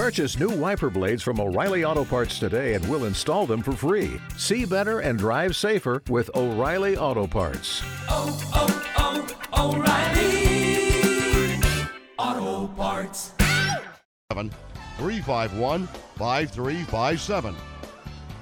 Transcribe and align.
Purchase 0.00 0.38
new 0.38 0.48
wiper 0.48 0.88
blades 0.88 1.22
from 1.22 1.38
O'Reilly 1.38 1.84
Auto 1.84 2.06
Parts 2.06 2.38
today 2.38 2.72
and 2.72 2.88
we'll 2.88 3.04
install 3.04 3.44
them 3.44 3.60
for 3.62 3.72
free. 3.72 4.18
See 4.38 4.64
better 4.64 5.00
and 5.00 5.18
drive 5.18 5.54
safer 5.54 6.02
with 6.08 6.30
O'Reilly 6.34 6.96
Auto 6.96 7.26
Parts. 7.26 7.82
oh, 8.08 8.40
oh, 8.54 9.26
oh 9.52 9.74
O'Reilly 9.76 11.60
Auto 12.18 12.68
Parts. 12.72 13.32
351 14.96 15.86
5357. 15.86 17.54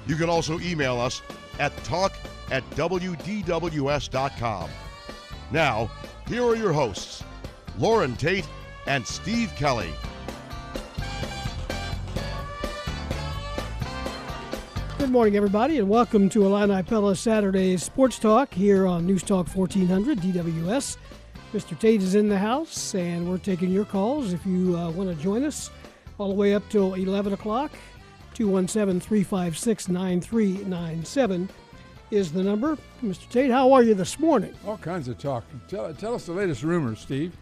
You 0.07 0.15
can 0.15 0.29
also 0.29 0.61
email 0.61 0.97
us 0.97 1.21
at 1.59 1.75
talk 1.83 2.13
at 2.51 2.63
WDWS.com. 2.71 4.69
Now, 5.51 5.91
here 6.25 6.45
are 6.45 6.55
your 6.55 6.71
hosts, 6.71 7.21
Lauren 7.77 8.15
Tate 8.15 8.47
and 8.87 9.05
Steve 9.05 9.53
Kelly. 9.57 9.91
Good 14.99 15.11
morning, 15.11 15.37
everybody, 15.37 15.79
and 15.79 15.87
welcome 15.87 16.27
to 16.27 16.45
Illini 16.45 16.83
Pella 16.83 17.15
Saturday 17.15 17.77
Sports 17.77 18.19
Talk 18.19 18.53
here 18.53 18.85
on 18.85 19.07
News 19.07 19.23
Talk 19.23 19.47
1400 19.47 20.19
DWS. 20.19 20.97
Mr. 21.53 21.79
Tate 21.79 22.01
is 22.01 22.15
in 22.15 22.27
the 22.27 22.37
house, 22.37 22.93
and 22.93 23.27
we're 23.27 23.37
taking 23.37 23.71
your 23.71 23.85
calls 23.85 24.33
if 24.33 24.45
you 24.45 24.77
uh, 24.77 24.91
want 24.91 25.09
to 25.09 25.15
join 25.23 25.45
us 25.45 25.71
all 26.17 26.27
the 26.27 26.35
way 26.35 26.53
up 26.53 26.67
till 26.69 26.95
11 26.95 27.31
o'clock. 27.31 27.71
217 28.33 28.99
356 28.99 29.87
9397 29.87 31.49
is 32.11 32.33
the 32.33 32.43
number. 32.43 32.77
Mr. 33.01 33.27
Tate, 33.29 33.51
how 33.51 33.71
are 33.71 33.83
you 33.83 33.93
this 33.93 34.19
morning? 34.19 34.53
All 34.67 34.77
kinds 34.77 35.07
of 35.07 35.17
talk. 35.17 35.45
Tell, 35.69 35.93
tell 35.93 36.13
us 36.13 36.25
the 36.25 36.33
latest 36.33 36.61
rumors, 36.61 36.99
Steve. 36.99 37.33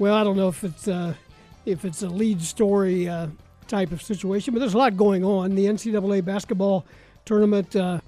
Well, 0.00 0.14
I 0.16 0.24
don't 0.24 0.36
know 0.36 0.48
if 0.48 0.64
it's 0.64 0.88
uh, 0.88 1.14
if 1.64 1.84
it's 1.84 2.02
a 2.02 2.08
lead 2.08 2.42
story 2.42 3.08
uh, 3.08 3.28
type 3.68 3.92
of 3.92 4.02
situation, 4.02 4.54
but 4.54 4.60
there's 4.60 4.74
a 4.74 4.78
lot 4.78 4.96
going 4.96 5.24
on. 5.24 5.54
The 5.54 5.66
NCAA 5.66 6.24
basketball 6.24 6.84
tournament 7.26 7.76
uh, 7.76 8.00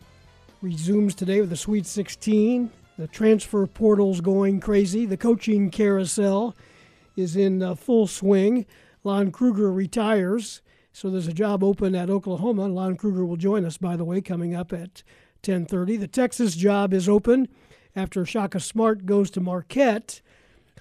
resumes 0.63 1.15
today 1.15 1.41
with 1.41 1.51
the 1.51 1.57
Sweet 1.57 1.85
16. 1.85 2.71
The 2.97 3.09
transfer 3.09 3.67
portal's 3.67 4.21
going 4.21 4.61
crazy. 4.61 5.05
The 5.05 5.17
coaching 5.17 5.71
carousel 5.71 6.57
is 7.17 7.37
in 7.37 7.63
uh, 7.63 7.75
full 7.75 8.07
swing. 8.07 8.65
Lon 9.05 9.31
Kruger 9.31 9.73
retires, 9.73 10.63
so 10.93 11.11
there's 11.11 11.29
a 11.29 11.33
job 11.33 11.63
open 11.63 11.95
at 11.95 12.11
Oklahoma. 12.11 12.67
Lon 12.69 12.97
Kruger 12.97 13.25
will 13.25 13.37
join 13.37 13.65
us, 13.65 13.77
by 13.77 13.97
the 13.97 14.05
way, 14.05 14.21
coming 14.21 14.55
up 14.55 14.73
at 14.73 15.03
10:30. 15.43 15.99
The 16.01 16.09
Texas 16.09 16.55
job 16.55 16.93
is 16.95 17.09
open 17.09 17.49
after 17.95 18.25
Shaka 18.25 18.61
Smart 18.61 19.05
goes 19.05 19.31
to 19.33 19.41
Marquette. 19.41 20.21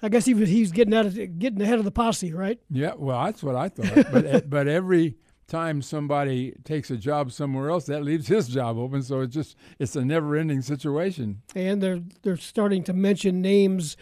I 0.00 0.08
guess 0.08 0.26
he 0.26 0.34
was, 0.34 0.48
he's 0.48 0.70
getting 0.70 0.94
out 0.94 1.06
of 1.06 1.38
getting 1.38 1.60
ahead 1.60 1.78
of 1.78 1.84
the 1.84 1.90
posse, 1.90 2.32
right? 2.32 2.60
Yeah, 2.70 2.92
well, 2.96 3.24
that's 3.24 3.42
what 3.42 3.56
I 3.56 3.68
thought. 3.68 4.12
but 4.12 4.50
but 4.50 4.68
every 4.68 5.16
time 5.48 5.82
somebody 5.82 6.54
takes 6.62 6.90
a 6.90 6.96
job 6.96 7.32
somewhere 7.32 7.70
else, 7.70 7.86
that 7.86 8.04
leaves 8.04 8.28
his 8.28 8.48
job 8.48 8.78
open. 8.78 9.02
So 9.02 9.22
it's 9.22 9.34
just 9.34 9.56
it's 9.78 9.96
a 9.96 10.04
never-ending 10.04 10.62
situation. 10.62 11.42
And 11.56 11.82
they're 11.82 12.00
they're 12.22 12.36
starting 12.36 12.84
to 12.84 12.92
mention 12.92 13.42
names 13.42 13.96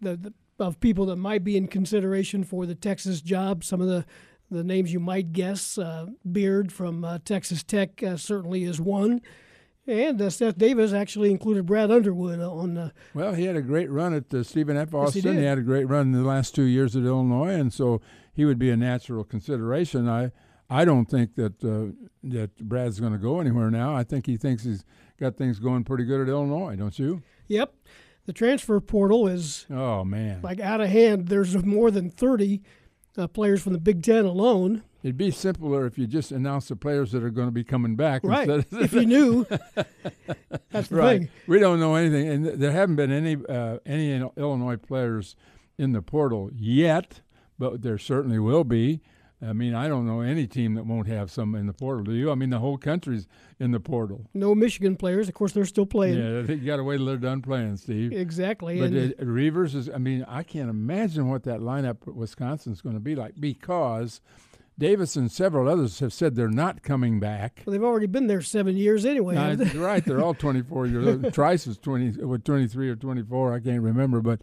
the, 0.00 0.16
the, 0.16 0.32
of 0.58 0.80
people 0.80 1.06
that 1.06 1.16
might 1.16 1.44
be 1.44 1.56
in 1.56 1.68
consideration 1.68 2.44
for 2.44 2.64
the 2.64 2.74
Texas 2.74 3.20
job. 3.20 3.64
Some 3.64 3.80
of 3.80 3.88
the 3.88 4.06
the 4.50 4.64
names 4.64 4.92
you 4.92 5.00
might 5.00 5.32
guess, 5.32 5.78
uh, 5.78 6.06
Beard 6.30 6.72
from 6.72 7.04
uh, 7.04 7.18
Texas 7.24 7.62
Tech 7.62 8.02
uh, 8.02 8.16
certainly 8.16 8.64
is 8.64 8.80
one. 8.80 9.20
And 9.86 10.20
uh, 10.20 10.30
Seth 10.30 10.56
Davis 10.56 10.94
actually 10.94 11.30
included 11.30 11.66
Brad 11.66 11.90
Underwood 11.90 12.40
on 12.40 12.74
the. 12.74 12.92
Well, 13.12 13.34
he 13.34 13.44
had 13.44 13.56
a 13.56 13.62
great 13.62 13.90
run 13.90 14.14
at 14.14 14.32
uh, 14.32 14.42
Stephen 14.42 14.76
F. 14.78 14.88
Yes, 14.92 15.12
he 15.12 15.20
Austin. 15.20 15.36
he 15.36 15.44
had 15.44 15.58
a 15.58 15.62
great 15.62 15.84
run 15.84 16.06
in 16.06 16.12
the 16.12 16.22
last 16.22 16.54
two 16.54 16.62
years 16.62 16.96
at 16.96 17.02
Illinois, 17.02 17.50
and 17.50 17.70
so 17.72 18.00
he 18.32 18.46
would 18.46 18.58
be 18.58 18.70
a 18.70 18.76
natural 18.76 19.24
consideration. 19.24 20.08
I 20.08 20.32
I 20.70 20.84
don't 20.84 21.06
think 21.06 21.34
that 21.36 21.62
uh, 21.64 21.92
that 22.24 22.56
Brad's 22.58 22.98
going 23.00 23.12
to 23.12 23.18
go 23.18 23.40
anywhere 23.40 23.70
now. 23.70 23.94
I 23.94 24.02
think 24.04 24.26
he 24.26 24.36
thinks 24.36 24.64
he's 24.64 24.84
got 25.20 25.36
things 25.36 25.58
going 25.58 25.84
pretty 25.84 26.04
good 26.04 26.20
at 26.22 26.28
Illinois, 26.28 26.76
don't 26.76 26.98
you? 26.98 27.22
Yep, 27.48 27.74
the 28.26 28.32
transfer 28.32 28.80
portal 28.80 29.26
is 29.28 29.66
Oh 29.70 30.04
man, 30.04 30.40
like 30.42 30.60
out 30.60 30.80
of 30.80 30.88
hand. 30.88 31.28
There's 31.28 31.54
more 31.64 31.90
than 31.90 32.10
30 32.10 32.62
uh, 33.18 33.26
players 33.28 33.62
from 33.62 33.74
the 33.74 33.78
Big 33.78 34.02
Ten 34.02 34.24
alone. 34.24 34.82
it'd 35.02 35.18
be 35.18 35.30
simpler 35.30 35.84
if 35.86 35.98
you 35.98 36.06
just 36.06 36.32
announced 36.32 36.70
the 36.70 36.76
players 36.76 37.12
that 37.12 37.22
are 37.22 37.30
going 37.30 37.46
to 37.48 37.52
be 37.52 37.62
coming 37.62 37.94
back. 37.94 38.22
Right. 38.24 38.48
instead 38.48 38.72
of- 38.80 38.82
if 38.84 38.92
you 38.94 39.04
knew, 39.06 39.46
that's 40.70 40.88
the 40.88 40.96
right. 40.96 41.20
thing. 41.20 41.28
We 41.46 41.58
don't 41.58 41.78
know 41.80 41.94
anything, 41.94 42.26
and 42.28 42.44
th- 42.46 42.56
there 42.58 42.72
haven't 42.72 42.96
been 42.96 43.12
any 43.12 43.36
uh, 43.48 43.78
any 43.86 44.12
Illinois 44.36 44.76
players 44.76 45.36
in 45.78 45.92
the 45.92 46.02
portal 46.02 46.50
yet, 46.54 47.20
but 47.58 47.82
there 47.82 47.98
certainly 47.98 48.38
will 48.38 48.64
be. 48.64 49.00
I 49.46 49.52
mean, 49.52 49.74
I 49.74 49.88
don't 49.88 50.06
know 50.06 50.20
any 50.20 50.46
team 50.46 50.74
that 50.74 50.86
won't 50.86 51.06
have 51.08 51.30
some 51.30 51.54
in 51.54 51.66
the 51.66 51.72
portal. 51.72 52.04
Do 52.04 52.12
you? 52.12 52.30
I 52.30 52.34
mean, 52.34 52.50
the 52.50 52.58
whole 52.58 52.78
country's 52.78 53.26
in 53.58 53.70
the 53.72 53.80
portal. 53.80 54.26
No 54.34 54.54
Michigan 54.54 54.96
players. 54.96 55.28
Of 55.28 55.34
course, 55.34 55.52
they're 55.52 55.64
still 55.64 55.86
playing. 55.86 56.18
Yeah, 56.18 56.54
you 56.54 56.64
got 56.64 56.76
to 56.76 56.84
wait 56.84 56.96
till 56.98 57.06
they're 57.06 57.16
done 57.16 57.42
playing, 57.42 57.76
Steve. 57.76 58.12
Exactly. 58.12 58.80
But 58.80 59.22
uh, 59.22 59.24
Reuvers 59.26 59.74
is. 59.74 59.88
I 59.90 59.98
mean, 59.98 60.24
I 60.28 60.42
can't 60.42 60.70
imagine 60.70 61.28
what 61.28 61.42
that 61.44 61.60
lineup 61.60 62.06
at 62.08 62.14
Wisconsin's 62.14 62.80
going 62.80 62.94
to 62.94 63.00
be 63.00 63.14
like 63.14 63.34
because 63.38 64.20
Davis 64.78 65.14
and 65.14 65.30
several 65.30 65.68
others 65.68 66.00
have 66.00 66.12
said 66.12 66.34
they're 66.34 66.48
not 66.48 66.82
coming 66.82 67.20
back. 67.20 67.62
well, 67.64 67.72
they've 67.72 67.84
already 67.84 68.06
been 68.06 68.26
there 68.26 68.42
seven 68.42 68.76
years 68.76 69.04
anyway. 69.04 69.36
Haven't 69.36 69.72
they? 69.72 69.78
right, 69.78 70.04
they're 70.04 70.22
all 70.22 70.34
24 70.44 70.86
years 70.86 71.06
old. 71.06 71.32
Trice 71.34 71.66
was 71.66 71.78
20, 71.78 72.12
23 72.38 72.90
or 72.90 72.96
24, 72.96 73.54
I 73.54 73.60
can't 73.60 73.82
remember. 73.82 74.20
But 74.20 74.40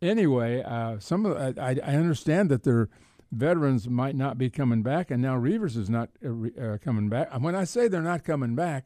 anyway, 0.00 0.62
uh, 0.62 0.98
some 1.00 1.26
of 1.26 1.58
I, 1.58 1.76
I 1.82 1.94
understand 1.96 2.48
that 2.50 2.62
their 2.62 2.88
veterans 3.32 3.88
might 3.88 4.14
not 4.14 4.38
be 4.38 4.50
coming 4.50 4.82
back, 4.82 5.10
and 5.10 5.20
now 5.20 5.36
Reuvers 5.36 5.76
is 5.76 5.90
not 5.90 6.10
uh, 6.24 6.28
uh, 6.60 6.78
coming 6.78 7.08
back. 7.08 7.28
And 7.32 7.42
When 7.42 7.54
I 7.54 7.64
say 7.64 7.88
they're 7.88 8.02
not 8.02 8.22
coming 8.24 8.54
back, 8.54 8.84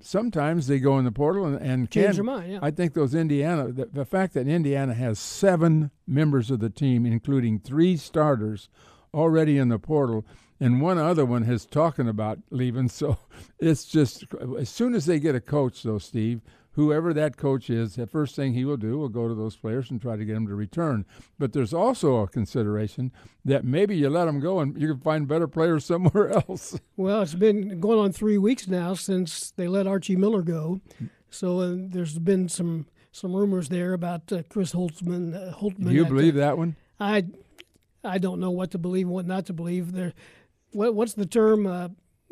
sometimes 0.00 0.66
they 0.66 0.78
go 0.78 0.98
in 0.98 1.04
the 1.04 1.12
portal 1.12 1.44
and, 1.44 1.56
and 1.60 1.90
Change 1.90 2.06
can- 2.06 2.14
their 2.14 2.24
mind, 2.24 2.52
yeah. 2.52 2.58
I 2.62 2.70
think 2.70 2.94
those 2.94 3.14
Indiana, 3.14 3.68
the, 3.72 3.86
the 3.86 4.04
fact 4.04 4.34
that 4.34 4.46
Indiana 4.48 4.94
has 4.94 5.18
seven 5.18 5.90
members 6.06 6.50
of 6.50 6.60
the 6.60 6.70
team, 6.70 7.04
including 7.04 7.58
three 7.58 7.96
starters, 7.96 8.68
already 9.12 9.58
in 9.58 9.68
the 9.68 9.78
portal, 9.78 10.24
and 10.60 10.80
one 10.80 10.98
other 10.98 11.24
one 11.24 11.42
is 11.42 11.66
talking 11.66 12.08
about 12.08 12.38
leaving. 12.50 12.88
So 13.00 13.18
it's 13.58 13.84
just 13.84 14.24
as 14.58 14.68
soon 14.68 14.94
as 14.94 15.06
they 15.06 15.18
get 15.18 15.34
a 15.34 15.40
coach, 15.40 15.82
though, 15.82 15.98
Steve, 15.98 16.40
whoever 16.80 17.12
that 17.12 17.36
coach 17.36 17.68
is, 17.68 17.96
the 17.96 18.06
first 18.06 18.34
thing 18.34 18.54
he 18.54 18.64
will 18.64 18.78
do 18.78 18.98
will 18.98 19.10
go 19.10 19.28
to 19.28 19.34
those 19.34 19.54
players 19.54 19.90
and 19.90 20.00
try 20.00 20.16
to 20.16 20.24
get 20.24 20.32
them 20.32 20.46
to 20.46 20.54
return. 20.54 21.04
But 21.38 21.52
there's 21.52 21.74
also 21.74 22.16
a 22.16 22.28
consideration 22.28 23.12
that 23.44 23.64
maybe 23.66 23.94
you 23.94 24.08
let 24.08 24.24
them 24.24 24.40
go 24.40 24.60
and 24.60 24.80
you 24.80 24.88
can 24.88 24.98
find 24.98 25.28
better 25.28 25.46
players 25.46 25.84
somewhere 25.92 26.30
else. 26.30 26.80
Well, 26.96 27.20
it's 27.20 27.34
been 27.34 27.80
going 27.80 27.98
on 27.98 28.12
three 28.12 28.38
weeks 28.38 28.66
now 28.66 28.94
since 28.94 29.50
they 29.50 29.68
let 29.68 29.86
Archie 29.86 30.16
Miller 30.16 30.40
go. 30.40 30.80
So 31.28 31.60
uh, 31.60 31.74
there's 31.76 32.18
been 32.18 32.48
some 32.48 32.86
some 33.12 33.34
rumors 33.34 33.68
there 33.68 33.92
about 33.92 34.32
uh, 34.32 34.42
Chris 34.48 34.72
Holtzman. 34.72 35.34
Uh, 35.34 35.54
Holtmann 35.54 35.88
Do 35.88 35.94
you 35.94 36.06
believe 36.06 36.36
that 36.36 36.56
one? 36.56 36.76
I 36.98 37.26
I 38.02 38.18
don't 38.18 38.40
know 38.40 38.50
what 38.50 38.70
to 38.70 38.78
believe 38.78 39.06
and 39.06 39.14
what 39.14 39.26
not 39.26 39.46
to 39.46 39.52
believe. 39.52 39.92
There, 39.92 40.14
what, 40.72 40.94
what's 40.94 41.14
the 41.14 41.26
term? 41.26 41.66
Uh, 41.66 41.88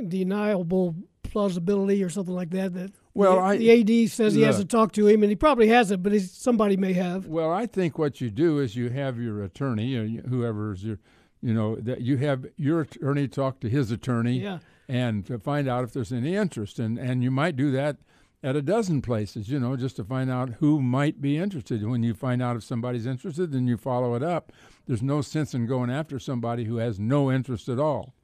deniable 0.06 0.94
plausibility 1.22 2.02
or 2.02 2.08
something 2.08 2.34
like 2.34 2.50
that. 2.50 2.74
That 2.74 2.92
Well, 3.18 3.36
the, 3.36 3.42
I- 3.42 3.56
the 3.56 4.04
AD 4.04 4.10
says 4.10 4.34
he 4.34 4.40
Look. 4.40 4.46
hasn't 4.46 4.70
talked 4.70 4.94
to 4.94 5.06
him, 5.06 5.22
and 5.22 5.30
he 5.30 5.36
probably 5.36 5.68
hasn't, 5.68 6.02
but 6.02 6.12
he's, 6.12 6.30
somebody 6.30 6.76
may 6.76 6.92
have. 6.94 7.26
Well, 7.26 7.50
I 7.52 7.66
think 7.66 7.98
what 7.98 8.20
you 8.20 8.30
do 8.30 8.58
is 8.60 8.76
you 8.76 8.90
have 8.90 9.18
your 9.20 9.42
attorney, 9.42 9.96
uh, 9.96 10.02
or 10.02 10.28
whoever 10.28 10.72
is 10.72 10.84
your, 10.84 10.98
you 11.42 11.52
know, 11.52 11.76
that 11.76 12.00
you 12.02 12.16
have 12.18 12.46
your 12.56 12.82
attorney 12.82 13.26
talk 13.28 13.60
to 13.60 13.68
his 13.68 13.90
attorney, 13.90 14.38
Yeah. 14.40 14.58
and 14.88 15.26
to 15.26 15.38
find 15.38 15.68
out 15.68 15.84
if 15.84 15.92
there's 15.92 16.12
any 16.12 16.34
interest, 16.36 16.78
and 16.78 16.98
and 16.98 17.22
you 17.22 17.30
might 17.30 17.56
do 17.56 17.70
that 17.72 17.96
at 18.42 18.54
a 18.54 18.62
dozen 18.62 19.02
places, 19.02 19.48
you 19.48 19.58
know, 19.58 19.76
just 19.76 19.96
to 19.96 20.04
find 20.04 20.30
out 20.30 20.50
who 20.60 20.80
might 20.80 21.20
be 21.20 21.36
interested. 21.36 21.84
When 21.84 22.04
you 22.04 22.14
find 22.14 22.40
out 22.40 22.54
if 22.54 22.62
somebody's 22.62 23.04
interested, 23.04 23.50
then 23.50 23.66
you 23.66 23.76
follow 23.76 24.14
it 24.14 24.22
up. 24.22 24.52
There's 24.86 25.02
no 25.02 25.22
sense 25.22 25.54
in 25.54 25.66
going 25.66 25.90
after 25.90 26.20
somebody 26.20 26.64
who 26.64 26.76
has 26.76 27.00
no 27.00 27.32
interest 27.32 27.68
at 27.68 27.80
all. 27.80 28.14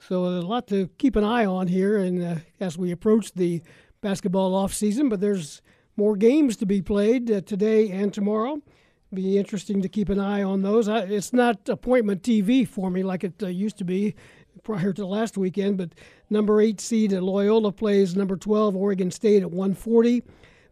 So 0.00 0.30
there's 0.30 0.44
a 0.44 0.46
lot 0.46 0.68
to 0.68 0.88
keep 0.98 1.16
an 1.16 1.24
eye 1.24 1.44
on 1.44 1.66
here, 1.66 1.98
and 1.98 2.22
uh, 2.22 2.36
as 2.60 2.78
we 2.78 2.92
approach 2.92 3.32
the 3.32 3.62
basketball 4.00 4.54
off 4.54 4.72
season, 4.72 5.08
but 5.08 5.20
there's 5.20 5.60
more 5.96 6.16
games 6.16 6.56
to 6.56 6.66
be 6.66 6.80
played 6.80 7.30
uh, 7.30 7.40
today 7.40 7.90
and 7.90 8.14
tomorrow. 8.14 8.62
Be 9.12 9.38
interesting 9.38 9.82
to 9.82 9.88
keep 9.88 10.08
an 10.08 10.20
eye 10.20 10.42
on 10.42 10.62
those. 10.62 10.88
I, 10.88 11.00
it's 11.00 11.32
not 11.32 11.68
appointment 11.68 12.22
TV 12.22 12.66
for 12.66 12.90
me 12.90 13.02
like 13.02 13.24
it 13.24 13.42
uh, 13.42 13.48
used 13.48 13.78
to 13.78 13.84
be 13.84 14.14
prior 14.62 14.92
to 14.92 15.06
last 15.06 15.36
weekend, 15.36 15.78
but 15.78 15.94
number 16.30 16.60
eight 16.60 16.80
seed 16.80 17.12
Loyola 17.12 17.72
plays 17.72 18.14
number 18.14 18.36
12 18.36 18.76
Oregon 18.76 19.10
State 19.10 19.42
at 19.42 19.50
140. 19.50 20.22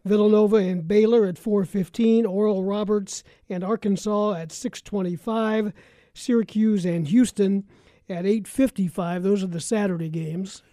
Villanova 0.05 0.55
and 0.55 0.87
Baylor 0.87 1.25
at 1.25 1.35
4:15, 1.35 2.25
Oral 2.25 2.63
Roberts 2.63 3.23
and 3.49 3.61
Arkansas 3.61 4.35
at 4.35 4.49
6:25, 4.53 5.73
Syracuse 6.13 6.85
and 6.85 7.07
Houston 7.09 7.65
at 8.09 8.25
8:55. 8.25 9.23
Those 9.23 9.43
are 9.43 9.47
the 9.47 9.59
Saturday 9.59 10.09
games. 10.09 10.63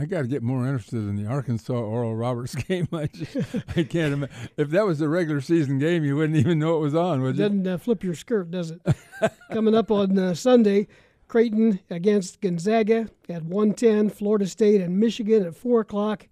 I 0.00 0.04
got 0.04 0.22
to 0.22 0.28
get 0.28 0.44
more 0.44 0.64
interested 0.64 0.98
in 0.98 1.16
the 1.16 1.26
Arkansas 1.26 1.72
Oral 1.72 2.14
Roberts 2.14 2.54
game. 2.68 2.86
I 2.92 3.06
just, 3.06 3.36
I 3.76 3.82
can't 3.82 4.12
imagine. 4.12 4.36
If 4.56 4.70
that 4.70 4.86
was 4.86 5.00
a 5.00 5.08
regular 5.08 5.40
season 5.40 5.78
game, 5.78 6.04
you 6.04 6.14
wouldn't 6.14 6.38
even 6.38 6.60
know 6.60 6.76
it 6.76 6.80
was 6.80 6.94
on, 6.94 7.20
would 7.22 7.36
you? 7.36 7.42
Doesn't 7.42 7.66
uh, 7.66 7.78
flip 7.78 8.04
your 8.04 8.14
skirt, 8.14 8.50
does 8.50 8.70
it? 8.70 8.80
Coming 9.52 9.74
up 9.74 9.90
on 9.90 10.16
uh, 10.16 10.34
Sunday, 10.34 10.86
Creighton 11.26 11.80
against 11.90 12.40
Gonzaga 12.40 13.08
at 13.28 13.42
1:10. 13.42 14.12
Florida 14.12 14.46
State 14.46 14.80
and 14.80 15.00
Michigan 15.00 15.44
at 15.44 15.56
4 15.56 15.80
o'clock. 15.80 16.28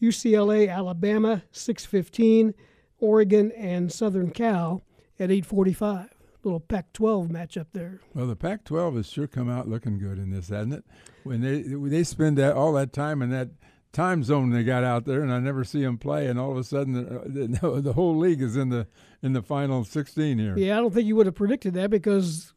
UCLA, 0.00 0.70
Alabama, 0.70 1.42
6:15. 1.52 2.54
Oregon 3.00 3.50
and 3.52 3.90
Southern 3.92 4.30
Cal 4.30 4.82
at 5.18 5.30
8:45. 5.30 6.08
Little 6.42 6.60
Pac-12 6.60 7.28
matchup 7.28 7.66
there. 7.72 8.00
Well, 8.14 8.26
the 8.26 8.36
Pac-12 8.36 8.96
has 8.96 9.10
sure 9.10 9.26
come 9.26 9.50
out 9.50 9.68
looking 9.68 9.98
good 9.98 10.18
in 10.18 10.30
this, 10.30 10.48
hasn't 10.48 10.74
it? 10.74 10.84
When 11.22 11.42
they 11.42 11.62
they 11.62 12.02
spend 12.02 12.38
that 12.38 12.54
all 12.54 12.72
that 12.74 12.92
time 12.92 13.20
in 13.20 13.30
that 13.30 13.50
time 13.92 14.22
zone 14.22 14.50
they 14.50 14.62
got 14.62 14.84
out 14.84 15.04
there, 15.04 15.22
and 15.22 15.32
I 15.32 15.38
never 15.38 15.64
see 15.64 15.82
them 15.82 15.98
play, 15.98 16.26
and 16.26 16.38
all 16.38 16.50
of 16.52 16.56
a 16.56 16.64
sudden 16.64 16.96
uh, 16.96 17.22
the, 17.26 17.58
the, 17.60 17.80
the 17.80 17.92
whole 17.92 18.16
league 18.16 18.40
is 18.40 18.56
in 18.56 18.70
the 18.70 18.86
in 19.22 19.32
the 19.32 19.42
final 19.42 19.84
16 19.84 20.38
here. 20.38 20.56
Yeah, 20.56 20.78
I 20.78 20.80
don't 20.80 20.94
think 20.94 21.06
you 21.06 21.16
would 21.16 21.26
have 21.26 21.34
predicted 21.34 21.74
that 21.74 21.90
because 21.90 22.54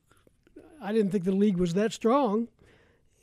I 0.82 0.94
didn't 0.94 1.12
think 1.12 1.26
the 1.26 1.32
league 1.32 1.58
was 1.58 1.74
that 1.74 1.92
strong, 1.92 2.48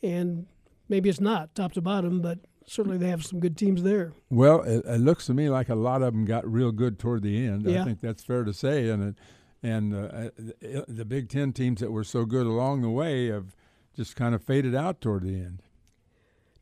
and 0.03 0.47
maybe 0.89 1.09
it's 1.09 1.21
not 1.21 1.55
top 1.55 1.73
to 1.73 1.81
bottom, 1.81 2.21
but 2.21 2.41
certainly 2.67 2.99
they 2.99 3.09
have 3.09 3.25
some 3.25 3.41
good 3.41 3.57
teams 3.57 3.83
there. 3.83 4.13
Well, 4.29 4.63
it, 4.63 4.85
it 4.85 5.01
looks 5.01 5.27
to 5.27 5.35
me 5.35 5.49
like 5.49 5.69
a 5.69 5.75
lot 5.75 6.03
of 6.03 6.13
them 6.13 6.25
got 6.25 6.51
real 6.51 6.73
good 6.73 6.99
toward 6.99 7.23
the 7.23 7.47
end. 7.47 7.65
Yeah. 7.65 7.83
I 7.83 7.85
think 7.85 8.01
that's 8.01 8.23
fair 8.23 8.45
to 8.45 8.53
say, 8.53 8.89
and 8.89 9.11
it, 9.11 9.15
and 9.63 9.95
uh, 9.95 10.31
the, 10.39 10.85
the 10.89 11.05
Big 11.05 11.29
Ten 11.29 11.53
teams 11.53 11.81
that 11.81 11.91
were 11.91 12.05
so 12.05 12.25
good 12.25 12.47
along 12.47 12.83
the 12.83 12.91
way 12.91 13.27
have 13.29 13.55
just 13.95 14.17
kind 14.17 14.35
of 14.35 14.43
faded 14.43 14.75
out 14.75 15.01
toward 15.01 15.23
the 15.25 15.35
end. 15.35 15.63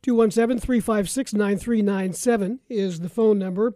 217 0.01 0.59
356 0.59 1.33
9397 1.33 2.59
is 2.69 2.99
the 2.99 3.09
phone 3.09 3.37
number. 3.37 3.73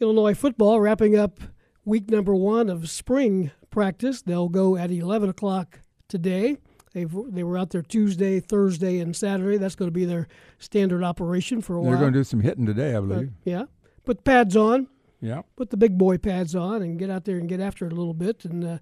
Illinois 0.00 0.34
football 0.34 0.80
wrapping 0.80 1.16
up 1.16 1.40
week 1.84 2.10
number 2.10 2.34
one 2.34 2.68
of 2.68 2.88
spring 2.90 3.50
practice. 3.70 4.22
They'll 4.22 4.48
go 4.48 4.76
at 4.76 4.90
11 4.90 5.28
o'clock 5.28 5.80
today. 6.08 6.58
They've, 6.92 7.12
they 7.28 7.42
were 7.42 7.58
out 7.58 7.70
there 7.70 7.82
Tuesday, 7.82 8.40
Thursday, 8.40 9.00
and 9.00 9.14
Saturday. 9.14 9.58
That's 9.58 9.74
going 9.74 9.88
to 9.90 9.94
be 9.94 10.04
their 10.06 10.28
standard 10.58 11.02
operation 11.02 11.60
for 11.60 11.76
a 11.76 11.80
while. 11.80 11.90
They're 11.90 12.00
going 12.00 12.12
to 12.12 12.18
do 12.20 12.24
some 12.24 12.40
hitting 12.40 12.64
today, 12.64 12.92
I 12.94 12.98
Uh, 12.98 13.00
believe. 13.02 13.32
yeah. 13.44 13.64
Put 14.04 14.24
pads 14.24 14.56
on, 14.56 14.86
yeah. 15.20 15.42
put 15.56 15.70
the 15.70 15.76
big 15.76 15.96
boy 15.98 16.18
pads 16.18 16.54
on, 16.54 16.82
and 16.82 16.98
get 16.98 17.10
out 17.10 17.24
there 17.24 17.36
and 17.38 17.48
get 17.48 17.60
after 17.60 17.86
it 17.86 17.92
a 17.92 17.96
little 17.96 18.14
bit. 18.14 18.44
And, 18.44 18.64
uh, 18.64 18.78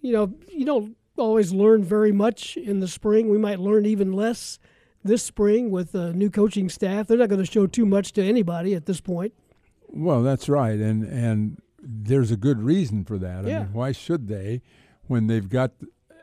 you 0.00 0.12
know, 0.12 0.32
you 0.48 0.64
don't 0.64 0.96
always 1.16 1.52
learn 1.52 1.84
very 1.84 2.12
much 2.12 2.56
in 2.56 2.80
the 2.80 2.88
spring. 2.88 3.28
We 3.28 3.38
might 3.38 3.60
learn 3.60 3.86
even 3.86 4.12
less 4.12 4.58
this 5.02 5.22
spring 5.22 5.70
with 5.70 5.94
a 5.94 6.12
new 6.12 6.30
coaching 6.30 6.68
staff. 6.68 7.06
They're 7.06 7.18
not 7.18 7.28
going 7.28 7.44
to 7.44 7.50
show 7.50 7.66
too 7.66 7.86
much 7.86 8.12
to 8.14 8.22
anybody 8.22 8.74
at 8.74 8.86
this 8.86 9.00
point. 9.00 9.32
Well, 9.88 10.22
that's 10.22 10.48
right, 10.48 10.78
and 10.78 11.04
and 11.04 11.60
there's 11.86 12.30
a 12.30 12.36
good 12.36 12.60
reason 12.62 13.04
for 13.04 13.18
that. 13.18 13.44
I 13.44 13.48
Yeah. 13.48 13.58
mean, 13.64 13.72
why 13.74 13.92
should 13.92 14.26
they, 14.26 14.62
when 15.06 15.26
they've 15.26 15.48
got, 15.48 15.72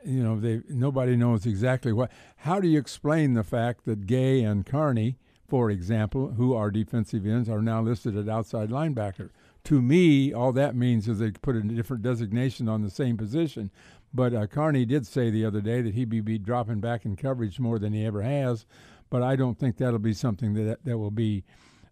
you 0.03 0.23
know, 0.23 0.39
they 0.39 0.61
nobody 0.67 1.15
knows 1.15 1.45
exactly 1.45 1.93
what. 1.93 2.11
How 2.37 2.59
do 2.59 2.67
you 2.67 2.79
explain 2.79 3.33
the 3.35 3.43
fact 3.43 3.85
that 3.85 4.07
Gay 4.07 4.41
and 4.43 4.65
Carney, 4.65 5.17
for 5.51 5.69
example, 5.69 6.29
who 6.37 6.53
are 6.55 6.71
defensive 6.71 7.25
ends, 7.25 7.49
are 7.49 7.61
now 7.61 7.81
listed 7.81 8.15
at 8.15 8.29
outside 8.29 8.69
linebacker? 8.69 9.31
To 9.65 9.81
me, 9.81 10.31
all 10.31 10.53
that 10.53 10.77
means 10.77 11.09
is 11.09 11.19
they 11.19 11.31
put 11.31 11.57
a 11.57 11.61
different 11.61 12.03
designation 12.03 12.69
on 12.69 12.83
the 12.83 12.89
same 12.89 13.17
position. 13.17 13.69
But 14.13 14.33
uh, 14.33 14.47
Carney 14.47 14.85
did 14.85 15.05
say 15.05 15.29
the 15.29 15.43
other 15.43 15.59
day 15.59 15.81
that 15.81 15.93
he'd 15.93 16.09
be, 16.09 16.21
be 16.21 16.37
dropping 16.37 16.79
back 16.79 17.03
in 17.03 17.17
coverage 17.17 17.59
more 17.59 17.79
than 17.79 17.91
he 17.91 18.05
ever 18.05 18.21
has. 18.21 18.65
But 19.09 19.23
I 19.23 19.35
don't 19.35 19.59
think 19.59 19.75
that'll 19.75 19.99
be 19.99 20.13
something 20.13 20.53
that 20.53 20.85
that 20.85 20.97
will 20.97 21.11
be 21.11 21.43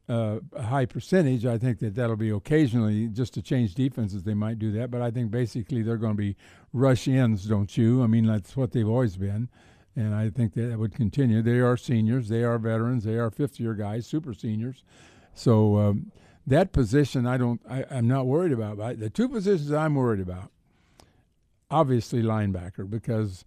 uh, 0.07 0.39
a 0.53 0.63
high 0.63 0.85
percentage. 0.85 1.45
I 1.45 1.57
think 1.57 1.79
that 1.79 1.95
that'll 1.95 2.15
be 2.15 2.29
occasionally 2.29 3.09
just 3.09 3.33
to 3.33 3.41
change 3.41 3.75
defenses. 3.75 4.23
They 4.23 4.35
might 4.35 4.59
do 4.59 4.71
that, 4.71 4.89
but 4.89 5.01
I 5.01 5.12
think 5.12 5.31
basically 5.31 5.81
they're 5.81 5.97
going 5.97 6.13
to 6.13 6.17
be 6.17 6.38
rush 6.71 7.09
ends, 7.09 7.44
don't 7.44 7.75
you? 7.77 8.03
I 8.03 8.07
mean, 8.07 8.25
that's 8.25 8.55
what 8.55 8.71
they've 8.71 8.88
always 8.88 9.17
been, 9.17 9.50
and 9.95 10.13
I 10.13 10.30
think 10.30 10.53
that 10.53 10.77
would 10.77 10.95
continue. 10.95 11.41
They 11.41 11.59
are 11.59 11.77
seniors, 11.77 12.30
they 12.30 12.44
are 12.44 12.57
veterans, 12.57 13.03
they 13.03 13.15
are 13.18 13.30
fifth 13.30 13.59
year 13.59 13.74
guys, 13.74 14.06
super 14.06 14.33
seniors. 14.33 14.83
So 15.33 15.77
um, 15.77 16.12
that 16.45 16.71
position, 16.71 17.25
I 17.25 17.38
don't, 17.38 17.62
I, 17.69 17.86
I'm 17.89 18.07
not 18.07 18.25
worried 18.25 18.51
about. 18.51 18.77
But 18.77 19.00
the 19.00 19.09
two 19.09 19.30
positions 19.30 19.71
I'm 19.71 19.95
worried 19.95 20.21
about, 20.21 20.51
obviously 21.69 22.21
linebacker, 22.21 22.89
because 22.89 23.45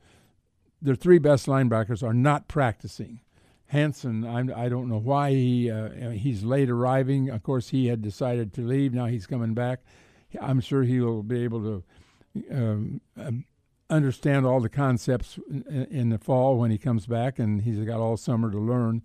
their 0.81 0.94
three 0.94 1.19
best 1.19 1.47
linebackers 1.47 2.03
are 2.03 2.15
not 2.15 2.49
practicing. 2.49 3.21
Hanson, 3.67 4.27
I'm, 4.27 4.53
I 4.55 4.69
don't 4.69 4.89
know 4.89 4.99
why 4.99 5.31
he 5.31 5.71
uh, 5.71 6.11
he's 6.11 6.44
late 6.44 6.69
arriving. 6.69 7.31
Of 7.31 7.43
course, 7.43 7.71
he 7.71 7.87
had 7.87 8.03
decided 8.03 8.53
to 8.55 8.61
leave. 8.61 8.93
Now 8.93 9.06
he's 9.06 9.27
coming 9.27 9.55
back. 9.55 9.81
I'm 10.41 10.61
sure 10.61 10.83
he 10.83 11.00
will 11.00 11.23
be 11.23 11.43
able 11.43 11.62
to 11.62 11.85
um, 12.50 13.00
um, 13.17 13.44
understand 13.93 14.47
all 14.47 14.61
the 14.61 14.69
concepts 14.69 15.39
in, 15.49 15.87
in 15.91 16.09
the 16.09 16.19
fall 16.19 16.59
when 16.59 16.71
he 16.71 16.79
comes 16.79 17.06
back, 17.06 17.39
and 17.39 17.62
he's 17.62 17.79
got 17.81 18.00
all 18.00 18.17
summer 18.17 18.50
to 18.50 18.59
learn. 18.59 19.03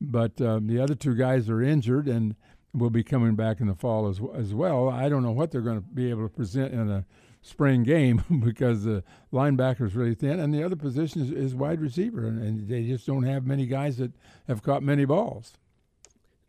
But 0.00 0.40
um, 0.40 0.66
the 0.66 0.80
other 0.80 0.94
two 0.94 1.14
guys 1.14 1.48
are 1.48 1.62
injured 1.62 2.08
and 2.08 2.34
will 2.72 2.90
be 2.90 3.04
coming 3.04 3.36
back 3.36 3.60
in 3.60 3.68
the 3.68 3.74
fall 3.74 4.08
as 4.08 4.20
as 4.34 4.52
well. 4.52 4.88
I 4.88 5.08
don't 5.08 5.22
know 5.22 5.30
what 5.30 5.50
they're 5.50 5.60
going 5.60 5.80
to 5.80 5.86
be 5.86 6.10
able 6.10 6.28
to 6.28 6.34
present 6.34 6.72
in 6.72 6.90
a 6.90 7.04
spring 7.40 7.82
game 7.82 8.24
because 8.44 8.84
the 8.84 9.04
linebacker 9.32 9.86
is 9.86 9.94
really 9.94 10.14
thin, 10.14 10.40
and 10.40 10.52
the 10.52 10.64
other 10.64 10.76
position 10.76 11.22
is, 11.22 11.30
is 11.30 11.54
wide 11.54 11.80
receiver, 11.80 12.26
and, 12.26 12.42
and 12.42 12.68
they 12.68 12.84
just 12.84 13.06
don't 13.06 13.24
have 13.24 13.46
many 13.46 13.66
guys 13.66 13.98
that 13.98 14.12
have 14.48 14.62
caught 14.62 14.82
many 14.82 15.04
balls. 15.04 15.54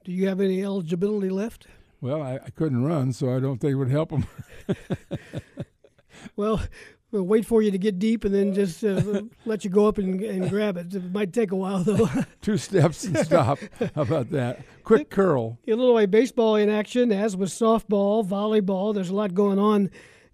Do 0.04 0.12
you 0.12 0.28
have 0.28 0.40
any 0.40 0.64
eligibility 0.64 1.30
left? 1.30 1.68
Well, 2.02 2.22
I, 2.22 2.36
I 2.36 2.50
couldn't 2.52 2.84
run, 2.84 3.14
so 3.14 3.36
I 3.36 3.40
don't 3.40 3.60
think 3.60 3.72
it 3.72 3.76
would 3.76 3.90
help 3.90 4.10
them. 4.10 4.28
Well, 6.36 6.62
we'll 7.12 7.24
wait 7.24 7.46
for 7.46 7.62
you 7.62 7.72
to 7.72 7.78
get 7.78 8.00
deep 8.00 8.26
and 8.26 8.34
then 8.34 8.54
just 8.54 8.84
uh, 8.84 9.22
let 9.46 9.64
you 9.64 9.70
go 9.70 9.88
up 9.88 9.98
and, 9.98 10.22
and 10.22 10.50
grab 10.50 10.78
it. 10.78 10.94
It 10.94 11.12
might 11.14 11.34
take 11.34 11.52
a 11.52 11.56
while, 11.56 11.84
though. 11.84 12.10
Two 12.42 12.58
steps 12.58 13.04
and 13.06 13.18
stop. 13.20 13.60
How 13.96 14.02
about 14.02 14.32
that? 14.32 14.62
Quick 14.84 15.10
curl. 15.10 15.58
Illinois 15.66 16.08
baseball 16.08 16.56
in 16.56 16.70
action, 16.70 17.12
as 17.12 17.36
with 17.36 17.50
softball, 17.50 18.28
volleyball. 18.28 18.94
There's 18.94 19.10
a 19.10 19.16
lot 19.16 19.34
going 19.34 19.60
on 19.60 19.90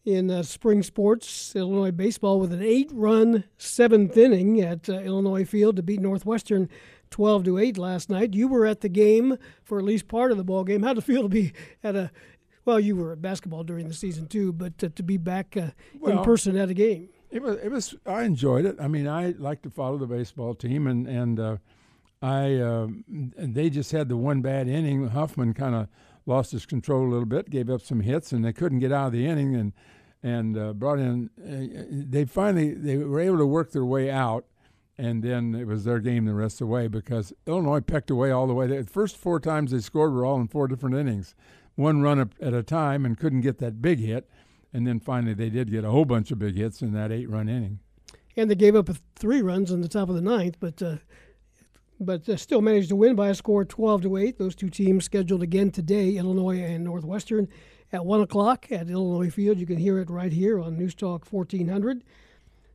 in 0.06 0.32
uh, 0.32 0.44
spring 0.44 0.84
sports. 0.84 1.56
Illinois 1.56 1.92
baseball 1.92 2.40
with 2.40 2.52
an 2.52 2.64
eight-run 2.64 3.44
seventh 3.58 4.18
inning 4.18 4.60
at 4.62 4.90
uh, 4.90 4.94
Illinois 4.94 5.46
Field 5.46 5.76
to 5.76 5.84
beat 5.84 6.02
Northwestern 6.02 6.70
12 7.12 7.44
to 7.44 7.58
8 7.60 7.78
last 7.78 8.10
night. 8.10 8.34
You 8.34 8.48
were 8.48 8.66
at 8.66 8.82
the 8.82 8.90
game 8.90 9.38
for 9.64 9.78
at 9.78 9.84
least 9.86 10.08
part 10.08 10.32
of 10.32 10.38
the 10.38 10.44
ball 10.44 10.64
game. 10.64 10.82
How'd 10.82 10.98
it 10.98 11.04
feel 11.04 11.24
to 11.24 11.30
be 11.30 11.54
at 11.84 11.96
a 11.96 12.10
well, 12.66 12.80
you 12.80 12.96
were 12.96 13.14
at 13.14 13.22
basketball 13.22 13.64
during 13.64 13.88
the 13.88 13.94
season 13.94 14.28
too, 14.28 14.54
but 14.54 14.84
uh, 14.84 14.90
to 14.96 15.04
be 15.04 15.18
back 15.18 15.58
uh, 15.58 15.72
in 16.06 16.24
person 16.24 16.58
at 16.58 16.70
a 16.70 16.74
game. 16.74 17.10
It 17.30 17.42
was. 17.42 17.58
It 17.58 17.70
was. 17.70 17.96
I 18.06 18.24
enjoyed 18.24 18.66
it. 18.66 18.76
I 18.80 18.88
mean, 18.88 19.08
I 19.08 19.34
like 19.38 19.62
to 19.62 19.70
follow 19.70 19.98
the 19.98 20.08
baseball 20.08 20.54
team, 20.54 20.86
and 20.86 21.08
and 21.08 21.40
uh, 21.40 21.58
I 22.22 22.56
uh, 22.56 22.88
they 23.08 23.70
just 23.70 23.92
had 23.94 24.10
the 24.10 24.18
one 24.18 24.42
bad 24.42 24.68
inning. 24.68 25.08
Huffman 25.08 25.54
kind 25.54 25.74
of 25.74 25.88
lost 26.26 26.52
his 26.52 26.66
control 26.66 27.06
a 27.06 27.10
little 27.10 27.26
bit, 27.26 27.50
gave 27.50 27.70
up 27.70 27.82
some 27.82 28.02
hits, 28.02 28.32
and 28.32 28.44
they 28.44 28.54
couldn't 28.54 28.80
get 28.80 28.92
out 28.92 29.08
of 29.08 29.14
the 29.14 29.26
inning, 29.26 29.56
and 29.56 29.74
and 30.22 30.58
uh, 30.58 30.74
brought 30.74 31.00
in. 31.00 31.30
Uh, 31.40 31.86
they 31.90 32.26
finally 32.26 32.74
they 32.74 32.98
were 32.98 33.20
able 33.20 33.38
to 33.38 33.46
work 33.46 33.72
their 33.72 33.86
way 33.86 34.12
out, 34.12 34.46
and 34.98 35.24
then 35.24 35.56
it 35.56 35.66
was 35.68 35.84
their 35.86 36.00
game 36.00 36.26
the 36.26 36.34
rest 36.34 36.56
of 36.56 36.68
the 36.68 36.74
way 36.74 36.88
because 36.88 37.34
Illinois 37.48 37.80
pecked 37.80 38.12
away 38.12 38.30
all 38.32 38.46
the 38.46 38.54
way. 38.54 38.68
The 38.68 38.84
first 38.84 39.18
four 39.18 39.40
times 39.40 39.72
they 39.72 39.80
scored 39.80 40.14
were 40.14 40.26
all 40.26 40.40
in 40.40 40.48
four 40.48 40.68
different 40.68 40.96
innings, 40.96 41.34
one 41.82 42.02
run 42.02 42.32
at 42.40 42.54
a 42.54 42.64
time, 42.64 43.06
and 43.06 43.18
couldn't 43.18 43.42
get 43.42 43.58
that 43.60 43.82
big 43.82 44.00
hit. 44.00 44.30
And 44.74 44.88
then 44.88 45.00
finally, 45.00 45.34
they 45.34 45.50
did 45.50 45.70
get 45.70 45.84
a 45.84 45.90
whole 45.90 46.06
bunch 46.06 46.32
of 46.32 46.40
big 46.40 46.56
hits 46.56 46.82
in 46.82 46.94
that 46.94 47.12
eight-run 47.12 47.50
inning. 47.50 47.80
and 48.38 48.50
they 48.50 48.56
gave 48.56 48.76
up 48.76 48.90
three 49.16 49.42
runs 49.42 49.72
in 49.72 49.82
the 49.82 49.90
top 49.90 50.08
of 50.08 50.16
the 50.16 50.22
ninth, 50.22 50.56
but 50.60 50.82
uh, 50.82 50.98
but 52.00 52.28
uh, 52.28 52.36
still 52.36 52.62
managed 52.62 52.90
to 52.90 52.96
win 52.96 53.16
by 53.16 53.30
a 53.30 53.36
score 53.36 53.62
of 53.62 53.68
12 53.68 54.02
to 54.04 54.18
8. 54.18 54.38
Those 54.40 54.56
two 54.56 54.70
teams 54.70 55.06
scheduled 55.06 55.44
again 55.44 55.70
today, 55.70 56.16
Illinois 56.18 56.60
and 56.60 56.84
Northwestern, 56.84 57.48
at 57.94 58.06
1 58.06 58.22
o'clock 58.22 58.72
at 58.72 58.90
Illinois 58.90 59.30
Field. 59.30 59.60
You 59.60 59.68
can 59.68 59.78
hear 59.78 60.00
it 60.00 60.10
right 60.10 60.32
here 60.32 60.60
on 60.60 60.78
News 60.78 60.96
Talk 60.96 61.32
1400. 61.32 62.04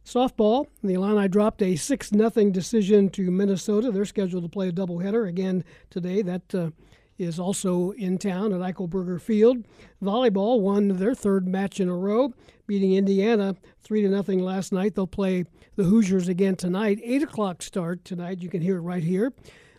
Softball, 0.04 0.68
the 0.84 0.94
Illini 0.94 1.26
dropped 1.26 1.60
a 1.62 1.74
6 1.74 2.10
0 2.10 2.30
decision 2.50 3.10
to 3.10 3.28
Minnesota. 3.32 3.90
They're 3.90 4.04
scheduled 4.04 4.44
to 4.44 4.48
play 4.48 4.68
a 4.68 4.72
doubleheader 4.72 5.28
again 5.28 5.64
today. 5.90 6.22
That 6.22 6.54
uh, 6.54 6.70
is 7.18 7.38
also 7.38 7.90
in 7.92 8.18
town 8.18 8.52
at 8.52 8.60
Eichelberger 8.60 9.20
Field. 9.20 9.64
Volleyball 10.02 10.60
won 10.60 10.88
their 10.88 11.14
third 11.14 11.46
match 11.46 11.80
in 11.80 11.88
a 11.88 11.96
row, 11.96 12.32
beating 12.66 12.94
Indiana 12.94 13.56
3 13.82 14.02
to 14.02 14.08
nothing 14.08 14.40
last 14.40 14.72
night. 14.72 14.94
They'll 14.94 15.06
play 15.06 15.44
the 15.76 15.84
Hoosiers 15.84 16.28
again 16.28 16.56
tonight. 16.56 17.00
8 17.02 17.22
o'clock 17.22 17.62
start 17.62 18.04
tonight. 18.04 18.42
You 18.42 18.48
can 18.48 18.60
hear 18.60 18.76
it 18.76 18.82
right 18.82 19.04
here 19.04 19.32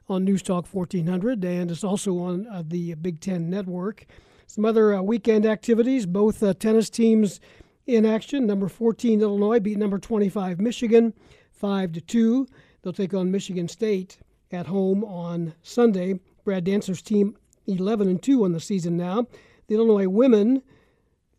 on 0.09 0.23
News 0.23 0.41
Talk 0.41 0.67
1400, 0.67 1.43
and 1.43 1.69
it's 1.69 1.83
also 1.83 2.17
on 2.19 2.47
uh, 2.47 2.63
the 2.65 2.95
Big 2.95 3.19
Ten 3.19 3.49
Network. 3.49 4.05
Some 4.47 4.65
other 4.65 4.93
uh, 4.93 5.01
weekend 5.01 5.45
activities 5.45 6.05
both 6.05 6.41
uh, 6.41 6.53
tennis 6.53 6.89
teams 6.89 7.39
in 7.85 8.05
action. 8.05 8.45
Number 8.45 8.67
14 8.67 9.21
Illinois 9.21 9.59
beat 9.59 9.77
number 9.77 9.99
25 9.99 10.59
Michigan 10.59 11.13
5 11.51 11.91
to 11.93 12.01
2. 12.01 12.47
They'll 12.81 12.93
take 12.93 13.13
on 13.13 13.31
Michigan 13.31 13.67
State 13.67 14.19
at 14.51 14.67
home 14.67 15.03
on 15.03 15.53
Sunday. 15.61 16.19
Brad 16.47 16.63
Dancer's 16.63 17.01
team 17.01 17.35
11 17.65 18.07
and 18.07 18.23
2 18.23 18.45
on 18.45 18.53
the 18.53 18.61
season 18.61 18.95
now. 18.95 19.27
The 19.67 19.75
Illinois 19.75 20.07
women 20.07 20.63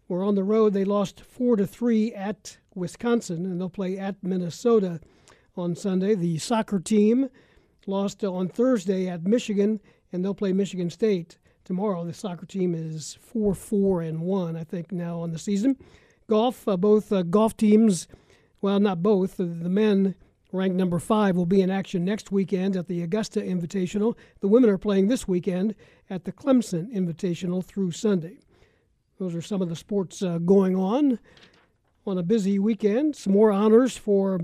were 0.06 0.22
on 0.22 0.34
the 0.34 0.44
road. 0.44 0.74
They 0.74 0.84
lost 0.84 1.22
4 1.22 1.56
to 1.56 1.66
3 1.66 2.12
at 2.12 2.58
Wisconsin 2.74 3.46
and 3.46 3.58
they'll 3.58 3.70
play 3.70 3.96
at 3.96 4.22
Minnesota 4.22 5.00
on 5.56 5.74
Sunday. 5.74 6.14
The 6.14 6.36
soccer 6.36 6.78
team 6.78 7.30
lost 7.86 8.22
on 8.22 8.50
Thursday 8.50 9.08
at 9.08 9.24
Michigan, 9.24 9.80
and 10.12 10.22
they'll 10.22 10.34
play 10.34 10.52
Michigan 10.52 10.90
State 10.90 11.38
tomorrow. 11.64 12.04
The 12.04 12.12
soccer 12.12 12.44
team 12.44 12.74
is 12.74 13.16
4 13.22 13.54
4 13.54 14.02
and 14.02 14.20
1, 14.20 14.56
I 14.56 14.64
think, 14.64 14.92
now 14.92 15.20
on 15.20 15.32
the 15.32 15.38
season. 15.38 15.78
Golf, 16.28 16.68
uh, 16.68 16.76
both 16.76 17.10
uh, 17.10 17.22
golf 17.22 17.56
teams, 17.56 18.08
well, 18.60 18.78
not 18.78 19.02
both, 19.02 19.38
the, 19.38 19.44
the 19.44 19.70
men 19.70 20.16
ranked 20.52 20.76
number 20.76 20.98
five 20.98 21.36
will 21.36 21.46
be 21.46 21.60
in 21.60 21.70
action 21.70 22.04
next 22.04 22.32
weekend 22.32 22.76
at 22.76 22.88
the 22.88 23.02
Augusta 23.02 23.40
Invitational. 23.40 24.16
The 24.40 24.48
women 24.48 24.70
are 24.70 24.78
playing 24.78 25.08
this 25.08 25.28
weekend 25.28 25.74
at 26.08 26.24
the 26.24 26.32
Clemson 26.32 26.92
Invitational 26.92 27.64
through 27.64 27.92
Sunday. 27.92 28.38
Those 29.18 29.34
are 29.34 29.42
some 29.42 29.60
of 29.60 29.68
the 29.68 29.76
sports 29.76 30.22
uh, 30.22 30.38
going 30.38 30.76
on 30.76 31.18
on 32.06 32.18
a 32.18 32.22
busy 32.22 32.58
weekend. 32.58 33.16
Some 33.16 33.32
more 33.32 33.50
honors 33.50 33.96
for 33.96 34.40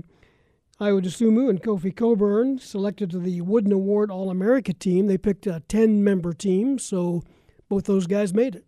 Ayo 0.79 1.01
Dosunmu 1.01 1.49
and 1.49 1.63
Kofi 1.63 1.95
Cockburn 1.95 2.59
selected 2.59 3.09
to 3.11 3.19
the 3.19 3.41
Wooden 3.41 3.71
Award 3.71 4.11
All 4.11 4.29
America 4.29 4.73
team. 4.73 5.07
They 5.07 5.17
picked 5.17 5.47
a 5.47 5.61
10 5.67 6.03
member 6.03 6.33
team, 6.33 6.77
so 6.77 7.23
both 7.69 7.85
those 7.85 8.05
guys 8.05 8.33
made 8.33 8.55
it. 8.55 8.65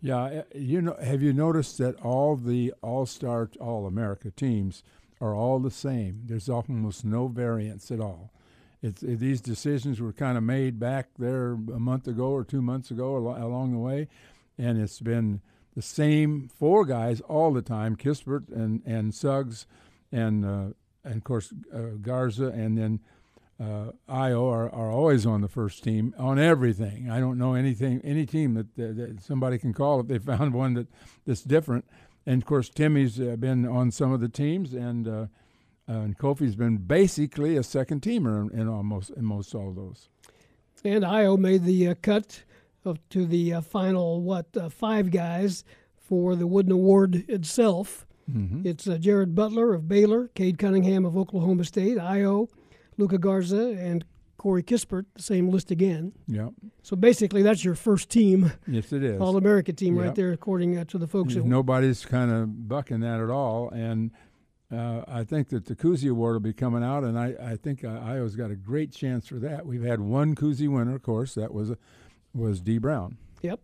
Yeah, 0.00 0.22
uh, 0.22 0.42
you 0.54 0.80
know, 0.80 0.96
have 1.02 1.22
you 1.22 1.32
noticed 1.32 1.78
that 1.78 1.96
all 1.96 2.36
the 2.36 2.72
All 2.82 3.04
Star, 3.04 3.50
All 3.60 3.86
America 3.86 4.30
teams 4.30 4.84
are 5.20 5.34
all 5.34 5.58
the 5.58 5.70
same? 5.70 6.22
There's 6.24 6.48
almost 6.48 7.04
no 7.04 7.28
variance 7.28 7.90
at 7.90 8.00
all. 8.00 8.32
It, 8.80 8.96
these 9.00 9.40
decisions 9.40 10.00
were 10.00 10.12
kind 10.12 10.38
of 10.38 10.44
made 10.44 10.78
back 10.78 11.08
there 11.18 11.52
a 11.52 11.80
month 11.80 12.06
ago 12.06 12.30
or 12.30 12.44
two 12.44 12.62
months 12.62 12.90
ago 12.90 13.16
al- 13.16 13.46
along 13.46 13.72
the 13.72 13.78
way, 13.78 14.08
and 14.56 14.80
it's 14.80 15.00
been 15.00 15.40
the 15.74 15.82
same 15.82 16.48
four 16.48 16.84
guys 16.84 17.20
all 17.22 17.52
the 17.52 17.62
time: 17.62 17.96
Kispert 17.96 18.48
and 18.52 18.82
and 18.86 19.12
Suggs, 19.12 19.66
and 20.12 20.44
uh, 20.44 20.74
and 21.02 21.16
of 21.16 21.24
course 21.24 21.52
uh, 21.74 21.96
Garza, 22.00 22.46
and 22.46 22.78
then 22.78 23.00
uh, 23.60 23.90
Ayo 24.08 24.48
are, 24.50 24.70
are 24.70 24.90
always 24.90 25.26
on 25.26 25.40
the 25.40 25.48
first 25.48 25.82
team 25.82 26.14
on 26.16 26.38
everything. 26.38 27.10
I 27.10 27.18
don't 27.18 27.38
know 27.38 27.54
anything 27.54 28.00
any 28.04 28.24
team 28.26 28.54
that, 28.54 28.76
that, 28.76 28.96
that 28.96 29.22
somebody 29.22 29.58
can 29.58 29.72
call 29.72 30.00
if 30.00 30.06
they 30.06 30.18
found 30.36 30.54
one 30.54 30.74
that 30.74 30.86
that's 31.26 31.42
different. 31.42 31.84
And 32.28 32.42
of 32.42 32.46
course, 32.46 32.68
Timmy's 32.68 33.16
been 33.16 33.66
on 33.66 33.90
some 33.90 34.12
of 34.12 34.20
the 34.20 34.28
teams, 34.28 34.74
and 34.74 35.08
uh, 35.08 35.26
and 35.86 36.18
Kofi's 36.18 36.56
been 36.56 36.76
basically 36.76 37.56
a 37.56 37.62
second 37.62 38.02
teamer 38.02 38.52
in, 38.52 38.60
in 38.60 38.68
almost 38.68 39.08
in 39.08 39.24
most 39.24 39.54
all 39.54 39.70
of 39.70 39.76
those. 39.76 40.10
And 40.84 41.04
Ayo 41.04 41.38
made 41.38 41.64
the 41.64 41.88
uh, 41.88 41.94
cut 42.02 42.42
of, 42.84 42.98
to 43.08 43.24
the 43.24 43.54
uh, 43.54 43.60
final 43.62 44.20
what 44.20 44.54
uh, 44.54 44.68
five 44.68 45.10
guys 45.10 45.64
for 45.96 46.36
the 46.36 46.46
Wooden 46.46 46.70
Award 46.70 47.24
itself. 47.30 48.06
Mm-hmm. 48.30 48.66
It's 48.66 48.86
uh, 48.86 48.98
Jared 48.98 49.34
Butler 49.34 49.72
of 49.72 49.88
Baylor, 49.88 50.28
Cade 50.34 50.58
Cunningham 50.58 51.06
of 51.06 51.16
Oklahoma 51.16 51.64
State, 51.64 51.96
Ayo, 51.96 52.50
Luka 52.98 53.16
Garza, 53.16 53.70
and 53.70 54.04
Corey 54.38 54.62
Kispert. 54.62 55.04
The 55.14 55.22
same 55.22 55.50
list 55.50 55.70
again. 55.70 56.12
Yeah. 56.26 56.48
So 56.82 56.96
basically, 56.96 57.42
that's 57.42 57.64
your 57.64 57.74
first 57.74 58.08
team, 58.08 58.52
Yes, 58.66 58.92
it 58.92 59.02
is. 59.02 59.20
All 59.20 59.36
America 59.36 59.72
team, 59.72 59.98
right 59.98 60.14
there, 60.14 60.32
according 60.32 60.78
uh, 60.78 60.84
to 60.84 60.96
the 60.96 61.06
folks. 61.06 61.34
Nobody's 61.34 62.06
kind 62.06 62.30
of 62.30 62.68
bucking 62.68 63.00
that 63.00 63.20
at 63.20 63.28
all, 63.28 63.68
and 63.70 64.12
uh, 64.72 65.02
I 65.06 65.24
think 65.24 65.48
that 65.48 65.66
the 65.66 65.74
Cousy 65.74 66.10
Award 66.10 66.34
will 66.34 66.40
be 66.40 66.52
coming 66.52 66.82
out, 66.82 67.04
and 67.04 67.18
I, 67.18 67.34
I 67.42 67.56
think 67.56 67.84
uh, 67.84 67.88
Ayo's 67.88 68.36
got 68.36 68.50
a 68.50 68.56
great 68.56 68.92
chance 68.92 69.26
for 69.26 69.36
that. 69.36 69.66
We've 69.66 69.82
had 69.82 70.00
one 70.00 70.34
Cousy 70.34 70.68
winner, 70.68 70.94
of 70.94 71.02
course, 71.02 71.34
that 71.34 71.52
was 71.52 71.72
was 72.34 72.60
Dee 72.60 72.78
Brown. 72.78 73.16
Yep. 73.42 73.60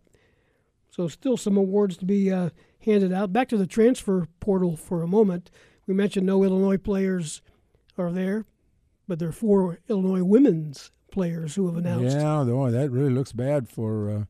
So 0.89 1.07
still 1.07 1.37
some 1.37 1.57
awards 1.57 1.97
to 1.97 2.05
be 2.05 2.31
uh, 2.31 2.49
handed 2.79 3.13
out. 3.13 3.31
Back 3.31 3.47
to 3.49 3.57
the 3.57 3.67
transfer 3.67 4.27
portal 4.39 4.75
for 4.75 5.03
a 5.03 5.07
moment. 5.07 5.51
We 5.87 5.93
mentioned 5.93 6.25
no 6.25 6.43
Illinois 6.43 6.77
players 6.77 7.41
are 7.97 8.11
there, 8.11 8.45
but 9.07 9.19
there 9.19 9.29
are 9.29 9.33
four 9.33 9.79
Illinois 9.87 10.23
women's 10.23 10.91
players 11.11 11.55
who 11.55 11.65
have 11.67 11.77
announced. 11.77 12.15
Yeah, 12.15 12.43
though 12.45 12.69
that 12.69 12.91
really 12.91 13.13
looks 13.13 13.31
bad 13.31 13.69
for 13.69 14.09
uh, 14.09 14.23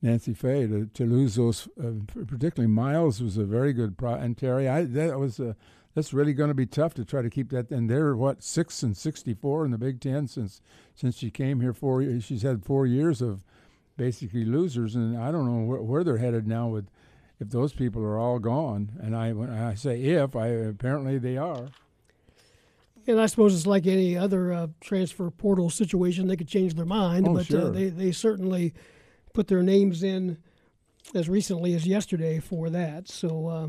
Nancy 0.00 0.34
Fahey 0.34 0.66
to, 0.66 0.86
to 0.86 1.06
lose 1.06 1.34
those. 1.36 1.68
Uh, 1.78 1.92
particularly 2.06 2.72
Miles 2.72 3.22
was 3.22 3.36
a 3.36 3.44
very 3.44 3.72
good 3.72 3.96
pro, 3.96 4.14
and 4.14 4.36
Terry. 4.36 4.68
I 4.68 4.84
that 4.84 5.18
was 5.18 5.38
uh, 5.38 5.54
that's 5.94 6.12
really 6.12 6.32
going 6.32 6.48
to 6.48 6.54
be 6.54 6.66
tough 6.66 6.94
to 6.94 7.04
try 7.04 7.22
to 7.22 7.30
keep 7.30 7.50
that. 7.50 7.70
And 7.70 7.88
they're 7.88 8.16
what 8.16 8.42
six 8.42 8.82
and 8.82 8.96
sixty 8.96 9.34
four 9.34 9.64
in 9.64 9.70
the 9.70 9.78
Big 9.78 10.00
Ten 10.00 10.26
since 10.26 10.60
since 10.94 11.16
she 11.16 11.30
came 11.30 11.60
here. 11.60 11.72
Four 11.72 12.02
years. 12.02 12.24
She's 12.24 12.42
had 12.42 12.64
four 12.64 12.86
years 12.86 13.20
of 13.20 13.44
basically 13.96 14.44
losers, 14.44 14.94
and 14.94 15.18
I 15.18 15.30
don't 15.30 15.46
know 15.46 15.64
where, 15.66 15.82
where 15.82 16.04
they're 16.04 16.16
headed 16.16 16.46
now 16.46 16.68
with 16.68 16.88
if 17.38 17.50
those 17.50 17.72
people 17.72 18.02
are 18.02 18.18
all 18.18 18.38
gone. 18.38 18.92
And 19.02 19.14
I 19.14 19.32
when 19.32 19.50
I 19.50 19.74
say 19.74 20.00
if, 20.02 20.34
I 20.34 20.48
apparently 20.48 21.18
they 21.18 21.36
are. 21.36 21.68
And 23.06 23.20
I 23.20 23.26
suppose 23.26 23.54
it's 23.54 23.66
like 23.66 23.86
any 23.86 24.16
other 24.16 24.52
uh, 24.52 24.66
transfer 24.80 25.30
portal 25.30 25.70
situation; 25.70 26.28
they 26.28 26.36
could 26.36 26.48
change 26.48 26.74
their 26.74 26.84
mind. 26.84 27.26
Oh, 27.28 27.34
but 27.34 27.42
uh, 27.42 27.44
sure. 27.44 27.70
they 27.70 27.88
they 27.88 28.12
certainly 28.12 28.74
put 29.32 29.48
their 29.48 29.62
names 29.62 30.02
in 30.02 30.38
as 31.14 31.28
recently 31.28 31.74
as 31.74 31.86
yesterday 31.86 32.38
for 32.38 32.70
that. 32.70 33.08
So. 33.08 33.46
Uh, 33.48 33.68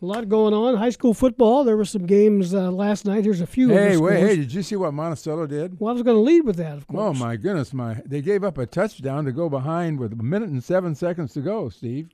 a 0.00 0.04
lot 0.04 0.28
going 0.28 0.52
on. 0.52 0.74
High 0.74 0.90
school 0.90 1.14
football. 1.14 1.62
There 1.62 1.76
were 1.76 1.84
some 1.84 2.06
games 2.06 2.52
uh, 2.52 2.72
last 2.72 3.06
night. 3.06 3.22
Here's 3.22 3.40
a 3.40 3.46
few. 3.46 3.68
Hey, 3.68 3.96
wait, 3.96 4.18
hey! 4.18 4.36
Did 4.36 4.52
you 4.52 4.62
see 4.62 4.74
what 4.74 4.92
Monticello 4.92 5.46
did? 5.46 5.78
Well, 5.78 5.90
I 5.90 5.92
was 5.92 6.02
going 6.02 6.16
to 6.16 6.20
lead 6.20 6.44
with 6.44 6.56
that, 6.56 6.76
of 6.76 6.88
course. 6.88 7.00
Oh 7.00 7.12
my 7.12 7.36
goodness, 7.36 7.72
my 7.72 8.02
they 8.04 8.20
gave 8.20 8.42
up 8.42 8.58
a 8.58 8.66
touchdown 8.66 9.24
to 9.26 9.32
go 9.32 9.48
behind 9.48 10.00
with 10.00 10.12
a 10.12 10.22
minute 10.22 10.48
and 10.48 10.62
seven 10.62 10.96
seconds 10.96 11.32
to 11.34 11.40
go, 11.40 11.68
Steve, 11.68 12.08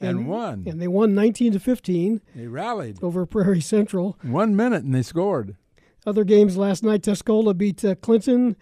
and, 0.00 0.28
won. 0.28 0.64
And 0.66 0.80
they 0.80 0.88
won 0.88 1.14
19 1.14 1.52
to 1.52 1.60
15 1.60 2.20
they 2.34 2.46
rallied 2.46 3.02
over 3.02 3.24
Prairie 3.26 3.60
Central. 3.60 4.18
one 4.22 4.54
minute 4.54 4.84
and 4.84 4.94
they 4.94 5.02
scored. 5.02 5.56
Other 6.06 6.24
games 6.24 6.56
last 6.56 6.84
night, 6.84 7.02
Tuscola 7.02 7.56
beat 7.56 7.84
uh, 7.84 7.96
Clinton 7.96 8.56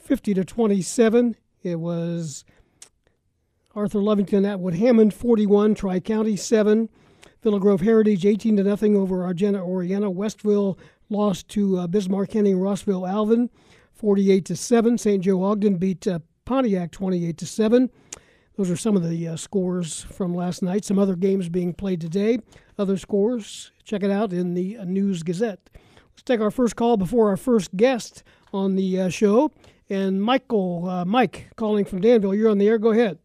50 0.00 0.34
to 0.34 0.44
27. 0.44 1.36
It 1.62 1.80
was 1.80 2.44
Arthur 3.74 3.98
Lovington 3.98 4.46
Atwood 4.46 4.74
Hammond 4.74 5.12
41, 5.12 5.74
Tri 5.74 6.00
County 6.00 6.36
7. 6.36 6.88
Villa 7.42 7.60
Grove 7.60 7.82
Heritage 7.82 8.26
18 8.26 8.56
to 8.56 8.64
nothing 8.64 8.96
over 8.96 9.22
Argenta 9.22 9.60
Oreana. 9.60 10.12
Westville 10.12 10.78
lost 11.08 11.48
to 11.50 11.78
uh, 11.78 11.86
Bismarck 11.86 12.32
Henning 12.32 12.58
Rossville 12.58 13.06
Alvin 13.06 13.50
48 13.92 14.44
to 14.46 14.56
7. 14.56 14.98
St. 14.98 15.22
Joe 15.22 15.42
Ogden 15.44 15.76
beat 15.76 16.06
uh, 16.06 16.20
Pontiac 16.44 16.90
28 16.90 17.36
to 17.38 17.46
7. 17.46 17.90
Those 18.58 18.72
are 18.72 18.76
some 18.76 18.96
of 18.96 19.08
the 19.08 19.28
uh, 19.28 19.36
scores 19.36 20.02
from 20.02 20.34
last 20.34 20.64
night. 20.64 20.84
Some 20.84 20.98
other 20.98 21.14
games 21.14 21.48
being 21.48 21.72
played 21.72 22.00
today. 22.00 22.40
Other 22.76 22.96
scores, 22.96 23.70
check 23.84 24.02
it 24.02 24.10
out 24.10 24.32
in 24.32 24.54
the 24.54 24.78
uh, 24.78 24.84
News 24.84 25.22
Gazette. 25.22 25.70
Let's 25.74 26.24
take 26.24 26.40
our 26.40 26.50
first 26.50 26.74
call 26.74 26.96
before 26.96 27.28
our 27.28 27.36
first 27.36 27.76
guest 27.76 28.24
on 28.52 28.74
the 28.74 29.02
uh, 29.02 29.08
show. 29.10 29.52
And 29.88 30.20
Michael, 30.20 30.88
uh, 30.88 31.04
Mike, 31.04 31.50
calling 31.54 31.84
from 31.84 32.00
Danville. 32.00 32.34
You're 32.34 32.50
on 32.50 32.58
the 32.58 32.66
air. 32.66 32.78
Go 32.78 32.90
ahead. 32.90 33.18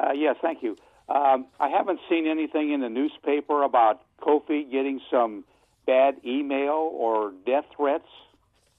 Uh, 0.00 0.10
yes, 0.12 0.34
thank 0.42 0.64
you. 0.64 0.76
Um, 1.08 1.46
I 1.60 1.68
haven't 1.68 2.00
seen 2.08 2.26
anything 2.26 2.72
in 2.72 2.80
the 2.80 2.88
newspaper 2.88 3.62
about 3.62 4.02
Kofi 4.20 4.68
getting 4.68 5.00
some 5.12 5.44
bad 5.86 6.16
email 6.26 6.90
or 6.92 7.32
death 7.46 7.66
threats. 7.76 8.08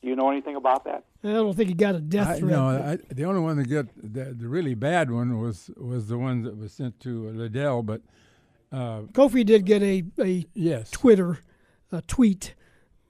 Do 0.01 0.09
you 0.09 0.17
know 0.17 0.29
anything 0.31 0.57
about 0.57 0.83
that? 0.83 1.05
I 1.25 1.33
don't 1.33 1.55
think 1.55 1.69
he 1.69 1.75
got 1.75 1.95
a 1.95 1.99
death 1.99 2.27
I, 2.27 2.39
threat. 2.39 2.51
no, 2.51 2.65
I, 2.67 2.97
the 3.13 3.25
only 3.25 3.41
one 3.41 3.57
that 3.57 3.67
got 3.69 3.87
the, 3.95 4.25
the 4.25 4.47
really 4.47 4.75
bad 4.75 5.09
one 5.09 5.39
was 5.39 5.71
was 5.75 6.07
the 6.07 6.17
one 6.17 6.43
that 6.43 6.55
was 6.57 6.71
sent 6.71 6.99
to 7.01 7.29
Liddell. 7.31 7.81
But 7.83 8.01
uh, 8.71 9.01
Kofi 9.11 9.45
did 9.45 9.65
get 9.65 9.81
a, 9.81 10.03
a 10.21 10.45
yes, 10.53 10.91
Twitter 10.91 11.39
a 11.91 12.01
tweet 12.01 12.53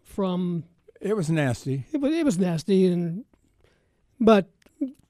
from 0.03 0.63
it 1.01 1.15
was 1.15 1.29
nasty. 1.29 1.86
it 1.91 1.98
was, 2.00 2.13
it 2.13 2.24
was 2.25 2.38
nasty 2.38 2.88
and 2.88 3.25
but 4.19 4.50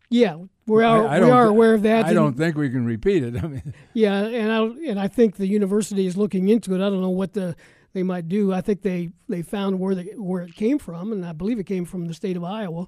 yeah 0.10 0.38
we 0.68 0.84
are 0.84 1.08
I, 1.08 1.20
we 1.20 1.30
are 1.30 1.46
aware 1.46 1.74
of 1.74 1.84
that 1.84 2.06
I 2.06 2.08
and- 2.10 2.16
don't 2.16 2.38
think 2.38 2.58
we 2.58 2.70
can 2.70 2.86
repeat 2.86 3.24
it. 3.24 3.36
I 3.44 3.48
mean, 3.48 3.74
yeah 3.94 4.24
and 4.26 4.52
I 4.52 4.90
and 4.90 5.00
I 5.00 5.08
think 5.08 5.36
the 5.36 5.48
university 5.48 6.06
is 6.08 6.18
looking 6.18 6.50
into 6.50 6.74
it 6.74 6.78
I 6.78 6.90
don't 6.90 7.02
know 7.02 7.10
what 7.10 7.34
the 7.34 7.56
they 7.96 8.04
might 8.04 8.28
do 8.28 8.54
I 8.54 8.62
think 8.62 8.84
they 8.84 9.10
they 9.28 9.42
found 9.42 9.80
where 9.80 9.96
the 9.96 10.04
where 10.18 10.44
it 10.44 10.54
came 10.54 10.78
from 10.78 11.12
and 11.14 11.26
I 11.26 11.32
believe 11.32 11.58
it 11.58 11.66
came 11.66 11.86
from 11.86 12.06
the 12.06 12.14
state 12.14 12.38
of 12.38 12.44
Iowa 12.44 12.88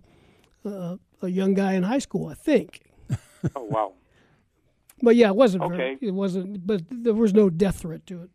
uh, 0.65 0.97
a 1.21 1.27
young 1.29 1.53
guy 1.55 1.73
in 1.73 1.81
high 1.83 1.99
school 1.99 2.27
I 2.27 2.33
think 2.35 2.81
oh 3.55 3.63
wow. 3.63 3.93
but 5.01 5.15
yeah 5.15 5.29
it 5.29 5.35
wasn't 5.35 5.63
very, 5.63 5.93
Okay. 5.93 6.05
it 6.05 6.11
wasn't 6.11 6.67
but 6.67 6.81
there 6.91 7.13
was 7.13 7.33
no 7.33 7.49
death 7.49 7.79
threat 7.79 8.05
to 8.07 8.21
it 8.23 8.29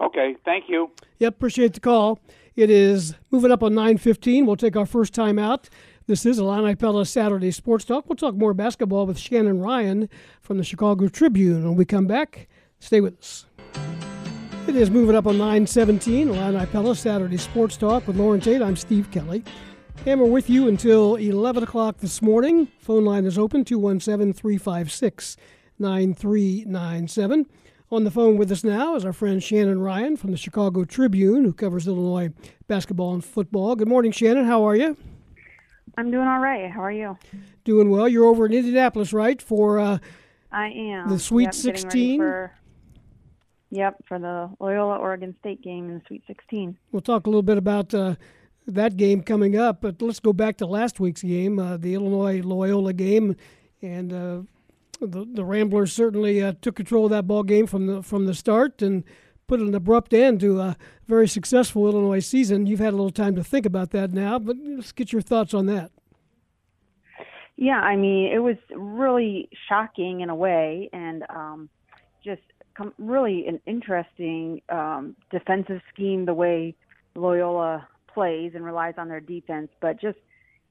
Okay, 0.00 0.36
thank 0.44 0.68
you. 0.68 0.92
Yep, 1.18 1.34
appreciate 1.34 1.74
the 1.74 1.80
call. 1.80 2.20
It 2.54 2.70
is 2.70 3.16
moving 3.32 3.50
up 3.50 3.64
on 3.64 3.72
9:15. 3.74 4.46
We'll 4.46 4.54
take 4.54 4.76
our 4.76 4.86
first 4.86 5.12
time 5.12 5.40
out. 5.40 5.68
This 6.06 6.24
is 6.24 6.38
Illini 6.38 6.76
Pella 6.76 7.04
Saturday 7.04 7.50
Sports 7.50 7.84
Talk. 7.84 8.08
We'll 8.08 8.14
talk 8.14 8.36
more 8.36 8.54
basketball 8.54 9.06
with 9.06 9.18
Shannon 9.18 9.58
Ryan 9.60 10.08
from 10.40 10.58
the 10.58 10.62
Chicago 10.62 11.08
Tribune. 11.08 11.64
When 11.64 11.74
we 11.74 11.84
come 11.84 12.06
back, 12.06 12.46
stay 12.78 13.00
with 13.00 13.18
us. 13.18 13.46
It 14.68 14.76
is 14.76 14.90
moving 14.90 15.16
up 15.16 15.26
on 15.26 15.38
9:17. 15.38 16.28
Illini 16.28 16.66
Pella 16.66 16.94
Saturday 16.94 17.38
Sports 17.38 17.78
Talk 17.78 18.06
with 18.06 18.16
Lauren 18.16 18.38
Tate. 18.38 18.60
I'm 18.60 18.76
Steve 18.76 19.10
Kelly. 19.10 19.42
And 20.04 20.20
we're 20.20 20.26
with 20.26 20.50
you 20.50 20.68
until 20.68 21.16
11 21.16 21.62
o'clock 21.62 21.96
this 22.00 22.20
morning. 22.20 22.68
Phone 22.78 23.06
line 23.06 23.24
is 23.24 23.38
open 23.38 23.64
217 23.64 24.34
356 24.34 25.38
9397. 25.78 27.46
On 27.90 28.04
the 28.04 28.10
phone 28.10 28.36
with 28.36 28.52
us 28.52 28.62
now 28.62 28.94
is 28.94 29.06
our 29.06 29.14
friend 29.14 29.42
Shannon 29.42 29.80
Ryan 29.80 30.18
from 30.18 30.32
the 30.32 30.36
Chicago 30.36 30.84
Tribune, 30.84 31.44
who 31.44 31.54
covers 31.54 31.88
Illinois 31.88 32.30
basketball 32.66 33.14
and 33.14 33.24
football. 33.24 33.74
Good 33.74 33.88
morning, 33.88 34.12
Shannon. 34.12 34.44
How 34.44 34.64
are 34.64 34.76
you? 34.76 34.98
I'm 35.96 36.10
doing 36.10 36.28
all 36.28 36.40
right. 36.40 36.70
How 36.70 36.82
are 36.82 36.92
you? 36.92 37.16
Doing 37.64 37.88
well. 37.88 38.06
You're 38.06 38.26
over 38.26 38.44
in 38.44 38.52
Indianapolis, 38.52 39.14
right? 39.14 39.40
For 39.40 39.78
uh, 39.78 39.98
I 40.52 40.68
am 40.68 41.08
the 41.08 41.18
Sweet 41.18 41.44
yep, 41.44 41.54
getting 41.54 41.72
ready 41.72 41.80
16? 41.80 42.50
Yep, 43.70 44.04
for 44.06 44.18
the 44.18 44.50
Loyola 44.60 44.96
Oregon 44.96 45.34
State 45.40 45.62
game 45.62 45.88
in 45.88 45.94
the 45.96 46.02
Sweet 46.06 46.22
16. 46.26 46.76
We'll 46.90 47.02
talk 47.02 47.26
a 47.26 47.30
little 47.30 47.42
bit 47.42 47.58
about 47.58 47.92
uh, 47.92 48.14
that 48.66 48.96
game 48.96 49.22
coming 49.22 49.56
up, 49.56 49.82
but 49.82 50.00
let's 50.00 50.20
go 50.20 50.32
back 50.32 50.56
to 50.58 50.66
last 50.66 51.00
week's 51.00 51.22
game, 51.22 51.58
uh, 51.58 51.76
the 51.76 51.94
Illinois 51.94 52.40
Loyola 52.42 52.94
game, 52.94 53.36
and 53.82 54.12
uh, 54.12 54.40
the 55.00 55.26
the 55.32 55.44
Ramblers 55.44 55.92
certainly 55.92 56.42
uh, 56.42 56.54
took 56.60 56.76
control 56.76 57.04
of 57.04 57.10
that 57.10 57.26
ball 57.26 57.42
game 57.42 57.66
from 57.66 57.86
the 57.86 58.02
from 58.02 58.26
the 58.26 58.34
start 58.34 58.80
and 58.80 59.04
put 59.46 59.60
an 59.60 59.74
abrupt 59.74 60.12
end 60.12 60.40
to 60.40 60.60
a 60.60 60.76
very 61.06 61.26
successful 61.26 61.86
Illinois 61.86 62.20
season. 62.20 62.66
You've 62.66 62.80
had 62.80 62.92
a 62.92 62.96
little 62.96 63.10
time 63.10 63.34
to 63.36 63.44
think 63.44 63.66
about 63.66 63.90
that 63.90 64.12
now, 64.12 64.38
but 64.38 64.56
let's 64.62 64.92
get 64.92 65.12
your 65.12 65.22
thoughts 65.22 65.54
on 65.54 65.66
that. 65.66 65.90
Yeah, 67.56 67.80
I 67.80 67.96
mean, 67.96 68.30
it 68.32 68.38
was 68.38 68.56
really 68.70 69.48
shocking 69.68 70.20
in 70.20 70.30
a 70.30 70.34
way, 70.34 70.88
and 70.92 71.24
um, 71.28 71.68
just 72.24 72.42
com- 72.78 72.94
really 72.98 73.46
an 73.46 73.60
interesting 73.66 74.62
um, 74.70 75.16
defensive 75.30 75.80
scheme 75.92 76.24
the 76.24 76.34
way 76.34 76.74
Loyola 77.14 77.86
plays 78.12 78.52
and 78.54 78.64
relies 78.64 78.94
on 78.96 79.08
their 79.08 79.20
defense. 79.20 79.68
But 79.80 80.00
just, 80.00 80.18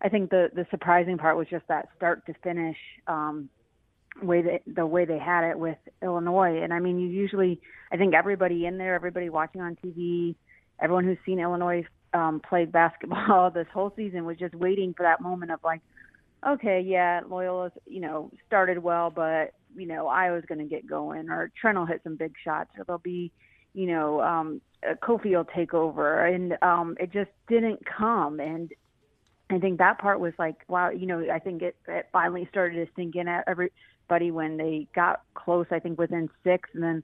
I 0.01 0.09
think 0.09 0.29
the 0.29 0.49
the 0.53 0.65
surprising 0.71 1.17
part 1.17 1.37
was 1.37 1.47
just 1.49 1.67
that 1.67 1.89
start 1.97 2.25
to 2.27 2.33
finish 2.43 2.77
um, 3.07 3.49
way 4.21 4.41
that 4.41 4.61
the 4.65 4.85
way 4.85 5.05
they 5.05 5.19
had 5.19 5.47
it 5.49 5.59
with 5.59 5.77
Illinois. 6.01 6.61
And 6.63 6.73
I 6.73 6.79
mean, 6.79 6.99
you 6.99 7.07
usually, 7.07 7.59
I 7.91 7.97
think 7.97 8.13
everybody 8.13 8.65
in 8.65 8.77
there, 8.77 8.95
everybody 8.95 9.29
watching 9.29 9.61
on 9.61 9.77
TV, 9.83 10.35
everyone 10.79 11.03
who's 11.03 11.17
seen 11.25 11.39
Illinois 11.39 11.83
um, 12.13 12.41
play 12.47 12.65
basketball 12.65 13.51
this 13.53 13.67
whole 13.73 13.93
season 13.95 14.25
was 14.25 14.37
just 14.37 14.55
waiting 14.55 14.93
for 14.95 15.03
that 15.03 15.21
moment 15.21 15.51
of 15.51 15.59
like, 15.63 15.81
okay, 16.45 16.81
yeah, 16.81 17.21
Loyola's, 17.27 17.71
you 17.85 17.99
know, 17.99 18.31
started 18.47 18.79
well, 18.79 19.09
but 19.09 19.53
you 19.75 19.85
know, 19.85 20.05
Ayo's 20.05 20.45
going 20.45 20.59
to 20.59 20.65
get 20.65 20.87
going, 20.87 21.29
or 21.29 21.51
Trent 21.59 21.77
will 21.77 21.85
hit 21.85 22.01
some 22.03 22.15
big 22.15 22.33
shots, 22.43 22.71
or 22.77 22.83
there'll 22.83 22.99
be, 22.99 23.31
you 23.73 23.87
know, 23.87 24.21
um, 24.21 24.61
Kofi 25.01 25.31
will 25.31 25.45
take 25.45 25.73
over, 25.73 26.25
and 26.25 26.57
um, 26.61 26.95
it 26.99 27.11
just 27.11 27.29
didn't 27.47 27.81
come. 27.85 28.39
And 28.39 28.71
I 29.49 29.59
think 29.59 29.77
that 29.77 29.99
part 29.99 30.19
was 30.19 30.33
like, 30.39 30.57
wow, 30.67 30.89
you 30.89 31.05
know, 31.05 31.25
I 31.31 31.39
think 31.39 31.61
it, 31.61 31.75
it 31.87 32.07
finally 32.11 32.47
started 32.49 32.85
to 32.85 32.91
sink 32.95 33.15
in 33.15 33.27
at 33.27 33.43
everybody 33.47 34.31
when 34.31 34.57
they 34.57 34.87
got 34.95 35.21
close. 35.35 35.67
I 35.71 35.79
think 35.79 35.99
within 35.99 36.29
six, 36.43 36.69
and 36.73 36.81
then 36.83 37.03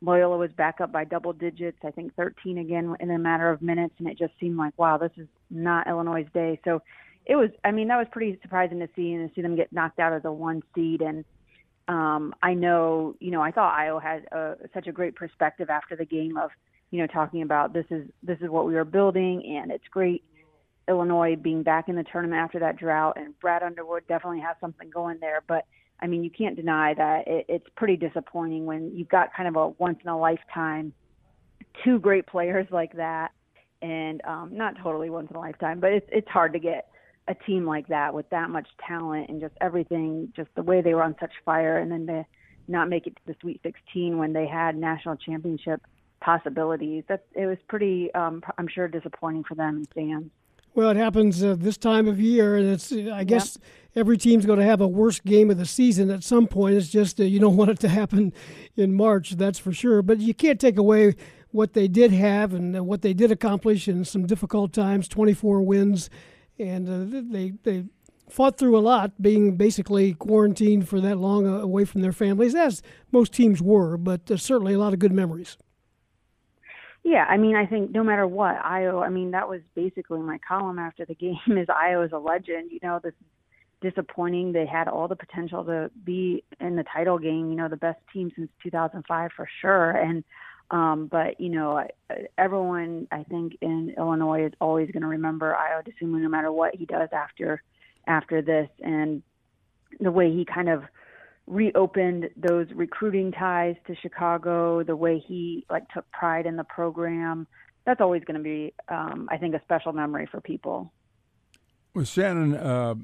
Loyola 0.00 0.36
was 0.36 0.50
back 0.52 0.80
up 0.80 0.92
by 0.92 1.04
double 1.04 1.32
digits. 1.32 1.78
I 1.84 1.90
think 1.90 2.14
13 2.14 2.58
again 2.58 2.94
in 3.00 3.10
a 3.10 3.18
matter 3.18 3.50
of 3.50 3.62
minutes, 3.62 3.94
and 3.98 4.08
it 4.08 4.18
just 4.18 4.32
seemed 4.40 4.56
like, 4.56 4.78
wow, 4.78 4.98
this 4.98 5.12
is 5.16 5.28
not 5.50 5.88
Illinois' 5.88 6.26
day. 6.32 6.60
So 6.64 6.82
it 7.26 7.36
was. 7.36 7.50
I 7.64 7.70
mean, 7.70 7.88
that 7.88 7.96
was 7.96 8.06
pretty 8.10 8.38
surprising 8.42 8.80
to 8.80 8.88
see, 8.94 9.12
and 9.12 9.28
to 9.28 9.34
see 9.34 9.42
them 9.42 9.56
get 9.56 9.72
knocked 9.72 9.98
out 9.98 10.12
of 10.12 10.22
the 10.22 10.32
one 10.32 10.62
seed. 10.74 11.00
And 11.00 11.24
um, 11.88 12.34
I 12.42 12.54
know, 12.54 13.16
you 13.20 13.30
know, 13.30 13.42
I 13.42 13.50
thought 13.50 13.78
Ayo 13.78 14.02
had 14.02 14.24
a, 14.32 14.56
such 14.72 14.86
a 14.86 14.92
great 14.92 15.14
perspective 15.14 15.70
after 15.70 15.96
the 15.96 16.04
game 16.04 16.36
of, 16.36 16.50
you 16.90 17.00
know, 17.00 17.06
talking 17.06 17.42
about 17.42 17.72
this 17.72 17.86
is 17.90 18.08
this 18.22 18.38
is 18.40 18.48
what 18.48 18.66
we 18.66 18.76
are 18.76 18.84
building, 18.84 19.58
and 19.58 19.70
it's 19.70 19.88
great. 19.90 20.24
Illinois 20.86 21.34
being 21.34 21.62
back 21.62 21.88
in 21.88 21.96
the 21.96 22.04
tournament 22.04 22.42
after 22.42 22.58
that 22.58 22.76
drought, 22.76 23.16
and 23.16 23.38
Brad 23.40 23.62
Underwood 23.62 24.06
definitely 24.06 24.40
has 24.40 24.56
something 24.60 24.90
going 24.90 25.18
there. 25.18 25.42
But 25.46 25.64
I 26.00 26.06
mean, 26.06 26.22
you 26.22 26.30
can't 26.30 26.56
deny 26.56 26.92
that 26.94 27.26
it, 27.26 27.46
it's 27.48 27.66
pretty 27.74 27.96
disappointing 27.96 28.66
when 28.66 28.94
you've 28.94 29.08
got 29.08 29.32
kind 29.34 29.48
of 29.48 29.56
a 29.56 29.68
once 29.68 29.98
in 30.02 30.10
a 30.10 30.18
lifetime 30.18 30.92
two 31.82 31.98
great 31.98 32.26
players 32.26 32.66
like 32.70 32.96
that, 32.96 33.32
and 33.82 34.22
um, 34.24 34.50
not 34.52 34.76
totally 34.82 35.10
once 35.10 35.28
in 35.30 35.36
a 35.36 35.40
lifetime, 35.40 35.80
but 35.80 35.92
it's 35.92 36.06
it's 36.12 36.28
hard 36.28 36.52
to 36.52 36.58
get 36.58 36.88
a 37.26 37.34
team 37.34 37.66
like 37.66 37.88
that 37.88 38.14
with 38.14 38.28
that 38.30 38.50
much 38.50 38.68
talent 38.86 39.28
and 39.28 39.40
just 39.40 39.54
everything, 39.60 40.32
just 40.36 40.48
the 40.54 40.62
way 40.62 40.82
they 40.82 40.94
were 40.94 41.02
on 41.02 41.16
such 41.20 41.32
fire, 41.44 41.78
and 41.78 41.90
then 41.90 42.06
to 42.06 42.26
not 42.68 42.88
make 42.88 43.06
it 43.06 43.16
to 43.16 43.22
the 43.26 43.36
Sweet 43.40 43.60
16 43.62 44.18
when 44.18 44.32
they 44.32 44.46
had 44.46 44.76
national 44.76 45.16
championship 45.16 45.82
possibilities. 46.20 47.04
That 47.08 47.24
it 47.34 47.46
was 47.46 47.58
pretty, 47.68 48.12
um, 48.14 48.42
I'm 48.58 48.68
sure, 48.68 48.88
disappointing 48.88 49.44
for 49.44 49.54
them 49.54 49.76
and 49.76 49.88
fans. 49.94 50.30
Well, 50.74 50.90
it 50.90 50.96
happens 50.96 51.42
uh, 51.42 51.54
this 51.56 51.76
time 51.76 52.08
of 52.08 52.20
year, 52.20 52.56
and 52.56 52.68
it's. 52.68 52.92
I 52.92 53.22
guess 53.22 53.56
every 53.94 54.18
team's 54.18 54.44
going 54.44 54.58
to 54.58 54.64
have 54.64 54.80
a 54.80 54.88
worst 54.88 55.24
game 55.24 55.48
of 55.50 55.56
the 55.56 55.66
season 55.66 56.10
at 56.10 56.24
some 56.24 56.48
point. 56.48 56.74
It's 56.74 56.88
just 56.88 57.20
uh, 57.20 57.24
you 57.24 57.38
don't 57.38 57.56
want 57.58 57.70
it 57.70 57.78
to 57.80 57.88
happen 57.88 58.32
in 58.76 58.92
March, 58.92 59.32
that's 59.32 59.58
for 59.58 59.72
sure. 59.72 60.02
But 60.02 60.18
you 60.18 60.34
can't 60.34 60.60
take 60.60 60.76
away 60.76 61.14
what 61.52 61.74
they 61.74 61.86
did 61.86 62.10
have 62.10 62.52
and 62.52 62.84
what 62.86 63.02
they 63.02 63.14
did 63.14 63.30
accomplish 63.30 63.86
in 63.86 64.04
some 64.04 64.26
difficult 64.26 64.72
times. 64.72 65.06
Twenty-four 65.06 65.62
wins, 65.62 66.10
and 66.58 66.88
uh, 66.88 67.20
they 67.32 67.52
they 67.62 67.84
fought 68.28 68.58
through 68.58 68.76
a 68.76 68.80
lot, 68.80 69.20
being 69.20 69.56
basically 69.56 70.14
quarantined 70.14 70.88
for 70.88 71.00
that 71.00 71.18
long 71.18 71.46
uh, 71.46 71.58
away 71.58 71.84
from 71.84 72.00
their 72.00 72.12
families, 72.12 72.54
as 72.54 72.82
most 73.12 73.32
teams 73.32 73.60
were. 73.60 73.96
But 73.96 74.30
uh, 74.30 74.36
certainly 74.36 74.74
a 74.74 74.78
lot 74.78 74.92
of 74.92 74.98
good 74.98 75.12
memories. 75.12 75.56
Yeah, 77.02 77.26
I 77.28 77.36
mean, 77.36 77.54
I 77.54 77.66
think 77.66 77.90
no 77.90 78.02
matter 78.02 78.26
what, 78.26 78.56
Ayo. 78.62 79.04
I 79.04 79.10
mean, 79.10 79.32
that 79.32 79.48
was 79.48 79.60
basically 79.74 80.20
my 80.20 80.38
column 80.46 80.78
after 80.78 81.04
the 81.04 81.14
game. 81.14 81.36
Is 81.48 81.68
Ayo's 81.68 82.12
a 82.12 82.18
legend? 82.18 82.72
You 82.72 82.80
know, 82.82 83.00
this 83.02 83.14
disappointing. 83.82 84.52
They 84.52 84.64
had 84.64 84.88
all 84.88 85.08
the 85.08 85.16
potential 85.16 85.64
to 85.64 85.90
be 86.04 86.42
in 86.60 86.76
the 86.76 86.84
title 86.84 87.18
game. 87.18 87.50
You 87.50 87.56
know, 87.56 87.68
the 87.68 87.76
best 87.76 88.00
team 88.12 88.32
since 88.34 88.50
2005 88.62 89.30
for 89.36 89.48
sure. 89.60 89.90
And 89.90 90.24
um, 90.70 91.06
but 91.06 91.40
you 91.40 91.50
know, 91.50 91.86
everyone 92.38 93.06
I 93.10 93.22
think 93.24 93.58
in 93.60 93.94
Illinois 93.96 94.46
is 94.46 94.52
always 94.60 94.90
going 94.90 95.02
to 95.02 95.08
remember 95.08 95.54
Ayo 95.54 95.82
Dosunmu 95.86 96.20
no 96.20 96.28
matter 96.28 96.50
what 96.50 96.74
he 96.74 96.86
does 96.86 97.08
after 97.12 97.62
after 98.06 98.42
this, 98.42 98.68
and 98.80 99.22
the 100.00 100.10
way 100.10 100.32
he 100.32 100.44
kind 100.44 100.68
of 100.68 100.84
reopened 101.46 102.30
those 102.36 102.66
recruiting 102.74 103.32
ties 103.32 103.76
to 103.86 103.94
Chicago, 103.96 104.82
the 104.82 104.96
way 104.96 105.18
he 105.18 105.66
like 105.70 105.88
took 105.90 106.10
pride 106.10 106.46
in 106.46 106.56
the 106.56 106.64
program. 106.64 107.46
That's 107.84 108.00
always 108.00 108.24
going 108.24 108.38
to 108.38 108.42
be, 108.42 108.72
um, 108.88 109.28
I 109.30 109.36
think, 109.36 109.54
a 109.54 109.60
special 109.62 109.92
memory 109.92 110.26
for 110.30 110.40
people. 110.40 110.90
Well, 111.92 112.06
Shannon, 112.06 112.54
uh, 112.54 112.94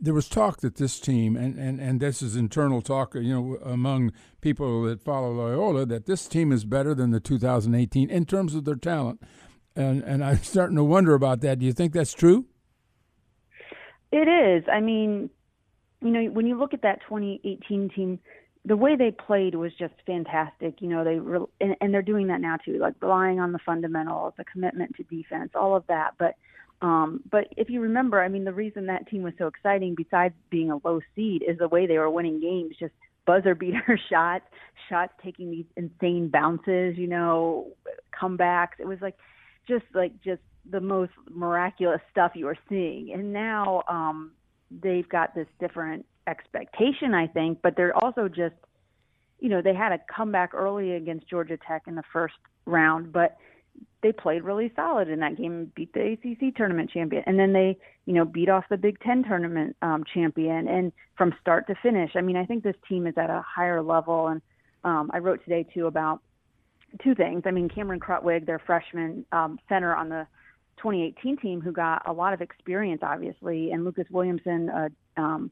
there 0.00 0.14
was 0.14 0.28
talk 0.28 0.60
that 0.60 0.76
this 0.76 0.98
team, 0.98 1.36
and, 1.36 1.58
and, 1.58 1.78
and 1.78 2.00
this 2.00 2.22
is 2.22 2.34
internal 2.34 2.80
talk, 2.80 3.14
you 3.14 3.34
know, 3.34 3.58
among 3.64 4.12
people 4.40 4.82
that 4.84 5.02
follow 5.02 5.32
Loyola, 5.32 5.84
that 5.86 6.06
this 6.06 6.26
team 6.26 6.52
is 6.52 6.64
better 6.64 6.94
than 6.94 7.10
the 7.10 7.20
2018 7.20 8.08
in 8.08 8.24
terms 8.24 8.54
of 8.54 8.64
their 8.64 8.76
talent. 8.76 9.22
And, 9.76 10.02
and 10.02 10.24
I'm 10.24 10.38
starting 10.42 10.76
to 10.76 10.84
wonder 10.84 11.14
about 11.14 11.42
that. 11.42 11.58
Do 11.58 11.66
you 11.66 11.72
think 11.72 11.92
that's 11.92 12.14
true? 12.14 12.46
It 14.10 14.26
is. 14.26 14.64
I 14.72 14.80
mean, 14.80 15.30
you 16.00 16.10
know, 16.10 16.24
when 16.30 16.46
you 16.46 16.58
look 16.58 16.74
at 16.74 16.82
that 16.82 17.00
2018 17.08 17.90
team, 17.94 18.18
the 18.64 18.76
way 18.76 18.96
they 18.96 19.10
played 19.10 19.54
was 19.54 19.72
just 19.78 19.94
fantastic. 20.06 20.80
You 20.80 20.88
know, 20.88 21.04
they 21.04 21.18
re- 21.18 21.46
and, 21.60 21.76
and 21.80 21.94
they're 21.94 22.02
doing 22.02 22.26
that 22.28 22.40
now 22.40 22.56
too, 22.56 22.78
like 22.78 22.94
relying 23.00 23.38
on 23.38 23.52
the 23.52 23.58
fundamentals, 23.64 24.34
the 24.36 24.44
commitment 24.44 24.96
to 24.96 25.02
defense, 25.04 25.52
all 25.54 25.76
of 25.76 25.86
that. 25.88 26.14
But 26.18 26.34
um, 26.82 27.22
but 27.30 27.48
if 27.56 27.68
you 27.68 27.80
remember, 27.80 28.22
I 28.22 28.28
mean, 28.28 28.44
the 28.44 28.52
reason 28.52 28.86
that 28.86 29.08
team 29.08 29.22
was 29.22 29.34
so 29.38 29.46
exciting, 29.46 29.94
besides 29.94 30.34
being 30.50 30.70
a 30.70 30.78
low 30.82 31.00
seed, 31.14 31.42
is 31.46 31.58
the 31.58 31.68
way 31.68 31.86
they 31.86 31.98
were 31.98 32.10
winning 32.10 32.40
games, 32.40 32.76
just 32.78 32.94
buzzer 33.26 33.54
beater 33.56 33.98
shots, 34.08 34.44
shots 34.88 35.12
taking 35.22 35.50
these 35.50 35.66
insane 35.76 36.28
bounces, 36.28 36.96
you 36.96 37.06
know, 37.06 37.68
comebacks. 38.18 38.78
It 38.78 38.86
was 38.86 38.98
like 39.00 39.16
just 39.68 39.84
like 39.94 40.12
just 40.22 40.40
the 40.70 40.80
most 40.80 41.12
miraculous 41.30 42.00
stuff 42.10 42.32
you 42.34 42.46
were 42.46 42.58
seeing. 42.68 43.12
And 43.12 43.32
now 43.32 43.82
um 43.88 44.32
they've 44.70 45.08
got 45.08 45.34
this 45.34 45.48
different 45.58 46.06
expectation, 46.26 47.14
I 47.14 47.26
think, 47.26 47.58
but 47.62 47.76
they're 47.76 47.96
also 47.96 48.28
just, 48.28 48.54
you 49.40 49.48
know, 49.48 49.60
they 49.62 49.74
had 49.74 49.92
a 49.92 49.98
comeback 50.14 50.54
early 50.54 50.92
against 50.92 51.28
Georgia 51.28 51.58
Tech 51.66 51.82
in 51.86 51.94
the 51.94 52.04
first 52.12 52.34
round, 52.66 53.12
but 53.12 53.36
they 54.02 54.12
played 54.12 54.44
really 54.44 54.72
solid 54.74 55.08
in 55.08 55.20
that 55.20 55.36
game 55.36 55.52
and 55.52 55.74
beat 55.74 55.92
the 55.92 56.12
ACC 56.12 56.54
tournament 56.56 56.90
champion. 56.90 57.22
And 57.26 57.38
then 57.38 57.52
they, 57.52 57.76
you 58.06 58.14
know, 58.14 58.24
beat 58.24 58.48
off 58.48 58.64
the 58.70 58.76
Big 58.76 58.98
Ten 59.00 59.22
tournament 59.22 59.76
um, 59.82 60.04
champion 60.12 60.68
and 60.68 60.92
from 61.16 61.34
start 61.40 61.66
to 61.66 61.74
finish. 61.82 62.12
I 62.14 62.22
mean, 62.22 62.36
I 62.36 62.46
think 62.46 62.62
this 62.62 62.76
team 62.88 63.06
is 63.06 63.14
at 63.18 63.30
a 63.30 63.44
higher 63.46 63.82
level. 63.82 64.28
And 64.28 64.40
um, 64.84 65.10
I 65.12 65.18
wrote 65.18 65.44
today, 65.44 65.66
too, 65.74 65.86
about 65.86 66.20
two 67.02 67.14
things. 67.14 67.42
I 67.44 67.50
mean, 67.50 67.68
Cameron 67.68 68.00
Krutwig, 68.00 68.46
their 68.46 68.58
freshman 68.58 69.26
um, 69.32 69.58
center 69.68 69.94
on 69.94 70.08
the 70.08 70.26
2018 70.78 71.36
team 71.36 71.60
who 71.60 71.72
got 71.72 72.02
a 72.08 72.12
lot 72.12 72.32
of 72.32 72.40
experience, 72.40 73.02
obviously, 73.02 73.70
and 73.70 73.84
Lucas 73.84 74.06
Williamson, 74.10 74.70
uh, 74.70 74.88
um, 75.16 75.50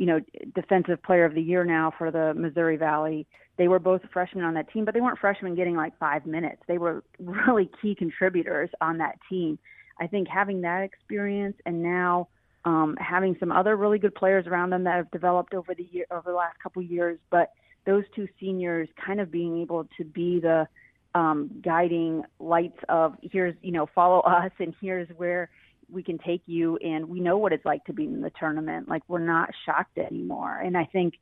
you 0.00 0.06
know, 0.06 0.18
defensive 0.54 1.02
player 1.02 1.26
of 1.26 1.34
the 1.34 1.42
year 1.42 1.62
now 1.62 1.92
for 1.98 2.10
the 2.10 2.32
Missouri 2.32 2.78
Valley. 2.78 3.26
They 3.58 3.68
were 3.68 3.78
both 3.78 4.00
freshmen 4.10 4.44
on 4.44 4.54
that 4.54 4.72
team, 4.72 4.86
but 4.86 4.94
they 4.94 5.02
weren't 5.02 5.18
freshmen 5.18 5.54
getting 5.54 5.76
like 5.76 5.92
five 5.98 6.24
minutes. 6.24 6.62
They 6.66 6.78
were 6.78 7.04
really 7.18 7.70
key 7.82 7.94
contributors 7.94 8.70
on 8.80 8.96
that 8.96 9.18
team. 9.28 9.58
I 10.00 10.06
think 10.06 10.26
having 10.26 10.62
that 10.62 10.80
experience 10.80 11.56
and 11.66 11.82
now 11.82 12.28
um, 12.64 12.96
having 12.98 13.36
some 13.38 13.52
other 13.52 13.76
really 13.76 13.98
good 13.98 14.14
players 14.14 14.46
around 14.46 14.70
them 14.70 14.84
that 14.84 14.96
have 14.96 15.10
developed 15.10 15.52
over 15.52 15.74
the 15.74 15.86
year 15.92 16.06
over 16.10 16.30
the 16.30 16.36
last 16.36 16.58
couple 16.62 16.80
years, 16.80 17.18
but 17.30 17.52
those 17.84 18.04
two 18.16 18.26
seniors 18.40 18.88
kind 19.04 19.20
of 19.20 19.30
being 19.30 19.60
able 19.60 19.86
to 19.98 20.04
be 20.04 20.40
the 20.40 20.66
um, 21.14 21.50
guiding 21.62 22.22
lights 22.38 22.78
of 22.88 23.16
here's 23.20 23.54
you 23.60 23.72
know 23.72 23.86
follow 23.94 24.20
us 24.20 24.52
and 24.60 24.74
here's 24.80 25.08
where 25.18 25.50
we 25.92 26.02
can 26.02 26.18
take 26.18 26.42
you 26.46 26.76
and 26.78 27.08
we 27.08 27.20
know 27.20 27.36
what 27.38 27.52
it's 27.52 27.64
like 27.64 27.84
to 27.84 27.92
be 27.92 28.04
in 28.04 28.20
the 28.20 28.30
tournament 28.38 28.88
like 28.88 29.02
we're 29.08 29.18
not 29.18 29.50
shocked 29.66 29.98
anymore 29.98 30.58
and 30.58 30.76
i 30.76 30.84
think 30.84 31.14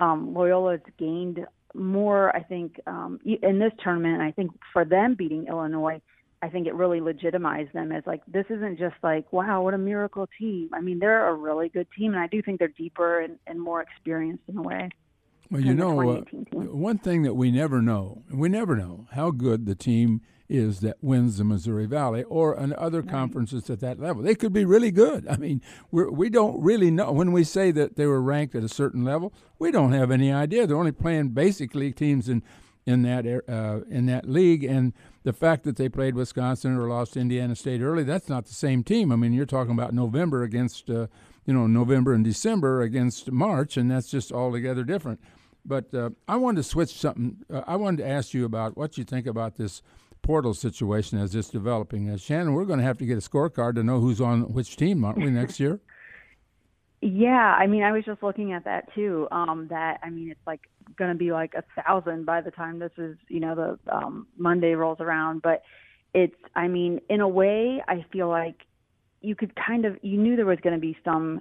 um, 0.00 0.34
loyola's 0.34 0.80
gained 0.98 1.40
more 1.74 2.34
i 2.34 2.42
think 2.42 2.80
um, 2.86 3.20
in 3.24 3.58
this 3.58 3.72
tournament 3.82 4.20
i 4.20 4.30
think 4.30 4.50
for 4.72 4.84
them 4.84 5.14
beating 5.14 5.46
illinois 5.46 6.00
I 6.42 6.48
think 6.48 6.66
it 6.66 6.74
really 6.74 7.00
legitimized 7.00 7.72
them 7.74 7.92
as 7.92 8.02
like 8.06 8.22
this 8.26 8.46
isn't 8.48 8.78
just 8.78 8.96
like 9.02 9.30
wow 9.32 9.62
what 9.62 9.74
a 9.74 9.78
miracle 9.78 10.26
team. 10.38 10.70
I 10.72 10.80
mean 10.80 10.98
they're 10.98 11.28
a 11.28 11.34
really 11.34 11.68
good 11.68 11.86
team, 11.96 12.12
and 12.12 12.20
I 12.22 12.28
do 12.28 12.40
think 12.40 12.58
they're 12.58 12.68
deeper 12.68 13.20
and, 13.20 13.38
and 13.46 13.60
more 13.60 13.82
experienced 13.82 14.44
in 14.48 14.56
a 14.56 14.62
way. 14.62 14.88
Well, 15.50 15.60
you 15.60 15.74
know, 15.74 16.00
uh, 16.00 16.22
one 16.52 16.98
thing 16.98 17.22
that 17.22 17.34
we 17.34 17.50
never 17.50 17.82
know, 17.82 18.22
we 18.30 18.48
never 18.48 18.76
know 18.76 19.08
how 19.12 19.32
good 19.32 19.66
the 19.66 19.74
team 19.74 20.20
is 20.50 20.80
that 20.80 20.96
wins 21.00 21.38
the 21.38 21.44
Missouri 21.44 21.86
Valley 21.86 22.24
or 22.24 22.56
in 22.56 22.74
other 22.74 23.00
right. 23.00 23.10
conferences 23.10 23.70
at 23.70 23.80
that 23.80 24.00
level. 24.00 24.22
They 24.22 24.34
could 24.34 24.52
be 24.52 24.64
really 24.64 24.90
good. 24.90 25.26
I 25.28 25.36
mean, 25.36 25.62
we're, 25.90 26.10
we 26.10 26.28
don't 26.28 26.60
really 26.60 26.90
know. 26.90 27.12
When 27.12 27.32
we 27.32 27.44
say 27.44 27.70
that 27.70 27.96
they 27.96 28.06
were 28.06 28.20
ranked 28.20 28.54
at 28.54 28.64
a 28.64 28.68
certain 28.68 29.04
level, 29.04 29.32
we 29.58 29.70
don't 29.70 29.92
have 29.92 30.10
any 30.10 30.32
idea. 30.32 30.66
They're 30.66 30.76
only 30.76 30.92
playing 30.92 31.28
basically 31.28 31.92
teams 31.92 32.28
in 32.28 32.42
in 32.86 33.02
that 33.02 33.26
uh, 33.26 33.80
in 33.88 34.06
that 34.06 34.28
league, 34.28 34.64
and 34.64 34.92
the 35.22 35.32
fact 35.32 35.64
that 35.64 35.76
they 35.76 35.88
played 35.88 36.14
Wisconsin 36.14 36.76
or 36.76 36.88
lost 36.88 37.16
Indiana 37.16 37.54
State 37.54 37.82
early, 37.82 38.04
that's 38.04 38.28
not 38.28 38.46
the 38.46 38.54
same 38.54 38.82
team. 38.82 39.12
I 39.12 39.16
mean, 39.16 39.32
you're 39.32 39.46
talking 39.46 39.72
about 39.72 39.92
November 39.92 40.42
against, 40.42 40.88
uh, 40.88 41.06
you 41.44 41.52
know, 41.52 41.66
November 41.66 42.14
and 42.14 42.24
December 42.24 42.80
against 42.80 43.30
March, 43.30 43.76
and 43.76 43.90
that's 43.90 44.10
just 44.10 44.32
altogether 44.32 44.82
different. 44.82 45.20
But 45.64 45.94
uh, 45.94 46.10
I 46.26 46.36
wanted 46.36 46.62
to 46.62 46.68
switch 46.68 46.90
something. 46.90 47.44
Uh, 47.52 47.62
I 47.66 47.76
wanted 47.76 47.98
to 47.98 48.08
ask 48.08 48.32
you 48.32 48.44
about 48.46 48.76
what 48.76 48.96
you 48.96 49.04
think 49.04 49.26
about 49.26 49.56
this 49.56 49.82
portal 50.22 50.54
situation 50.54 51.18
as 51.18 51.34
it's 51.34 51.48
developing. 51.48 52.08
As 52.08 52.22
Shannon, 52.22 52.54
we're 52.54 52.64
going 52.64 52.78
to 52.78 52.84
have 52.84 52.98
to 52.98 53.06
get 53.06 53.18
a 53.18 53.20
scorecard 53.20 53.74
to 53.76 53.82
know 53.82 54.00
who's 54.00 54.20
on 54.20 54.52
which 54.52 54.76
team, 54.76 55.04
aren't 55.04 55.18
we, 55.18 55.30
next 55.30 55.60
year? 55.60 55.80
Yeah, 57.02 57.56
I 57.58 57.66
mean, 57.66 57.82
I 57.82 57.92
was 57.92 58.04
just 58.04 58.22
looking 58.22 58.52
at 58.52 58.64
that 58.64 58.94
too. 58.94 59.26
Um, 59.32 59.68
that 59.70 60.00
I 60.02 60.10
mean, 60.10 60.30
it's 60.30 60.46
like 60.46 60.60
going 60.96 61.10
to 61.10 61.16
be 61.16 61.32
like 61.32 61.54
a 61.54 61.64
thousand 61.82 62.26
by 62.26 62.42
the 62.42 62.50
time 62.50 62.78
this 62.78 62.92
is, 62.98 63.16
you 63.28 63.40
know, 63.40 63.54
the 63.54 63.94
um, 63.94 64.26
Monday 64.36 64.74
rolls 64.74 64.98
around. 65.00 65.40
But 65.40 65.62
it's, 66.12 66.36
I 66.54 66.68
mean, 66.68 67.00
in 67.08 67.20
a 67.20 67.28
way, 67.28 67.82
I 67.88 68.04
feel 68.12 68.28
like 68.28 68.66
you 69.22 69.34
could 69.34 69.54
kind 69.56 69.86
of, 69.86 69.96
you 70.02 70.18
knew 70.18 70.36
there 70.36 70.44
was 70.44 70.58
going 70.62 70.74
to 70.74 70.80
be 70.80 70.94
some 71.02 71.40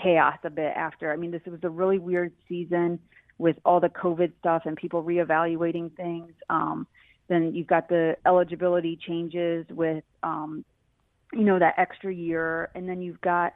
chaos 0.00 0.38
a 0.44 0.50
bit 0.50 0.74
after. 0.76 1.10
I 1.10 1.16
mean, 1.16 1.30
this 1.30 1.42
was 1.46 1.60
a 1.62 1.70
really 1.70 1.98
weird 1.98 2.32
season 2.46 2.98
with 3.38 3.56
all 3.64 3.80
the 3.80 3.88
COVID 3.88 4.32
stuff 4.40 4.62
and 4.66 4.76
people 4.76 5.02
reevaluating 5.02 5.96
things. 5.96 6.32
Um, 6.50 6.86
then 7.28 7.54
you've 7.54 7.66
got 7.66 7.88
the 7.88 8.16
eligibility 8.26 8.98
changes 9.06 9.66
with, 9.70 10.04
um, 10.22 10.64
you 11.32 11.44
know, 11.44 11.58
that 11.58 11.74
extra 11.78 12.12
year, 12.12 12.70
and 12.74 12.88
then 12.88 13.00
you've 13.00 13.20
got, 13.20 13.54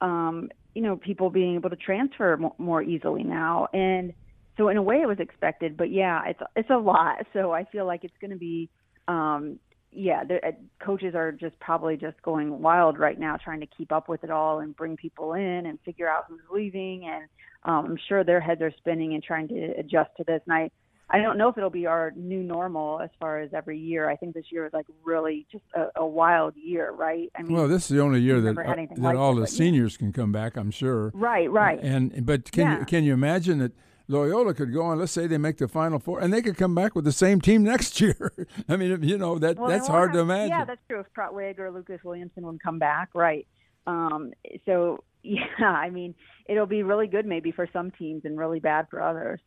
um, 0.00 0.50
you 0.74 0.82
know, 0.82 0.96
people 0.96 1.30
being 1.30 1.56
able 1.56 1.70
to 1.70 1.76
transfer 1.76 2.38
more, 2.58 2.82
easily 2.82 3.24
now, 3.24 3.68
and 3.72 4.12
so 4.56 4.68
in 4.68 4.76
a 4.76 4.82
way 4.82 4.96
it 4.96 5.06
was 5.06 5.20
expected. 5.20 5.76
But 5.76 5.90
yeah, 5.90 6.22
it's 6.26 6.40
it's 6.56 6.70
a 6.70 6.76
lot. 6.76 7.26
So 7.32 7.52
I 7.52 7.64
feel 7.64 7.86
like 7.86 8.04
it's 8.04 8.16
going 8.20 8.30
to 8.30 8.36
be. 8.36 8.68
Um, 9.06 9.58
yeah, 9.90 10.22
the 10.22 10.36
uh, 10.46 10.50
coaches 10.84 11.14
are 11.14 11.32
just 11.32 11.58
probably 11.60 11.96
just 11.96 12.20
going 12.22 12.60
wild 12.60 12.98
right 12.98 13.18
now, 13.18 13.36
trying 13.42 13.60
to 13.60 13.66
keep 13.66 13.90
up 13.90 14.08
with 14.08 14.22
it 14.22 14.30
all 14.30 14.60
and 14.60 14.76
bring 14.76 14.96
people 14.96 15.32
in 15.32 15.66
and 15.66 15.78
figure 15.84 16.08
out 16.08 16.26
who's 16.28 16.40
leaving. 16.52 17.06
And 17.06 17.24
um, 17.64 17.92
I'm 17.92 17.98
sure 18.08 18.22
their 18.22 18.40
heads 18.40 18.60
are 18.60 18.72
spinning 18.76 19.14
and 19.14 19.22
trying 19.22 19.48
to 19.48 19.72
adjust 19.78 20.10
to 20.18 20.24
this. 20.24 20.42
And 20.46 20.54
I, 20.54 20.70
I 21.10 21.20
don't 21.20 21.38
know 21.38 21.48
if 21.48 21.56
it'll 21.56 21.70
be 21.70 21.86
our 21.86 22.12
new 22.16 22.42
normal 22.42 23.00
as 23.00 23.08
far 23.18 23.40
as 23.40 23.54
every 23.54 23.78
year. 23.78 24.10
I 24.10 24.16
think 24.16 24.34
this 24.34 24.46
year 24.50 24.66
is 24.66 24.72
like 24.72 24.86
really 25.04 25.46
just 25.50 25.64
a, 25.74 25.86
a 25.96 26.06
wild 26.06 26.54
year, 26.56 26.92
right? 26.92 27.30
I 27.34 27.42
mean, 27.42 27.54
well, 27.54 27.66
this 27.66 27.84
is 27.84 27.88
the 27.88 28.02
only 28.02 28.20
year 28.20 28.40
that 28.42 28.58
uh, 28.58 28.74
that 28.74 28.98
like 28.98 29.16
all 29.16 29.38
it, 29.38 29.40
the 29.40 29.46
seniors 29.46 29.94
yeah. 29.94 29.98
can 29.98 30.12
come 30.12 30.32
back. 30.32 30.56
I'm 30.56 30.70
sure. 30.70 31.10
Right, 31.14 31.50
right. 31.50 31.78
And 31.82 32.26
but 32.26 32.52
can 32.52 32.66
yeah. 32.66 32.78
you 32.80 32.84
can 32.84 33.04
you 33.04 33.14
imagine 33.14 33.58
that? 33.58 33.72
Loyola 34.10 34.54
could 34.54 34.72
go 34.72 34.84
on. 34.84 34.98
Let's 34.98 35.12
say 35.12 35.26
they 35.26 35.36
make 35.36 35.58
the 35.58 35.68
Final 35.68 35.98
Four, 35.98 36.20
and 36.20 36.32
they 36.32 36.40
could 36.40 36.56
come 36.56 36.74
back 36.74 36.94
with 36.94 37.04
the 37.04 37.12
same 37.12 37.42
team 37.42 37.62
next 37.64 38.00
year. 38.00 38.32
I 38.66 38.76
mean, 38.76 39.02
you 39.02 39.18
know 39.18 39.38
that 39.38 39.58
well, 39.58 39.68
that's 39.68 39.86
hard 39.86 40.14
to 40.14 40.20
imagine. 40.20 40.48
Yeah, 40.48 40.64
that's 40.64 40.80
true. 40.88 41.00
If 41.00 41.06
Krutwig 41.12 41.58
or 41.58 41.70
Lucas 41.70 42.02
Williamson 42.02 42.46
would 42.46 42.62
come 42.62 42.78
back, 42.78 43.10
right? 43.14 43.46
Um, 43.86 44.32
so 44.64 45.04
yeah, 45.22 45.44
I 45.60 45.90
mean, 45.90 46.14
it'll 46.46 46.66
be 46.66 46.82
really 46.82 47.06
good 47.06 47.26
maybe 47.26 47.52
for 47.52 47.68
some 47.72 47.90
teams 47.90 48.24
and 48.24 48.38
really 48.38 48.60
bad 48.60 48.86
for 48.90 49.02
others. 49.02 49.40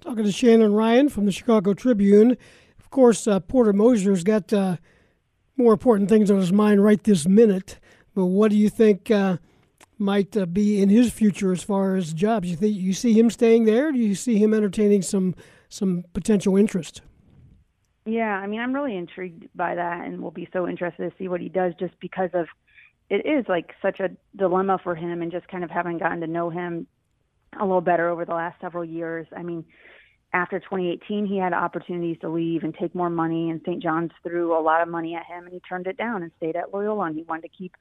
Talking 0.00 0.24
to 0.24 0.32
Shannon 0.32 0.72
Ryan 0.72 1.08
from 1.08 1.26
the 1.26 1.32
Chicago 1.32 1.74
Tribune. 1.74 2.36
Of 2.78 2.90
course, 2.90 3.26
uh, 3.26 3.40
Porter 3.40 3.72
Moser's 3.72 4.22
got 4.22 4.52
uh, 4.52 4.76
more 5.56 5.72
important 5.72 6.08
things 6.08 6.30
on 6.30 6.38
his 6.38 6.52
mind 6.52 6.82
right 6.82 7.02
this 7.02 7.26
minute. 7.26 7.78
But 8.14 8.26
what 8.26 8.50
do 8.50 8.56
you 8.56 8.68
think 8.68 9.10
uh, 9.10 9.38
might 9.98 10.36
uh, 10.36 10.46
be 10.46 10.80
in 10.80 10.88
his 10.88 11.12
future 11.12 11.52
as 11.52 11.62
far 11.62 11.96
as 11.96 12.12
jobs? 12.12 12.48
You 12.48 12.56
think 12.56 12.76
you 12.76 12.92
see 12.92 13.12
him 13.12 13.28
staying 13.30 13.64
there? 13.64 13.90
do 13.92 13.98
you 13.98 14.14
see 14.14 14.38
him 14.38 14.54
entertaining 14.54 15.02
some 15.02 15.34
some 15.68 16.04
potential 16.14 16.56
interest? 16.56 17.02
Yeah, 18.06 18.38
I 18.38 18.46
mean, 18.46 18.60
I'm 18.60 18.74
really 18.74 18.96
intrigued 18.96 19.48
by 19.54 19.74
that, 19.74 20.06
and 20.06 20.22
we'll 20.22 20.30
be 20.30 20.48
so 20.52 20.66
interested 20.66 21.10
to 21.10 21.16
see 21.18 21.28
what 21.28 21.42
he 21.42 21.50
does, 21.50 21.74
just 21.78 21.92
because 22.00 22.30
of 22.32 22.46
it 23.10 23.26
is 23.26 23.44
like 23.48 23.74
such 23.82 24.00
a 24.00 24.10
dilemma 24.34 24.78
for 24.82 24.94
him, 24.94 25.20
and 25.20 25.30
just 25.30 25.48
kind 25.48 25.64
of 25.64 25.70
having 25.70 25.98
gotten 25.98 26.20
to 26.20 26.26
know 26.26 26.48
him 26.48 26.86
a 27.58 27.64
little 27.64 27.80
better 27.80 28.08
over 28.08 28.24
the 28.24 28.34
last 28.34 28.60
several 28.60 28.84
years. 28.84 29.26
I 29.36 29.42
mean, 29.42 29.64
after 30.32 30.58
2018, 30.58 31.26
he 31.26 31.38
had 31.38 31.52
opportunities 31.52 32.18
to 32.20 32.28
leave 32.28 32.62
and 32.62 32.74
take 32.74 32.94
more 32.94 33.10
money, 33.10 33.50
and 33.50 33.60
St. 33.62 33.82
John's 33.82 34.10
threw 34.22 34.58
a 34.58 34.60
lot 34.60 34.82
of 34.82 34.88
money 34.88 35.14
at 35.14 35.24
him, 35.24 35.44
and 35.44 35.52
he 35.52 35.60
turned 35.60 35.86
it 35.86 35.96
down 35.96 36.22
and 36.22 36.30
stayed 36.36 36.56
at 36.56 36.72
Loyola, 36.72 37.06
and 37.06 37.16
he 37.16 37.22
wanted 37.22 37.42
to 37.42 37.56
keep 37.56 37.74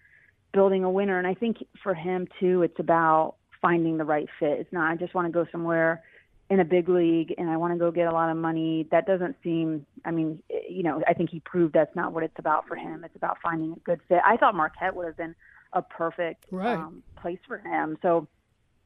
building 0.54 0.84
a 0.84 0.90
winner. 0.90 1.18
And 1.18 1.28
I 1.28 1.34
think 1.34 1.58
for 1.84 1.94
him 1.94 2.28
too, 2.40 2.64
it's 2.64 2.80
about 2.80 3.36
finding 3.62 3.98
the 3.98 4.06
right 4.06 4.28
fit. 4.40 4.60
It's 4.60 4.72
not 4.72 4.92
I 4.92 4.96
just 4.96 5.14
want 5.14 5.28
to 5.28 5.32
go 5.32 5.46
somewhere 5.52 6.04
in 6.50 6.62
a 6.62 6.66
big 6.66 6.88
league 6.88 7.34
and 7.38 7.50
I 7.50 7.58
want 7.58 7.74
to 7.74 7.80
go 7.80 7.92
get 7.92 8.08
a 8.08 8.12
lot 8.12 8.30
of 8.30 8.38
money. 8.38 8.88
That 8.92 9.06
doesn't 9.06 9.36
seem. 9.44 9.86
I 10.06 10.12
mean, 10.12 10.42
you 10.70 10.84
know, 10.84 11.02
I 11.08 11.14
think 11.14 11.30
he 11.30 11.42
proved 11.42 11.74
that's 11.74 11.96
not 11.96 12.14
what 12.14 12.24
it's 12.24 12.40
about 12.40 12.68
for 12.68 12.76
him. 12.76 13.04
It's 13.04 13.16
about 13.16 13.38
finding 13.44 13.74
a 13.74 13.80
good 13.80 14.00
fit. 14.08 14.20
I 14.26 14.38
thought 14.38 14.56
Marquette 14.56 14.96
would 14.96 15.06
have 15.06 15.18
been 15.18 15.36
a 15.74 15.82
perfect 15.82 16.46
right. 16.52 16.78
um, 16.78 17.04
place 17.22 17.40
for 17.46 17.58
him. 17.58 17.98
So 18.02 18.28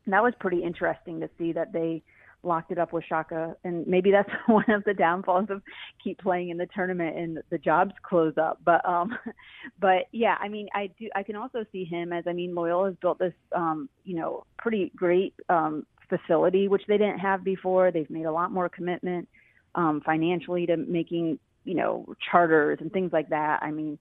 that 0.07 0.23
was 0.23 0.33
pretty 0.39 0.63
interesting 0.63 1.19
to 1.19 1.29
see 1.37 1.51
that 1.53 1.73
they 1.73 2.03
locked 2.43 2.71
it 2.71 2.79
up 2.79 2.91
with 2.91 3.03
Shaka, 3.07 3.55
and 3.63 3.85
maybe 3.85 4.11
that's 4.11 4.29
one 4.47 4.69
of 4.69 4.83
the 4.83 4.93
downfalls 4.93 5.49
of 5.49 5.61
keep 6.03 6.19
playing 6.19 6.49
in 6.49 6.57
the 6.57 6.67
tournament 6.73 7.17
and 7.17 7.39
the 7.49 7.57
jobs 7.57 7.93
close 8.03 8.33
up. 8.37 8.59
But 8.65 8.87
um, 8.87 9.17
but 9.79 10.07
yeah, 10.11 10.37
I 10.39 10.47
mean, 10.47 10.67
I 10.73 10.89
do. 10.99 11.09
I 11.15 11.23
can 11.23 11.35
also 11.35 11.65
see 11.71 11.85
him 11.85 12.13
as 12.13 12.25
I 12.27 12.33
mean, 12.33 12.55
Loyola 12.55 12.89
has 12.89 12.95
built 13.01 13.19
this 13.19 13.33
um, 13.55 13.89
you 14.03 14.15
know, 14.15 14.45
pretty 14.57 14.91
great 14.95 15.33
um 15.49 15.85
facility 16.09 16.67
which 16.67 16.83
they 16.87 16.97
didn't 16.97 17.19
have 17.19 17.43
before. 17.43 17.91
They've 17.91 18.09
made 18.09 18.25
a 18.25 18.31
lot 18.31 18.51
more 18.51 18.69
commitment 18.69 19.29
um 19.75 20.01
financially 20.05 20.65
to 20.65 20.75
making 20.75 21.39
you 21.63 21.75
know 21.75 22.13
charters 22.31 22.79
and 22.81 22.91
things 22.91 23.13
like 23.13 23.29
that. 23.29 23.59
I 23.61 23.71
mean 23.71 23.97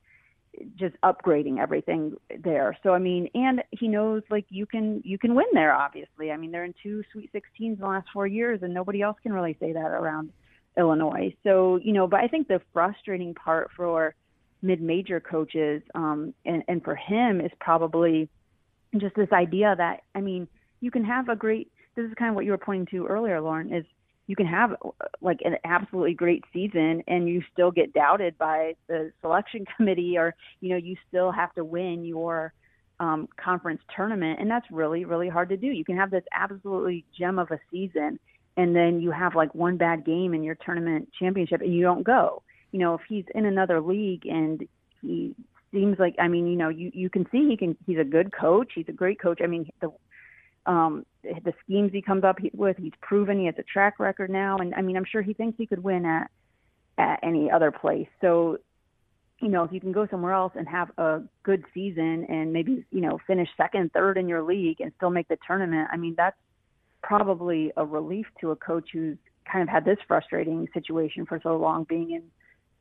just 0.76 0.96
upgrading 1.02 1.58
everything 1.58 2.16
there. 2.42 2.76
So 2.82 2.90
I 2.90 2.98
mean, 2.98 3.28
and 3.34 3.62
he 3.70 3.88
knows 3.88 4.22
like 4.30 4.46
you 4.48 4.66
can 4.66 5.02
you 5.04 5.18
can 5.18 5.34
win 5.34 5.46
there. 5.52 5.72
Obviously, 5.72 6.30
I 6.30 6.36
mean 6.36 6.50
they're 6.50 6.64
in 6.64 6.74
two 6.82 7.02
Sweet 7.12 7.32
16s 7.32 7.42
in 7.58 7.76
the 7.78 7.86
last 7.86 8.08
four 8.12 8.26
years, 8.26 8.60
and 8.62 8.74
nobody 8.74 9.02
else 9.02 9.16
can 9.22 9.32
really 9.32 9.56
say 9.60 9.72
that 9.72 9.90
around 9.90 10.32
Illinois. 10.76 11.34
So 11.44 11.76
you 11.76 11.92
know, 11.92 12.06
but 12.06 12.20
I 12.20 12.28
think 12.28 12.48
the 12.48 12.60
frustrating 12.72 13.34
part 13.34 13.70
for 13.76 14.14
mid-major 14.62 15.20
coaches 15.20 15.82
um, 15.94 16.34
and 16.44 16.62
and 16.68 16.82
for 16.82 16.94
him 16.94 17.40
is 17.40 17.50
probably 17.60 18.28
just 18.98 19.14
this 19.14 19.32
idea 19.32 19.74
that 19.76 20.02
I 20.14 20.20
mean 20.20 20.48
you 20.80 20.90
can 20.90 21.04
have 21.04 21.28
a 21.28 21.36
great. 21.36 21.70
This 21.96 22.06
is 22.06 22.14
kind 22.14 22.30
of 22.30 22.34
what 22.34 22.44
you 22.44 22.52
were 22.52 22.58
pointing 22.58 22.86
to 22.98 23.06
earlier, 23.06 23.40
Lauren. 23.40 23.72
Is 23.72 23.84
you 24.30 24.36
can 24.36 24.46
have 24.46 24.76
like 25.20 25.40
an 25.44 25.56
absolutely 25.64 26.14
great 26.14 26.44
season 26.52 27.02
and 27.08 27.28
you 27.28 27.42
still 27.52 27.72
get 27.72 27.92
doubted 27.92 28.38
by 28.38 28.76
the 28.86 29.10
selection 29.20 29.64
committee 29.76 30.16
or 30.16 30.36
you 30.60 30.68
know 30.68 30.76
you 30.76 30.94
still 31.08 31.32
have 31.32 31.52
to 31.54 31.64
win 31.64 32.04
your 32.04 32.52
um, 33.00 33.28
conference 33.42 33.80
tournament. 33.94 34.38
And 34.38 34.48
that's 34.48 34.66
really 34.70 35.04
really 35.04 35.28
hard 35.28 35.48
to 35.48 35.56
do. 35.56 35.66
You 35.66 35.84
can 35.84 35.96
have 35.96 36.12
this 36.12 36.22
absolutely 36.32 37.04
gem 37.18 37.40
of 37.40 37.50
a 37.50 37.58
season 37.72 38.20
and 38.56 38.74
then 38.76 39.00
you 39.00 39.10
have 39.10 39.34
like 39.34 39.52
one 39.52 39.76
bad 39.76 40.06
game 40.06 40.32
in 40.32 40.44
your 40.44 40.54
tournament 40.64 41.08
championship 41.18 41.60
and 41.60 41.74
you 41.74 41.82
don't 41.82 42.04
go. 42.04 42.44
You 42.70 42.78
know 42.78 42.94
if 42.94 43.00
he's 43.08 43.24
in 43.34 43.46
another 43.46 43.80
league 43.80 44.26
and 44.26 44.62
he 45.02 45.34
seems 45.72 45.98
like 45.98 46.14
i 46.18 46.26
mean 46.26 46.48
you 46.48 46.56
know 46.56 46.68
you 46.68 46.90
you 46.92 47.08
can 47.08 47.24
see 47.30 47.48
he 47.48 47.56
can 47.56 47.76
he's 47.84 47.98
a 47.98 48.04
good 48.04 48.32
coach. 48.32 48.68
He's 48.76 48.88
a 48.88 48.92
great 48.92 49.20
coach. 49.20 49.40
I 49.42 49.48
mean 49.48 49.68
the 49.80 49.90
um, 50.66 51.04
the 51.22 51.52
schemes 51.64 51.90
he 51.92 52.02
comes 52.02 52.24
up 52.24 52.38
with. 52.52 52.76
He's 52.78 52.92
proven 53.00 53.38
he 53.38 53.46
has 53.46 53.54
a 53.58 53.62
track 53.62 53.98
record 53.98 54.30
now, 54.30 54.56
and 54.58 54.74
I 54.74 54.82
mean, 54.82 54.96
I'm 54.96 55.04
sure 55.04 55.22
he 55.22 55.32
thinks 55.32 55.58
he 55.58 55.66
could 55.66 55.82
win 55.82 56.04
at 56.04 56.30
at 56.98 57.20
any 57.22 57.50
other 57.50 57.70
place. 57.70 58.08
So, 58.20 58.58
you 59.40 59.48
know, 59.48 59.64
if 59.64 59.72
you 59.72 59.80
can 59.80 59.92
go 59.92 60.06
somewhere 60.10 60.32
else 60.32 60.52
and 60.54 60.68
have 60.68 60.90
a 60.98 61.22
good 61.42 61.64
season 61.72 62.26
and 62.28 62.52
maybe 62.52 62.84
you 62.90 63.00
know 63.00 63.18
finish 63.26 63.48
second, 63.56 63.92
third 63.92 64.18
in 64.18 64.28
your 64.28 64.42
league 64.42 64.80
and 64.80 64.92
still 64.96 65.10
make 65.10 65.28
the 65.28 65.38
tournament, 65.46 65.88
I 65.92 65.96
mean, 65.96 66.14
that's 66.16 66.36
probably 67.02 67.72
a 67.76 67.84
relief 67.84 68.26
to 68.40 68.50
a 68.50 68.56
coach 68.56 68.90
who's 68.92 69.16
kind 69.50 69.62
of 69.62 69.68
had 69.68 69.84
this 69.84 69.98
frustrating 70.06 70.68
situation 70.74 71.26
for 71.26 71.40
so 71.42 71.56
long, 71.56 71.84
being 71.84 72.12
in 72.12 72.22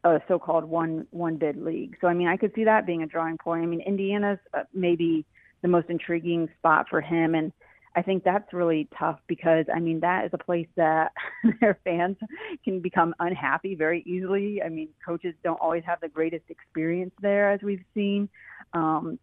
a 0.03 0.19
so-called 0.27 0.65
one 0.65 1.07
one 1.11 1.37
bid 1.37 1.57
league. 1.57 1.97
So 2.01 2.07
I 2.07 2.13
mean, 2.13 2.27
I 2.27 2.37
could 2.37 2.53
see 2.55 2.63
that 2.65 2.85
being 2.85 3.03
a 3.03 3.07
drawing 3.07 3.37
point. 3.37 3.63
I 3.63 3.65
mean, 3.65 3.81
Indiana's 3.81 4.39
uh, 4.53 4.63
maybe 4.73 5.25
the 5.61 5.67
most 5.67 5.89
intriguing 5.89 6.49
spot 6.57 6.87
for 6.89 7.01
him, 7.01 7.35
and 7.35 7.51
I 7.95 8.01
think 8.01 8.23
that's 8.23 8.53
really 8.53 8.87
tough 8.97 9.19
because 9.27 9.65
I 9.73 9.79
mean 9.79 9.99
that 10.01 10.25
is 10.25 10.31
a 10.33 10.37
place 10.37 10.67
that 10.75 11.11
their 11.61 11.79
fans 11.83 12.17
can 12.63 12.79
become 12.81 13.15
unhappy 13.19 13.75
very 13.75 14.03
easily. 14.05 14.61
I 14.61 14.69
mean, 14.69 14.89
coaches 15.05 15.33
don't 15.43 15.59
always 15.59 15.83
have 15.85 15.99
the 15.99 16.09
greatest 16.09 16.45
experience 16.49 17.13
there, 17.21 17.51
as 17.51 17.61
we've 17.61 17.83
seen. 17.93 18.29
Um, 18.73 19.19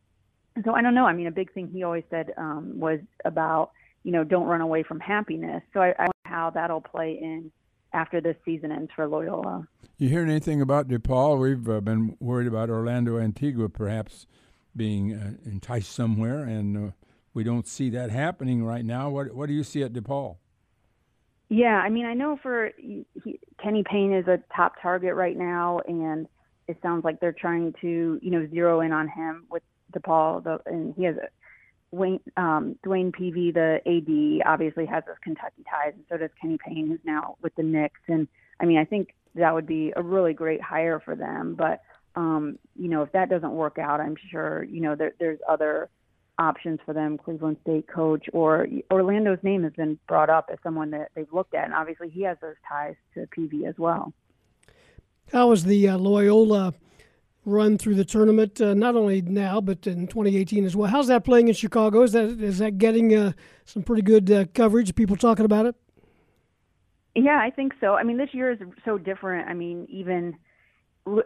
so 0.64 0.72
I 0.72 0.83
don't 0.83 0.94
know. 0.94 1.07
I 1.07 1.12
mean, 1.12 1.26
a 1.26 1.33
big 1.33 1.52
thing 1.52 1.68
he 1.68 1.83
always 1.83 2.05
said 2.11 2.33
um, 2.37 2.79
was 2.79 3.00
about 3.24 3.70
you 4.02 4.12
know 4.12 4.24
don't 4.24 4.46
run 4.46 4.61
away 4.61 4.83
from 4.83 5.00
happiness. 5.00 5.62
So 5.72 5.81
I, 5.81 5.88
I 5.98 6.02
wonder 6.02 6.12
how 6.24 6.50
that'll 6.50 6.81
play 6.81 7.18
in 7.20 7.52
after 7.92 8.20
this 8.20 8.37
season 8.44 8.72
ends 8.72 8.90
for 8.94 9.07
Loyola. 9.07 9.66
You 9.96 10.09
hearing 10.09 10.29
anything 10.29 10.61
about 10.61 10.88
DePaul? 10.88 11.38
We've 11.38 11.68
uh, 11.68 11.81
been 11.81 12.16
worried 12.20 12.46
about 12.46 12.68
Orlando 12.68 13.18
Antigua 13.18 13.68
perhaps 13.68 14.26
being 14.76 15.14
uh, 15.14 15.33
enticed 15.46 15.92
somewhere, 15.92 16.42
and 16.42 16.76
uh, 16.76 16.90
we 17.37 17.44
don't 17.44 17.68
see 17.68 17.90
that 17.90 18.11
happening 18.11 18.64
right 18.64 18.85
now. 18.85 19.11
What 19.11 19.35
what 19.35 19.46
do 19.46 19.53
you 19.53 19.62
see 19.62 19.83
at 19.83 19.92
DePaul? 19.92 20.38
Yeah, 21.51 21.77
I 21.77 21.90
mean, 21.90 22.07
I 22.07 22.14
know 22.14 22.38
for 22.42 22.72
he, 22.79 23.05
Kenny 23.62 23.85
Payne 23.85 24.14
is 24.14 24.27
a 24.27 24.42
top 24.57 24.81
target 24.81 25.14
right 25.14 25.37
now, 25.37 25.81
and 25.87 26.27
it 26.66 26.79
sounds 26.83 27.05
like 27.05 27.20
they're 27.20 27.37
trying 27.38 27.75
to 27.83 28.18
you 28.22 28.31
know 28.31 28.49
zero 28.49 28.81
in 28.81 28.90
on 28.90 29.07
him 29.07 29.44
with 29.51 29.62
DePaul, 29.94 30.42
the, 30.44 30.59
and 30.64 30.94
he 30.96 31.05
has 31.05 31.16
a 31.16 31.29
Wayne, 31.94 32.20
um, 32.38 32.77
Dwayne 32.85 33.12
Peevy, 33.14 33.53
the 33.53 33.81
AD, 33.87 34.51
obviously 34.51 34.87
has 34.87 35.05
those 35.07 35.16
Kentucky 35.22 35.62
ties, 35.70 35.92
and 35.94 36.05
so 36.09 36.16
does 36.16 36.31
Kenny 36.40 36.57
Payne, 36.66 36.88
who's 36.88 37.05
now 37.05 37.37
with 37.42 37.55
the 37.55 37.62
Knicks. 37.62 38.01
And 38.09 38.27
I 38.61 38.64
mean, 38.64 38.79
I 38.79 38.87
think 38.87 39.14
that 39.35 39.53
would 39.53 39.66
be 39.66 39.92
a 39.94 40.03
really 40.03 40.33
great 40.33 40.62
hire 40.62 41.01
for 41.01 41.14
them. 41.14 41.55
But 41.55 41.83
um, 42.14 42.59
you 42.75 42.88
know, 42.88 43.03
if 43.03 43.12
that 43.12 43.29
doesn't 43.29 43.53
work 43.53 43.79
out, 43.79 44.01
I'm 44.01 44.16
sure 44.31 44.64
you 44.64 44.81
know 44.81 44.94
there, 44.94 45.12
there's 45.20 45.38
other 45.46 45.90
options 46.38 46.81
for 46.85 46.92
them. 46.92 47.18
Cleveland 47.18 47.57
State 47.62 47.87
coach 47.88 48.27
or 48.33 48.66
Orlando's 48.90 49.38
name 49.42 49.64
has 49.64 49.72
been 49.72 49.99
brought 50.07 50.31
up 50.31 50.49
as 50.53 50.59
someone 50.62 50.90
that 50.90 51.11
they've 51.14 51.33
looked 51.33 51.55
at, 51.55 51.64
and 51.64 51.75
obviously 51.75 52.09
he 52.09 52.22
has 52.22 52.37
those 52.40 52.57
ties 52.68 52.94
to 53.14 53.27
Peevy 53.27 53.68
as 53.68 53.75
well. 53.79 54.12
How 55.33 55.49
was 55.49 55.64
the 55.64 55.88
uh, 55.88 55.99
Loyola? 55.99 56.75
run 57.46 57.79
through 57.79 57.94
the 57.94 58.05
tournament, 58.05 58.61
uh, 58.61 58.75
not 58.75 58.96
only 58.96 59.22
now 59.22 59.61
but 59.61 59.87
in 59.87 60.09
2018 60.09 60.64
as 60.64 60.77
well. 60.77 60.90
How's 60.90 61.07
that 61.07 61.25
playing 61.25 61.49
in 61.49 61.55
Chicago? 61.55 62.03
Is 62.03 62.12
that 62.12 62.25
is 62.42 62.59
that 62.59 62.77
getting 62.77 63.14
uh, 63.14 63.33
some 63.64 63.83
pretty 63.83 64.03
good 64.03 64.31
uh, 64.31 64.44
coverage? 64.53 64.94
People 64.94 65.16
talking 65.16 65.44
about 65.44 65.64
it? 65.64 65.77
Yeah, 67.14 67.38
I 67.38 67.51
think 67.51 67.72
so. 67.81 67.94
I 67.94 68.03
mean, 68.03 68.18
this 68.18 68.31
year 68.35 68.51
is 68.51 68.59
so 68.85 68.99
different. 68.99 69.49
I 69.49 69.55
mean, 69.55 69.87
even 69.88 70.37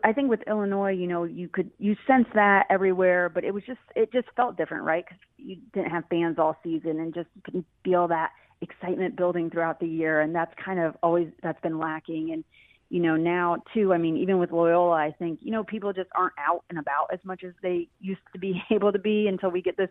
I 0.05 0.13
think 0.13 0.29
with 0.29 0.41
Illinois, 0.47 0.91
you 0.93 1.07
know, 1.07 1.25
you 1.25 1.49
could 1.49 1.71
you 1.79 1.97
sense 2.07 2.27
that 2.35 2.67
everywhere, 2.69 3.29
but 3.29 3.45
it 3.45 3.55
was 3.55 3.63
just 3.67 3.81
it 3.97 4.13
just 4.13 4.29
felt 4.37 4.57
different, 4.57 4.85
right? 4.85 5.05
Because 5.05 5.19
you 5.39 5.57
didn't 5.73 5.91
have 5.91 6.05
fans 6.11 6.37
all 6.39 6.57
season, 6.63 7.01
and 7.01 7.15
just 7.15 7.29
you 7.35 7.43
could 7.43 7.65
feel 7.85 8.09
that 8.09 8.31
excitement 8.61 9.17
building 9.17 9.49
throughout 9.51 9.81
the 9.81 9.87
year, 9.87 10.21
and 10.21 10.35
that's 10.35 10.53
kind 10.63 10.79
of 10.81 10.97
always 11.03 11.29
that's 11.43 11.61
been 11.63 11.79
lacking. 11.79 12.33
And 12.33 12.45
you 12.91 13.01
know, 13.01 13.17
now 13.17 13.63
too, 13.73 13.95
I 13.95 13.99
mean, 13.99 14.17
even 14.17 14.39
with 14.39 14.51
Loyola, 14.51 14.97
I 14.97 15.15
think, 15.19 15.39
you 15.43 15.53
know, 15.53 15.63
people 15.63 15.93
just 15.93 16.11
aren't 16.15 16.35
out 16.39 16.65
and 16.69 16.79
about 16.79 17.07
as 17.13 17.21
much 17.25 17.45
as 17.45 17.53
they 17.63 17.89
used 18.01 18.21
to 18.33 18.39
be 18.39 18.63
able 18.71 18.93
to 18.93 18.99
be 18.99 19.29
until 19.29 19.51
we 19.51 19.63
get 19.63 19.77
this 19.77 19.91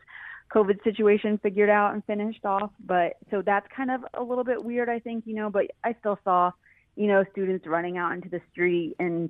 COVID 0.53 0.83
situation 0.83 1.39
figured 1.41 1.69
out 1.69 1.93
and 1.93 2.03
finished 2.05 2.43
off. 2.45 2.71
But 2.85 3.13
so 3.31 3.41
that's 3.41 3.65
kind 3.75 3.89
of 3.89 4.01
a 4.13 4.21
little 4.21 4.43
bit 4.43 4.63
weird, 4.63 4.89
I 4.89 4.99
think, 4.99 5.23
you 5.25 5.33
know, 5.35 5.49
but 5.49 5.67
I 5.83 5.95
still 5.99 6.19
saw, 6.25 6.51
you 6.97 7.07
know, 7.07 7.23
students 7.31 7.65
running 7.65 7.97
out 7.97 8.13
into 8.13 8.29
the 8.29 8.41
street 8.51 8.95
and, 8.99 9.29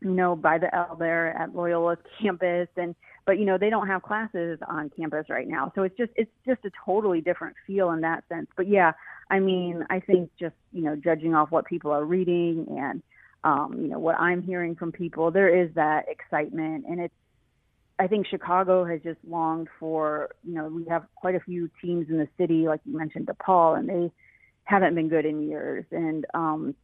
you 0.00 0.10
know, 0.10 0.36
by 0.36 0.58
the 0.58 0.74
L 0.74 0.96
there 0.98 1.36
at 1.36 1.54
Loyola's 1.54 1.98
campus 2.20 2.68
and 2.76 2.94
but 3.26 3.38
you 3.38 3.44
know, 3.44 3.58
they 3.58 3.68
don't 3.68 3.86
have 3.88 4.02
classes 4.02 4.58
on 4.66 4.90
campus 4.96 5.26
right 5.28 5.46
now. 5.46 5.70
So 5.74 5.82
it's 5.82 5.96
just 5.96 6.12
it's 6.16 6.30
just 6.46 6.64
a 6.64 6.70
totally 6.84 7.20
different 7.20 7.56
feel 7.66 7.90
in 7.90 8.00
that 8.00 8.24
sense. 8.28 8.48
But 8.56 8.68
yeah, 8.68 8.92
I 9.30 9.40
mean, 9.40 9.84
I 9.90 10.00
think 10.00 10.30
just, 10.38 10.54
you 10.72 10.82
know, 10.82 10.96
judging 10.96 11.34
off 11.34 11.50
what 11.50 11.66
people 11.66 11.90
are 11.90 12.04
reading 12.04 12.66
and, 12.70 13.02
um, 13.44 13.78
you 13.80 13.88
know, 13.88 13.98
what 13.98 14.18
I'm 14.18 14.42
hearing 14.42 14.74
from 14.74 14.92
people, 14.92 15.30
there 15.30 15.54
is 15.54 15.70
that 15.74 16.06
excitement. 16.08 16.86
And 16.88 17.00
it's, 17.00 17.14
I 17.98 18.06
think 18.06 18.26
Chicago 18.26 18.84
has 18.84 19.00
just 19.02 19.18
longed 19.28 19.68
for, 19.78 20.30
you 20.44 20.54
know, 20.54 20.68
we 20.68 20.86
have 20.86 21.04
quite 21.14 21.34
a 21.34 21.40
few 21.40 21.70
teams 21.82 22.08
in 22.08 22.18
the 22.18 22.28
city, 22.38 22.66
like 22.66 22.80
you 22.84 22.96
mentioned, 22.96 23.26
DePaul, 23.26 23.78
and 23.78 23.88
they 23.88 24.12
haven't 24.64 24.94
been 24.94 25.08
good 25.08 25.26
in 25.26 25.48
years. 25.48 25.84
And, 25.90 26.24
um, 26.32 26.74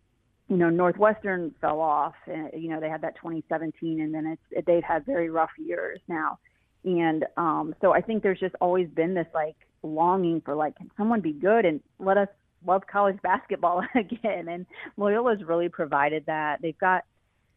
you 0.48 0.56
know, 0.56 0.70
Northwestern 0.70 1.54
fell 1.60 1.80
off. 1.80 2.14
And, 2.26 2.50
you 2.54 2.68
know, 2.68 2.80
they 2.80 2.88
had 2.88 3.00
that 3.02 3.16
2017, 3.16 4.00
and 4.00 4.14
then 4.14 4.26
it's, 4.26 4.42
it, 4.50 4.66
they've 4.66 4.84
had 4.84 5.06
very 5.06 5.30
rough 5.30 5.50
years 5.58 6.00
now. 6.08 6.38
And 6.84 7.24
um, 7.36 7.74
so 7.80 7.94
I 7.94 8.02
think 8.02 8.22
there's 8.22 8.40
just 8.40 8.54
always 8.60 8.88
been 8.88 9.14
this 9.14 9.26
like 9.32 9.56
longing 9.82 10.42
for 10.44 10.54
like, 10.54 10.76
can 10.76 10.90
someone 10.96 11.20
be 11.20 11.32
good 11.32 11.64
and 11.64 11.80
let 11.98 12.18
us 12.18 12.28
love 12.66 12.82
college 12.90 13.16
basketball 13.22 13.82
again? 13.94 14.48
And 14.48 14.66
Loyola's 14.98 15.42
really 15.44 15.68
provided 15.68 16.24
that. 16.26 16.60
They've 16.60 16.78
got 16.78 17.04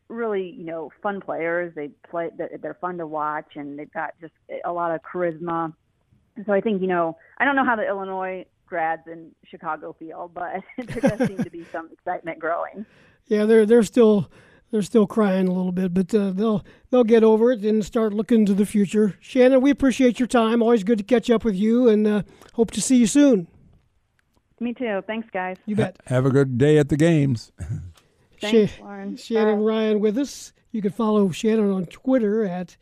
really, 0.07 0.55
you 0.57 0.63
know, 0.63 0.91
fun 1.03 1.19
players. 1.19 1.73
They 1.75 1.89
play, 2.09 2.29
they're 2.37 2.77
fun 2.79 2.97
to 2.99 3.07
watch, 3.07 3.55
and 3.55 3.77
they've 3.77 3.91
got 3.91 4.11
just 4.21 4.33
a 4.63 4.71
lot 4.71 4.95
of 4.95 5.01
charisma. 5.01 5.73
So 6.45 6.53
I 6.53 6.61
think, 6.61 6.81
you 6.81 6.87
know, 6.87 7.17
I 7.37 7.43
don't 7.43 7.57
know 7.57 7.65
how 7.65 7.75
the 7.75 7.85
Illinois 7.85 8.45
grads 8.67 9.07
in 9.07 9.31
Chicago 9.45 9.95
feel, 9.97 10.29
but 10.33 10.61
there 10.77 11.17
does 11.17 11.27
seem 11.27 11.43
to 11.43 11.49
be 11.49 11.65
some 11.71 11.89
excitement 11.91 12.39
growing. 12.39 12.85
Yeah, 13.29 13.43
they're 13.43 13.65
they're 13.65 13.83
still 13.83 14.31
they're 14.71 14.81
still 14.81 15.05
crying 15.05 15.49
a 15.49 15.51
little 15.51 15.73
bit, 15.73 15.93
but 15.93 16.15
uh, 16.15 16.31
they'll 16.31 16.63
they'll 16.89 17.03
get 17.03 17.25
over 17.25 17.51
it 17.51 17.65
and 17.65 17.83
start 17.83 18.13
looking 18.13 18.45
to 18.45 18.53
the 18.53 18.65
future. 18.65 19.17
Shannon, 19.19 19.59
we 19.59 19.69
appreciate 19.69 20.17
your 20.17 20.27
time. 20.27 20.61
Always 20.61 20.85
good 20.85 20.97
to 20.99 21.03
catch 21.03 21.29
up 21.29 21.43
with 21.43 21.55
you, 21.55 21.89
and 21.89 22.07
uh, 22.07 22.21
hope 22.53 22.71
to 22.71 22.81
see 22.81 22.95
you 22.95 23.05
soon. 23.05 23.47
Me 24.61 24.73
too. 24.73 25.01
Thanks, 25.05 25.27
guys. 25.31 25.57
You 25.65 25.75
bet. 25.75 25.97
Have 26.05 26.25
a 26.25 26.29
good 26.29 26.57
day 26.57 26.77
at 26.77 26.87
the 26.87 26.95
games. 26.95 27.51
Thanks, 28.41 28.79
Lauren. 28.79 29.17
Shannon 29.17 29.59
Bye. 29.59 29.65
Ryan 29.65 29.99
with 29.99 30.17
us. 30.17 30.53
You 30.71 30.81
can 30.81 30.91
follow 30.91 31.29
Shannon 31.31 31.71
on 31.71 31.85
Twitter 31.87 32.45
at 32.45 32.77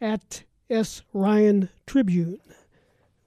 at 0.00 0.44
s 0.68 1.02
ryan 1.12 1.68
tribune. 1.86 2.38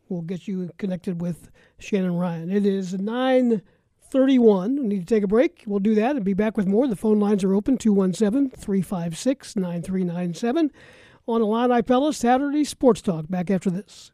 We'll 0.10 0.22
get 0.22 0.48
you 0.48 0.70
connected 0.78 1.22
with 1.22 1.50
Shannon 1.80 2.18
Ryan. 2.18 2.52
It 2.52 2.66
is 2.66 2.94
9:31. 2.94 4.82
We 4.82 4.88
need 4.88 5.08
to 5.08 5.16
take 5.16 5.24
a 5.24 5.28
break. 5.28 5.64
We'll 5.66 5.80
do 5.80 5.96
that 5.96 6.16
and 6.16 6.24
be 6.24 6.34
back 6.34 6.58
with 6.58 6.68
more. 6.68 6.88
The 6.88 6.96
phone 6.96 7.20
lines 7.20 7.44
are 7.44 7.54
open 7.54 7.78
217 7.78 8.50
356 8.52 9.56
9397 9.56 10.72
on 11.28 11.42
Illini 11.42 11.82
Pella 11.82 12.14
Saturday 12.14 12.64
Sports 12.64 13.02
Talk. 13.02 13.28
Back 13.30 13.50
after 13.50 13.70
this. 13.70 14.12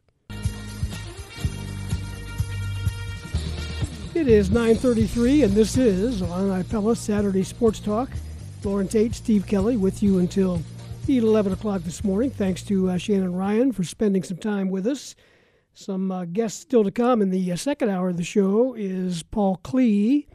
It 4.16 4.28
is 4.28 4.50
9:33, 4.50 5.44
and 5.44 5.54
this 5.54 5.78
is 5.78 6.22
Illini 6.22 6.64
Pella 6.64 6.96
Saturday 6.96 7.44
Sports 7.44 7.80
Talk. 7.80 8.10
Lauren 8.64 8.88
Tate, 8.88 9.16
Steve 9.16 9.48
Kelly, 9.48 9.78
with 9.78 10.04
you 10.04 10.20
until 10.20 10.62
11 11.08 11.54
o'clock 11.54 11.84
this 11.84 12.04
morning. 12.04 12.30
Thanks 12.30 12.62
to 12.64 12.90
uh, 12.90 12.98
Shannon 12.98 13.34
Ryan 13.34 13.72
for 13.72 13.84
spending 13.84 14.22
some 14.22 14.38
time 14.38 14.70
with 14.70 14.86
us. 14.86 15.16
Some 15.80 16.12
uh, 16.12 16.26
guests 16.26 16.60
still 16.60 16.84
to 16.84 16.92
come 16.92 17.22
in 17.22 17.30
the 17.30 17.54
uh, 17.54 17.56
second 17.56 17.90
hour 17.90 18.10
of 18.10 18.18
the 18.18 18.24
show 18.24 18.74
is 18.74 19.24
Paul 19.24 19.62
Klee 19.64 20.28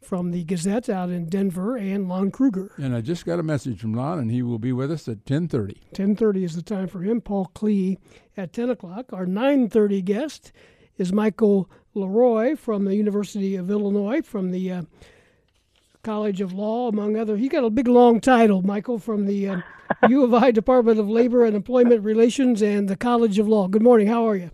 from 0.00 0.30
the 0.30 0.44
Gazette 0.44 0.88
out 0.88 1.10
in 1.10 1.28
Denver 1.28 1.76
and 1.76 2.08
Lon 2.08 2.30
Kruger. 2.30 2.70
And 2.76 2.94
I 2.94 3.00
just 3.00 3.26
got 3.26 3.40
a 3.40 3.42
message 3.42 3.80
from 3.80 3.92
Lon, 3.92 4.20
and 4.20 4.30
he 4.30 4.40
will 4.40 4.60
be 4.60 4.70
with 4.70 4.92
us 4.92 5.08
at 5.08 5.24
10.30. 5.24 5.78
10.30 5.94 6.44
is 6.44 6.54
the 6.54 6.62
time 6.62 6.86
for 6.86 7.02
him. 7.02 7.20
Paul 7.20 7.50
Klee 7.56 7.98
at 8.36 8.52
10 8.52 8.70
o'clock. 8.70 9.06
Our 9.12 9.26
9.30 9.26 10.04
guest 10.04 10.52
is 10.96 11.12
Michael 11.12 11.68
LeRoy 11.96 12.56
from 12.56 12.84
the 12.84 12.94
University 12.94 13.56
of 13.56 13.72
Illinois, 13.72 14.22
from 14.22 14.52
the 14.52 14.70
uh, 14.70 14.82
College 16.04 16.40
of 16.40 16.52
Law, 16.52 16.86
among 16.86 17.16
other. 17.16 17.36
He 17.36 17.48
got 17.48 17.64
a 17.64 17.70
big 17.70 17.88
long 17.88 18.20
title, 18.20 18.62
Michael, 18.62 19.00
from 19.00 19.26
the 19.26 19.48
uh, 19.48 19.60
U 20.08 20.22
of 20.22 20.32
I 20.32 20.52
Department 20.52 21.00
of 21.00 21.08
Labor 21.08 21.44
and 21.44 21.56
Employment 21.56 22.04
Relations 22.04 22.62
and 22.62 22.88
the 22.88 22.96
College 22.96 23.40
of 23.40 23.48
Law. 23.48 23.66
Good 23.66 23.82
morning. 23.82 24.06
How 24.06 24.28
are 24.28 24.36
you? 24.36 24.52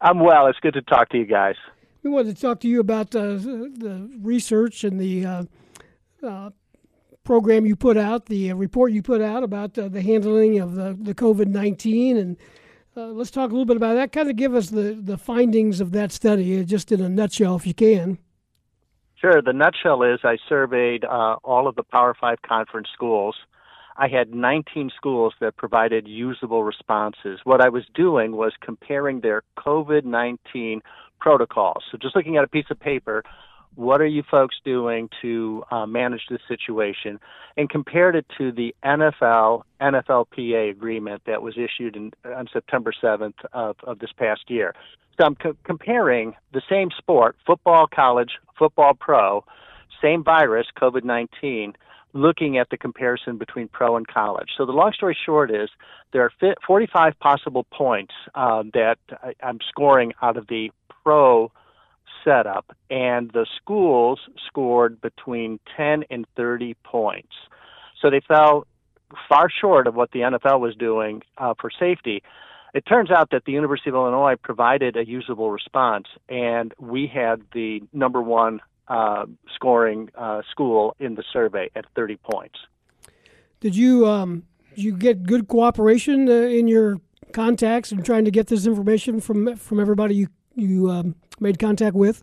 I'm 0.00 0.18
well. 0.20 0.46
It's 0.46 0.58
good 0.60 0.74
to 0.74 0.82
talk 0.82 1.10
to 1.10 1.18
you 1.18 1.26
guys. 1.26 1.56
We 2.02 2.10
wanted 2.10 2.34
to 2.34 2.40
talk 2.40 2.60
to 2.60 2.68
you 2.68 2.80
about 2.80 3.14
uh, 3.14 3.34
the 3.34 4.10
research 4.22 4.84
and 4.84 4.98
the 4.98 5.26
uh, 5.26 5.44
uh, 6.26 6.50
program 7.24 7.66
you 7.66 7.76
put 7.76 7.98
out, 7.98 8.26
the 8.26 8.52
uh, 8.52 8.54
report 8.54 8.92
you 8.92 9.02
put 9.02 9.20
out 9.20 9.42
about 9.42 9.78
uh, 9.78 9.88
the 9.88 10.00
handling 10.00 10.58
of 10.58 10.74
the, 10.74 10.96
the 10.98 11.14
COVID 11.14 11.46
19. 11.46 12.16
And 12.16 12.36
uh, 12.96 13.08
let's 13.08 13.30
talk 13.30 13.50
a 13.50 13.52
little 13.52 13.66
bit 13.66 13.76
about 13.76 13.94
that. 13.94 14.12
Kind 14.12 14.30
of 14.30 14.36
give 14.36 14.54
us 14.54 14.70
the, 14.70 14.98
the 15.00 15.18
findings 15.18 15.80
of 15.80 15.92
that 15.92 16.12
study, 16.12 16.64
just 16.64 16.90
in 16.90 17.02
a 17.02 17.08
nutshell, 17.08 17.56
if 17.56 17.66
you 17.66 17.74
can. 17.74 18.18
Sure. 19.16 19.42
The 19.42 19.52
nutshell 19.52 20.02
is 20.02 20.20
I 20.24 20.38
surveyed 20.48 21.04
all 21.04 21.68
of 21.68 21.74
the 21.74 21.82
Power 21.82 22.16
Five 22.18 22.40
conference 22.40 22.88
schools 22.94 23.36
I 24.00 24.08
had 24.08 24.34
19 24.34 24.90
schools 24.96 25.34
that 25.40 25.58
provided 25.58 26.08
usable 26.08 26.64
responses. 26.64 27.40
What 27.44 27.62
I 27.62 27.68
was 27.68 27.84
doing 27.94 28.32
was 28.32 28.54
comparing 28.62 29.20
their 29.20 29.42
COVID 29.58 30.04
19 30.04 30.80
protocols. 31.20 31.84
So 31.92 31.98
just 32.00 32.16
looking 32.16 32.38
at 32.38 32.44
a 32.44 32.48
piece 32.48 32.64
of 32.70 32.80
paper, 32.80 33.22
what 33.74 34.00
are 34.00 34.06
you 34.06 34.22
folks 34.30 34.56
doing 34.64 35.10
to 35.20 35.62
uh, 35.70 35.84
manage 35.84 36.22
this 36.30 36.40
situation? 36.48 37.20
And 37.58 37.68
compared 37.68 38.16
it 38.16 38.24
to 38.38 38.50
the 38.52 38.74
NFL 38.82 39.64
NFLPA 39.82 40.70
agreement 40.70 41.20
that 41.26 41.42
was 41.42 41.58
issued 41.58 41.94
in, 41.94 42.10
on 42.24 42.48
September 42.50 42.94
7th 43.02 43.34
of, 43.52 43.76
of 43.84 43.98
this 43.98 44.12
past 44.16 44.48
year. 44.48 44.74
So 45.18 45.26
I'm 45.26 45.34
co- 45.34 45.56
comparing 45.64 46.32
the 46.54 46.62
same 46.70 46.88
sport, 46.96 47.36
football 47.46 47.86
college, 47.86 48.30
football 48.58 48.94
pro, 48.94 49.44
same 50.02 50.24
virus, 50.24 50.68
COVID 50.80 51.04
19, 51.04 51.74
looking 52.12 52.58
at 52.58 52.70
the 52.70 52.76
comparison 52.76 53.38
between 53.38 53.68
pro 53.68 53.96
and 53.96 54.06
college. 54.06 54.50
So 54.56 54.66
the 54.66 54.72
long 54.72 54.92
story 54.92 55.16
short 55.24 55.50
is 55.50 55.68
there 56.12 56.22
are 56.22 56.54
45 56.66 57.18
possible 57.20 57.64
points 57.72 58.14
um, 58.34 58.70
that 58.74 58.98
I'm 59.42 59.58
scoring 59.68 60.12
out 60.22 60.36
of 60.36 60.46
the 60.48 60.70
pro 61.04 61.52
setup, 62.24 62.76
and 62.90 63.30
the 63.32 63.46
schools 63.56 64.20
scored 64.46 65.00
between 65.00 65.60
10 65.76 66.04
and 66.10 66.26
30 66.36 66.74
points. 66.84 67.32
So 68.00 68.10
they 68.10 68.20
fell 68.20 68.66
far 69.28 69.48
short 69.50 69.86
of 69.86 69.94
what 69.94 70.10
the 70.12 70.20
NFL 70.20 70.60
was 70.60 70.74
doing 70.76 71.22
uh, 71.38 71.54
for 71.60 71.70
safety. 71.70 72.22
It 72.72 72.86
turns 72.86 73.10
out 73.10 73.30
that 73.30 73.44
the 73.44 73.52
University 73.52 73.90
of 73.90 73.96
Illinois 73.96 74.36
provided 74.40 74.96
a 74.96 75.06
usable 75.06 75.50
response, 75.50 76.06
and 76.28 76.72
we 76.78 77.10
had 77.12 77.42
the 77.52 77.82
number 77.92 78.22
one 78.22 78.60
uh, 78.88 79.26
scoring 79.54 80.08
uh, 80.16 80.42
school 80.50 80.96
in 80.98 81.14
the 81.14 81.24
survey 81.32 81.70
at 81.74 81.84
30 81.94 82.16
points. 82.16 82.58
Did 83.60 83.76
you 83.76 84.06
um, 84.06 84.44
did 84.74 84.84
you 84.84 84.96
get 84.96 85.24
good 85.24 85.48
cooperation 85.48 86.28
uh, 86.28 86.32
in 86.32 86.68
your 86.68 87.00
contacts 87.32 87.92
and 87.92 88.04
trying 88.04 88.24
to 88.24 88.30
get 88.30 88.46
this 88.48 88.66
information 88.66 89.20
from 89.20 89.56
from 89.56 89.80
everybody 89.80 90.14
you 90.14 90.28
you 90.54 90.90
um, 90.90 91.14
made 91.38 91.58
contact 91.58 91.94
with? 91.94 92.22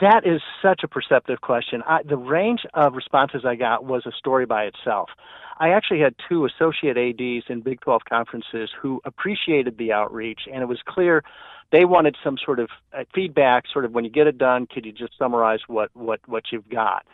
That 0.00 0.24
is 0.24 0.40
such 0.62 0.82
a 0.84 0.88
perceptive 0.88 1.40
question. 1.40 1.82
I, 1.84 2.02
the 2.04 2.16
range 2.16 2.60
of 2.74 2.94
responses 2.94 3.44
I 3.44 3.56
got 3.56 3.84
was 3.84 4.06
a 4.06 4.12
story 4.12 4.46
by 4.46 4.64
itself. 4.64 5.10
I 5.58 5.70
actually 5.70 6.00
had 6.00 6.14
two 6.28 6.46
associate 6.46 6.96
ADs 6.96 7.44
in 7.48 7.60
Big 7.60 7.80
12 7.80 8.02
conferences 8.08 8.70
who 8.80 9.00
appreciated 9.04 9.78
the 9.78 9.92
outreach, 9.92 10.42
and 10.50 10.62
it 10.62 10.66
was 10.66 10.78
clear 10.86 11.22
they 11.72 11.84
wanted 11.84 12.16
some 12.22 12.36
sort 12.44 12.58
of 12.58 12.68
uh, 12.92 13.04
feedback, 13.14 13.64
sort 13.72 13.84
of 13.84 13.92
when 13.92 14.04
you 14.04 14.10
get 14.10 14.26
it 14.26 14.38
done, 14.38 14.66
could 14.66 14.84
you 14.84 14.92
just 14.92 15.16
summarize 15.18 15.60
what 15.66 15.90
what 15.94 16.20
what 16.26 16.44
you've 16.50 16.68
got? 16.68 17.06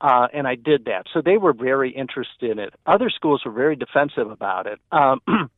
Uh, 0.00 0.28
and 0.32 0.46
I 0.46 0.54
did 0.54 0.84
that. 0.86 1.06
So 1.12 1.22
they 1.24 1.38
were 1.38 1.52
very 1.52 1.90
interested 1.90 2.50
in 2.50 2.58
it. 2.58 2.74
Other 2.84 3.08
schools 3.10 3.42
were 3.44 3.52
very 3.52 3.76
defensive 3.76 4.30
about 4.30 4.66
it. 4.66 4.78
Um, 4.92 5.20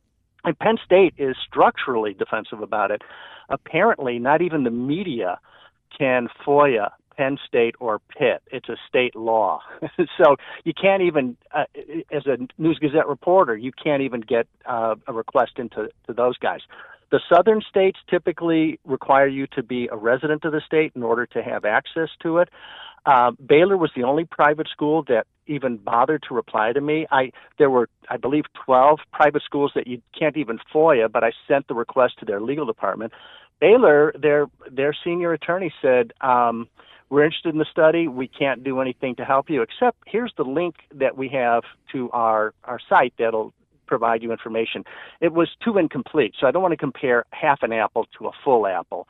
and 0.43 0.57
Penn 0.59 0.77
State 0.85 1.15
is 1.17 1.35
structurally 1.45 2.13
defensive 2.13 2.61
about 2.61 2.91
it. 2.91 3.01
Apparently, 3.49 4.19
not 4.19 4.41
even 4.41 4.63
the 4.63 4.71
media 4.71 5.39
can 5.97 6.27
FOIA 6.45 6.91
Penn 7.17 7.37
State 7.45 7.75
or 7.79 7.99
Pitt. 7.99 8.43
It's 8.51 8.69
a 8.69 8.77
state 8.87 9.15
law. 9.15 9.61
so 10.17 10.37
you 10.63 10.73
can't 10.73 11.01
even, 11.01 11.35
uh, 11.53 11.65
as 12.11 12.25
a 12.27 12.37
News 12.57 12.77
Gazette 12.79 13.07
reporter, 13.07 13.57
you 13.57 13.71
can't 13.71 14.03
even 14.03 14.21
get 14.21 14.47
uh, 14.65 14.95
a 15.07 15.13
request 15.13 15.53
into 15.57 15.89
to 16.05 16.13
those 16.13 16.37
guys. 16.37 16.61
The 17.09 17.21
southern 17.31 17.61
states 17.61 17.99
typically 18.09 18.79
require 18.85 19.27
you 19.27 19.47
to 19.47 19.63
be 19.63 19.87
a 19.91 19.95
resident 19.95 20.43
of 20.45 20.51
the 20.51 20.61
state 20.65 20.91
in 20.95 21.03
order 21.03 21.25
to 21.27 21.41
have 21.41 21.63
access 21.63 22.09
to 22.23 22.39
it. 22.39 22.49
Uh, 23.05 23.31
Baylor 23.31 23.77
was 23.77 23.91
the 23.95 24.03
only 24.03 24.25
private 24.25 24.67
school 24.67 25.03
that 25.07 25.27
even 25.45 25.77
bothered 25.77 26.23
to 26.27 26.33
reply 26.33 26.73
to 26.73 26.81
me. 26.81 27.07
I 27.09 27.31
there 27.57 27.69
were, 27.69 27.87
I 28.09 28.17
believe, 28.17 28.43
12 28.65 28.99
private 29.13 29.43
schools 29.43 29.71
that 29.75 29.87
you 29.87 30.01
can't 30.17 30.35
even 30.35 30.59
FOIA, 30.73 31.09
but 31.09 31.23
I 31.23 31.31
sent 31.47 31.69
the 31.69 31.73
request 31.73 32.19
to 32.19 32.25
their 32.25 32.41
legal 32.41 32.65
department. 32.65 33.13
Baylor, 33.61 34.13
their 34.19 34.47
their 34.69 34.93
senior 35.05 35.31
attorney 35.31 35.73
said, 35.81 36.11
um, 36.19 36.67
"We're 37.09 37.23
interested 37.23 37.53
in 37.53 37.59
the 37.59 37.65
study. 37.71 38.09
We 38.09 38.27
can't 38.27 38.61
do 38.61 38.81
anything 38.81 39.15
to 39.15 39.23
help 39.23 39.49
you, 39.49 39.61
except 39.61 39.99
here's 40.05 40.33
the 40.35 40.43
link 40.43 40.75
that 40.93 41.15
we 41.15 41.29
have 41.29 41.63
to 41.93 42.11
our 42.11 42.53
our 42.65 42.79
site 42.89 43.13
that'll 43.17 43.53
provide 43.87 44.21
you 44.21 44.31
information. 44.31 44.83
It 45.21 45.33
was 45.33 45.49
too 45.63 45.77
incomplete, 45.77 46.35
so 46.39 46.47
I 46.47 46.51
don't 46.51 46.61
want 46.61 46.73
to 46.73 46.77
compare 46.77 47.25
half 47.31 47.63
an 47.63 47.71
apple 47.73 48.05
to 48.19 48.27
a 48.27 48.31
full 48.43 48.67
apple. 48.67 49.07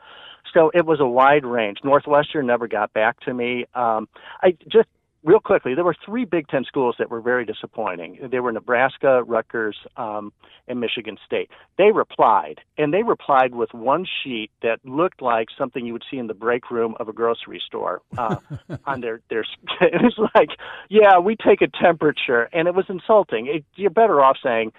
So 0.54 0.72
it 0.74 0.86
was 0.86 1.00
a 1.00 1.08
wide 1.08 1.46
range. 1.46 1.80
Northwestern 1.84 2.48
never 2.48 2.68
got 2.68 2.94
back 2.94 3.20
to 3.22 3.34
me. 3.34 3.66
Um, 3.76 4.08
I 4.42 4.56
just 4.68 4.88
real 5.28 5.42
quickly, 5.42 5.76
there 5.76 5.84
were 5.84 5.96
three 6.06 6.24
Big 6.24 6.48
Ten 6.48 6.64
schools 6.64 6.96
that 6.98 7.12
were 7.12 7.20
very 7.20 7.46
disappointing. 7.46 8.30
They 8.32 8.40
were 8.40 8.52
Nebraska, 8.52 9.22
Rutgers, 9.24 9.76
um, 9.98 10.32
and 10.70 10.80
Michigan 10.80 11.18
State. 11.26 11.52
They 11.78 11.92
replied, 11.92 12.62
and 12.78 12.94
they 12.94 13.04
replied 13.04 13.54
with 13.54 13.74
one 13.74 14.06
sheet 14.24 14.50
that 14.64 14.80
looked 14.86 15.22
like 15.22 15.50
something 15.58 15.86
you 15.86 15.92
would 15.94 16.06
see 16.10 16.18
in 16.18 16.28
the 16.28 16.34
break 16.34 16.72
room 16.72 16.96
of 17.00 17.10
a 17.10 17.14
grocery 17.14 17.62
store. 17.64 18.02
Uh, 18.18 18.38
on 18.86 19.02
their 19.02 19.20
their, 19.30 19.42
it 19.82 20.02
was 20.02 20.18
like, 20.34 20.50
yeah, 20.90 21.20
we 21.20 21.36
take 21.36 21.62
a 21.62 21.68
temperature, 21.68 22.50
and 22.54 22.68
it 22.68 22.74
was 22.74 22.86
insulting. 22.88 23.48
It, 23.48 23.66
you're 23.76 23.90
better 23.90 24.22
off 24.22 24.38
saying 24.42 24.72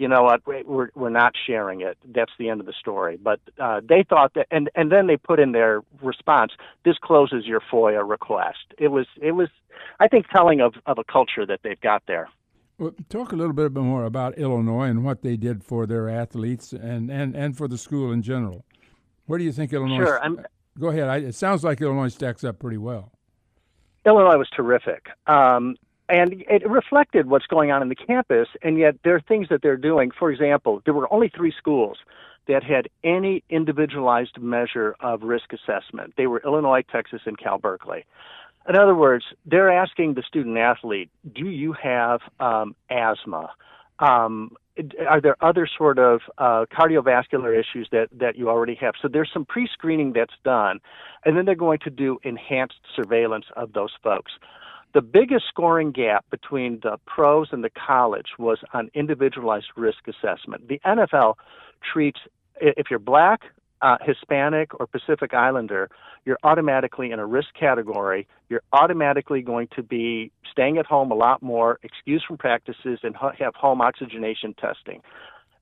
you 0.00 0.08
know 0.08 0.22
what, 0.22 0.40
we're 0.46 0.88
we're 0.94 1.10
not 1.10 1.34
sharing 1.46 1.82
it. 1.82 1.98
That's 2.06 2.32
the 2.38 2.48
end 2.48 2.60
of 2.60 2.66
the 2.66 2.72
story. 2.72 3.18
But 3.22 3.38
uh, 3.58 3.82
they 3.86 4.02
thought 4.02 4.32
that, 4.32 4.46
and 4.50 4.70
and 4.74 4.90
then 4.90 5.06
they 5.08 5.18
put 5.18 5.38
in 5.38 5.52
their 5.52 5.82
response, 6.00 6.52
this 6.86 6.96
closes 7.02 7.44
your 7.44 7.60
FOIA 7.70 8.08
request. 8.08 8.64
It 8.78 8.88
was 8.88 9.06
it 9.20 9.32
was, 9.32 9.48
I 10.00 10.08
think, 10.08 10.28
telling 10.28 10.62
of 10.62 10.72
of 10.86 10.96
a 10.98 11.04
culture 11.04 11.44
that 11.44 11.60
they've 11.62 11.80
got 11.82 12.02
there. 12.06 12.30
Well, 12.78 12.94
talk 13.10 13.32
a 13.32 13.36
little 13.36 13.52
bit 13.52 13.74
more 13.74 14.04
about 14.04 14.38
Illinois 14.38 14.86
and 14.86 15.04
what 15.04 15.20
they 15.20 15.36
did 15.36 15.62
for 15.62 15.86
their 15.86 16.08
athletes 16.08 16.72
and 16.72 17.10
and 17.10 17.36
and 17.36 17.54
for 17.54 17.68
the 17.68 17.76
school 17.76 18.10
in 18.10 18.22
general. 18.22 18.64
Where 19.26 19.38
do 19.38 19.44
you 19.44 19.52
think 19.52 19.70
Illinois? 19.74 20.02
Sure. 20.02 20.24
I'm, 20.24 20.40
go 20.78 20.88
ahead. 20.88 21.08
I, 21.08 21.18
it 21.18 21.34
sounds 21.34 21.62
like 21.62 21.82
Illinois 21.82 22.08
stacks 22.08 22.42
up 22.42 22.58
pretty 22.58 22.78
well. 22.78 23.12
Illinois 24.06 24.38
was 24.38 24.48
terrific. 24.56 25.08
Um, 25.26 25.76
and 26.10 26.44
it 26.48 26.68
reflected 26.68 27.28
what's 27.28 27.46
going 27.46 27.70
on 27.70 27.82
in 27.82 27.88
the 27.88 27.94
campus, 27.94 28.48
and 28.62 28.78
yet 28.78 28.96
there 29.04 29.14
are 29.14 29.20
things 29.20 29.48
that 29.50 29.62
they're 29.62 29.76
doing. 29.76 30.10
For 30.10 30.30
example, 30.30 30.82
there 30.84 30.94
were 30.94 31.12
only 31.12 31.30
three 31.34 31.52
schools 31.56 31.98
that 32.48 32.64
had 32.64 32.88
any 33.04 33.44
individualized 33.48 34.40
measure 34.40 34.96
of 35.00 35.22
risk 35.22 35.52
assessment. 35.52 36.14
They 36.16 36.26
were 36.26 36.42
Illinois, 36.44 36.82
Texas, 36.90 37.22
and 37.26 37.38
Cal 37.38 37.58
Berkeley. 37.58 38.04
In 38.68 38.76
other 38.76 38.94
words, 38.94 39.24
they're 39.46 39.70
asking 39.70 40.14
the 40.14 40.22
student 40.22 40.58
athlete, 40.58 41.10
do 41.32 41.48
you 41.48 41.72
have 41.72 42.20
um, 42.40 42.74
asthma? 42.90 43.50
Um, 43.98 44.52
are 45.08 45.20
there 45.20 45.36
other 45.40 45.68
sort 45.78 45.98
of 45.98 46.20
uh, 46.38 46.64
cardiovascular 46.72 47.58
issues 47.58 47.88
that, 47.92 48.08
that 48.12 48.36
you 48.36 48.48
already 48.48 48.74
have? 48.76 48.94
So 49.00 49.08
there's 49.08 49.30
some 49.32 49.44
pre 49.44 49.68
screening 49.72 50.12
that's 50.12 50.34
done, 50.44 50.80
and 51.24 51.36
then 51.36 51.44
they're 51.44 51.54
going 51.54 51.80
to 51.80 51.90
do 51.90 52.18
enhanced 52.22 52.80
surveillance 52.96 53.46
of 53.56 53.72
those 53.72 53.92
folks. 54.02 54.32
The 54.92 55.02
biggest 55.02 55.44
scoring 55.48 55.92
gap 55.92 56.24
between 56.30 56.80
the 56.82 56.98
pros 57.06 57.48
and 57.52 57.62
the 57.62 57.70
college 57.70 58.30
was 58.38 58.58
on 58.72 58.90
individualized 58.92 59.68
risk 59.76 60.08
assessment. 60.08 60.68
The 60.68 60.80
NFL 60.84 61.34
treats, 61.92 62.18
if 62.60 62.90
you're 62.90 62.98
black, 62.98 63.42
uh, 63.82 63.96
Hispanic, 64.02 64.78
or 64.78 64.86
Pacific 64.86 65.32
Islander, 65.32 65.90
you're 66.24 66.38
automatically 66.42 67.12
in 67.12 67.18
a 67.18 67.26
risk 67.26 67.48
category. 67.58 68.26
You're 68.48 68.62
automatically 68.72 69.42
going 69.42 69.68
to 69.76 69.82
be 69.82 70.32
staying 70.50 70.76
at 70.78 70.86
home 70.86 71.10
a 71.10 71.14
lot 71.14 71.42
more, 71.42 71.78
excused 71.82 72.26
from 72.26 72.36
practices, 72.36 72.98
and 73.02 73.16
have 73.38 73.54
home 73.54 73.80
oxygenation 73.80 74.54
testing. 74.54 75.00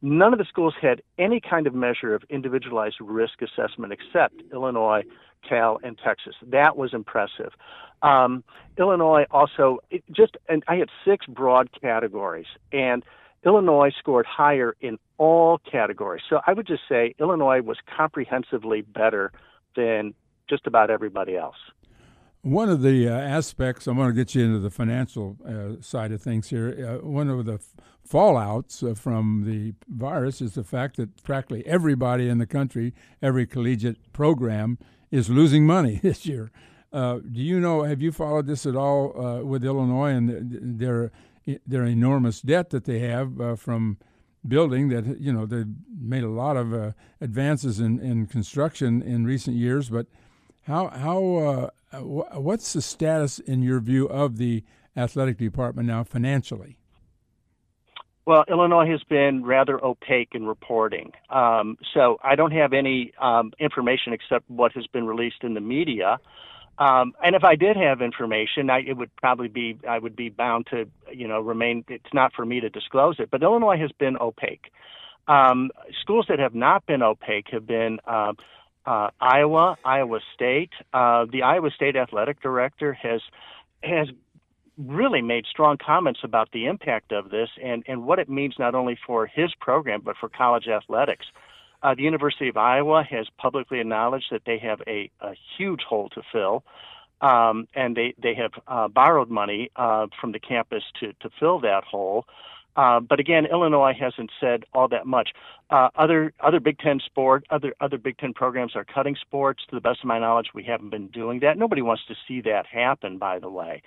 None 0.00 0.32
of 0.32 0.38
the 0.38 0.44
schools 0.44 0.74
had 0.80 1.02
any 1.18 1.40
kind 1.40 1.66
of 1.66 1.74
measure 1.74 2.14
of 2.14 2.22
individualized 2.30 2.96
risk 3.00 3.42
assessment 3.42 3.92
except 3.92 4.34
Illinois, 4.52 5.02
Cal, 5.48 5.78
and 5.82 5.98
Texas. 5.98 6.34
That 6.46 6.76
was 6.76 6.94
impressive. 6.94 7.52
Um, 8.02 8.44
Illinois 8.78 9.24
also 9.30 9.78
just, 10.12 10.36
and 10.48 10.62
I 10.68 10.76
had 10.76 10.88
six 11.04 11.26
broad 11.26 11.68
categories, 11.80 12.46
and 12.72 13.04
Illinois 13.44 13.90
scored 13.98 14.26
higher 14.26 14.76
in 14.80 14.98
all 15.16 15.58
categories. 15.58 16.22
So 16.28 16.40
I 16.46 16.52
would 16.52 16.66
just 16.66 16.82
say 16.88 17.14
Illinois 17.18 17.60
was 17.60 17.78
comprehensively 17.96 18.82
better 18.82 19.32
than 19.74 20.14
just 20.48 20.66
about 20.66 20.90
everybody 20.90 21.36
else. 21.36 21.56
One 22.42 22.68
of 22.68 22.82
the 22.82 23.08
uh, 23.08 23.12
aspects, 23.12 23.88
I 23.88 23.92
want 23.92 24.10
to 24.10 24.14
get 24.14 24.34
you 24.34 24.44
into 24.44 24.60
the 24.60 24.70
financial 24.70 25.36
uh, 25.44 25.82
side 25.82 26.12
of 26.12 26.22
things 26.22 26.50
here. 26.50 27.00
Uh, 27.02 27.06
one 27.06 27.28
of 27.28 27.44
the 27.46 27.54
f- 27.54 27.74
fallouts 28.08 28.88
uh, 28.88 28.94
from 28.94 29.42
the 29.44 29.74
virus 29.88 30.40
is 30.40 30.54
the 30.54 30.62
fact 30.62 30.96
that 30.98 31.20
practically 31.24 31.66
everybody 31.66 32.28
in 32.28 32.38
the 32.38 32.46
country, 32.46 32.94
every 33.20 33.44
collegiate 33.44 34.12
program, 34.12 34.78
is 35.10 35.28
losing 35.28 35.66
money 35.66 35.96
this 36.02 36.26
year. 36.26 36.52
Uh, 36.92 37.18
do 37.18 37.40
you 37.40 37.58
know? 37.58 37.82
Have 37.82 38.00
you 38.00 38.12
followed 38.12 38.46
this 38.46 38.64
at 38.66 38.76
all 38.76 39.20
uh, 39.20 39.42
with 39.42 39.64
Illinois 39.64 40.10
and 40.10 40.78
their 40.78 41.10
their 41.66 41.84
enormous 41.84 42.40
debt 42.40 42.70
that 42.70 42.84
they 42.84 43.00
have 43.00 43.60
from 43.60 43.98
building? 44.46 44.88
That 44.88 45.20
you 45.20 45.30
know 45.30 45.44
they've 45.44 45.66
made 46.00 46.22
a 46.22 46.30
lot 46.30 46.56
of 46.56 46.94
advances 47.20 47.78
in, 47.78 47.98
in 48.00 48.26
construction 48.26 49.02
in 49.02 49.26
recent 49.26 49.56
years, 49.56 49.90
but 49.90 50.06
how 50.68 50.88
how 50.88 51.70
uh, 51.92 52.00
what's 52.00 52.74
the 52.74 52.82
status 52.82 53.38
in 53.38 53.62
your 53.62 53.80
view 53.80 54.06
of 54.06 54.36
the 54.36 54.62
athletic 54.96 55.38
department 55.38 55.88
now 55.88 56.04
financially? 56.04 56.76
Well, 58.26 58.44
Illinois 58.46 58.86
has 58.90 59.02
been 59.04 59.42
rather 59.42 59.82
opaque 59.82 60.34
in 60.34 60.44
reporting. 60.44 61.12
Um, 61.30 61.78
so 61.94 62.18
I 62.22 62.34
don't 62.34 62.50
have 62.50 62.74
any 62.74 63.14
um, 63.18 63.52
information 63.58 64.12
except 64.12 64.50
what 64.50 64.72
has 64.72 64.86
been 64.88 65.06
released 65.06 65.42
in 65.42 65.54
the 65.54 65.62
media. 65.62 66.18
Um, 66.76 67.14
and 67.24 67.34
if 67.34 67.42
I 67.42 67.56
did 67.56 67.78
have 67.78 68.02
information, 68.02 68.68
I, 68.68 68.80
it 68.80 68.98
would 68.98 69.14
probably 69.16 69.48
be 69.48 69.78
I 69.88 69.98
would 69.98 70.14
be 70.14 70.28
bound 70.28 70.66
to 70.70 70.86
you 71.10 71.26
know 71.26 71.40
remain. 71.40 71.84
It's 71.88 72.12
not 72.12 72.34
for 72.34 72.44
me 72.44 72.60
to 72.60 72.68
disclose 72.68 73.16
it. 73.18 73.30
But 73.30 73.42
Illinois 73.42 73.78
has 73.78 73.90
been 73.92 74.18
opaque. 74.20 74.70
Um, 75.28 75.70
schools 76.02 76.26
that 76.28 76.38
have 76.38 76.54
not 76.54 76.84
been 76.84 77.02
opaque 77.02 77.48
have 77.52 77.66
been 77.66 77.98
uh, 78.06 78.34
uh, 78.88 79.10
Iowa, 79.20 79.76
Iowa 79.84 80.20
State. 80.34 80.70
Uh, 80.94 81.26
the 81.30 81.42
Iowa 81.42 81.70
State 81.70 81.94
athletic 81.94 82.40
director 82.40 82.94
has 82.94 83.20
has 83.82 84.08
really 84.78 85.20
made 85.20 85.44
strong 85.44 85.76
comments 85.76 86.20
about 86.22 86.50
the 86.52 86.66
impact 86.66 87.12
of 87.12 87.30
this 87.30 87.50
and, 87.62 87.84
and 87.86 88.04
what 88.04 88.18
it 88.18 88.28
means 88.28 88.54
not 88.58 88.74
only 88.74 88.96
for 89.06 89.26
his 89.26 89.52
program 89.60 90.00
but 90.02 90.16
for 90.16 90.28
college 90.28 90.68
athletics. 90.68 91.26
Uh, 91.82 91.94
the 91.94 92.02
University 92.02 92.48
of 92.48 92.56
Iowa 92.56 93.04
has 93.08 93.26
publicly 93.36 93.80
acknowledged 93.80 94.26
that 94.30 94.42
they 94.46 94.58
have 94.58 94.80
a, 94.86 95.10
a 95.20 95.34
huge 95.58 95.82
hole 95.82 96.08
to 96.10 96.22
fill, 96.32 96.64
um, 97.20 97.68
and 97.74 97.94
they 97.94 98.14
they 98.20 98.34
have 98.34 98.52
uh, 98.66 98.88
borrowed 98.88 99.28
money 99.28 99.70
uh, 99.76 100.06
from 100.18 100.32
the 100.32 100.40
campus 100.40 100.82
to 101.00 101.12
to 101.20 101.28
fill 101.38 101.60
that 101.60 101.84
hole. 101.84 102.24
Uh, 102.78 103.00
but 103.00 103.18
again, 103.18 103.44
Illinois 103.44 103.92
hasn't 103.98 104.30
said 104.40 104.64
all 104.72 104.86
that 104.86 105.04
much. 105.04 105.30
Uh, 105.68 105.88
other 105.96 106.32
other 106.38 106.60
Big 106.60 106.78
Ten 106.78 107.00
sport, 107.04 107.44
other 107.50 107.74
other 107.80 107.98
Big 107.98 108.16
Ten 108.18 108.32
programs 108.32 108.76
are 108.76 108.84
cutting 108.84 109.16
sports. 109.20 109.64
To 109.68 109.74
the 109.74 109.80
best 109.80 109.98
of 109.98 110.04
my 110.06 110.20
knowledge, 110.20 110.50
we 110.54 110.62
haven't 110.62 110.90
been 110.90 111.08
doing 111.08 111.40
that. 111.40 111.58
Nobody 111.58 111.82
wants 111.82 112.04
to 112.06 112.14
see 112.28 112.40
that 112.42 112.66
happen, 112.66 113.18
by 113.18 113.40
the 113.40 113.50
way. 113.50 113.82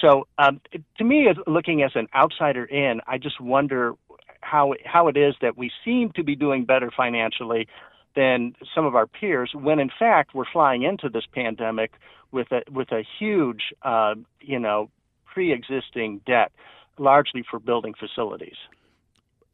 So 0.00 0.28
um, 0.38 0.60
to 0.96 1.04
me, 1.04 1.26
looking 1.48 1.82
as 1.82 1.90
an 1.96 2.06
outsider 2.14 2.64
in, 2.64 3.00
I 3.08 3.18
just 3.18 3.40
wonder 3.40 3.94
how 4.42 4.74
how 4.84 5.08
it 5.08 5.16
is 5.16 5.34
that 5.42 5.58
we 5.58 5.72
seem 5.84 6.12
to 6.14 6.22
be 6.22 6.36
doing 6.36 6.64
better 6.64 6.92
financially 6.96 7.66
than 8.14 8.54
some 8.72 8.86
of 8.86 8.94
our 8.94 9.08
peers, 9.08 9.50
when 9.54 9.80
in 9.80 9.90
fact 9.98 10.34
we're 10.34 10.50
flying 10.52 10.84
into 10.84 11.08
this 11.08 11.24
pandemic 11.34 11.94
with 12.30 12.52
a 12.52 12.62
with 12.70 12.92
a 12.92 13.02
huge, 13.18 13.74
uh, 13.82 14.14
you 14.40 14.60
know, 14.60 14.88
pre-existing 15.26 16.20
debt 16.24 16.52
largely 16.98 17.44
for 17.48 17.58
building 17.58 17.94
facilities. 17.98 18.56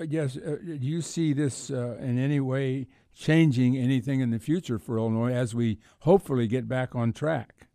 Yes, 0.01 0.37
uh, 0.37 0.57
do 0.63 0.79
you 0.81 1.01
see 1.01 1.33
this 1.33 1.71
uh, 1.71 1.97
in 2.01 2.19
any 2.19 2.41
way 2.41 2.89
changing 3.15 3.77
anything 3.77 4.21
in 4.21 4.31
the 4.31 4.39
future 4.39 4.79
for 4.79 4.97
Illinois 4.97 5.33
as 5.33 5.55
we 5.55 5.79
hopefully 6.01 6.47
get 6.47 6.67
back 6.67 6.95
on 6.95 7.13
track? 7.13 7.69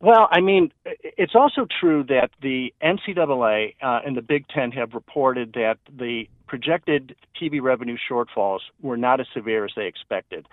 Well, 0.00 0.28
I 0.30 0.40
mean, 0.40 0.72
it's 0.86 1.34
also 1.34 1.66
true 1.78 2.04
that 2.04 2.30
the 2.40 2.72
NCAA 2.82 3.74
uh, 3.82 4.00
and 4.04 4.16
the 4.16 4.22
Big 4.22 4.48
Ten 4.48 4.72
have 4.72 4.94
reported 4.94 5.52
that 5.54 5.76
the 5.94 6.24
projected 6.46 7.16
TV 7.40 7.60
revenue 7.60 7.98
shortfalls 8.10 8.60
were 8.80 8.96
not 8.96 9.20
as 9.20 9.26
severe 9.34 9.64
as 9.66 9.72
they 9.76 9.86
expected. 9.86 10.46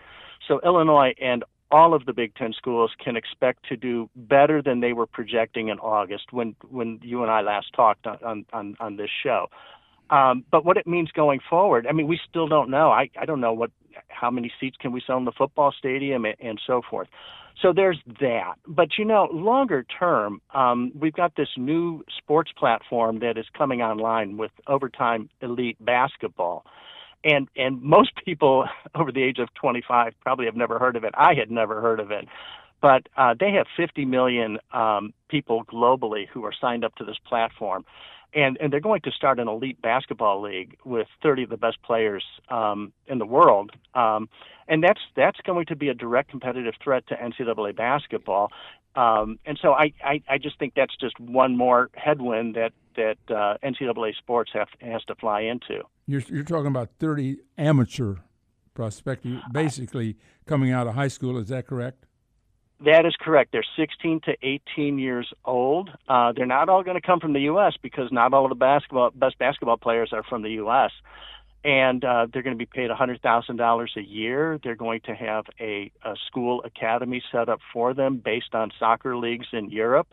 So 0.47 0.59
Illinois 0.65 1.13
and 1.21 1.45
all 1.71 1.93
of 1.93 2.05
the 2.05 2.13
Big 2.13 2.33
Ten 2.35 2.53
schools 2.53 2.91
can 3.03 3.15
expect 3.15 3.67
to 3.69 3.77
do 3.77 4.09
better 4.15 4.61
than 4.61 4.79
they 4.79 4.93
were 4.93 5.05
projecting 5.05 5.67
in 5.67 5.79
August 5.79 6.31
when 6.31 6.55
when 6.69 6.99
you 7.01 7.21
and 7.23 7.31
I 7.31 7.41
last 7.41 7.73
talked 7.73 8.07
on 8.07 8.45
on, 8.53 8.75
on 8.79 8.97
this 8.97 9.09
show. 9.23 9.47
Um, 10.09 10.45
but 10.51 10.63
what 10.63 10.77
it 10.77 10.87
means 10.87 11.11
going 11.11 11.41
forward, 11.49 11.85
I 11.85 11.91
mean, 11.91 12.07
we 12.07 12.17
still 12.29 12.47
don't 12.47 12.69
know. 12.69 12.91
I, 12.91 13.09
I 13.19 13.25
don't 13.25 13.41
know 13.41 13.51
what 13.53 13.71
how 14.07 14.31
many 14.31 14.51
seats 14.59 14.77
can 14.79 14.91
we 14.91 15.01
sell 15.05 15.17
in 15.17 15.25
the 15.25 15.31
football 15.31 15.73
stadium 15.77 16.25
and, 16.25 16.35
and 16.39 16.61
so 16.65 16.81
forth. 16.89 17.07
So 17.61 17.73
there's 17.73 17.97
that. 18.21 18.53
But 18.67 18.97
you 18.97 19.05
know, 19.05 19.27
longer 19.31 19.83
term, 19.83 20.41
um, 20.53 20.91
we've 20.97 21.13
got 21.13 21.35
this 21.35 21.49
new 21.57 22.03
sports 22.17 22.51
platform 22.55 23.19
that 23.19 23.37
is 23.37 23.45
coming 23.57 23.81
online 23.81 24.37
with 24.37 24.51
Overtime 24.67 25.29
Elite 25.41 25.77
Basketball 25.83 26.65
and 27.27 27.47
and 27.55 27.81
most 27.81 28.11
people 28.25 28.65
over 28.95 29.11
the 29.11 29.21
age 29.21 29.39
of 29.39 29.53
25 29.55 30.13
probably 30.21 30.45
have 30.45 30.55
never 30.55 30.79
heard 30.79 30.95
of 30.95 31.03
it. 31.03 31.13
I 31.15 31.33
had 31.35 31.51
never 31.51 31.81
heard 31.81 31.99
of 31.99 32.09
it, 32.09 32.27
but 32.81 33.07
uh, 33.17 33.35
they 33.39 33.51
have 33.51 33.67
50 33.75 34.05
million 34.05 34.57
um, 34.71 35.13
people 35.29 35.63
globally 35.65 36.27
who 36.27 36.45
are 36.45 36.53
signed 36.59 36.83
up 36.85 36.95
to 36.95 37.05
this 37.05 37.17
platform, 37.27 37.85
and 38.33 38.57
and 38.59 38.71
they're 38.71 38.79
going 38.79 39.01
to 39.01 39.11
start 39.11 39.39
an 39.39 39.47
elite 39.47 39.81
basketball 39.81 40.41
league 40.41 40.77
with 40.85 41.07
30 41.21 41.43
of 41.43 41.49
the 41.49 41.57
best 41.57 41.81
players 41.83 42.23
um, 42.49 42.93
in 43.07 43.17
the 43.17 43.25
world, 43.25 43.71
um, 43.93 44.29
and 44.67 44.81
that's 44.83 45.01
that's 45.15 45.39
going 45.41 45.65
to 45.67 45.75
be 45.75 45.89
a 45.89 45.93
direct 45.93 46.29
competitive 46.29 46.75
threat 46.81 47.05
to 47.07 47.15
NCAA 47.15 47.75
basketball. 47.75 48.51
Um, 48.95 49.37
and 49.45 49.59
so 49.61 49.73
I, 49.73 49.93
I, 50.03 50.23
I 50.27 50.37
just 50.39 50.57
think 50.57 50.73
that's 50.75 50.95
just 50.97 51.19
one 51.19 51.55
more 51.55 51.91
headwind 51.93 52.55
that 52.55 52.71
that 52.95 53.17
uh, 53.29 53.57
NCAA 53.63 54.15
sports 54.15 54.49
have 54.53 54.69
has 54.81 55.03
to 55.05 55.15
fly 55.15 55.41
into. 55.41 55.83
You're 56.07 56.21
you're 56.21 56.43
talking 56.43 56.67
about 56.67 56.89
30 56.99 57.37
amateur 57.57 58.15
prospects, 58.73 59.27
basically 59.51 60.17
coming 60.45 60.71
out 60.71 60.87
of 60.87 60.95
high 60.95 61.07
school. 61.09 61.37
Is 61.37 61.49
that 61.49 61.67
correct? 61.67 62.05
That 62.85 63.05
is 63.05 63.15
correct. 63.19 63.51
They're 63.51 63.65
16 63.75 64.21
to 64.25 64.35
18 64.43 64.99
years 64.99 65.33
old. 65.45 65.89
Uh, 66.07 66.31
they're 66.35 66.45
not 66.45 66.69
all 66.69 66.83
going 66.83 66.99
to 66.99 67.05
come 67.05 67.19
from 67.19 67.33
the 67.33 67.41
U.S. 67.41 67.73
because 67.81 68.11
not 68.11 68.33
all 68.33 68.45
of 68.45 68.49
the 68.49 68.55
basketball 68.55 69.11
best 69.11 69.37
basketball 69.37 69.77
players 69.77 70.11
are 70.13 70.23
from 70.23 70.43
the 70.43 70.51
U.S 70.51 70.91
and 71.67 72.05
uh, 72.05 72.27
they're 72.31 72.43
going 72.43 72.55
to 72.55 72.57
be 72.57 72.65
paid 72.65 72.89
$100,000 72.89 73.87
a 73.97 74.01
year. 74.01 74.59
They're 74.63 74.75
going 74.75 75.01
to 75.01 75.13
have 75.13 75.45
a, 75.59 75.91
a 76.03 76.15
school 76.27 76.63
academy 76.63 77.21
set 77.29 77.49
up 77.49 77.59
for 77.73 77.93
them 77.93 78.21
based 78.23 78.53
on 78.53 78.71
soccer 78.79 79.17
leagues 79.17 79.47
in 79.51 79.69
Europe. 79.69 80.07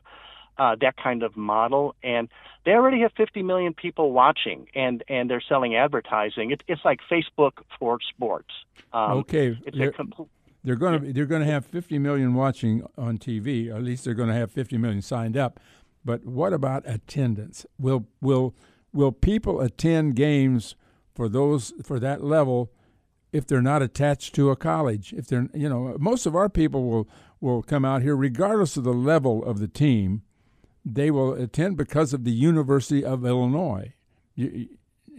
Uh, 0.56 0.76
that 0.80 0.96
kind 0.96 1.22
of 1.22 1.36
model, 1.36 1.94
and 2.02 2.28
they 2.64 2.72
already 2.72 3.00
have 3.00 3.12
50 3.16 3.42
million 3.42 3.74
people 3.74 4.12
watching, 4.12 4.68
and 4.74 5.02
and 5.08 5.28
they're 5.28 5.42
selling 5.48 5.74
advertising. 5.74 6.50
It, 6.50 6.62
it's 6.68 6.84
like 6.84 7.00
Facebook 7.10 7.52
for 7.78 7.98
sports. 8.14 8.50
Um, 8.92 9.18
okay, 9.18 9.58
they're, 9.72 9.92
compl- 9.92 10.28
they're 10.62 10.76
going 10.76 11.00
to 11.00 11.12
they're 11.12 11.26
going 11.26 11.44
to 11.44 11.50
have 11.50 11.66
50 11.66 11.98
million 11.98 12.34
watching 12.34 12.86
on 12.96 13.18
TV. 13.18 13.74
At 13.74 13.82
least 13.82 14.04
they're 14.04 14.14
going 14.14 14.28
to 14.28 14.34
have 14.34 14.50
50 14.50 14.78
million 14.78 15.02
signed 15.02 15.36
up. 15.36 15.58
But 16.04 16.24
what 16.24 16.52
about 16.52 16.82
attendance? 16.86 17.66
Will 17.78 18.06
will 18.20 18.54
will 18.92 19.12
people 19.12 19.60
attend 19.60 20.14
games? 20.14 20.76
for 21.14 21.28
those 21.28 21.72
for 21.82 22.00
that 22.00 22.22
level 22.22 22.72
if 23.32 23.46
they're 23.46 23.62
not 23.62 23.82
attached 23.82 24.34
to 24.34 24.50
a 24.50 24.56
college. 24.56 25.12
If 25.12 25.26
they're 25.26 25.48
you 25.54 25.68
know 25.68 25.96
most 25.98 26.26
of 26.26 26.34
our 26.34 26.48
people 26.48 26.84
will 26.88 27.08
will 27.40 27.62
come 27.62 27.84
out 27.84 28.02
here 28.02 28.16
regardless 28.16 28.76
of 28.76 28.84
the 28.84 28.94
level 28.94 29.44
of 29.44 29.58
the 29.58 29.68
team. 29.68 30.22
They 30.84 31.10
will 31.10 31.32
attend 31.32 31.76
because 31.76 32.12
of 32.12 32.24
the 32.24 32.30
University 32.30 33.04
of 33.04 33.24
Illinois. 33.24 33.94
You, 34.34 34.68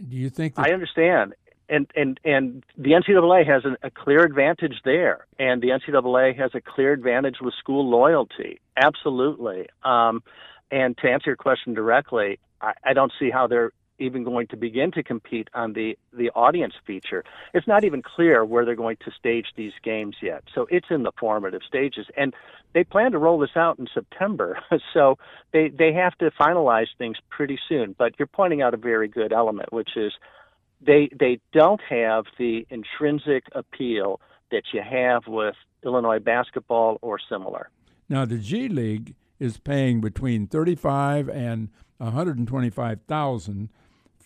do 0.08 0.16
you 0.16 0.30
think? 0.30 0.54
That- 0.54 0.68
I 0.68 0.72
understand, 0.72 1.34
and 1.68 1.90
and 1.96 2.20
and 2.24 2.64
the 2.76 2.92
NCAA 2.92 3.46
has 3.46 3.64
an, 3.64 3.76
a 3.82 3.90
clear 3.90 4.20
advantage 4.24 4.80
there, 4.84 5.26
and 5.38 5.62
the 5.62 5.68
NCAA 5.68 6.38
has 6.38 6.52
a 6.54 6.60
clear 6.60 6.92
advantage 6.92 7.36
with 7.40 7.54
school 7.54 7.88
loyalty. 7.88 8.60
Absolutely. 8.76 9.68
Um, 9.82 10.22
and 10.70 10.96
to 10.98 11.08
answer 11.08 11.30
your 11.30 11.36
question 11.36 11.74
directly, 11.74 12.38
I, 12.60 12.72
I 12.84 12.92
don't 12.92 13.12
see 13.18 13.30
how 13.30 13.46
they're 13.46 13.72
even 13.98 14.24
going 14.24 14.46
to 14.48 14.56
begin 14.56 14.90
to 14.92 15.02
compete 15.02 15.48
on 15.54 15.72
the 15.72 15.96
the 16.12 16.30
audience 16.30 16.74
feature. 16.86 17.24
It's 17.54 17.66
not 17.66 17.84
even 17.84 18.02
clear 18.02 18.44
where 18.44 18.64
they're 18.64 18.74
going 18.74 18.98
to 19.04 19.10
stage 19.10 19.46
these 19.56 19.72
games 19.82 20.16
yet. 20.22 20.44
So 20.54 20.66
it's 20.70 20.88
in 20.90 21.02
the 21.02 21.12
formative 21.18 21.62
stages 21.66 22.06
and 22.16 22.34
they 22.72 22.84
plan 22.84 23.12
to 23.12 23.18
roll 23.18 23.38
this 23.38 23.56
out 23.56 23.78
in 23.78 23.88
September. 23.92 24.58
So 24.92 25.18
they 25.52 25.68
they 25.68 25.92
have 25.92 26.16
to 26.18 26.30
finalize 26.30 26.86
things 26.96 27.16
pretty 27.28 27.58
soon. 27.68 27.94
But 27.98 28.18
you're 28.18 28.26
pointing 28.26 28.62
out 28.62 28.72
a 28.72 28.78
very 28.78 29.08
good 29.08 29.32
element 29.32 29.72
which 29.72 29.96
is 29.96 30.12
they 30.80 31.08
they 31.18 31.40
don't 31.52 31.80
have 31.88 32.24
the 32.38 32.66
intrinsic 32.70 33.44
appeal 33.52 34.20
that 34.50 34.62
you 34.72 34.82
have 34.82 35.26
with 35.26 35.54
Illinois 35.84 36.18
basketball 36.18 36.98
or 37.02 37.18
similar. 37.28 37.70
Now 38.08 38.24
the 38.24 38.38
G 38.38 38.68
League 38.68 39.14
is 39.38 39.58
paying 39.58 40.00
between 40.00 40.46
35 40.46 41.28
and 41.28 41.68
125,000 41.98 43.70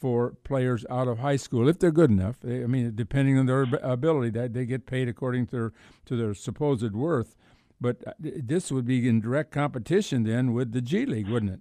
for 0.00 0.34
players 0.44 0.86
out 0.90 1.08
of 1.08 1.18
high 1.18 1.36
school 1.36 1.68
if 1.68 1.78
they're 1.78 1.90
good 1.90 2.10
enough. 2.10 2.36
I 2.44 2.66
mean, 2.66 2.92
depending 2.94 3.38
on 3.38 3.46
their 3.46 3.66
ability, 3.82 4.30
that 4.30 4.54
they 4.54 4.64
get 4.64 4.86
paid 4.86 5.08
according 5.08 5.46
to 5.48 5.56
their 5.56 5.72
to 6.06 6.16
their 6.16 6.34
supposed 6.34 6.94
worth. 6.94 7.36
But 7.80 7.96
uh, 8.06 8.12
this 8.18 8.70
would 8.72 8.86
be 8.86 9.08
in 9.08 9.20
direct 9.20 9.52
competition 9.52 10.24
then 10.24 10.52
with 10.52 10.72
the 10.72 10.80
G 10.80 11.06
League, 11.06 11.28
wouldn't 11.28 11.52
it? 11.52 11.60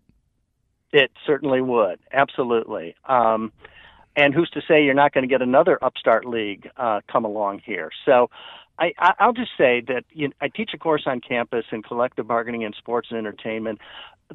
It 0.91 1.11
certainly 1.25 1.61
would, 1.61 1.99
absolutely. 2.11 2.95
Um, 3.07 3.51
and 4.15 4.33
who's 4.33 4.49
to 4.51 4.61
say 4.67 4.83
you're 4.83 4.95
not 4.95 5.13
going 5.13 5.21
to 5.23 5.27
get 5.27 5.41
another 5.41 5.77
upstart 5.83 6.25
league 6.25 6.69
uh, 6.77 7.01
come 7.11 7.25
along 7.25 7.61
here? 7.65 7.89
So. 8.05 8.29
I, 8.81 8.93
I'll 9.19 9.33
just 9.33 9.51
say 9.57 9.83
that 9.89 10.05
you 10.11 10.29
know, 10.29 10.33
I 10.39 10.47
teach 10.47 10.71
a 10.73 10.77
course 10.77 11.03
on 11.05 11.19
campus 11.19 11.65
in 11.73 11.83
collective 11.83 12.29
bargaining 12.29 12.61
in 12.61 12.71
sports 12.71 13.09
and 13.11 13.17
entertainment. 13.17 13.79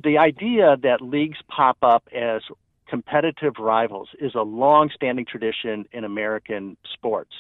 The 0.03 0.19
idea 0.19 0.77
that 0.83 1.01
leagues 1.01 1.39
pop 1.49 1.79
up 1.81 2.07
as 2.15 2.43
competitive 2.89 3.55
rivals 3.59 4.09
is 4.20 4.35
a 4.35 4.43
long-standing 4.43 5.26
tradition 5.26 5.87
in 5.93 6.05
American 6.05 6.76
sports. 6.93 7.32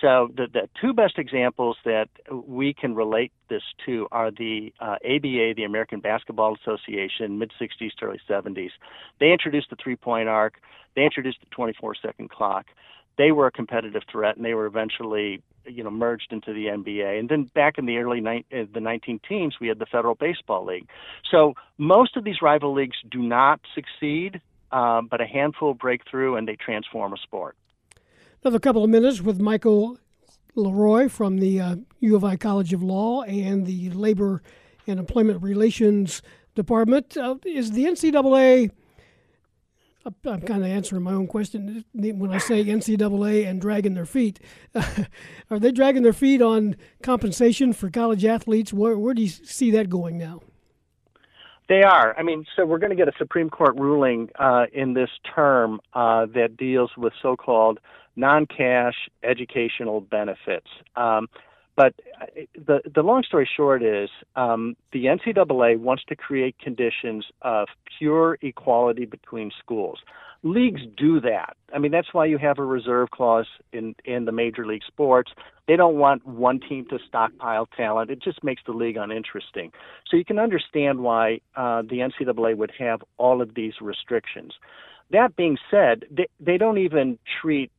So 0.00 0.28
the, 0.36 0.46
the 0.52 0.68
two 0.80 0.92
best 0.92 1.18
examples 1.18 1.76
that 1.84 2.08
we 2.30 2.74
can 2.74 2.94
relate 2.94 3.32
this 3.48 3.62
to 3.86 4.08
are 4.10 4.30
the 4.30 4.72
uh, 4.80 4.96
ABA, 5.04 5.54
the 5.56 5.64
American 5.64 6.00
Basketball 6.00 6.56
Association, 6.60 7.38
mid 7.38 7.52
60s 7.60 7.92
to 7.98 8.06
early 8.06 8.20
70s. 8.28 8.70
They 9.20 9.30
introduced 9.30 9.70
the 9.70 9.76
three 9.76 9.96
point 9.96 10.28
arc. 10.28 10.54
They 10.96 11.02
introduced 11.02 11.38
the 11.40 11.46
24 11.50 11.94
second 12.02 12.30
clock. 12.30 12.66
They 13.18 13.30
were 13.32 13.46
a 13.46 13.52
competitive 13.52 14.02
threat, 14.10 14.36
and 14.36 14.44
they 14.44 14.54
were 14.54 14.66
eventually, 14.66 15.42
you 15.66 15.84
know, 15.84 15.90
merged 15.90 16.28
into 16.32 16.52
the 16.52 16.66
NBA. 16.66 17.18
And 17.20 17.28
then 17.28 17.50
back 17.54 17.76
in 17.76 17.84
the 17.86 17.98
early 17.98 18.20
ni- 18.20 18.46
uh, 18.52 18.64
the 18.72 18.80
19 18.80 19.20
teams, 19.28 19.56
we 19.60 19.68
had 19.68 19.78
the 19.78 19.86
Federal 19.86 20.14
Baseball 20.14 20.64
League. 20.64 20.88
So 21.30 21.54
most 21.76 22.16
of 22.16 22.24
these 22.24 22.40
rival 22.40 22.72
leagues 22.72 22.96
do 23.10 23.20
not 23.20 23.60
succeed, 23.74 24.40
uh, 24.72 25.02
but 25.02 25.20
a 25.20 25.26
handful 25.26 25.74
break 25.74 26.02
through 26.10 26.36
and 26.36 26.48
they 26.48 26.56
transform 26.56 27.12
a 27.12 27.16
sport. 27.18 27.56
Another 28.42 28.58
couple 28.58 28.82
of 28.82 28.90
minutes 28.90 29.20
with 29.20 29.40
Michael 29.40 29.98
LeRoy 30.56 31.10
from 31.10 31.38
the 31.38 31.60
uh, 31.60 31.76
U 32.00 32.16
of 32.16 32.24
I 32.24 32.36
College 32.36 32.72
of 32.72 32.82
Law 32.82 33.22
and 33.22 33.66
the 33.66 33.90
Labor 33.90 34.42
and 34.86 34.98
Employment 34.98 35.42
Relations 35.42 36.22
Department. 36.54 37.16
Uh, 37.16 37.36
is 37.44 37.72
the 37.72 37.84
NCAA? 37.84 38.70
I'm 40.04 40.40
kind 40.40 40.64
of 40.64 40.68
answering 40.68 41.04
my 41.04 41.12
own 41.12 41.28
question 41.28 41.84
when 41.92 42.32
I 42.32 42.38
say 42.38 42.64
NCAA 42.64 43.46
and 43.46 43.60
dragging 43.60 43.94
their 43.94 44.04
feet. 44.04 44.40
are 45.50 45.60
they 45.60 45.70
dragging 45.70 46.02
their 46.02 46.12
feet 46.12 46.42
on 46.42 46.74
compensation 47.02 47.72
for 47.72 47.88
college 47.88 48.24
athletes? 48.24 48.72
Where, 48.72 48.98
where 48.98 49.14
do 49.14 49.22
you 49.22 49.28
see 49.28 49.70
that 49.70 49.88
going 49.88 50.18
now? 50.18 50.40
They 51.68 51.82
are. 51.82 52.14
I 52.18 52.22
mean, 52.22 52.44
so 52.56 52.66
we're 52.66 52.78
going 52.78 52.90
to 52.90 52.96
get 52.96 53.08
a 53.08 53.16
Supreme 53.18 53.48
Court 53.48 53.76
ruling 53.76 54.30
uh, 54.38 54.66
in 54.72 54.94
this 54.94 55.10
term 55.34 55.80
uh, 55.94 56.26
that 56.34 56.56
deals 56.56 56.90
with 56.96 57.12
so-called 57.22 57.78
non-cash 58.16 59.08
educational 59.22 60.00
benefits. 60.00 60.66
Um, 60.96 61.28
but 61.74 61.94
uh, 62.20 62.26
the 62.54 62.82
the 62.94 63.02
long 63.02 63.22
story 63.22 63.48
short 63.56 63.82
is 63.82 64.10
um, 64.36 64.76
the 64.92 65.06
NCAA 65.06 65.78
wants 65.78 66.04
to 66.08 66.16
create 66.16 66.58
conditions 66.58 67.24
of 67.40 67.68
pure 67.98 68.36
equality 68.42 69.06
between 69.06 69.50
schools. 69.58 70.00
Leagues 70.44 70.82
do 70.96 71.20
that. 71.20 71.56
I 71.72 71.78
mean, 71.78 71.92
that's 71.92 72.12
why 72.12 72.26
you 72.26 72.36
have 72.38 72.58
a 72.58 72.64
reserve 72.64 73.10
clause 73.10 73.46
in 73.72 73.94
in 74.04 74.24
the 74.24 74.32
major 74.32 74.66
league 74.66 74.82
sports. 74.84 75.30
They 75.68 75.76
don't 75.76 75.96
want 75.96 76.26
one 76.26 76.58
team 76.58 76.84
to 76.90 76.98
stockpile 77.06 77.66
talent. 77.76 78.10
It 78.10 78.20
just 78.20 78.42
makes 78.42 78.62
the 78.66 78.72
league 78.72 78.96
uninteresting. 78.96 79.70
So 80.08 80.16
you 80.16 80.24
can 80.24 80.40
understand 80.40 81.00
why 81.00 81.40
uh, 81.54 81.82
the 81.82 81.98
NCAA 81.98 82.56
would 82.56 82.72
have 82.78 83.02
all 83.18 83.40
of 83.40 83.54
these 83.54 83.74
restrictions. 83.80 84.54
That 85.10 85.36
being 85.36 85.58
said, 85.70 86.06
they, 86.10 86.26
they 86.40 86.58
don't 86.58 86.78
even 86.78 87.18
treat 87.40 87.70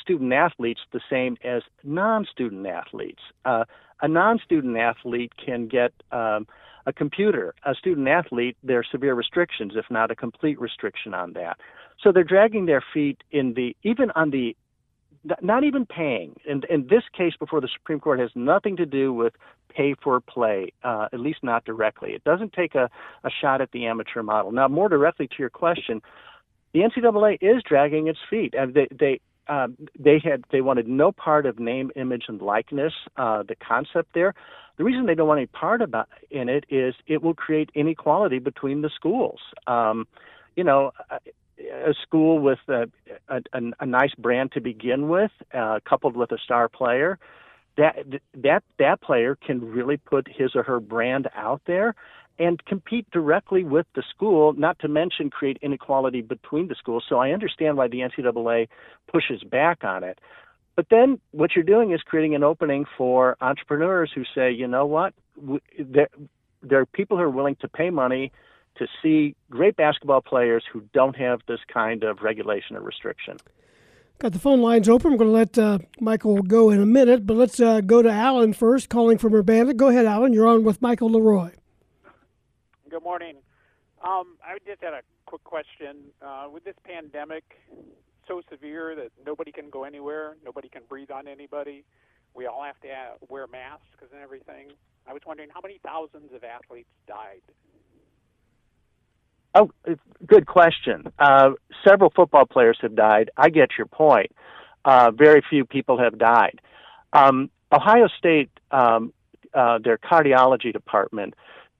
student 0.00 0.32
athletes 0.32 0.80
the 0.92 1.00
same 1.10 1.36
as 1.42 1.62
non-student 1.82 2.66
athletes. 2.66 3.22
Uh, 3.44 3.64
a 4.00 4.08
non-student 4.08 4.76
athlete 4.76 5.32
can 5.44 5.66
get 5.66 5.92
um, 6.12 6.46
a 6.86 6.92
computer. 6.92 7.54
A 7.64 7.74
student 7.74 8.08
athlete, 8.08 8.56
there 8.62 8.78
are 8.78 8.84
severe 8.84 9.14
restrictions, 9.14 9.72
if 9.76 9.86
not 9.90 10.10
a 10.10 10.16
complete 10.16 10.60
restriction 10.60 11.14
on 11.14 11.32
that. 11.34 11.58
So 12.02 12.12
they're 12.12 12.24
dragging 12.24 12.66
their 12.66 12.84
feet 12.92 13.22
in 13.30 13.54
the 13.54 13.76
even 13.82 14.10
on 14.12 14.30
the 14.30 14.56
not 15.40 15.62
even 15.62 15.86
paying. 15.86 16.34
And 16.48 16.64
in 16.64 16.88
this 16.88 17.04
case 17.16 17.34
before 17.38 17.60
the 17.60 17.68
Supreme 17.72 18.00
Court 18.00 18.18
has 18.18 18.30
nothing 18.34 18.76
to 18.76 18.86
do 18.86 19.12
with 19.12 19.34
pay 19.68 19.94
for 20.02 20.20
play, 20.20 20.72
uh, 20.82 21.08
at 21.12 21.20
least 21.20 21.40
not 21.42 21.64
directly. 21.64 22.12
It 22.12 22.24
doesn't 22.24 22.52
take 22.52 22.74
a, 22.74 22.90
a 23.24 23.30
shot 23.30 23.60
at 23.60 23.70
the 23.70 23.86
amateur 23.86 24.22
model. 24.22 24.52
Now, 24.52 24.68
more 24.68 24.88
directly 24.88 25.28
to 25.28 25.34
your 25.38 25.50
question, 25.50 26.02
the 26.74 26.80
NCAA 26.80 27.38
is 27.40 27.62
dragging 27.62 28.08
its 28.08 28.18
feet. 28.28 28.54
And 28.58 28.74
they, 28.74 28.88
they 28.90 29.20
um, 29.48 29.76
they 29.98 30.20
had 30.22 30.44
they 30.50 30.60
wanted 30.60 30.88
no 30.88 31.12
part 31.12 31.46
of 31.46 31.58
name, 31.58 31.90
image, 31.96 32.24
and 32.28 32.40
likeness. 32.40 32.92
Uh, 33.16 33.42
the 33.42 33.56
concept 33.56 34.14
there. 34.14 34.34
The 34.78 34.84
reason 34.84 35.06
they 35.06 35.14
don't 35.14 35.28
want 35.28 35.38
any 35.38 35.46
part 35.46 35.82
about 35.82 36.08
in 36.30 36.48
it 36.48 36.64
is 36.70 36.94
it 37.06 37.22
will 37.22 37.34
create 37.34 37.70
inequality 37.74 38.38
between 38.38 38.82
the 38.82 38.90
schools. 38.94 39.40
Um, 39.66 40.06
you 40.56 40.64
know, 40.64 40.92
a, 41.10 41.18
a 41.58 41.94
school 42.02 42.38
with 42.38 42.58
a, 42.68 42.88
a, 43.28 43.42
a, 43.80 43.86
nice 43.86 44.14
brand 44.16 44.52
to 44.52 44.60
begin 44.60 45.08
with, 45.08 45.30
uh, 45.52 45.80
coupled 45.88 46.16
with 46.16 46.32
a 46.32 46.38
star 46.38 46.68
player, 46.68 47.18
that 47.76 47.96
that 48.34 48.62
that 48.78 49.00
player 49.00 49.36
can 49.36 49.60
really 49.60 49.96
put 49.96 50.26
his 50.28 50.54
or 50.54 50.62
her 50.62 50.80
brand 50.80 51.28
out 51.34 51.62
there 51.66 51.94
and 52.38 52.64
compete 52.64 53.10
directly 53.10 53.64
with 53.64 53.86
the 53.94 54.02
school, 54.08 54.52
not 54.54 54.78
to 54.80 54.88
mention 54.88 55.30
create 55.30 55.58
inequality 55.62 56.22
between 56.22 56.68
the 56.68 56.74
schools. 56.74 57.04
So 57.08 57.18
I 57.18 57.30
understand 57.30 57.76
why 57.76 57.88
the 57.88 57.98
NCAA 57.98 58.68
pushes 59.10 59.42
back 59.42 59.84
on 59.84 60.04
it. 60.04 60.18
But 60.74 60.86
then 60.90 61.20
what 61.32 61.50
you're 61.54 61.64
doing 61.64 61.92
is 61.92 62.00
creating 62.02 62.34
an 62.34 62.42
opening 62.42 62.86
for 62.96 63.36
entrepreneurs 63.40 64.10
who 64.14 64.24
say, 64.34 64.50
you 64.50 64.66
know 64.66 64.86
what, 64.86 65.14
there, 65.78 66.08
there 66.62 66.80
are 66.80 66.86
people 66.86 67.16
who 67.16 67.22
are 67.22 67.30
willing 67.30 67.56
to 67.56 67.68
pay 67.68 67.90
money 67.90 68.32
to 68.76 68.86
see 69.02 69.34
great 69.50 69.76
basketball 69.76 70.22
players 70.22 70.64
who 70.72 70.82
don't 70.94 71.16
have 71.16 71.40
this 71.46 71.60
kind 71.72 72.04
of 72.04 72.22
regulation 72.22 72.76
or 72.76 72.80
restriction. 72.80 73.36
Got 74.18 74.32
the 74.32 74.38
phone 74.38 74.62
lines 74.62 74.88
open. 74.88 75.12
We're 75.12 75.18
going 75.18 75.30
to 75.30 75.36
let 75.36 75.58
uh, 75.58 75.78
Michael 76.00 76.42
go 76.42 76.70
in 76.70 76.80
a 76.80 76.86
minute, 76.86 77.26
but 77.26 77.36
let's 77.36 77.60
uh, 77.60 77.80
go 77.80 78.02
to 78.02 78.10
Alan 78.10 78.52
first, 78.52 78.88
calling 78.88 79.18
from 79.18 79.34
Urbana. 79.34 79.74
Go 79.74 79.88
ahead, 79.88 80.06
Alan. 80.06 80.32
You're 80.32 80.46
on 80.46 80.64
with 80.64 80.80
Michael 80.80 81.10
LeRoy. 81.10 81.52
Good 82.92 83.04
morning. 83.04 83.36
Um, 84.04 84.36
I 84.44 84.58
just 84.66 84.82
had 84.82 84.92
a 84.92 85.00
quick 85.24 85.42
question. 85.44 86.12
Uh, 86.20 86.48
with 86.52 86.62
this 86.62 86.74
pandemic 86.84 87.42
so 88.28 88.42
severe 88.50 88.94
that 88.94 89.08
nobody 89.24 89.50
can 89.50 89.70
go 89.70 89.84
anywhere, 89.84 90.36
nobody 90.44 90.68
can 90.68 90.82
breathe 90.90 91.10
on 91.10 91.26
anybody, 91.26 91.84
we 92.34 92.44
all 92.44 92.62
have 92.62 92.78
to 92.80 92.88
have, 92.88 93.16
wear 93.30 93.46
masks 93.46 94.12
and 94.12 94.22
everything. 94.22 94.72
I 95.08 95.14
was 95.14 95.22
wondering 95.26 95.48
how 95.54 95.60
many 95.62 95.80
thousands 95.82 96.34
of 96.34 96.44
athletes 96.44 96.90
died. 97.08 97.40
Oh, 99.54 99.70
good 100.26 100.46
question. 100.46 101.04
Uh, 101.18 101.52
several 101.88 102.12
football 102.14 102.44
players 102.44 102.76
have 102.82 102.94
died. 102.94 103.30
I 103.38 103.48
get 103.48 103.70
your 103.78 103.86
point. 103.86 104.32
Uh, 104.84 105.12
very 105.12 105.42
few 105.48 105.64
people 105.64 105.98
have 105.98 106.18
died. 106.18 106.60
Um, 107.14 107.48
Ohio 107.72 108.08
State, 108.18 108.50
um, 108.70 109.14
uh, 109.54 109.78
their 109.82 109.96
cardiology 109.96 110.74
department 110.74 111.32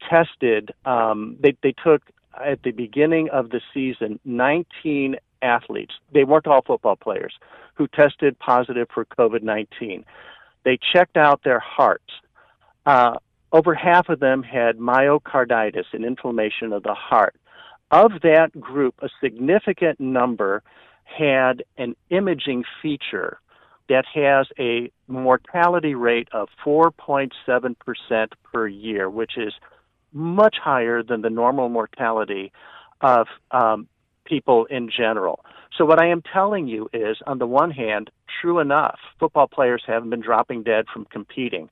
tested, 0.08 0.72
um, 0.84 1.36
they, 1.40 1.56
they 1.62 1.72
took 1.72 2.02
at 2.44 2.62
the 2.62 2.70
beginning 2.70 3.28
of 3.30 3.50
the 3.50 3.60
season 3.74 4.18
19 4.24 5.16
athletes. 5.42 5.94
They 6.12 6.24
weren't 6.24 6.46
all 6.46 6.62
football 6.62 6.96
players 6.96 7.34
who 7.74 7.88
tested 7.88 8.38
positive 8.38 8.88
for 8.92 9.04
COVID 9.04 9.42
19. 9.42 10.04
They 10.64 10.78
checked 10.92 11.16
out 11.16 11.42
their 11.42 11.58
hearts. 11.58 12.10
Uh, 12.86 13.16
over 13.52 13.74
half 13.74 14.08
of 14.08 14.20
them 14.20 14.42
had 14.42 14.78
myocarditis, 14.78 15.84
an 15.92 16.04
inflammation 16.04 16.72
of 16.72 16.82
the 16.82 16.94
heart. 16.94 17.34
Of 17.90 18.22
that 18.22 18.58
group, 18.58 18.94
a 19.02 19.08
significant 19.20 20.00
number 20.00 20.62
had 21.04 21.62
an 21.76 21.94
imaging 22.08 22.64
feature 22.80 23.38
that 23.88 24.06
has 24.14 24.46
a 24.58 24.90
mortality 25.08 25.94
rate 25.94 26.28
of 26.32 26.48
4.7% 26.64 28.28
per 28.50 28.66
year, 28.66 29.10
which 29.10 29.36
is 29.36 29.52
much 30.12 30.56
higher 30.62 31.02
than 31.02 31.22
the 31.22 31.30
normal 31.30 31.68
mortality 31.68 32.52
of 33.00 33.26
um, 33.50 33.88
people 34.24 34.66
in 34.66 34.90
general. 34.90 35.44
So, 35.76 35.84
what 35.84 36.02
I 36.02 36.08
am 36.08 36.22
telling 36.32 36.68
you 36.68 36.88
is, 36.92 37.16
on 37.26 37.38
the 37.38 37.46
one 37.46 37.70
hand, 37.70 38.10
true 38.40 38.58
enough, 38.58 38.98
football 39.18 39.46
players 39.46 39.82
haven't 39.86 40.10
been 40.10 40.20
dropping 40.20 40.62
dead 40.62 40.84
from 40.92 41.06
competing. 41.06 41.70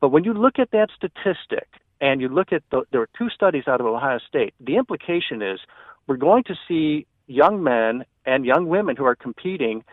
But 0.00 0.08
when 0.08 0.24
you 0.24 0.32
look 0.32 0.58
at 0.58 0.70
that 0.72 0.88
statistic 0.96 1.68
and 2.00 2.20
you 2.20 2.28
look 2.28 2.52
at 2.52 2.62
the, 2.70 2.82
there 2.90 3.00
are 3.02 3.08
two 3.16 3.30
studies 3.30 3.64
out 3.66 3.80
of 3.80 3.86
Ohio 3.86 4.18
State, 4.26 4.54
the 4.60 4.76
implication 4.76 5.42
is 5.42 5.60
we're 6.06 6.16
going 6.16 6.44
to 6.44 6.54
see 6.66 7.06
young 7.26 7.62
men 7.62 8.04
and 8.26 8.44
young 8.44 8.68
women 8.68 8.96
who 8.96 9.04
are 9.04 9.14
competing 9.14 9.84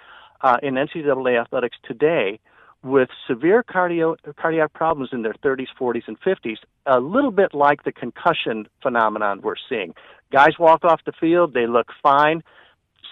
uh, 0.41 0.57
in 0.63 0.75
NCAA 0.75 1.39
athletics 1.39 1.77
today 1.83 2.39
with 2.83 3.09
severe 3.27 3.63
cardio, 3.63 4.15
cardiac 4.37 4.73
problems 4.73 5.09
in 5.13 5.21
their 5.21 5.33
30s, 5.33 5.67
40s, 5.79 6.03
and 6.07 6.19
50s, 6.21 6.57
a 6.85 6.99
little 6.99 7.31
bit 7.31 7.53
like 7.53 7.83
the 7.83 7.91
concussion 7.91 8.67
phenomenon 8.81 9.41
we're 9.41 9.55
seeing. 9.69 9.93
Guys 10.31 10.57
walk 10.57 10.83
off 10.83 11.01
the 11.05 11.11
field, 11.11 11.53
they 11.53 11.67
look 11.67 11.87
fine. 12.01 12.41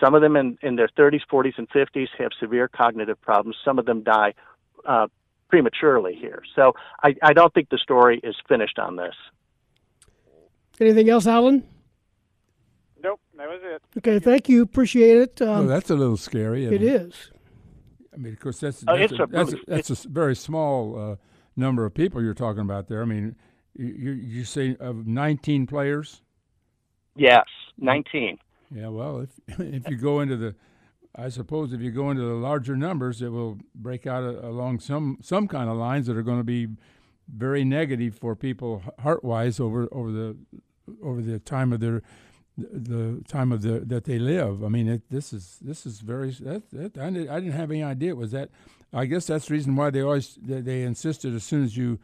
Some 0.02 0.16
of 0.16 0.22
them 0.22 0.36
in, 0.36 0.58
in 0.62 0.76
their 0.76 0.88
30s, 0.88 1.22
40s, 1.32 1.58
and 1.58 1.70
50s 1.70 2.08
have 2.18 2.32
severe 2.40 2.68
cognitive 2.68 3.20
problems. 3.22 3.58
Some 3.64 3.78
of 3.78 3.86
them 3.86 4.02
die 4.02 4.34
uh, 4.88 5.08
prematurely 5.50 6.16
here. 6.16 6.42
So 6.56 6.74
I, 7.04 7.16
I 7.22 7.34
don't 7.34 7.54
think 7.54 7.70
the 7.70 7.78
story 7.78 8.20
is 8.24 8.36
finished 8.48 8.80
on 8.80 8.96
this. 8.96 9.16
Anything 10.80 11.10
else, 11.10 11.28
Alan? 11.28 11.64
Nope, 13.04 13.20
that 13.38 13.48
was 13.48 13.60
it. 13.64 13.82
Okay, 13.98 14.20
thank 14.20 14.48
you. 14.48 14.62
Appreciate 14.62 15.18
it. 15.18 15.42
Um, 15.42 15.48
well, 15.50 15.68
that's 15.68 15.90
a 15.90 15.96
little 15.96 16.18
scary. 16.18 16.66
It 16.66 16.82
is. 16.82 17.32
I 18.14 18.18
mean, 18.18 18.34
of 18.34 18.40
course, 18.40 18.60
that's 18.60 18.84
uh, 18.88 18.96
that's, 18.96 19.14
a, 19.14 19.24
a, 19.24 19.28
that's, 19.28 19.54
a, 19.54 19.58
that's 19.68 20.06
a 20.06 20.10
very 20.10 20.36
small 20.36 21.00
uh, 21.00 21.16
number 21.56 21.86
of 21.86 21.94
people 21.94 22.22
you're 22.24 22.34
talking 22.34 22.62
about 22.62 22.88
there. 22.88 23.02
I 23.02 23.06
mean, 23.06 23.36
you 23.76 24.12
you 24.12 24.44
say 24.44 24.76
of 24.80 25.08
19 25.08 25.68
players. 25.68 26.22
Yes, 27.16 27.46
19. 27.78 28.38
Yeah, 28.74 28.88
well, 28.88 29.20
if 29.22 29.30
if 29.60 29.90
you 29.90 29.98
go 29.98 30.20
into 30.22 30.38
the 30.38 30.56
I 31.16 31.30
suppose 31.30 31.74
if 31.74 31.82
you 31.82 31.92
go 31.92 32.12
into 32.12 32.24
the 32.24 32.36
larger 32.36 32.76
numbers, 32.76 33.22
it 33.22 33.30
will 33.30 33.58
break 33.76 34.06
out 34.06 34.24
a, 34.24 34.48
along 34.48 34.80
some 34.80 35.18
some 35.22 35.48
kind 35.48 35.70
of 35.70 35.78
lines 35.78 36.08
that 36.08 36.16
are 36.16 36.24
going 36.24 36.40
to 36.40 36.44
be 36.44 36.68
very 37.28 37.64
negative 37.64 38.16
for 38.16 38.36
people 38.36 38.84
heart 39.00 39.24
wise 39.24 39.60
over 39.60 39.88
over 39.92 40.12
the 40.12 40.38
over 41.04 41.22
the 41.22 41.40
time 41.40 41.74
of 41.74 41.80
their 41.80 42.02
the 42.72 43.24
time 43.28 43.52
of 43.52 43.62
the 43.62 43.80
that 43.80 44.06
they 44.06 44.20
live. 44.20 44.64
I 44.64 44.70
mean, 44.70 44.88
it, 44.88 45.02
this 45.10 45.34
is 45.34 45.58
this 45.62 45.86
is 45.86 46.00
very. 46.00 46.32
That, 46.32 46.64
that, 46.72 46.98
I, 46.98 47.10
didn't, 47.10 47.30
I 47.30 47.40
didn't 47.40 47.54
have 47.54 47.72
any 47.72 47.84
idea 47.84 48.16
was 48.16 48.32
that. 48.32 48.50
I 48.92 49.06
guess 49.06 49.28
that's 49.28 49.48
the 49.48 49.54
reason 49.54 49.76
why 49.76 49.92
they 49.92 50.02
always 50.02 50.36
they, 50.42 50.62
they 50.62 50.82
insisted 50.82 51.36
as 51.36 51.44
soon 51.44 51.64
as 51.64 51.78
you 51.78 52.00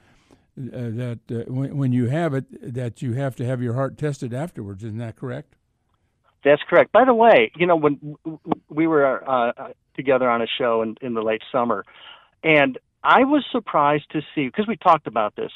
uh, 0.57 0.61
that 0.71 1.19
uh, 1.31 1.51
when, 1.51 1.77
when 1.77 1.91
you 1.91 2.07
have 2.07 2.33
it 2.33 2.73
that 2.73 3.01
you 3.01 3.13
have 3.13 3.35
to 3.37 3.45
have 3.45 3.61
your 3.61 3.73
heart 3.73 3.97
tested 3.97 4.33
afterwards. 4.33 4.83
Isn't 4.83 4.99
that 4.99 5.15
correct? 5.15 5.55
That's 6.43 6.61
correct. 6.69 6.91
By 6.91 7.05
the 7.05 7.13
way, 7.13 7.51
you 7.55 7.65
know 7.65 7.75
when 7.75 8.15
we 8.69 8.87
were 8.87 9.27
uh, 9.27 9.71
together 9.95 10.29
on 10.29 10.41
a 10.41 10.47
show 10.47 10.81
in, 10.83 10.95
in 11.01 11.13
the 11.13 11.21
late 11.21 11.41
summer, 11.51 11.83
and 12.43 12.77
I 13.03 13.23
was 13.23 13.43
surprised 13.51 14.11
to 14.11 14.21
see 14.33 14.45
because 14.45 14.67
we 14.67 14.77
talked 14.77 15.07
about 15.07 15.35
this. 15.35 15.51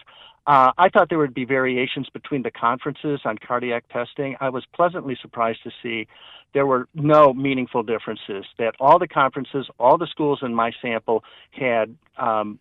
Uh, 0.49 0.71
I 0.79 0.89
thought 0.89 1.09
there 1.09 1.19
would 1.19 1.35
be 1.35 1.45
variations 1.45 2.09
between 2.11 2.41
the 2.41 2.49
conferences 2.49 3.19
on 3.23 3.37
cardiac 3.37 3.87
testing. 3.89 4.35
I 4.41 4.49
was 4.49 4.65
pleasantly 4.73 5.15
surprised 5.21 5.59
to 5.63 5.69
see 5.83 6.07
there 6.55 6.65
were 6.65 6.87
no 6.95 7.33
meaningful 7.33 7.83
differences. 7.83 8.45
That 8.57 8.73
all 8.79 8.97
the 8.97 9.07
conferences, 9.07 9.67
all 9.77 9.99
the 9.99 10.07
schools 10.07 10.39
in 10.41 10.55
my 10.55 10.71
sample 10.81 11.23
had 11.51 11.95
um, 12.17 12.57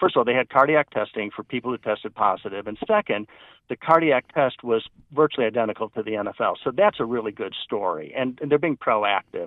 first 0.00 0.16
of 0.16 0.18
all, 0.18 0.24
they 0.24 0.34
had 0.34 0.48
cardiac 0.48 0.90
testing 0.90 1.30
for 1.30 1.44
people 1.44 1.70
who 1.70 1.78
tested 1.78 2.12
positive, 2.12 2.66
and 2.66 2.76
second, 2.88 3.28
the 3.68 3.76
cardiac 3.76 4.32
test 4.34 4.64
was 4.64 4.84
virtually 5.12 5.46
identical 5.46 5.90
to 5.90 6.02
the 6.02 6.12
NFL. 6.12 6.56
So 6.64 6.72
that's 6.72 6.98
a 6.98 7.04
really 7.04 7.30
good 7.30 7.54
story, 7.62 8.12
and, 8.16 8.36
and 8.42 8.50
they're 8.50 8.58
being 8.58 8.76
proactive. 8.76 9.46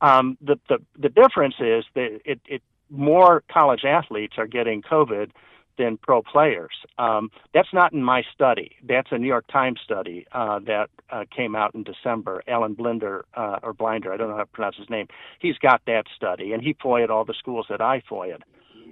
Um, 0.00 0.38
the, 0.40 0.58
the 0.70 0.78
the 0.98 1.10
difference 1.10 1.56
is 1.60 1.84
that 1.94 2.20
it, 2.24 2.40
it 2.46 2.62
more 2.88 3.44
college 3.52 3.84
athletes 3.84 4.36
are 4.38 4.46
getting 4.46 4.80
COVID 4.80 5.32
than 5.78 5.96
pro 5.96 6.22
players. 6.22 6.72
Um, 6.98 7.30
that's 7.54 7.72
not 7.72 7.92
in 7.92 8.02
my 8.02 8.22
study. 8.34 8.72
That's 8.86 9.08
a 9.10 9.18
New 9.18 9.26
York 9.26 9.46
Times 9.50 9.80
study 9.82 10.26
uh, 10.32 10.58
that 10.66 10.90
uh, 11.10 11.24
came 11.34 11.54
out 11.56 11.74
in 11.74 11.84
December. 11.84 12.42
Alan 12.48 12.74
Blinder 12.74 13.24
uh, 13.34 13.58
or 13.62 13.72
Blinder, 13.72 14.12
I 14.12 14.16
don't 14.16 14.28
know 14.28 14.36
how 14.36 14.42
to 14.42 14.46
pronounce 14.46 14.76
his 14.76 14.90
name. 14.90 15.06
He's 15.38 15.56
got 15.58 15.82
that 15.86 16.04
study, 16.14 16.52
and 16.52 16.62
he 16.62 16.74
FOIA'd 16.74 17.10
all 17.10 17.24
the 17.24 17.34
schools 17.38 17.66
that 17.70 17.80
I 17.80 18.02
FOIA'd. 18.10 18.44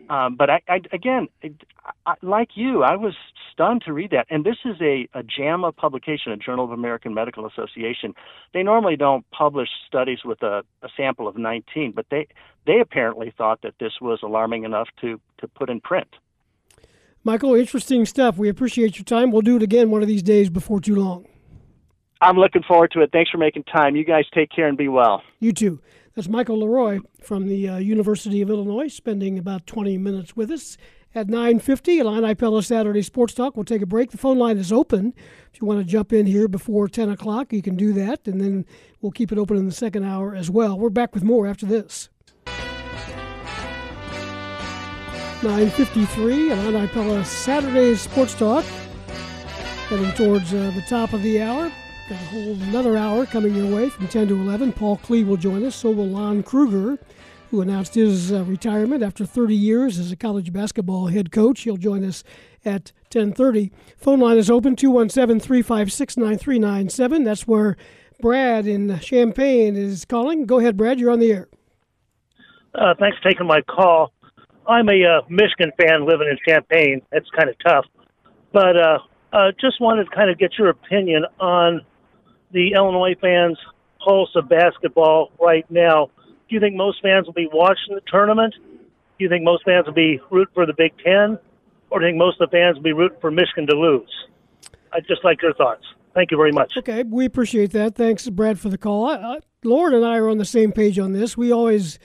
Um, 0.09 0.37
but 0.37 0.51
I, 0.51 0.61
I 0.69 0.81
again, 0.93 1.29
I, 2.07 2.15
like 2.23 2.51
you, 2.55 2.83
I 2.83 2.97
was 2.97 3.15
stunned 3.53 3.83
to 3.87 3.93
read 3.93 4.11
that. 4.11 4.27
And 4.31 4.45
this 4.45 4.59
is 4.65 4.77
a, 4.81 5.09
a 5.15 5.23
JAMA 5.23 5.73
publication, 5.73 6.33
a 6.33 6.37
Journal 6.37 6.65
of 6.65 6.71
American 6.71 7.15
Medical 7.15 7.47
Association. 7.47 8.15
They 8.53 8.63
normally 8.63 8.97
don't 8.97 9.29
publish 9.31 9.69
studies 9.87 10.19
with 10.25 10.43
a, 10.43 10.63
a 10.83 10.89
sample 10.97 11.27
of 11.27 11.37
19, 11.37 11.93
but 11.93 12.07
they 12.11 12.29
they 12.67 12.81
apparently 12.81 13.33
thought 13.37 13.63
that 13.63 13.75
this 13.81 13.95
was 14.01 14.21
alarming 14.23 14.65
enough 14.65 14.89
to 15.01 15.21
to 15.39 15.49
put 15.49 15.71
in 15.71 15.81
print. 15.81 16.09
Michael, 17.27 17.57
interesting 17.57 18.07
stuff. 18.07 18.39
We 18.39 18.49
appreciate 18.49 18.99
your 18.99 19.05
time. 19.05 19.33
We'll 19.33 19.43
do 19.43 19.57
it 19.57 19.63
again 19.65 19.91
one 19.91 20.01
of 20.01 20.07
these 20.07 20.23
days 20.23 20.49
before 20.49 20.81
too 20.81 20.95
long. 20.95 21.27
I'm 22.21 22.37
looking 22.37 22.63
forward 22.63 22.93
to 22.93 23.01
it. 23.01 23.11
Thanks 23.13 23.33
for 23.33 23.39
making 23.39 23.65
time. 23.65 23.97
You 23.97 24.05
guys 24.05 24.27
take 24.33 24.49
care 24.53 24.69
and 24.69 24.79
be 24.79 24.87
well. 24.87 25.25
You 25.41 25.53
too. 25.53 25.81
That's 26.15 26.29
Michael 26.29 26.61
LeRoy 26.61 27.01
from 27.21 27.49
the 27.49 27.69
uh, 27.69 27.77
University 27.79 28.43
of 28.43 28.49
Illinois, 28.49 28.87
spending 28.87 29.41
about 29.41 29.67
20 29.67 29.99
minutes 29.99 30.37
with 30.37 30.53
us 30.53 30.77
at 31.17 31.27
9.50. 31.27 31.99
Illini 31.99 32.37
Pella 32.37 32.63
Saturday 32.63 33.03
Sports 33.03 33.35
Talk. 33.35 33.57
We'll 33.57 33.65
take 33.65 33.83
a 33.83 33.87
break. 33.87 34.13
The 34.13 34.19
phone 34.19 34.39
line 34.39 34.57
is 34.57 34.73
open. 34.73 35.13
If 35.53 35.61
you 35.61 35.67
want 35.67 35.81
to 35.81 35.85
jump 35.85 36.13
in 36.13 36.27
here 36.27 36.47
before 36.47 36.87
10 36.87 37.11
o'clock, 37.11 37.53
you 37.53 37.61
can 37.61 37.75
do 37.75 37.93
that, 37.95 38.29
and 38.29 38.41
then 38.41 38.65
we'll 39.01 39.11
keep 39.11 39.33
it 39.33 39.39
open 39.39 39.57
in 39.57 39.67
the 39.67 39.73
second 39.73 40.05
hour 40.05 40.37
as 40.37 40.49
well. 40.49 40.79
We're 40.79 40.91
back 40.91 41.13
with 41.13 41.25
more 41.25 41.49
after 41.49 41.67
this. 41.67 42.09
9.53, 45.41 46.51
Illini 46.51 46.89
Pella 46.89 47.25
Saturday 47.25 47.95
Sports 47.95 48.35
Talk. 48.35 48.65
Heading 49.89 50.11
towards 50.13 50.55
uh, 50.55 50.73
the 50.75 50.83
top 50.89 51.13
of 51.13 51.23
the 51.23 51.43
hour. 51.43 51.71
Got 52.09 52.21
a 52.21 52.25
whole 52.25 52.55
another 52.63 52.97
hour 52.97 53.27
coming 53.27 53.55
your 53.55 53.71
way 53.75 53.91
from 53.91 54.09
10 54.09 54.29
to 54.29 54.35
11. 54.35 54.73
Paul 54.73 54.97
Klee 54.97 55.27
will 55.27 55.37
join 55.37 55.63
us. 55.65 55.77
So 55.77 55.91
will 55.91 56.07
Lon 56.07 56.43
Kruger, 56.43 56.99
who 57.51 57.61
announced 57.61 57.97
his 57.97 58.33
uh, 58.33 58.45
retirement 58.45 59.03
after 59.03 59.27
30 59.27 59.55
years 59.55 59.99
as 59.99 60.11
a 60.11 60.17
college 60.17 60.55
basketball 60.55 61.09
head 61.09 61.31
coach. 61.31 61.61
He'll 61.63 61.77
join 61.77 62.03
us 62.03 62.25
at 62.65 62.93
10:30. 63.11 63.71
Phone 63.99 64.21
line 64.21 64.39
is 64.39 64.51
open 64.51 64.75
217-356-9397. 64.75 67.25
That's 67.25 67.47
where 67.47 67.77
Brad 68.21 68.67
in 68.67 68.99
Champaign 69.01 69.77
is 69.77 70.07
calling. 70.07 70.47
Go 70.47 70.61
ahead, 70.61 70.79
Brad. 70.79 70.99
You're 70.99 71.11
on 71.11 71.19
the 71.19 71.31
air. 71.31 71.49
Uh, 72.75 72.95
thanks 72.99 73.19
for 73.19 73.25
taking 73.31 73.47
my 73.47 73.61
call. 73.63 74.13
I'm 74.69 74.89
a 74.89 75.05
uh, 75.05 75.21
Michigan 75.29 75.73
fan 75.79 76.07
living 76.07 76.29
in 76.29 76.39
Champaign. 76.47 77.03
That's 77.13 77.29
kind 77.37 77.49
of 77.49 77.57
tough, 77.65 77.85
but 78.53 78.77
uh, 78.77 78.99
uh, 79.33 79.53
just 79.61 79.81
wanted 79.81 80.05
to 80.05 80.11
kind 80.11 80.31
of 80.31 80.39
get 80.39 80.59
your 80.59 80.69
opinion 80.69 81.25
on 81.39 81.83
the 82.53 82.73
Illinois 82.75 83.15
fans' 83.21 83.59
pulse 84.05 84.31
of 84.35 84.49
basketball 84.49 85.33
right 85.41 85.69
now. 85.71 86.11
Do 86.49 86.55
you 86.55 86.61
think 86.61 86.77
most 86.77 87.03
fans 87.03 87.27
will 87.27 87.33
be 87.33 87.49
watching 87.53 87.95
the 87.95 88.03
tournament? 88.07 88.55
Do 89.19 89.25
you 89.25 89.29
think 89.29 89.45
most 89.45 89.65
fans 89.65 89.87
will 89.87 89.95
be 89.95 90.21
rooting 90.31 90.55
for 90.55 90.67
the 90.67 90.75
Big 90.75 90.93
Ten? 91.05 91.39
Or 91.91 92.01
do 92.01 92.07
you 92.07 92.11
think 92.11 92.19
most 92.19 92.41
of 92.41 92.51
the 92.51 92.57
fans 92.57 92.77
will 92.77 92.83
be 92.83 92.93
rooting 92.93 93.19
for 93.21 93.31
Michigan 93.31 93.67
to 93.69 93.77
lose? 93.77 94.11
I'd 94.93 95.07
just 95.07 95.25
like 95.25 95.43
your 95.43 95.55
thoughts. 95.55 95.85
Thank 96.15 96.31
you 96.31 96.37
very 96.37 96.53
much. 96.53 96.73
Okay, 96.79 97.03
we 97.03 97.27
appreciate 97.27 97.73
that. 97.73 97.95
Thanks, 97.95 98.29
Brad, 98.31 98.59
for 98.59 98.69
the 98.69 98.79
call. 98.79 99.07
I, 99.07 99.17
I, 99.17 99.39
Loren 99.65 99.95
and 99.95 100.05
I 100.05 100.17
are 100.17 100.29
on 100.29 100.39
the 100.39 100.45
same 100.47 100.73
page 100.73 100.99
on 100.99 101.13
this. 101.13 101.37
We 101.37 101.53
always 101.53 101.99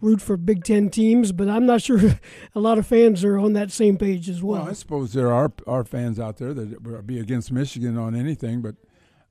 root 0.00 0.20
for 0.20 0.36
Big 0.36 0.64
Ten 0.64 0.90
teams, 0.90 1.32
but 1.32 1.48
I'm 1.48 1.66
not 1.66 1.82
sure 1.82 1.98
a 2.54 2.60
lot 2.60 2.78
of 2.78 2.86
fans 2.86 3.24
are 3.24 3.38
on 3.38 3.52
that 3.54 3.70
same 3.70 3.96
page 3.96 4.28
as 4.28 4.42
well. 4.42 4.62
well 4.62 4.70
I 4.70 4.74
suppose 4.74 5.12
there 5.12 5.32
are 5.32 5.52
are 5.66 5.84
fans 5.84 6.20
out 6.20 6.36
there 6.36 6.54
that 6.54 6.82
will 6.82 7.02
be 7.02 7.18
against 7.18 7.52
Michigan 7.52 7.96
on 7.96 8.14
anything, 8.14 8.62
but 8.62 8.76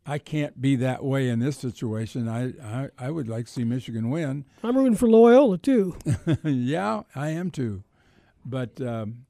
I 0.06 0.20
can't 0.20 0.62
be 0.62 0.76
that 0.78 1.04
way 1.04 1.30
in 1.30 1.40
this 1.40 1.58
situation. 1.58 2.28
I, 2.28 2.54
I, 2.64 2.90
I 2.98 3.10
would 3.10 3.28
like 3.28 3.48
to 3.48 3.52
see 3.52 3.64
Michigan 3.64 4.10
win. 4.12 4.46
I'm 4.64 4.78
rooting 4.78 4.96
for 4.96 5.10
Loyola 5.10 5.58
too. 5.58 5.98
yeah, 6.44 7.04
I 7.16 7.30
am 7.30 7.50
too, 7.50 7.84
but 8.46 8.80
um, 8.82 9.26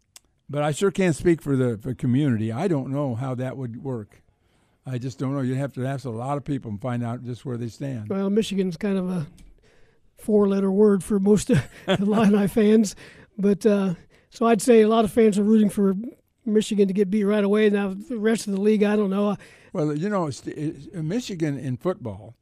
but 0.50 0.64
I 0.64 0.72
sure 0.72 0.92
can't 0.92 1.16
speak 1.16 1.42
for 1.42 1.56
the 1.56 1.78
for 1.78 1.94
community. 1.94 2.52
I 2.52 2.68
don't 2.68 2.92
know 2.92 3.16
how 3.16 3.36
that 3.36 3.58
would 3.58 3.84
work. 3.84 4.22
I 4.86 5.00
just 5.00 5.18
don't 5.18 5.34
know. 5.34 5.42
You'd 5.42 5.58
have 5.58 5.74
to 5.74 5.86
ask 5.86 6.06
a 6.06 6.12
lot 6.12 6.38
of 6.38 6.44
people 6.44 6.70
and 6.70 6.80
find 6.80 7.04
out 7.04 7.24
just 7.24 7.44
where 7.44 7.58
they 7.58 7.70
stand. 7.70 8.10
Well, 8.10 8.30
Michigan's 8.30 8.78
kind 8.78 9.00
of 9.00 9.10
a 9.10 9.26
four-letter 10.18 10.72
word 10.72 11.03
for 11.03 11.20
most 11.20 11.49
of 11.49 11.61
the 11.86 12.01
Illini 12.01 12.47
fans, 12.47 12.95
but 13.38 13.66
uh, 13.66 13.95
so 14.30 14.45
I'd 14.45 14.61
say 14.61 14.82
a 14.82 14.88
lot 14.88 15.05
of 15.05 15.11
fans 15.11 15.38
are 15.38 15.43
rooting 15.43 15.70
for 15.70 15.95
Michigan 16.45 16.88
to 16.88 16.93
get 16.93 17.09
beat 17.09 17.24
right 17.24 17.43
away. 17.43 17.70
Now 17.70 17.93
the 17.93 18.18
rest 18.18 18.47
of 18.47 18.53
the 18.53 18.61
league, 18.61 18.84
I 18.84 18.95
don't 18.95 19.09
know. 19.09 19.38
Well, 19.74 19.95
you 19.95 20.09
know, 20.09 20.30
Michigan 20.93 21.57
in 21.57 21.78
football 21.78 22.36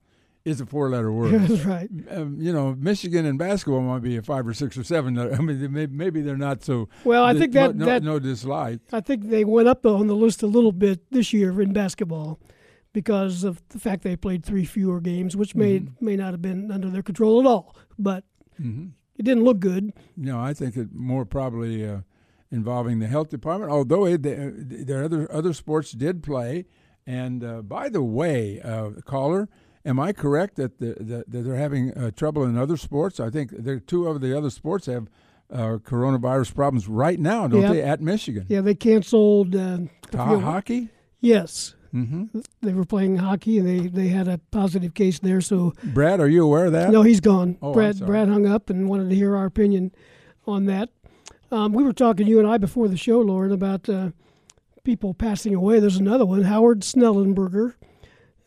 is 0.46 0.60
a 0.60 0.66
four-letter 0.66 1.12
word. 1.12 1.34
That's 1.34 1.66
right. 1.66 1.90
Um, 2.10 2.38
you 2.40 2.54
know, 2.54 2.76
Michigan 2.76 3.26
in 3.26 3.38
basketball 3.38 3.82
might 3.82 4.02
be 4.02 4.18
a 4.18 4.22
five 4.22 4.48
or 4.48 4.54
six 4.54 4.78
or 4.78 4.84
seven. 4.84 5.18
I 5.18 5.38
mean, 5.38 5.90
maybe 5.92 6.22
they're 6.22 6.38
not 6.38 6.64
so. 6.64 6.90
Well, 7.04 7.24
I 7.24 7.34
think 7.34 7.54
that 7.54 7.76
no, 7.76 7.86
that 7.86 8.04
no 8.04 8.20
dislike. 8.20 8.80
I 8.92 9.02
think 9.02 9.30
they 9.30 9.46
went 9.46 9.68
up 9.68 9.86
on 9.86 10.08
the 10.08 10.16
list 10.16 10.44
a 10.44 10.48
little 10.48 10.72
bit 10.72 11.12
this 11.12 11.34
year 11.34 11.62
in 11.62 11.74
basketball 11.74 12.40
because 12.94 13.44
of 13.44 13.62
the 13.70 13.80
fact 13.80 14.04
they 14.04 14.16
played 14.16 14.46
three 14.46 14.66
fewer 14.66 15.02
games, 15.02 15.36
which 15.36 15.56
may 15.56 15.80
mm-hmm. 15.80 16.06
may 16.06 16.16
not 16.16 16.32
have 16.32 16.42
been 16.42 16.72
under 16.72 16.90
their 16.90 17.04
control 17.04 17.40
at 17.40 17.46
all. 17.46 17.76
But 18.00 18.24
mm-hmm. 18.60 18.88
it 19.18 19.24
didn't 19.24 19.44
look 19.44 19.60
good. 19.60 19.94
No, 20.16 20.40
I 20.40 20.54
think 20.54 20.78
it 20.78 20.94
more 20.94 21.26
probably 21.26 21.86
uh, 21.88 22.00
involving 22.52 23.00
the 23.00 23.08
health 23.08 23.30
department. 23.30 23.72
Although 23.72 24.06
it, 24.06 24.24
there 24.24 25.04
other 25.04 25.32
other 25.32 25.54
sports 25.54 25.92
did 25.92 26.24
play 26.24 26.66
and 27.06 27.44
uh, 27.44 27.62
by 27.62 27.90
the 27.90 28.02
way, 28.02 28.62
uh, 28.62 28.92
caller, 29.06 29.50
am 29.86 30.00
I 30.00 30.14
correct 30.14 30.56
that, 30.56 30.80
the, 30.80 30.96
that 31.00 31.26
they're 31.28 31.56
having 31.56 31.92
uh, 31.94 32.12
trouble 32.12 32.44
in 32.44 32.58
other 32.58 32.78
sports? 32.78 33.20
I 33.20 33.30
think 33.30 33.52
there 33.52 33.80
two 33.80 34.08
of 34.08 34.22
the 34.22 34.38
other 34.38 34.50
sports 34.50 34.86
have 34.86 35.08
uh, 35.52 35.78
coronavirus 35.84 36.56
problems 36.56 36.88
right 36.88 37.20
now, 37.20 37.48
don't 37.48 37.72
they? 37.72 37.82
At 37.82 38.02
Michigan. 38.02 38.46
Yeah, 38.48 38.62
they 38.62 38.76
canceled 38.76 39.56
uh, 39.56 39.80
hockey. 40.14 40.90
Yes. 41.20 41.76
Mm-hmm. 41.94 42.40
They 42.62 42.74
were 42.74 42.86
playing 42.86 43.18
hockey, 43.18 43.60
and 43.60 43.68
they, 43.68 43.88
they 43.88 44.08
had 44.08 44.28
a 44.28 44.40
positive 44.52 44.94
case 44.94 45.20
there. 45.20 45.42
So, 45.42 45.74
Brad, 45.84 46.20
are 46.20 46.28
you 46.28 46.44
aware 46.44 46.66
of 46.66 46.72
that? 46.72 46.90
No, 46.90 47.04
he's 47.04 47.20
gone. 47.20 47.58
Oh, 47.62 47.74
Brad 47.74 48.00
Brad 48.00 48.28
hung 48.30 48.48
up 48.48 48.70
and 48.70 48.90
wanted 48.90 49.10
to 49.10 49.16
hear 49.16 49.36
our 49.36 49.46
opinion 49.46 49.92
on 50.48 50.66
that. 50.66 50.90
Um, 51.52 51.72
we 51.72 51.84
were 51.84 51.94
talking 51.94 52.26
you 52.26 52.40
and 52.40 52.48
I 52.48 52.58
before 52.58 52.88
the 52.88 52.98
show, 52.98 53.20
Loren, 53.20 53.52
about 53.52 53.88
uh, 53.88 54.10
people 54.84 55.14
passing 55.14 55.54
away. 55.54 55.80
There's 55.80 55.98
another 55.98 56.26
one, 56.26 56.42
Howard 56.42 56.82
Schnellenberger. 56.82 57.76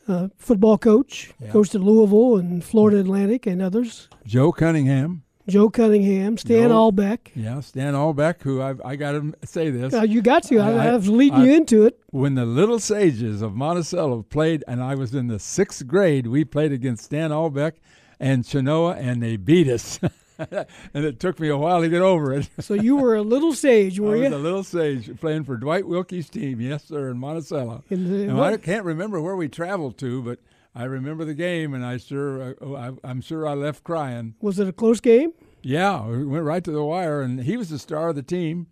uh, 0.08 0.28
football 0.36 0.78
coach, 0.78 1.32
yeah. 1.40 1.50
coached 1.50 1.74
at 1.74 1.80
Louisville 1.80 2.36
and 2.36 2.62
Florida 2.64 2.98
Atlantic 3.00 3.46
and 3.46 3.60
others. 3.62 4.08
Joe 4.24 4.52
Cunningham. 4.52 5.22
Joe 5.48 5.70
Cunningham, 5.70 6.36
Stan 6.38 6.70
Joe, 6.70 6.90
Albeck. 6.90 7.30
Yeah, 7.34 7.60
Stan 7.60 7.94
Albeck, 7.94 8.42
who 8.42 8.60
I've, 8.60 8.80
I 8.84 8.96
got 8.96 9.12
to 9.12 9.34
say 9.44 9.70
this. 9.70 9.94
Uh, 9.94 10.02
you 10.02 10.20
got 10.20 10.42
to. 10.44 10.58
I, 10.58 10.88
I, 10.88 10.96
was 10.96 11.08
leading 11.08 11.40
I, 11.40 11.44
you 11.44 11.54
into 11.54 11.84
it. 11.84 12.00
When 12.10 12.34
the 12.34 12.44
Little 12.44 12.80
Sages 12.80 13.42
of 13.42 13.54
Monticello 13.54 14.22
played, 14.22 14.64
and 14.66 14.82
I 14.82 14.96
was 14.96 15.14
in 15.14 15.28
the 15.28 15.38
sixth 15.38 15.86
grade, 15.86 16.26
we 16.26 16.44
played 16.44 16.72
against 16.72 17.04
Stan 17.04 17.30
Albeck 17.30 17.74
and 18.18 18.44
Chenoa, 18.44 18.96
and 18.96 19.22
they 19.22 19.36
beat 19.36 19.68
us. 19.68 20.00
and 20.38 21.04
it 21.04 21.20
took 21.20 21.38
me 21.38 21.48
a 21.48 21.56
while 21.56 21.80
to 21.80 21.88
get 21.88 22.02
over 22.02 22.34
it. 22.34 22.48
So 22.60 22.74
you 22.74 22.96
were 22.96 23.14
a 23.14 23.22
little 23.22 23.52
sage, 23.52 24.00
were 24.00 24.14
I 24.14 24.18
you? 24.18 24.24
I 24.24 24.28
was 24.30 24.38
a 24.38 24.42
little 24.42 24.64
sage 24.64 25.20
playing 25.20 25.44
for 25.44 25.56
Dwight 25.56 25.86
Wilkie's 25.86 26.28
team, 26.28 26.60
yes, 26.60 26.84
sir, 26.84 27.10
in 27.10 27.18
Monticello. 27.18 27.84
In 27.90 28.10
the- 28.10 28.30
and 28.30 28.40
I 28.40 28.56
can't 28.56 28.84
remember 28.84 29.20
where 29.20 29.36
we 29.36 29.48
traveled 29.48 29.96
to, 29.98 30.22
but 30.22 30.40
I 30.76 30.84
remember 30.84 31.24
the 31.24 31.32
game, 31.32 31.72
and 31.72 31.84
I 31.84 31.96
sure, 31.96 32.54
uh, 32.62 32.74
I, 32.74 32.92
I'm 33.02 33.22
sure 33.22 33.48
I 33.48 33.54
left 33.54 33.82
crying. 33.82 34.34
Was 34.42 34.58
it 34.58 34.68
a 34.68 34.72
close 34.74 35.00
game? 35.00 35.32
Yeah, 35.62 36.06
it 36.06 36.24
went 36.26 36.44
right 36.44 36.62
to 36.62 36.70
the 36.70 36.84
wire, 36.84 37.22
and 37.22 37.44
he 37.44 37.56
was 37.56 37.70
the 37.70 37.78
star 37.78 38.10
of 38.10 38.14
the 38.14 38.22
team. 38.22 38.66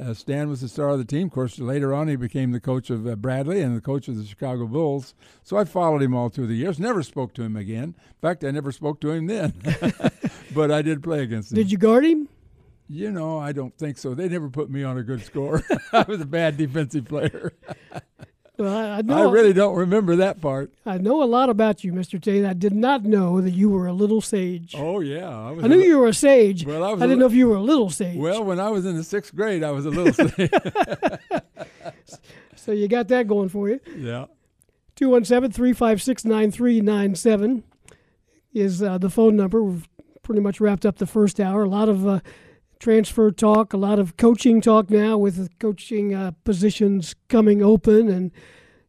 Uh, 0.00 0.14
Stan 0.14 0.48
was 0.48 0.60
the 0.60 0.68
star 0.68 0.90
of 0.90 0.98
the 0.98 1.04
team. 1.04 1.26
Of 1.26 1.32
course, 1.32 1.58
later 1.58 1.92
on, 1.92 2.06
he 2.06 2.14
became 2.14 2.52
the 2.52 2.60
coach 2.60 2.88
of 2.88 3.04
uh, 3.04 3.16
Bradley 3.16 3.60
and 3.60 3.76
the 3.76 3.80
coach 3.80 4.06
of 4.06 4.16
the 4.16 4.24
Chicago 4.24 4.68
Bulls. 4.68 5.12
So 5.42 5.56
I 5.56 5.64
followed 5.64 6.02
him 6.02 6.14
all 6.14 6.28
through 6.28 6.46
the 6.46 6.54
years. 6.54 6.78
Never 6.78 7.02
spoke 7.02 7.34
to 7.34 7.42
him 7.42 7.56
again. 7.56 7.96
In 7.98 8.14
fact, 8.22 8.44
I 8.44 8.52
never 8.52 8.70
spoke 8.70 9.00
to 9.00 9.10
him 9.10 9.26
then. 9.26 9.52
but 10.54 10.70
I 10.70 10.82
did 10.82 11.02
play 11.02 11.24
against 11.24 11.50
him. 11.50 11.56
Did 11.56 11.72
you 11.72 11.78
guard 11.78 12.04
him? 12.04 12.28
You 12.88 13.10
know, 13.10 13.38
I 13.38 13.50
don't 13.50 13.76
think 13.76 13.98
so. 13.98 14.14
They 14.14 14.28
never 14.28 14.48
put 14.48 14.70
me 14.70 14.84
on 14.84 14.96
a 14.96 15.02
good 15.02 15.24
score. 15.24 15.64
I 15.92 16.02
was 16.02 16.20
a 16.20 16.26
bad 16.26 16.56
defensive 16.56 17.06
player. 17.06 17.52
Well, 18.60 18.76
I, 18.76 18.98
I 18.98 19.02
know. 19.02 19.28
I 19.28 19.32
really 19.32 19.54
don't 19.54 19.74
remember 19.74 20.16
that 20.16 20.40
part. 20.40 20.70
I 20.84 20.98
know 20.98 21.22
a 21.22 21.24
lot 21.24 21.48
about 21.48 21.82
you, 21.82 21.92
Mr. 21.92 22.20
Tate. 22.20 22.44
I 22.44 22.52
did 22.52 22.74
not 22.74 23.04
know 23.04 23.40
that 23.40 23.52
you 23.52 23.70
were 23.70 23.86
a 23.86 23.92
little 23.92 24.20
sage. 24.20 24.74
Oh 24.76 25.00
yeah, 25.00 25.28
I, 25.28 25.50
was 25.52 25.64
I 25.64 25.68
knew 25.68 25.78
li- 25.78 25.86
you 25.86 25.98
were 25.98 26.08
a 26.08 26.14
sage. 26.14 26.66
Well, 26.66 26.84
I 26.84 26.92
was 26.92 27.00
I 27.00 27.06
didn't 27.06 27.18
li- 27.18 27.20
know 27.20 27.26
if 27.26 27.32
you 27.32 27.48
were 27.48 27.56
a 27.56 27.62
little 27.62 27.88
sage. 27.88 28.18
Well, 28.18 28.44
when 28.44 28.60
I 28.60 28.68
was 28.68 28.84
in 28.84 28.96
the 28.96 29.04
sixth 29.04 29.34
grade, 29.34 29.64
I 29.64 29.70
was 29.70 29.86
a 29.86 29.90
little. 29.90 30.12
Sage. 30.12 30.50
so 32.56 32.72
you 32.72 32.88
got 32.88 33.08
that 33.08 33.26
going 33.26 33.48
for 33.48 33.68
you. 33.68 33.80
yeah. 33.96 34.26
217 34.96 35.52
356 35.52 36.24
9397 36.26 37.64
is 38.52 38.82
uh, 38.82 38.98
the 38.98 39.08
phone 39.08 39.36
number. 39.36 39.62
We've 39.62 39.88
pretty 40.22 40.42
much 40.42 40.60
wrapped 40.60 40.84
up 40.84 40.98
the 40.98 41.06
first 41.06 41.40
hour. 41.40 41.62
A 41.64 41.68
lot 41.68 41.88
of 41.88 42.06
uh, 42.06 42.20
transfer 42.80 43.30
talk, 43.30 43.72
a 43.72 43.76
lot 43.76 43.98
of 43.98 44.16
coaching 44.16 44.60
talk 44.60 44.90
now 44.90 45.16
with 45.16 45.56
coaching 45.60 46.14
uh, 46.14 46.32
positions 46.44 47.14
coming 47.28 47.62
open. 47.62 48.08
And 48.08 48.32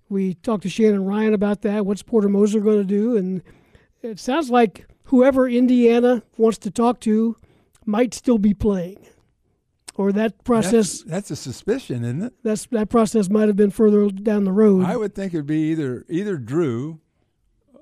we 0.10 0.34
talked 0.36 0.64
to 0.64 0.70
Shannon 0.70 1.06
Ryan 1.06 1.34
about 1.34 1.62
that. 1.62 1.86
What's 1.86 2.02
Porter 2.02 2.30
Moser 2.30 2.62
going 2.62 2.80
to 2.80 2.84
do? 2.84 3.18
And 3.18 3.44
it 4.02 4.20
sounds 4.20 4.50
like 4.50 4.88
whoever 5.04 5.48
Indiana 5.48 6.24
wants 6.38 6.58
to 6.60 6.72
talk 6.72 7.00
to 7.02 7.38
might 7.86 8.14
still 8.14 8.38
be 8.40 8.54
playing. 8.54 9.06
Or 9.96 10.14
that 10.14 10.44
process, 10.46 11.02
That's, 11.02 11.04
that's 11.04 11.32
a 11.32 11.36
suspicion, 11.36 12.04
isn't 12.06 12.24
it? 12.24 12.34
that's, 12.44 12.66
that 12.68 12.90
process 12.90 13.30
might 13.30 13.48
have 13.48 13.58
been 13.58 13.72
further 13.72 14.10
down 14.10 14.46
the 14.46 14.52
road. 14.54 14.86
I 14.86 14.96
would 14.96 15.14
think 15.14 15.34
it'd 15.34 15.46
be 15.46 15.70
either 15.72 16.06
either 16.10 16.38
Drew 16.38 17.02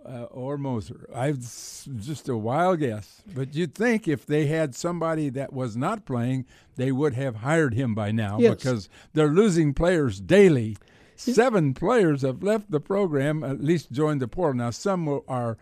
uh, 0.09 0.23
or 0.31 0.57
Moser. 0.57 1.07
I've 1.13 1.39
just 1.39 2.27
a 2.29 2.35
wild 2.35 2.79
guess, 2.79 3.21
but 3.35 3.53
you'd 3.53 3.75
think 3.75 4.07
if 4.07 4.25
they 4.25 4.47
had 4.47 4.73
somebody 4.75 5.29
that 5.29 5.53
was 5.53 5.77
not 5.77 6.05
playing, 6.05 6.45
they 6.75 6.91
would 6.91 7.13
have 7.13 7.37
hired 7.37 7.73
him 7.75 7.93
by 7.93 8.11
now 8.11 8.39
Yes. 8.39 8.55
because 8.55 8.89
they're 9.13 9.27
losing 9.33 9.73
players 9.73 10.19
daily. 10.19 10.77
Seven 11.15 11.73
players 11.73 12.21
have 12.21 12.41
left 12.41 12.71
the 12.71 12.79
program, 12.79 13.43
at 13.43 13.61
least 13.61 13.91
joined 13.91 14.21
the 14.21 14.27
portal. 14.27 14.57
Now 14.57 14.69
some 14.71 15.05
will- 15.05 15.25
are 15.27 15.57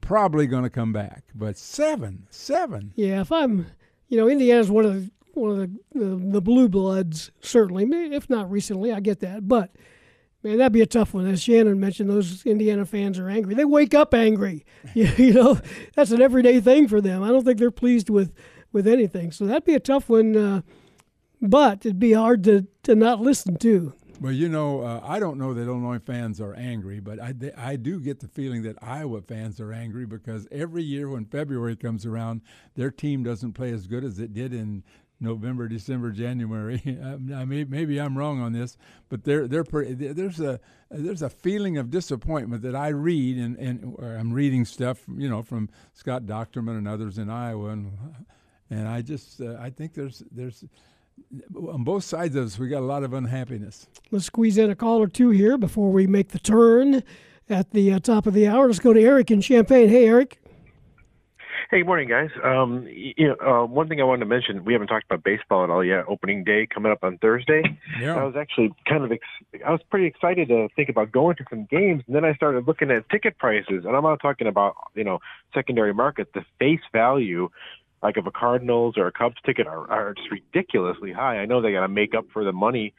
probably 0.00 0.46
going 0.46 0.64
to 0.64 0.70
come 0.70 0.92
back, 0.92 1.24
but 1.34 1.56
seven, 1.56 2.26
seven. 2.30 2.92
Yeah, 2.96 3.20
if 3.20 3.30
I'm, 3.30 3.66
you 4.08 4.16
know, 4.18 4.28
Indiana's 4.28 4.70
one 4.70 4.84
of 4.84 4.94
the 4.94 5.10
one 5.34 5.50
of 5.50 5.56
the 5.58 5.70
the, 5.94 6.16
the 6.32 6.40
blue 6.42 6.68
bloods 6.68 7.30
certainly, 7.40 7.84
if 8.14 8.28
not 8.28 8.50
recently. 8.50 8.92
I 8.92 9.00
get 9.00 9.20
that, 9.20 9.46
but 9.48 9.70
man, 10.42 10.58
that'd 10.58 10.72
be 10.72 10.82
a 10.82 10.86
tough 10.86 11.14
one. 11.14 11.26
As 11.26 11.42
Shannon 11.42 11.80
mentioned, 11.80 12.10
those 12.10 12.44
Indiana 12.44 12.84
fans 12.84 13.18
are 13.18 13.28
angry. 13.28 13.54
They 13.54 13.64
wake 13.64 13.94
up 13.94 14.14
angry. 14.14 14.64
you, 14.94 15.06
you 15.16 15.32
know, 15.32 15.60
that's 15.94 16.10
an 16.10 16.22
everyday 16.22 16.60
thing 16.60 16.88
for 16.88 17.00
them. 17.00 17.22
I 17.22 17.28
don't 17.28 17.44
think 17.44 17.58
they're 17.58 17.70
pleased 17.70 18.10
with 18.10 18.32
with 18.72 18.86
anything. 18.86 19.32
So 19.32 19.46
that'd 19.46 19.64
be 19.64 19.74
a 19.74 19.80
tough 19.80 20.08
one. 20.08 20.36
Uh, 20.36 20.62
but 21.40 21.84
it'd 21.84 21.98
be 21.98 22.12
hard 22.12 22.44
to 22.44 22.66
to 22.84 22.94
not 22.94 23.20
listen 23.20 23.56
to. 23.58 23.94
Well, 24.22 24.32
you 24.32 24.48
know, 24.48 24.82
uh, 24.82 25.00
I 25.02 25.18
don't 25.18 25.36
know 25.36 25.52
that 25.52 25.62
Illinois 25.62 25.98
fans 25.98 26.40
are 26.40 26.54
angry, 26.54 27.00
but 27.00 27.18
I, 27.20 27.34
I 27.56 27.74
do 27.74 27.98
get 27.98 28.20
the 28.20 28.28
feeling 28.28 28.62
that 28.62 28.76
Iowa 28.80 29.20
fans 29.20 29.58
are 29.58 29.72
angry 29.72 30.06
because 30.06 30.46
every 30.52 30.84
year 30.84 31.08
when 31.08 31.24
February 31.24 31.74
comes 31.74 32.06
around, 32.06 32.42
their 32.76 32.92
team 32.92 33.24
doesn't 33.24 33.54
play 33.54 33.72
as 33.72 33.88
good 33.88 34.04
as 34.04 34.20
it 34.20 34.32
did 34.32 34.54
in 34.54 34.84
November, 35.22 35.68
December, 35.68 36.10
January. 36.10 36.82
I 37.34 37.44
maybe 37.44 38.00
I'm 38.00 38.18
wrong 38.18 38.40
on 38.40 38.52
this, 38.52 38.76
but 39.08 39.24
they're, 39.24 39.46
they're 39.46 39.64
pretty, 39.64 39.94
there's 39.94 40.40
a 40.40 40.60
there's 40.90 41.22
a 41.22 41.30
feeling 41.30 41.78
of 41.78 41.90
disappointment 41.90 42.62
that 42.62 42.74
I 42.74 42.88
read, 42.88 43.38
and, 43.38 43.56
and 43.56 43.96
I'm 44.00 44.32
reading 44.32 44.64
stuff, 44.64 45.02
you 45.16 45.28
know, 45.28 45.42
from 45.42 45.70
Scott 45.94 46.24
Dochterman 46.24 46.76
and 46.76 46.88
others 46.88 47.18
in 47.18 47.30
Iowa, 47.30 47.70
and 47.70 47.92
and 48.68 48.88
I 48.88 49.02
just 49.02 49.40
uh, 49.40 49.56
I 49.58 49.70
think 49.70 49.94
there's 49.94 50.22
there's 50.30 50.64
on 51.56 51.84
both 51.84 52.04
sides 52.04 52.36
of 52.36 52.46
us 52.46 52.58
we 52.58 52.68
got 52.68 52.80
a 52.80 52.86
lot 52.86 53.04
of 53.04 53.12
unhappiness. 53.12 53.86
Let's 54.10 54.26
squeeze 54.26 54.58
in 54.58 54.70
a 54.70 54.74
call 54.74 55.00
or 55.00 55.08
two 55.08 55.30
here 55.30 55.56
before 55.56 55.90
we 55.90 56.06
make 56.06 56.30
the 56.30 56.38
turn 56.38 57.02
at 57.48 57.70
the 57.70 57.92
uh, 57.92 57.98
top 58.00 58.26
of 58.26 58.34
the 58.34 58.48
hour. 58.48 58.66
Let's 58.66 58.78
go 58.78 58.92
to 58.92 59.00
Eric 59.00 59.30
in 59.30 59.40
Champaign. 59.40 59.88
Hey, 59.88 60.06
Eric. 60.06 60.41
Hey, 61.72 61.78
good 61.78 61.86
morning, 61.86 62.06
guys. 62.10 62.28
Um, 62.44 62.86
you 62.86 63.28
know, 63.28 63.36
uh, 63.40 63.64
one 63.64 63.88
thing 63.88 63.98
I 63.98 64.04
wanted 64.04 64.20
to 64.20 64.26
mention, 64.26 64.62
we 64.62 64.74
haven't 64.74 64.88
talked 64.88 65.06
about 65.06 65.24
baseball 65.24 65.64
at 65.64 65.70
all 65.70 65.82
yet. 65.82 66.04
Opening 66.06 66.44
day 66.44 66.66
coming 66.66 66.92
up 66.92 67.02
on 67.02 67.16
Thursday. 67.16 67.62
Yeah. 67.98 68.14
I 68.14 68.24
was 68.24 68.34
actually 68.36 68.74
kind 68.86 69.02
of, 69.04 69.10
ex- 69.10 69.62
I 69.66 69.70
was 69.70 69.80
pretty 69.88 70.04
excited 70.04 70.48
to 70.48 70.68
think 70.76 70.90
about 70.90 71.12
going 71.12 71.36
to 71.36 71.44
some 71.48 71.64
games, 71.70 72.02
and 72.06 72.14
then 72.14 72.26
I 72.26 72.34
started 72.34 72.66
looking 72.66 72.90
at 72.90 73.08
ticket 73.08 73.38
prices, 73.38 73.86
and 73.86 73.96
I'm 73.96 74.02
not 74.02 74.20
talking 74.20 74.48
about, 74.48 74.74
you 74.94 75.02
know, 75.02 75.20
secondary 75.54 75.94
market. 75.94 76.34
The 76.34 76.44
face 76.58 76.82
value, 76.92 77.48
like 78.02 78.18
of 78.18 78.26
a 78.26 78.30
Cardinals 78.30 78.98
or 78.98 79.06
a 79.06 79.12
Cubs 79.12 79.36
ticket, 79.46 79.66
are, 79.66 79.90
are 79.90 80.12
just 80.12 80.30
ridiculously 80.30 81.10
high. 81.10 81.38
I 81.38 81.46
know 81.46 81.62
they 81.62 81.72
got 81.72 81.80
to 81.80 81.88
make 81.88 82.14
up 82.14 82.26
for 82.34 82.44
the 82.44 82.52
money 82.52 82.92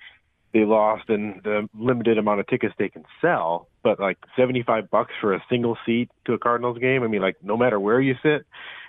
they 0.53 0.65
lost 0.65 1.09
in 1.09 1.41
the 1.43 1.67
limited 1.77 2.17
amount 2.17 2.39
of 2.39 2.47
tickets 2.47 2.73
they 2.77 2.89
can 2.89 3.03
sell, 3.21 3.67
but 3.83 3.99
like 3.99 4.17
75 4.37 4.89
bucks 4.91 5.11
for 5.19 5.33
a 5.33 5.43
single 5.49 5.77
seat 5.85 6.09
to 6.25 6.33
a 6.33 6.37
Cardinals 6.39 6.77
game. 6.77 7.03
I 7.03 7.07
mean, 7.07 7.21
like 7.21 7.37
no 7.43 7.57
matter 7.57 7.79
where 7.79 7.99
you 7.99 8.15
sit, 8.21 8.45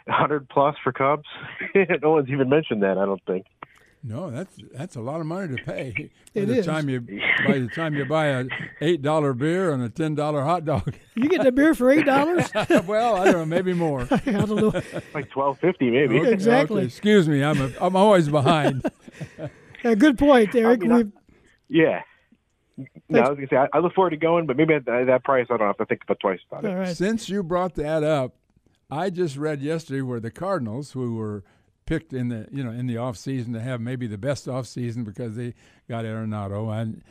100 0.07 0.49
plus 0.49 0.77
for 0.85 0.93
Cubs. 0.93 1.25
no 2.03 2.11
one's 2.11 2.29
even 2.29 2.49
mentioned 2.49 2.83
that. 2.83 2.99
I 2.99 3.07
don't 3.07 3.23
think. 3.27 3.47
No, 4.07 4.31
that's 4.31 4.55
that's 4.75 4.97
a 4.97 5.01
lot 5.01 5.21
of 5.21 5.27
money 5.27 5.57
to 5.57 5.63
pay. 5.65 6.11
By 6.35 6.41
It 6.43 6.47
the 6.47 6.59
is. 6.59 6.67
time 6.67 6.91
you 6.91 7.01
by 7.01 7.59
the 7.59 7.69
time 7.75 7.95
you 7.95 8.05
buy 8.05 8.27
a 8.27 8.45
eight 8.83 9.01
dollar 9.01 9.33
beer 9.33 9.73
and 9.73 9.83
a 9.83 9.89
ten 9.89 10.15
dollar 10.15 10.43
hot 10.43 10.67
dog. 10.67 10.95
You 11.17 11.29
get 11.31 11.43
the 11.45 11.53
beer 11.53 11.75
for 11.75 11.91
eight 11.91 12.05
dollars? 12.05 12.51
well, 12.87 13.17
I 13.17 13.25
don't 13.27 13.35
know, 13.35 13.47
maybe 13.47 13.73
more. 13.73 14.03
I 14.11 14.17
don't 14.19 14.57
know. 14.57 14.69
Like 15.15 15.31
12.50 15.31 15.93
maybe. 15.93 16.19
Okay, 16.21 16.33
Exactly. 16.33 16.79
okay, 16.83 16.87
Excuse 16.87 17.29
me, 17.29 17.43
I'm 17.43 17.59
a, 17.63 17.71
I'm 17.81 17.95
always 17.97 18.29
behind. 18.29 18.85
Uh, 19.85 19.95
good 19.95 20.19
point, 20.19 20.55
Eric. 20.55 20.81
mean, 20.81 20.93
I- 20.93 20.97
We've- 20.97 21.13
Yeah. 21.69 22.03
No, 23.09 23.21
I 23.21 23.29
was 23.29 23.37
gonna 23.37 23.49
say 23.49 23.57
I, 23.57 23.69
I 23.73 23.79
look 23.79 23.95
forward 23.95 24.11
to 24.11 24.17
going, 24.17 24.47
but 24.47 24.57
maybe 24.57 24.75
at 24.75 24.85
that, 24.87 25.07
that 25.07 25.25
price 25.25 25.47
I 25.49 25.57
don't 25.57 25.67
have 25.67 25.77
to 25.77 25.87
think 25.87 26.03
about 26.03 26.19
twice 26.21 26.41
about 26.51 26.65
it. 26.65 26.71
all 26.71 26.77
right. 26.77 26.97
Since 26.97 27.29
you 27.29 27.43
brought 27.43 27.77
that 27.77 28.03
up, 28.03 28.35
I 28.91 29.11
just 29.11 29.37
read 29.37 29.63
yesterday 29.63 30.01
where 30.03 30.19
the 30.21 30.31
Cardinals, 30.33 30.93
who 30.93 31.15
were 31.15 31.45
picked 31.87 32.13
in 32.13 32.29
the 32.29 32.49
you 32.51 32.65
know 32.65 32.71
in 32.71 32.87
the 32.87 32.97
off 32.97 33.17
season 33.17 33.53
to 33.53 33.61
have 33.61 33.81
maybe 33.81 34.07
the 34.07 34.19
best 34.19 34.49
off 34.49 34.67
season 34.67 35.05
because 35.05 35.37
they 35.37 35.55
got 35.89 36.05
Arenado 36.05 36.73
and 36.81 37.03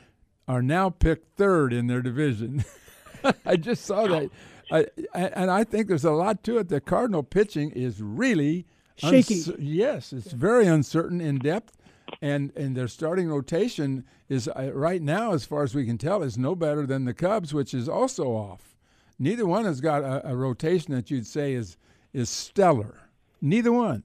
are 0.47 0.61
now 0.61 0.89
picked 0.89 1.37
third 1.37 1.71
in 1.71 1.87
their 1.87 2.01
division. 2.01 2.65
I 3.45 3.55
just 3.55 3.85
saw 3.85 4.05
that, 4.07 4.29
I, 4.69 4.87
and 5.13 5.49
I 5.49 5.63
think 5.63 5.87
there's 5.87 6.03
a 6.03 6.11
lot 6.11 6.43
to 6.43 6.57
it. 6.57 6.67
The 6.67 6.81
Cardinal 6.81 7.23
pitching 7.23 7.71
is 7.71 8.01
really 8.01 8.65
Shaky. 8.97 9.35
uncer- 9.35 9.55
yes, 9.59 10.11
it's 10.11 10.33
very 10.33 10.67
uncertain 10.67 11.21
in 11.21 11.37
depth, 11.37 11.77
and 12.21 12.51
and 12.55 12.75
their 12.75 12.87
starting 12.87 13.29
rotation 13.29 14.05
is 14.29 14.47
uh, 14.47 14.71
right 14.73 15.01
now, 15.01 15.33
as 15.33 15.45
far 15.45 15.63
as 15.63 15.75
we 15.75 15.85
can 15.85 15.97
tell, 15.97 16.23
is 16.23 16.37
no 16.37 16.55
better 16.55 16.85
than 16.85 17.05
the 17.05 17.13
Cubs, 17.13 17.53
which 17.53 17.73
is 17.73 17.89
also 17.89 18.27
off. 18.27 18.75
Neither 19.19 19.45
one 19.45 19.65
has 19.65 19.81
got 19.81 20.03
a, 20.03 20.29
a 20.29 20.35
rotation 20.35 20.93
that 20.93 21.11
you'd 21.11 21.27
say 21.27 21.53
is 21.53 21.77
is 22.13 22.29
stellar. 22.29 23.09
Neither 23.41 23.71
one. 23.71 24.03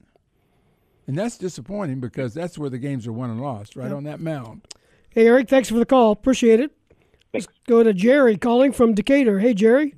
And 1.06 1.16
that's 1.16 1.38
disappointing 1.38 2.00
because 2.00 2.34
that's 2.34 2.58
where 2.58 2.68
the 2.68 2.78
games 2.78 3.06
are 3.06 3.12
won 3.12 3.30
and 3.30 3.40
lost, 3.40 3.76
right 3.76 3.90
on 3.90 4.04
that 4.04 4.20
mound. 4.20 4.66
Hey, 5.10 5.26
Eric, 5.26 5.48
thanks 5.48 5.70
for 5.70 5.78
the 5.78 5.86
call. 5.86 6.12
Appreciate 6.12 6.60
it. 6.60 6.70
Let's 7.32 7.48
go 7.66 7.82
to 7.82 7.94
Jerry 7.94 8.36
calling 8.36 8.72
from 8.72 8.94
Decatur. 8.94 9.38
Hey, 9.38 9.54
Jerry. 9.54 9.94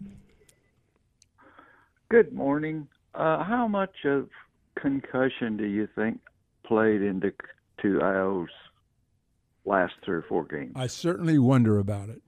Good 2.10 2.32
morning. 2.32 2.86
Uh, 3.14 3.42
how 3.42 3.66
much 3.66 4.04
of 4.04 4.28
concussion 4.76 5.56
do 5.56 5.64
you 5.64 5.88
think 5.96 6.20
played 6.64 7.02
into 7.02 7.32
to 7.82 7.98
Ayo's 8.00 8.50
last 9.64 9.94
three 10.04 10.16
or 10.16 10.22
four 10.28 10.44
games? 10.44 10.72
I 10.76 10.86
certainly 10.86 11.38
wonder 11.38 11.78
about 11.78 12.08
it. 12.08 12.22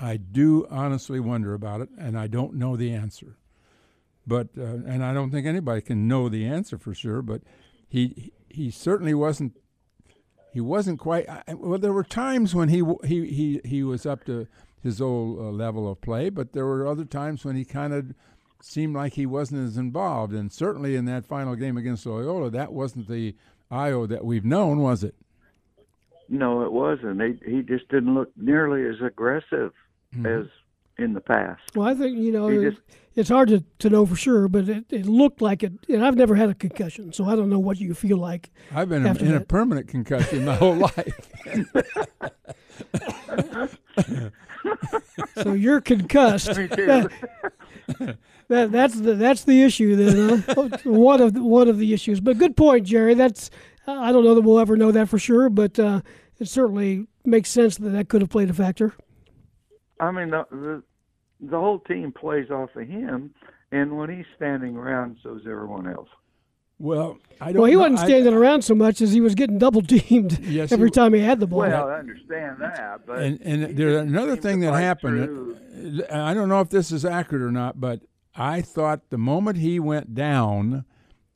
I 0.00 0.16
do 0.16 0.66
honestly 0.70 1.18
wonder 1.20 1.54
about 1.54 1.80
it, 1.80 1.88
and 1.98 2.18
I 2.18 2.26
don't 2.28 2.54
know 2.54 2.76
the 2.76 2.92
answer. 2.92 3.36
But 4.26 4.48
uh, 4.58 4.62
and 4.62 5.04
I 5.04 5.12
don't 5.12 5.30
think 5.30 5.46
anybody 5.46 5.80
can 5.80 6.06
know 6.06 6.28
the 6.28 6.46
answer 6.46 6.78
for 6.78 6.94
sure. 6.94 7.22
But 7.22 7.42
he 7.88 8.32
he 8.48 8.70
certainly 8.70 9.14
wasn't. 9.14 9.56
He 10.52 10.60
wasn't 10.60 11.00
quite. 11.00 11.28
I- 11.28 11.54
Well, 11.54 11.78
there 11.78 11.92
were 11.92 12.04
times 12.04 12.54
when 12.54 12.68
he 12.68 12.82
he 13.04 13.26
he 13.26 13.60
he 13.64 13.82
was 13.82 14.06
up 14.06 14.24
to 14.26 14.46
his 14.82 15.00
old 15.00 15.38
uh, 15.38 15.42
level 15.50 15.90
of 15.90 16.00
play, 16.00 16.28
but 16.28 16.52
there 16.52 16.66
were 16.66 16.86
other 16.86 17.04
times 17.04 17.44
when 17.44 17.56
he 17.56 17.64
kind 17.64 17.92
of 17.92 18.14
seemed 18.62 18.94
like 18.94 19.14
he 19.14 19.26
wasn't 19.26 19.66
as 19.66 19.76
involved. 19.76 20.32
And 20.32 20.52
certainly 20.52 20.94
in 20.94 21.04
that 21.06 21.26
final 21.26 21.56
game 21.56 21.76
against 21.76 22.06
Loyola, 22.06 22.50
that 22.50 22.72
wasn't 22.72 23.08
the 23.08 23.34
Ayo 23.70 24.08
that 24.08 24.24
we've 24.24 24.44
known, 24.44 24.78
was 24.80 25.04
it? 25.04 25.14
No, 26.28 26.64
it 26.64 26.72
wasn't. 26.72 27.20
He 27.22 27.38
he 27.50 27.62
just 27.62 27.88
didn't 27.88 28.14
look 28.14 28.30
nearly 28.36 28.84
as 28.86 29.00
aggressive 29.04 29.72
Mm-hmm. 30.14 30.26
as 30.26 30.46
in 30.96 31.12
the 31.12 31.20
past. 31.20 31.60
Well, 31.74 31.86
I 31.86 31.92
think 31.94 32.16
you 32.18 32.32
know 32.32 32.48
it- 32.48 32.70
just- 32.70 32.82
it's 33.14 33.28
hard 33.28 33.48
to, 33.48 33.64
to 33.80 33.90
know 33.90 34.06
for 34.06 34.14
sure, 34.14 34.46
but 34.48 34.68
it, 34.68 34.84
it 34.90 35.04
looked 35.04 35.42
like 35.42 35.64
it. 35.64 35.72
And 35.88 36.06
I've 36.06 36.14
never 36.16 36.36
had 36.36 36.50
a 36.50 36.54
concussion, 36.54 37.12
so 37.12 37.24
I 37.24 37.34
don't 37.34 37.50
know 37.50 37.58
what 37.58 37.78
you 37.80 37.92
feel 37.92 38.16
like. 38.16 38.48
I've 38.72 38.88
been 38.88 39.04
after 39.04 39.24
in 39.24 39.34
a 39.34 39.40
permanent 39.40 39.88
concussion 39.88 40.44
my 40.44 40.54
whole 40.54 40.76
life. 40.76 41.30
So 45.42 45.52
you're 45.52 45.80
concussed. 45.80 46.48
Me 46.56 46.68
too. 46.68 47.08
that 48.48 48.72
that's 48.72 48.94
the 49.00 49.14
that's 49.14 49.44
the 49.44 49.62
issue 49.62 49.96
then. 49.96 50.44
Huh? 50.48 50.78
one 50.84 51.20
of 51.20 51.34
the, 51.34 51.42
one 51.42 51.68
of 51.68 51.78
the 51.78 51.92
issues. 51.92 52.20
But 52.20 52.38
good 52.38 52.56
point, 52.56 52.86
Jerry. 52.86 53.14
That's 53.14 53.50
I 53.86 54.12
don't 54.12 54.24
know 54.24 54.34
that 54.34 54.42
we'll 54.42 54.60
ever 54.60 54.76
know 54.76 54.92
that 54.92 55.08
for 55.08 55.18
sure, 55.18 55.48
but 55.48 55.78
uh, 55.78 56.02
it 56.38 56.48
certainly 56.48 57.06
makes 57.24 57.50
sense 57.50 57.76
that 57.78 57.90
that 57.90 58.08
could 58.08 58.20
have 58.20 58.30
played 58.30 58.50
a 58.50 58.54
factor. 58.54 58.94
I 60.00 60.10
mean, 60.10 60.30
the, 60.30 60.44
the 60.50 60.82
the 61.40 61.58
whole 61.58 61.80
team 61.80 62.12
plays 62.12 62.50
off 62.50 62.70
of 62.76 62.86
him, 62.88 63.34
and 63.72 63.96
when 63.96 64.10
he's 64.10 64.26
standing 64.36 64.76
around, 64.76 65.16
so 65.22 65.36
is 65.36 65.42
everyone 65.46 65.88
else. 65.88 66.08
Well, 66.80 67.18
I 67.40 67.50
don't. 67.52 67.62
Well, 67.62 67.68
he 67.68 67.74
know. 67.74 67.80
wasn't 67.80 67.98
I- 68.00 68.04
standing 68.04 68.34
around 68.34 68.62
so 68.62 68.74
much 68.74 69.00
as 69.00 69.10
he 69.12 69.20
was 69.20 69.34
getting 69.34 69.58
double 69.58 69.82
teamed 69.82 70.38
Yes, 70.44 70.70
every 70.70 70.88
he- 70.88 70.92
time 70.92 71.12
he 71.12 71.20
had 71.20 71.40
the 71.40 71.46
ball. 71.48 71.60
Well, 71.60 71.88
I 71.88 71.98
understand 71.98 72.58
that, 72.60 73.00
but 73.06 73.18
and 73.20 73.40
and 73.42 73.76
there's 73.76 73.96
another 74.02 74.36
thing 74.36 74.60
that 74.60 74.74
happened. 74.74 75.24
through. 75.24 75.56
I 76.10 76.34
don't 76.34 76.48
know 76.48 76.60
if 76.60 76.70
this 76.70 76.90
is 76.92 77.04
accurate 77.04 77.42
or 77.42 77.50
not, 77.52 77.80
but 77.80 78.00
I 78.34 78.60
thought 78.60 79.10
the 79.10 79.18
moment 79.18 79.58
he 79.58 79.78
went 79.80 80.14
down, 80.14 80.84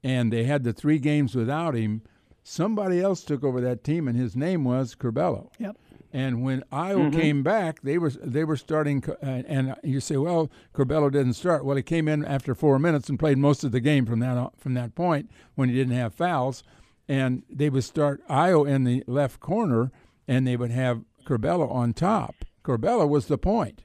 and 0.03 0.33
they 0.33 0.45
had 0.45 0.65
the 0.65 0.73
three 0.73 0.99
games 0.99 1.35
without 1.35 1.75
him, 1.75 2.03
somebody 2.43 3.01
else 3.01 3.23
took 3.25 3.45
over 3.45 3.61
that 3.61 3.85
team, 3.85 4.09
and 4.09 4.19
his 4.19 4.35
name 4.37 4.65
was 4.65 4.95
Curbelo. 4.95 5.51
Yep. 5.59 5.77
And 6.15 6.43
when 6.43 6.63
Ayo 6.71 7.09
Mhm. 7.09 7.13
came 7.13 7.43
back, 7.43 7.81
they 7.83 7.97
were 7.97 8.11
they 8.11 8.45
were 8.45 8.57
starting, 8.57 9.03
uh, 9.09 9.15
and 9.25 9.75
you 9.83 9.99
say, 9.99 10.19
well, 10.19 10.51
Curbelo 10.75 11.11
didn't 11.11 11.33
start. 11.35 11.65
Well, 11.65 11.77
he 11.77 11.83
came 11.83 12.07
in 12.07 12.23
after 12.25 12.55
four 12.55 12.79
minutes 12.79 13.09
and 13.09 13.19
played 13.19 13.39
most 13.39 13.65
of 13.65 13.73
the 13.73 13.81
game 13.81 14.05
from 14.05 14.19
that 14.21 14.53
from 14.59 14.75
that 14.75 14.95
point 14.95 15.31
when 15.55 15.71
he 15.71 15.75
didn't 15.75 15.97
have 15.97 16.13
fouls, 16.13 16.63
and 17.09 17.45
they 17.49 17.71
would 17.71 17.85
start 17.85 18.23
Ayo 18.29 18.69
in 18.69 18.85
the 18.85 19.03
left 19.07 19.41
corner, 19.41 19.91
and 20.29 20.47
they 20.47 20.57
would 20.57 20.71
have 20.71 21.03
Curbelo 21.25 21.71
on 21.71 21.95
top. 21.95 22.35
Curbelo 22.63 23.09
was 23.09 23.27
the 23.29 23.39
point, 23.39 23.83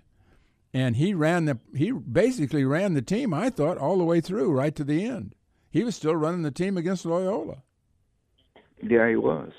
and 0.78 0.96
he 0.98 1.12
ran 1.16 1.46
the 1.46 1.58
he 1.76 1.92
basically 1.92 2.64
ran 2.64 2.94
the 2.94 3.02
team. 3.02 3.34
I 3.34 3.50
thought 3.50 3.80
all 3.80 3.98
the 3.98 4.04
way 4.04 4.22
through, 4.22 4.52
right 4.52 4.76
to 4.76 4.84
the 4.84 5.04
end. 5.04 5.34
He 5.72 5.84
was 5.84 5.96
still 5.96 6.16
running 6.16 6.44
the 6.44 6.52
team 6.52 6.78
against 6.78 7.04
Loyola. 7.04 7.64
Yeah, 8.84 9.10
he 9.10 9.16
was. 9.16 9.52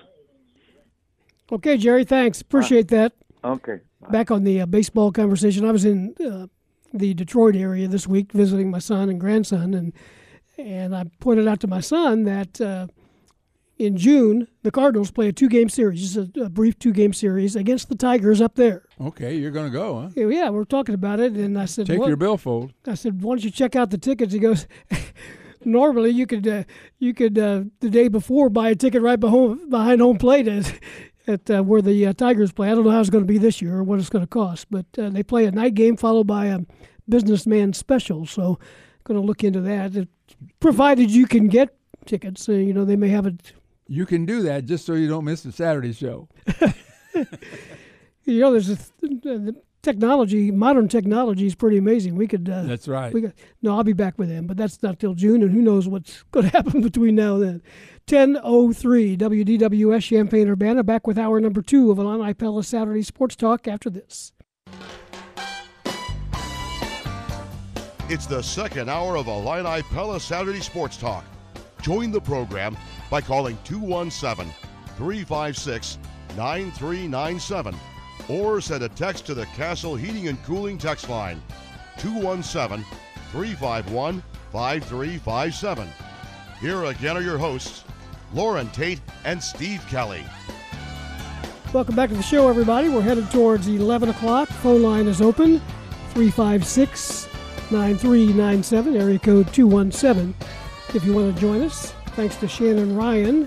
Okay, 1.51 1.77
Jerry, 1.77 2.05
thanks. 2.05 2.41
Appreciate 2.41 2.87
that. 2.89 3.15
Okay. 3.43 3.81
Back 4.11 4.31
on 4.31 4.45
the 4.45 4.61
uh, 4.61 4.67
baseball 4.67 5.11
conversation, 5.11 5.65
I 5.65 5.73
was 5.73 5.85
in 5.85 6.15
uh, 6.25 6.47
the 6.95 7.15
Detroit 7.15 7.57
area 7.57 7.89
this 7.89 8.07
week 8.07 8.31
visiting 8.31 8.71
my 8.71 8.79
son 8.79 9.09
and 9.09 9.21
grandson, 9.21 9.75
and 9.75 9.93
and 10.57 10.95
I 10.95 11.05
pointed 11.19 11.49
out 11.49 11.59
to 11.61 11.67
my 11.67 11.81
son 11.81 12.25
that 12.25 12.61
uh, 12.61 12.87
in 13.79 13.97
June 13.97 14.49
the 14.63 14.71
Cardinals 14.71 15.11
play 15.11 15.29
a 15.29 15.33
two-game 15.33 15.69
series, 15.69 16.13
just 16.13 16.37
a, 16.37 16.45
a 16.45 16.49
brief 16.49 16.79
two-game 16.79 17.13
series 17.13 17.57
against 17.57 17.89
the 17.89 17.95
Tigers 17.95 18.41
up 18.41 18.57
there. 18.57 18.85
Okay, 19.01 19.37
you're 19.37 19.51
going 19.51 19.67
to 19.67 19.73
go, 19.73 20.01
huh? 20.03 20.29
Yeah, 20.29 20.51
we're 20.51 20.65
talking 20.65 20.95
about 20.95 21.21
it, 21.21 21.33
and 21.33 21.59
I 21.59 21.65
said, 21.65 21.87
Take 21.87 22.01
"What?" 22.01 22.09
your 22.09 22.17
billfold. 22.17 22.73
I 22.87 22.95
said, 22.95 23.23
"Why 23.23 23.33
don't 23.33 23.45
you 23.45 23.51
check 23.51 23.77
out 23.77 23.91
the 23.91 23.99
tickets?" 23.99 24.33
He 24.33 24.41
goes, 24.41 24.67
"Normally, 25.65 26.11
you 26.11 26.27
could 26.27 26.47
uh, 26.47 26.65
you 26.99 27.15
could 27.15 27.39
uh, 27.39 27.65
the 27.81 27.91
day 27.91 28.09
before 28.09 28.51
buy 28.51 28.71
a 28.71 28.75
ticket 28.75 29.01
right 29.01 29.19
behind 29.19 29.71
behind 29.71 30.01
home 30.01 30.19
plate 30.19 30.49
at, 30.49 30.75
at 31.27 31.51
uh, 31.51 31.63
where 31.63 31.81
the 31.81 32.07
uh, 32.07 32.13
Tigers 32.13 32.53
play. 32.53 32.71
I 32.71 32.75
don't 32.75 32.85
know 32.85 32.91
how 32.91 33.01
it's 33.01 33.11
going 33.11 33.25
to 33.25 33.33
be 33.33 33.39
this 33.39 33.63
year 33.63 33.77
or 33.77 33.85
what 33.85 34.01
it's 34.01 34.11
going 34.11 34.25
to 34.25 34.29
cost, 34.29 34.67
but 34.71 34.87
uh, 34.99 35.11
they 35.11 35.23
play 35.23 35.45
a 35.45 35.53
night 35.53 35.75
game 35.75 35.97
followed 35.97 36.27
by 36.27 36.47
a 36.47 36.61
businessman 37.09 37.73
special. 37.73 38.27
So, 38.27 38.59
going 39.05 39.21
to 39.21 39.27
look 39.27 39.45
into 39.45 39.61
that. 39.61 39.95
It, 39.95 40.09
provided 40.61 41.11
you 41.11 41.27
can 41.27 41.49
get 41.49 41.75
tickets, 42.07 42.49
uh, 42.49 42.53
you 42.53 42.73
know 42.73 42.85
they 42.85 42.97
may 42.97 43.09
have 43.09 43.27
it. 43.27 43.53
You 43.89 44.07
can 44.07 44.27
do 44.27 44.43
that 44.43 44.67
just 44.67 44.85
so 44.87 44.93
you 44.93 45.09
don't 45.09 45.25
miss 45.25 45.43
the 45.43 45.53
Saturday 45.53 45.93
show. 45.93 46.29
You 48.29 48.41
know, 48.41 48.53
there's 48.53 48.69
a 48.69 48.77
th- 48.77 49.23
the 49.23 49.57
technology, 49.81 50.51
modern 50.51 50.87
technology 50.87 51.47
is 51.47 51.55
pretty 51.55 51.79
amazing. 51.79 52.15
We 52.15 52.29
could. 52.29 52.47
Uh, 52.47 52.65
That's 52.65 52.87
right. 52.87 53.11
We 53.11 53.23
got, 53.23 53.33
no, 53.63 53.75
I'll 53.75 53.85
be 53.85 53.95
back 53.95 54.19
with 54.19 54.29
them, 54.29 54.47
but 54.47 54.59
that's 54.59 54.83
not 54.83 55.01
till 55.01 55.15
June, 55.15 55.41
and 55.43 55.51
who 55.51 55.63
knows 55.63 55.89
what's 55.89 56.23
going 56.31 56.45
to 56.51 56.53
happen 56.53 56.83
between 56.83 57.15
now 57.15 57.37
and 57.37 57.43
then. 57.43 57.63
10.03 58.07 59.17
WDWS 59.17 60.03
Champaign 60.03 60.47
Urbana, 60.47 60.83
back 60.83 61.07
with 61.07 61.17
hour 61.17 61.41
number 61.41 61.63
two 61.63 61.91
of 61.91 61.99
Illini 61.99 62.35
Pella 62.35 62.63
Saturday 62.63 63.03
Sports 63.03 63.35
Talk 63.35 63.67
after 63.67 63.89
this. 63.89 64.33
It's 68.11 68.27
the 68.27 68.43
second 68.43 68.91
hour 68.91 69.17
of 69.17 69.27
Illini 69.27 69.83
Pella 69.85 70.21
Saturday 70.21 70.61
Sports 70.61 70.99
Talk. 70.99 71.25
Join 71.81 72.11
the 72.11 72.21
program 72.21 72.77
by 73.11 73.21
calling 73.21 73.59
217 73.65 74.53
356 74.97 75.99
9397 76.37 77.75
or 78.29 78.61
send 78.61 78.83
a 78.83 78.89
text 78.91 79.25
to 79.27 79.35
the 79.35 79.47
Castle 79.47 79.97
Heating 79.97 80.29
and 80.29 80.43
Cooling 80.45 80.79
text 80.79 81.09
line 81.09 81.41
217 81.99 82.85
351 83.33 84.23
5357. 84.53 85.89
Here 86.61 86.85
again 86.85 87.17
are 87.17 87.23
your 87.23 87.39
hosts, 87.39 87.85
Loren 88.33 88.69
Tate 88.71 89.01
and 89.25 89.43
Steve 89.43 89.85
Kelly. 89.89 90.25
Welcome 91.73 91.97
back 91.97 92.09
to 92.09 92.17
the 92.17 92.23
show, 92.23 92.49
everybody. 92.49 92.89
We're 92.89 93.03
headed 93.03 93.31
towards 93.31 93.69
11 93.69 94.09
o'clock. 94.09 94.49
Phone 94.49 94.83
line 94.83 95.07
is 95.07 95.21
open 95.21 95.61
356 96.15 97.29
9397, 97.71 98.97
area 98.97 99.19
code 99.19 99.53
217. 99.53 100.35
If 100.95 101.05
you 101.05 101.13
want 101.13 101.35
to 101.35 101.41
join 101.41 101.63
us, 101.63 101.93
thanks 102.19 102.35
to 102.35 102.49
Shannon 102.49 102.97
Ryan, 102.97 103.47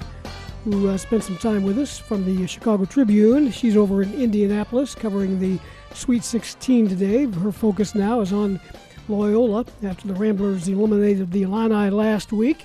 who 0.63 0.87
uh, 0.87 0.95
spent 0.95 1.25
some 1.25 1.35
time 1.35 1.63
with 1.63 1.77
us 1.77 1.99
from 1.99 2.23
the 2.23 2.47
Chicago 2.47 2.85
Tribune. 2.85 3.51
She's 3.51 3.75
over 3.75 4.01
in 4.01 4.13
Indianapolis 4.13 4.95
covering 4.95 5.41
the 5.41 5.59
Sweet 5.93 6.23
16 6.23 6.87
today. 6.87 7.25
Her 7.25 7.51
focus 7.51 7.95
now 7.95 8.21
is 8.21 8.31
on 8.31 8.61
Loyola 9.09 9.65
after 9.83 10.07
the 10.07 10.13
Ramblers 10.13 10.69
eliminated 10.69 11.33
the 11.33 11.43
Illini 11.43 11.89
last 11.89 12.31
week 12.31 12.63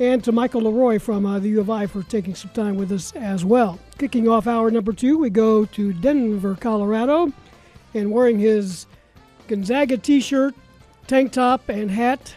and 0.00 0.24
to 0.24 0.32
Michael 0.32 0.62
LeRoy 0.62 1.00
from 1.00 1.24
uh, 1.24 1.38
the 1.38 1.50
U 1.50 1.60
of 1.60 1.70
I 1.70 1.86
for 1.86 2.02
taking 2.02 2.34
some 2.34 2.50
time 2.50 2.74
with 2.74 2.90
us 2.90 3.12
as 3.14 3.44
well. 3.44 3.78
Kicking 3.98 4.26
off 4.26 4.48
hour 4.48 4.72
number 4.72 4.92
two, 4.92 5.18
we 5.18 5.30
go 5.30 5.66
to 5.66 5.92
Denver, 5.92 6.56
Colorado, 6.56 7.32
and 7.94 8.10
wearing 8.10 8.40
his 8.40 8.86
Gonzaga 9.46 9.98
T-shirt, 9.98 10.52
tank 11.06 11.30
top, 11.30 11.68
and 11.68 11.92
hat 11.92 12.34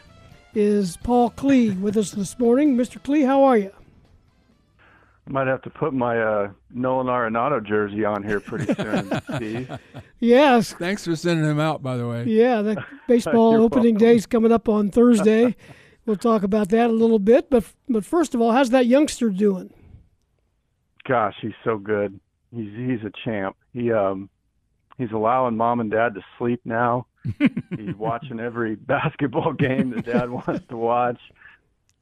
is 0.55 0.97
Paul 0.97 1.31
Klee 1.31 1.79
with 1.79 1.97
us 1.97 2.11
this 2.11 2.39
morning. 2.39 2.75
Mr. 2.77 3.01
Klee, 3.01 3.25
how 3.25 3.43
are 3.43 3.57
you? 3.57 3.71
I 5.27 5.31
Might 5.31 5.47
have 5.47 5.61
to 5.63 5.69
put 5.69 5.93
my 5.93 6.19
uh, 6.19 6.51
Nolan 6.71 7.07
Arenado 7.07 7.63
jersey 7.65 8.05
on 8.05 8.23
here 8.23 8.39
pretty 8.39 8.71
soon, 8.73 9.21
Steve. 9.35 9.71
Yes. 10.19 10.73
Thanks 10.73 11.05
for 11.05 11.15
sending 11.15 11.45
him 11.45 11.59
out, 11.59 11.81
by 11.81 11.97
the 11.97 12.07
way. 12.07 12.25
Yeah, 12.25 12.61
the 12.61 12.83
baseball 13.07 13.55
opening 13.55 13.95
day 13.95 14.15
is 14.15 14.25
coming 14.25 14.51
up 14.51 14.69
on 14.69 14.91
Thursday. 14.91 15.55
we'll 16.05 16.15
talk 16.15 16.43
about 16.43 16.69
that 16.69 16.89
a 16.89 16.93
little 16.93 17.19
bit, 17.19 17.49
but 17.49 17.65
but 17.89 18.05
first 18.05 18.35
of 18.35 18.41
all, 18.41 18.51
how's 18.51 18.69
that 18.69 18.85
youngster 18.85 19.29
doing? 19.29 19.73
Gosh, 21.07 21.35
he's 21.41 21.53
so 21.63 21.77
good. 21.77 22.19
He's 22.55 22.71
he's 22.75 23.03
a 23.03 23.11
champ. 23.23 23.55
He 23.73 23.91
um 23.91 24.29
he's 24.97 25.11
allowing 25.11 25.57
mom 25.57 25.79
and 25.79 25.89
dad 25.89 26.13
to 26.15 26.21
sleep 26.37 26.61
now. 26.65 27.07
He's 27.77 27.95
watching 27.95 28.39
every 28.39 28.75
basketball 28.75 29.53
game 29.53 29.91
that 29.91 30.05
dad 30.05 30.29
wants 30.29 30.65
to 30.69 30.77
watch. 30.77 31.19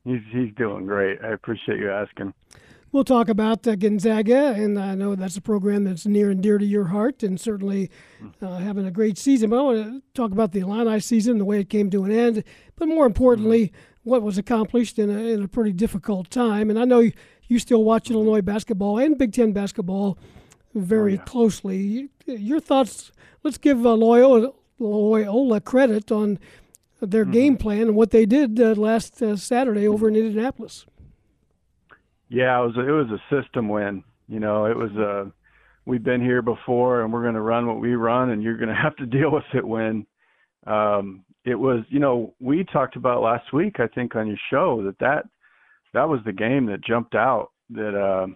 He's 0.03 0.21
he's 0.32 0.53
doing 0.55 0.86
great. 0.86 1.19
I 1.24 1.30
appreciate 1.30 1.80
you 1.80 1.91
asking. 1.91 2.34
We'll 2.91 3.03
talk 3.03 3.28
about 3.28 3.67
uh, 3.67 3.76
Gonzaga, 3.76 4.53
and 4.53 4.78
I 4.78 4.93
know 4.93 5.15
that's 5.15 5.36
a 5.36 5.41
program 5.41 5.84
that's 5.84 6.05
near 6.05 6.30
and 6.30 6.43
dear 6.43 6.59
to 6.59 6.65
your 6.65 6.86
heart, 6.86 7.24
and 7.24 7.39
certainly 7.41 7.89
uh, 8.39 8.57
having 8.57 8.86
a 8.86 8.91
great 8.91 9.17
season. 9.17 9.49
But 9.49 9.57
I 9.57 9.61
want 9.63 9.78
to 9.78 10.01
talk 10.13 10.32
about 10.32 10.51
the 10.51 10.59
Illini 10.59 10.99
season, 10.99 11.39
the 11.39 11.45
way 11.45 11.59
it 11.59 11.69
came 11.69 11.89
to 11.89 12.03
an 12.03 12.11
end, 12.11 12.43
but 12.76 12.88
more 12.88 13.07
importantly, 13.07 13.74
what 14.03 14.21
was 14.21 14.38
accomplished 14.38 14.99
in 14.99 15.09
a, 15.09 15.17
in 15.17 15.41
a 15.41 15.47
pretty 15.47 15.71
difficult 15.71 16.30
time. 16.30 16.69
And 16.69 16.78
I 16.78 16.86
know 16.86 16.99
you, 16.99 17.13
you 17.47 17.57
still 17.57 17.84
watch 17.84 18.11
Illinois 18.11 18.41
basketball 18.41 18.99
and 18.99 19.17
Big 19.17 19.34
Ten 19.34 19.53
basketball 19.53 20.19
very 20.76 21.17
closely. 21.17 22.09
Your 22.28 22.59
thoughts? 22.59 23.11
Let's 23.43 23.57
give 23.57 23.86
uh, 23.86 23.93
Loyola, 23.93 24.51
Loyola 24.80 25.61
credit 25.61 26.11
on 26.11 26.39
their 27.01 27.26
game 27.26 27.57
plan 27.57 27.82
and 27.82 27.95
what 27.95 28.11
they 28.11 28.26
did 28.26 28.59
uh, 28.59 28.74
last 28.76 29.21
uh, 29.21 29.36
Saturday 29.36 29.88
over 29.88 30.07
in 30.07 30.15
Indianapolis. 30.15 30.86
Yeah, 32.30 32.61
it 32.61 32.65
was 32.65 32.78
a, 32.78 32.88
it 32.88 32.91
was 32.91 33.09
a 33.11 33.36
system 33.36 33.69
win. 33.69 34.03
You 34.28 34.39
know, 34.39 34.65
it 34.65 34.78
was 34.78 34.91
a 34.91 35.32
we've 35.86 36.03
been 36.03 36.21
here 36.21 36.41
before 36.41 37.01
and 37.01 37.11
we're 37.11 37.24
going 37.24 37.34
to 37.36 37.41
run 37.41 37.67
what 37.67 37.80
we 37.80 37.95
run 37.95 38.30
and 38.30 38.41
you're 38.41 38.57
going 38.57 38.69
to 38.76 38.76
have 38.76 38.95
to 38.97 39.05
deal 39.05 39.32
with 39.32 39.43
it 39.53 39.67
when 39.67 40.05
Um, 40.65 41.26
it 41.45 41.55
was, 41.55 41.84
you 41.89 41.99
know, 41.99 42.34
we 42.39 42.63
talked 42.63 42.95
about 42.95 43.21
last 43.21 43.51
week, 43.51 43.80
I 43.80 43.88
think, 43.88 44.15
on 44.15 44.28
your 44.28 44.39
show 44.49 44.82
that 44.86 44.97
that 44.99 45.26
that 45.93 46.07
was 46.07 46.21
the 46.26 46.34
game 46.34 46.65
that 46.67 46.82
jumped 46.82 47.15
out. 47.15 47.51
That 47.69 47.95
uh, 47.99 48.28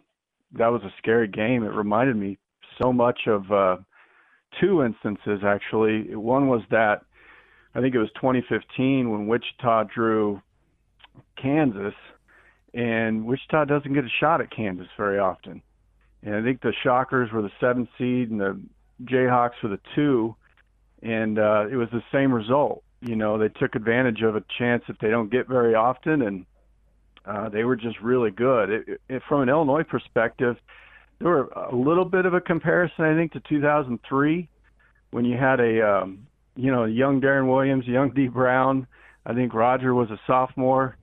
that 0.54 0.68
was 0.68 0.82
a 0.84 0.94
scary 0.98 1.28
game. 1.28 1.64
It 1.64 1.74
reminded 1.74 2.18
me 2.18 2.38
so 2.82 2.92
much 2.92 3.22
of 3.28 3.52
uh, 3.52 3.78
two 4.60 4.84
instances 4.84 5.42
actually. 5.46 6.16
One 6.16 6.48
was 6.48 6.62
that 6.72 7.02
I 7.76 7.82
think 7.82 7.94
it 7.94 8.00
was 8.00 8.10
2015 8.16 9.12
when 9.12 9.28
Wichita 9.28 9.84
drew 9.94 10.42
Kansas, 11.42 11.94
and 12.74 13.26
Wichita 13.26 13.66
doesn't 13.66 13.94
get 13.94 14.04
a 14.04 14.10
shot 14.20 14.42
at 14.42 14.50
Kansas 14.50 14.88
very 14.98 15.20
often. 15.20 15.62
And 16.24 16.36
I 16.36 16.42
think 16.42 16.62
the 16.62 16.74
Shockers 16.84 17.32
were 17.32 17.42
the 17.42 17.52
seventh 17.60 17.90
seed 17.98 18.32
and 18.32 18.40
the 18.40 18.60
Jayhawks 19.04 19.62
were 19.62 19.70
the 19.70 19.80
two, 19.96 20.36
and 21.04 21.38
uh, 21.38 21.68
it 21.72 21.76
was 21.76 21.90
the 21.92 22.04
same 22.12 22.34
result. 22.34 22.84
You 23.02 23.16
know, 23.16 23.38
they 23.38 23.50
took 23.50 23.76
advantage 23.76 24.24
of 24.24 24.36
a 24.36 24.44
chance 24.58 24.84
that 24.88 24.98
they 25.00 25.10
don't 25.10 25.32
get 25.32 25.48
very 25.48 25.76
often, 25.76 26.24
and 26.24 26.46
uh, 27.26 27.50
they 27.50 27.64
were 27.64 27.76
just 27.76 28.00
really 28.02 28.32
good. 28.32 28.72
It, 28.72 29.02
it, 29.08 29.22
from 29.30 29.42
an 29.42 29.50
Illinois 29.50 29.84
perspective, 29.84 30.58
there 31.20 31.30
were 31.30 31.48
a 31.48 31.76
little 31.76 32.06
bit 32.06 32.26
of 32.26 32.34
a 32.34 32.42
comparison, 32.42 33.06
I 33.06 33.16
think, 33.16 33.34
to 33.34 33.40
2003 33.42 34.48
when 35.12 35.26
you 35.26 35.38
had 35.38 35.60
a 35.60 35.82
um, 35.82 36.28
you 36.56 36.72
know 36.72 36.86
young 36.86 37.22
Deron 37.22 37.48
Williams, 37.52 37.86
young 37.88 38.12
Dee 38.12 38.28
Brown. 38.28 38.88
I 39.26 39.34
think 39.34 39.54
Roger 39.54 39.94
was 39.94 40.10
a 40.10 40.20
sophomore, 40.28 40.98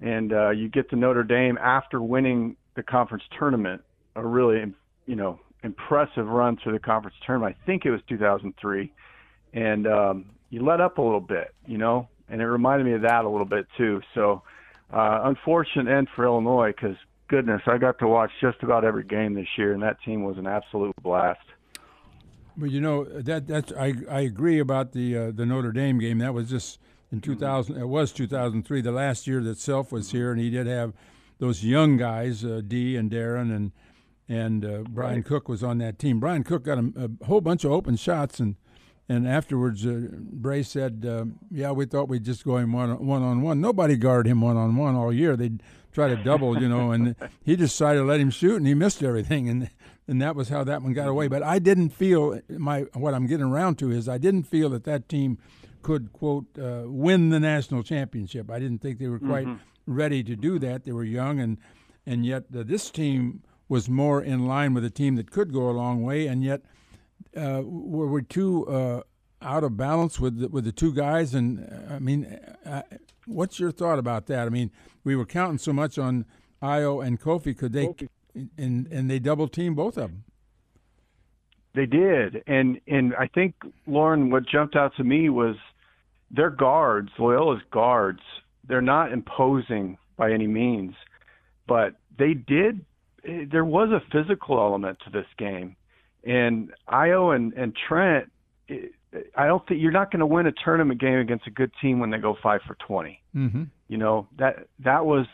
and 0.00 0.32
uh, 0.32 0.50
you 0.50 0.68
get 0.68 0.88
to 0.90 0.96
Notre 0.96 1.24
Dame 1.24 1.58
after 1.58 2.00
winning 2.00 2.56
the 2.74 2.82
conference 2.82 3.24
tournament, 3.38 3.82
a 4.14 4.26
really 4.26 4.72
you 5.06 5.16
know 5.16 5.40
impressive 5.62 6.26
run 6.26 6.58
through 6.62 6.72
the 6.72 6.78
conference 6.78 7.16
tournament. 7.24 7.56
I 7.60 7.66
think 7.66 7.84
it 7.84 7.90
was 7.90 8.00
2003, 8.08 8.92
and 9.52 9.86
um, 9.86 10.26
you 10.50 10.64
let 10.64 10.80
up 10.80 10.98
a 10.98 11.02
little 11.02 11.20
bit, 11.20 11.54
you 11.66 11.78
know, 11.78 12.08
and 12.28 12.40
it 12.40 12.46
reminded 12.46 12.84
me 12.84 12.92
of 12.92 13.02
that 13.02 13.24
a 13.24 13.28
little 13.28 13.46
bit 13.46 13.66
too. 13.76 14.00
So 14.14 14.42
uh, 14.92 15.22
unfortunate 15.24 15.88
end 15.88 16.08
for 16.14 16.24
Illinois 16.24 16.72
because 16.72 16.96
goodness, 17.28 17.62
I 17.66 17.78
got 17.78 17.98
to 17.98 18.08
watch 18.08 18.30
just 18.40 18.62
about 18.62 18.84
every 18.84 19.04
game 19.04 19.34
this 19.34 19.48
year, 19.56 19.72
and 19.72 19.82
that 19.82 20.00
team 20.02 20.24
was 20.24 20.38
an 20.38 20.46
absolute 20.46 20.94
blast. 21.02 21.40
But 22.56 22.70
you 22.70 22.80
know 22.80 23.04
that 23.04 23.46
that's 23.46 23.72
I 23.72 23.94
I 24.10 24.20
agree 24.20 24.58
about 24.58 24.92
the 24.92 25.16
uh, 25.16 25.30
the 25.30 25.44
Notre 25.44 25.72
Dame 25.72 25.98
game. 25.98 26.18
That 26.18 26.32
was 26.32 26.48
just 26.48 26.78
in 27.12 27.20
2000. 27.20 27.76
It 27.76 27.88
was 27.88 28.12
2003, 28.12 28.80
the 28.80 28.92
last 28.92 29.26
year 29.26 29.42
that 29.42 29.58
Self 29.58 29.92
was 29.92 30.10
here, 30.10 30.32
and 30.32 30.40
he 30.40 30.50
did 30.50 30.66
have 30.66 30.94
those 31.38 31.62
young 31.62 31.96
guys, 31.96 32.44
uh, 32.44 32.62
D 32.66 32.96
and 32.96 33.10
Deron 33.10 33.54
and 33.54 33.72
and 34.28 34.64
uh, 34.64 34.82
Brian 34.88 35.16
right. 35.16 35.24
Cook 35.24 35.48
was 35.48 35.62
on 35.62 35.78
that 35.78 35.98
team. 35.98 36.18
Brian 36.18 36.42
Cook 36.44 36.64
got 36.64 36.78
a, 36.78 36.92
a 37.20 37.26
whole 37.26 37.40
bunch 37.40 37.64
of 37.64 37.72
open 37.72 37.96
shots, 37.96 38.40
and 38.40 38.56
and 39.08 39.28
afterwards, 39.28 39.86
uh, 39.86 40.08
Brey 40.12 40.62
said, 40.62 41.06
uh, 41.08 41.26
"Yeah, 41.50 41.72
we 41.72 41.86
thought 41.86 42.08
we'd 42.08 42.24
just 42.24 42.44
go 42.44 42.56
him 42.56 42.72
one 42.72 43.04
one 43.06 43.22
on 43.22 43.42
one. 43.42 43.60
Nobody 43.60 43.96
guarded 43.96 44.30
him 44.30 44.40
one 44.40 44.56
on 44.56 44.76
one 44.76 44.94
all 44.96 45.12
year. 45.12 45.36
They'd 45.36 45.62
try 45.96 46.08
to 46.08 46.16
double, 46.16 46.60
you 46.60 46.68
know, 46.68 46.92
and 46.92 47.16
he 47.42 47.56
decided 47.56 48.00
to 48.00 48.04
let 48.04 48.20
him 48.20 48.28
shoot, 48.28 48.56
and 48.56 48.66
he 48.66 48.74
missed 48.74 49.02
everything, 49.02 49.48
and 49.48 49.70
and 50.06 50.20
that 50.20 50.36
was 50.36 50.50
how 50.50 50.62
that 50.62 50.82
one 50.82 50.92
got 50.92 51.08
away. 51.08 51.26
But 51.26 51.42
I 51.42 51.58
didn't 51.58 51.88
feel 51.88 52.38
my 52.50 52.82
what 52.92 53.14
I'm 53.14 53.26
getting 53.26 53.46
around 53.46 53.78
to 53.78 53.90
is 53.90 54.06
I 54.06 54.18
didn't 54.18 54.44
feel 54.44 54.68
that 54.70 54.84
that 54.84 55.08
team 55.08 55.38
could 55.80 56.12
quote 56.12 56.46
uh, 56.58 56.82
win 56.84 57.30
the 57.30 57.40
national 57.40 57.82
championship. 57.82 58.50
I 58.50 58.58
didn't 58.58 58.80
think 58.82 58.98
they 58.98 59.08
were 59.08 59.18
quite 59.18 59.46
mm-hmm. 59.46 59.92
ready 60.00 60.22
to 60.22 60.36
do 60.36 60.58
that. 60.58 60.84
They 60.84 60.92
were 60.92 61.04
young, 61.04 61.40
and 61.40 61.56
and 62.04 62.26
yet 62.26 62.44
uh, 62.54 62.62
this 62.62 62.90
team 62.90 63.42
was 63.68 63.88
more 63.88 64.22
in 64.22 64.46
line 64.46 64.74
with 64.74 64.84
a 64.84 64.90
team 64.90 65.16
that 65.16 65.30
could 65.30 65.50
go 65.50 65.70
a 65.70 65.72
long 65.72 66.02
way, 66.02 66.26
and 66.26 66.44
yet 66.44 66.60
uh, 67.34 67.62
were 67.64 68.06
we 68.06 68.22
too 68.22 68.68
uh, 68.68 69.00
out 69.40 69.64
of 69.64 69.78
balance 69.78 70.20
with 70.20 70.40
the, 70.40 70.48
with 70.48 70.64
the 70.64 70.72
two 70.72 70.92
guys? 70.92 71.34
And 71.34 71.60
uh, 71.60 71.94
I 71.94 71.98
mean, 72.00 72.38
uh, 72.66 72.82
what's 73.26 73.60
your 73.60 73.70
thought 73.70 73.98
about 73.98 74.26
that? 74.26 74.46
I 74.46 74.50
mean, 74.50 74.70
we 75.04 75.14
were 75.14 75.26
counting 75.26 75.58
so 75.58 75.72
much 75.72 75.98
on 75.98 76.24
Ayo 76.62 77.04
and 77.06 77.20
Kofi. 77.20 77.56
Could 77.56 77.72
they 77.72 77.86
Kofi 77.86 78.08
and 78.58 78.86
and 78.88 79.10
they 79.10 79.18
double 79.18 79.48
team 79.48 79.74
both 79.74 79.96
of 79.96 80.10
them. 80.10 80.24
They 81.74 81.86
did, 81.86 82.42
and 82.46 82.80
and 82.86 83.14
I 83.16 83.26
think 83.26 83.54
Loren, 83.86 84.30
what 84.30 84.46
jumped 84.46 84.76
out 84.76 84.96
to 84.96 85.04
me 85.04 85.28
was 85.28 85.56
their 86.30 86.50
guards, 86.50 87.10
Loyola's 87.18 87.62
guards. 87.70 88.20
They're 88.66 88.80
not 88.80 89.12
imposing 89.12 89.98
by 90.16 90.32
any 90.32 90.46
means, 90.46 90.94
but 91.68 91.96
they 92.18 92.34
did. 92.34 92.84
There 93.24 93.64
was 93.64 93.90
a 93.90 94.00
physical 94.10 94.58
element 94.58 94.98
to 95.04 95.10
this 95.10 95.26
game, 95.36 95.76
and 96.24 96.72
Ayo 96.88 97.34
and 97.34 97.52
and 97.54 97.76
Trent. 97.76 98.30
I 99.36 99.46
don't 99.46 99.66
think 99.66 99.80
you're 99.80 99.92
not 99.92 100.10
going 100.10 100.20
to 100.20 100.26
win 100.26 100.46
a 100.46 100.52
tournament 100.52 101.00
game 101.00 101.18
against 101.18 101.46
a 101.46 101.50
good 101.50 101.70
team 101.80 102.00
when 102.00 102.10
they 102.10 102.18
go 102.18 102.36
five 102.42 102.60
for 102.66 102.76
20 102.86 103.20
mm-hmm. 103.34 103.62
You 103.88 103.98
know 103.98 104.26
that 104.38 104.66
that 104.84 105.06
was 105.06 105.26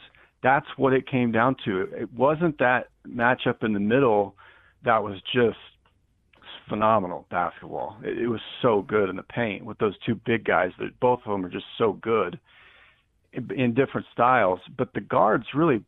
that's 0.43 0.67
what 0.77 0.93
it 0.93 1.09
came 1.09 1.33
down 1.33 1.57
to. 1.65 1.83
It 1.93 2.13
wasn't 2.13 2.59
that 2.59 2.89
matchup 3.09 3.63
in 3.63 3.73
the 3.73 3.81
middle 3.81 4.35
that 4.85 5.03
was 5.03 5.21
just 5.33 5.59
phenomenal 6.69 7.27
basketball. 7.31 7.97
It, 8.03 8.19
it 8.19 8.29
was 8.29 8.41
so 8.61 8.83
good 8.83 9.09
in 9.09 9.17
the 9.17 9.23
paint 9.23 9.65
with 9.65 9.79
those 9.79 9.95
two 10.05 10.15
big 10.27 10.45
guys. 10.45 10.71
That 10.79 10.99
both 11.01 11.21
of 11.25 11.33
them 11.33 11.45
are 11.45 11.51
just 11.51 11.67
so 11.79 11.93
good 11.95 12.39
in, 13.33 13.51
in 13.53 13.75
different 13.75 14.07
styles. 14.13 14.61
But 14.77 14.93
the 14.95 15.01
guards 15.01 15.45
really, 15.55 15.85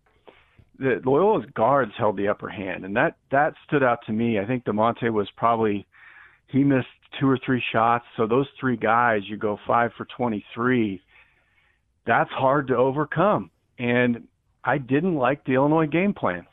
the 0.78 1.00
Loyola's 1.04 1.46
guards 1.54 1.92
held 1.96 2.16
the 2.16 2.28
upper 2.28 2.48
hand, 2.48 2.84
and 2.84 2.96
that 2.96 3.16
that 3.30 3.54
stood 3.66 3.82
out 3.82 4.00
to 4.06 4.12
me. 4.12 4.38
I 4.38 4.46
think 4.46 4.64
Da'Monte 4.64 5.12
was 5.12 5.28
probably 5.36 5.86
he 6.48 6.64
missed 6.64 6.86
two 7.18 7.28
or 7.28 7.38
three 7.44 7.62
shots. 7.72 8.04
So 8.16 8.26
those 8.26 8.46
three 8.60 8.76
guys, 8.76 9.22
you 9.26 9.36
go 9.36 9.58
five 9.66 9.92
for 9.96 10.06
twenty 10.16 10.44
three. 10.54 11.02
That's 12.06 12.30
hard 12.30 12.68
to 12.68 12.76
overcome. 12.76 13.50
And 13.78 14.28
I 14.62 14.78
didn't 14.78 15.16
like 15.16 15.44
the 15.44 15.52
Illinois 15.52 15.86
game 15.86 16.14
plan. 16.14 16.46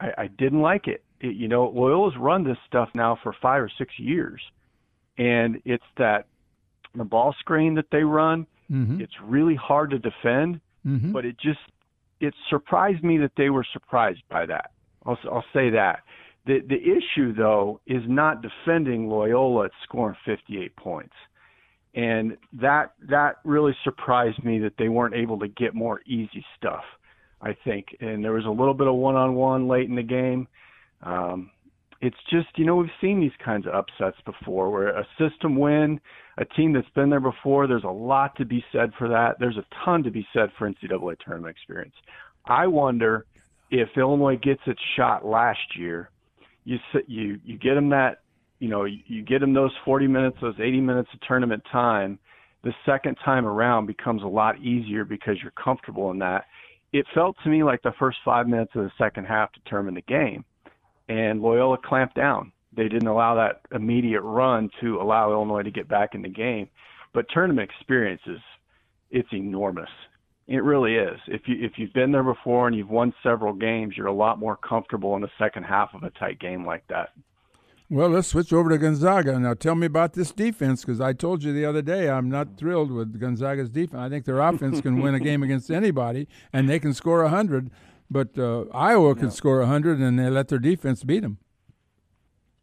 I, 0.00 0.08
I 0.18 0.26
didn't 0.26 0.60
like 0.60 0.86
it. 0.86 1.02
it. 1.20 1.36
You 1.36 1.48
know, 1.48 1.70
Loyola's 1.70 2.16
run 2.18 2.44
this 2.44 2.58
stuff 2.66 2.88
now 2.94 3.18
for 3.22 3.34
five 3.40 3.62
or 3.62 3.70
six 3.78 3.92
years, 3.98 4.40
and 5.16 5.60
it's 5.64 5.84
that 5.96 6.26
the 6.94 7.04
ball 7.04 7.34
screen 7.40 7.74
that 7.74 7.86
they 7.90 8.02
run. 8.02 8.46
Mm-hmm. 8.70 9.00
It's 9.00 9.14
really 9.24 9.54
hard 9.54 9.90
to 9.90 9.98
defend, 9.98 10.60
mm-hmm. 10.86 11.12
but 11.12 11.24
it 11.24 11.36
just 11.40 11.60
it 12.20 12.34
surprised 12.50 13.02
me 13.02 13.18
that 13.18 13.32
they 13.36 13.50
were 13.50 13.64
surprised 13.72 14.22
by 14.28 14.46
that. 14.46 14.70
I'll, 15.06 15.18
I'll 15.30 15.44
say 15.52 15.70
that. 15.70 16.00
The 16.48 16.60
the 16.66 16.80
issue 16.80 17.34
though 17.34 17.80
is 17.86 18.02
not 18.08 18.42
defending 18.42 19.08
Loyola 19.08 19.66
at 19.66 19.70
scoring 19.84 20.16
58 20.24 20.74
points. 20.76 21.14
And 21.94 22.36
that 22.54 22.94
that 23.08 23.36
really 23.44 23.76
surprised 23.84 24.42
me 24.44 24.58
that 24.60 24.72
they 24.78 24.88
weren't 24.88 25.14
able 25.14 25.38
to 25.40 25.48
get 25.48 25.74
more 25.74 26.00
easy 26.06 26.44
stuff. 26.56 26.84
I 27.40 27.56
think. 27.64 27.96
And 28.00 28.24
there 28.24 28.32
was 28.32 28.46
a 28.46 28.50
little 28.50 28.74
bit 28.74 28.88
of 28.88 28.94
one 28.94 29.14
on 29.14 29.34
one 29.34 29.68
late 29.68 29.88
in 29.88 29.94
the 29.94 30.02
game. 30.02 30.48
Um, 31.02 31.50
it's 32.00 32.16
just, 32.30 32.46
you 32.56 32.64
know, 32.64 32.76
we've 32.76 32.90
seen 33.00 33.20
these 33.20 33.36
kinds 33.44 33.66
of 33.66 33.74
upsets 33.74 34.16
before 34.24 34.70
where 34.70 34.88
a 34.88 35.06
system 35.18 35.56
win, 35.56 36.00
a 36.36 36.44
team 36.44 36.72
that's 36.72 36.88
been 36.94 37.10
there 37.10 37.20
before, 37.20 37.66
there's 37.66 37.84
a 37.84 37.88
lot 37.88 38.36
to 38.36 38.44
be 38.44 38.64
said 38.72 38.92
for 38.98 39.08
that. 39.08 39.38
There's 39.38 39.56
a 39.56 39.64
ton 39.84 40.04
to 40.04 40.10
be 40.10 40.26
said 40.32 40.50
for 40.56 40.70
NCAA 40.70 41.18
tournament 41.18 41.56
experience. 41.56 41.94
I 42.46 42.66
wonder 42.68 43.26
if 43.70 43.88
Illinois 43.96 44.36
gets 44.36 44.62
its 44.66 44.80
shot 44.96 45.26
last 45.26 45.76
year, 45.76 46.10
you 46.68 46.78
you 47.06 47.40
you 47.44 47.58
get 47.58 47.74
them 47.74 47.88
that, 47.90 48.18
you 48.58 48.68
know, 48.68 48.84
you 48.84 49.22
get 49.22 49.40
them 49.40 49.54
those 49.54 49.72
40 49.84 50.06
minutes, 50.06 50.36
those 50.40 50.58
80 50.58 50.80
minutes 50.80 51.08
of 51.14 51.20
tournament 51.26 51.62
time. 51.70 52.18
The 52.64 52.72
second 52.84 53.16
time 53.24 53.46
around 53.46 53.86
becomes 53.86 54.22
a 54.22 54.26
lot 54.26 54.58
easier 54.58 55.04
because 55.04 55.36
you're 55.40 55.52
comfortable 55.52 56.10
in 56.10 56.18
that 56.18 56.44
it 56.92 57.06
felt 57.14 57.36
to 57.42 57.50
me 57.50 57.62
like 57.62 57.82
the 57.82 57.92
first 57.98 58.18
five 58.24 58.48
minutes 58.48 58.72
of 58.74 58.84
the 58.84 58.92
second 58.98 59.26
half 59.26 59.52
determined 59.52 59.96
the 59.96 60.02
game, 60.02 60.44
and 61.08 61.40
Loyola 61.40 61.78
clamped 61.84 62.14
down. 62.14 62.52
They 62.74 62.88
didn't 62.88 63.08
allow 63.08 63.34
that 63.34 63.62
immediate 63.74 64.22
run 64.22 64.70
to 64.80 65.00
allow 65.00 65.32
Illinois 65.32 65.62
to 65.62 65.70
get 65.70 65.88
back 65.88 66.14
in 66.14 66.22
the 66.22 66.28
game. 66.28 66.68
But 67.12 67.26
tournament 67.32 67.70
experience 67.70 68.20
is 68.26 68.38
it's 69.10 69.28
enormous. 69.32 69.88
It 70.48 70.64
really 70.64 70.94
is. 70.94 71.20
If 71.26 71.42
you 71.46 71.56
if 71.60 71.72
you've 71.76 71.92
been 71.92 72.10
there 72.10 72.22
before 72.22 72.66
and 72.66 72.74
you've 72.74 72.88
won 72.88 73.12
several 73.22 73.52
games, 73.52 73.94
you're 73.96 74.06
a 74.06 74.12
lot 74.12 74.38
more 74.38 74.56
comfortable 74.56 75.14
in 75.14 75.20
the 75.20 75.30
second 75.38 75.64
half 75.64 75.90
of 75.92 76.04
a 76.04 76.10
tight 76.10 76.40
game 76.40 76.64
like 76.64 76.84
that. 76.88 77.10
Well, 77.90 78.08
let's 78.08 78.28
switch 78.28 78.52
over 78.52 78.70
to 78.70 78.78
Gonzaga. 78.78 79.38
Now, 79.38 79.54
tell 79.54 79.74
me 79.74 79.86
about 79.86 80.14
this 80.14 80.30
defense 80.30 80.84
because 80.84 81.00
I 81.00 81.12
told 81.12 81.42
you 81.42 81.52
the 81.52 81.66
other 81.66 81.82
day 81.82 82.08
I'm 82.08 82.30
not 82.30 82.56
thrilled 82.58 82.90
with 82.90 83.18
Gonzaga's 83.20 83.70
defense. 83.70 84.00
I 84.00 84.08
think 84.08 84.24
their 84.24 84.40
offense 84.40 84.80
can 84.80 85.00
win 85.00 85.14
a 85.14 85.20
game 85.20 85.42
against 85.42 85.70
anybody, 85.70 86.28
and 86.52 86.68
they 86.68 86.78
can 86.78 86.92
score 86.92 87.22
100, 87.22 87.70
but 88.10 88.38
uh, 88.38 88.64
Iowa 88.74 89.14
could 89.14 89.24
yeah. 89.24 89.30
score 89.30 89.60
100, 89.60 90.00
and 90.00 90.18
they 90.18 90.28
let 90.28 90.48
their 90.48 90.58
defense 90.58 91.02
beat 91.02 91.20
them. 91.20 91.38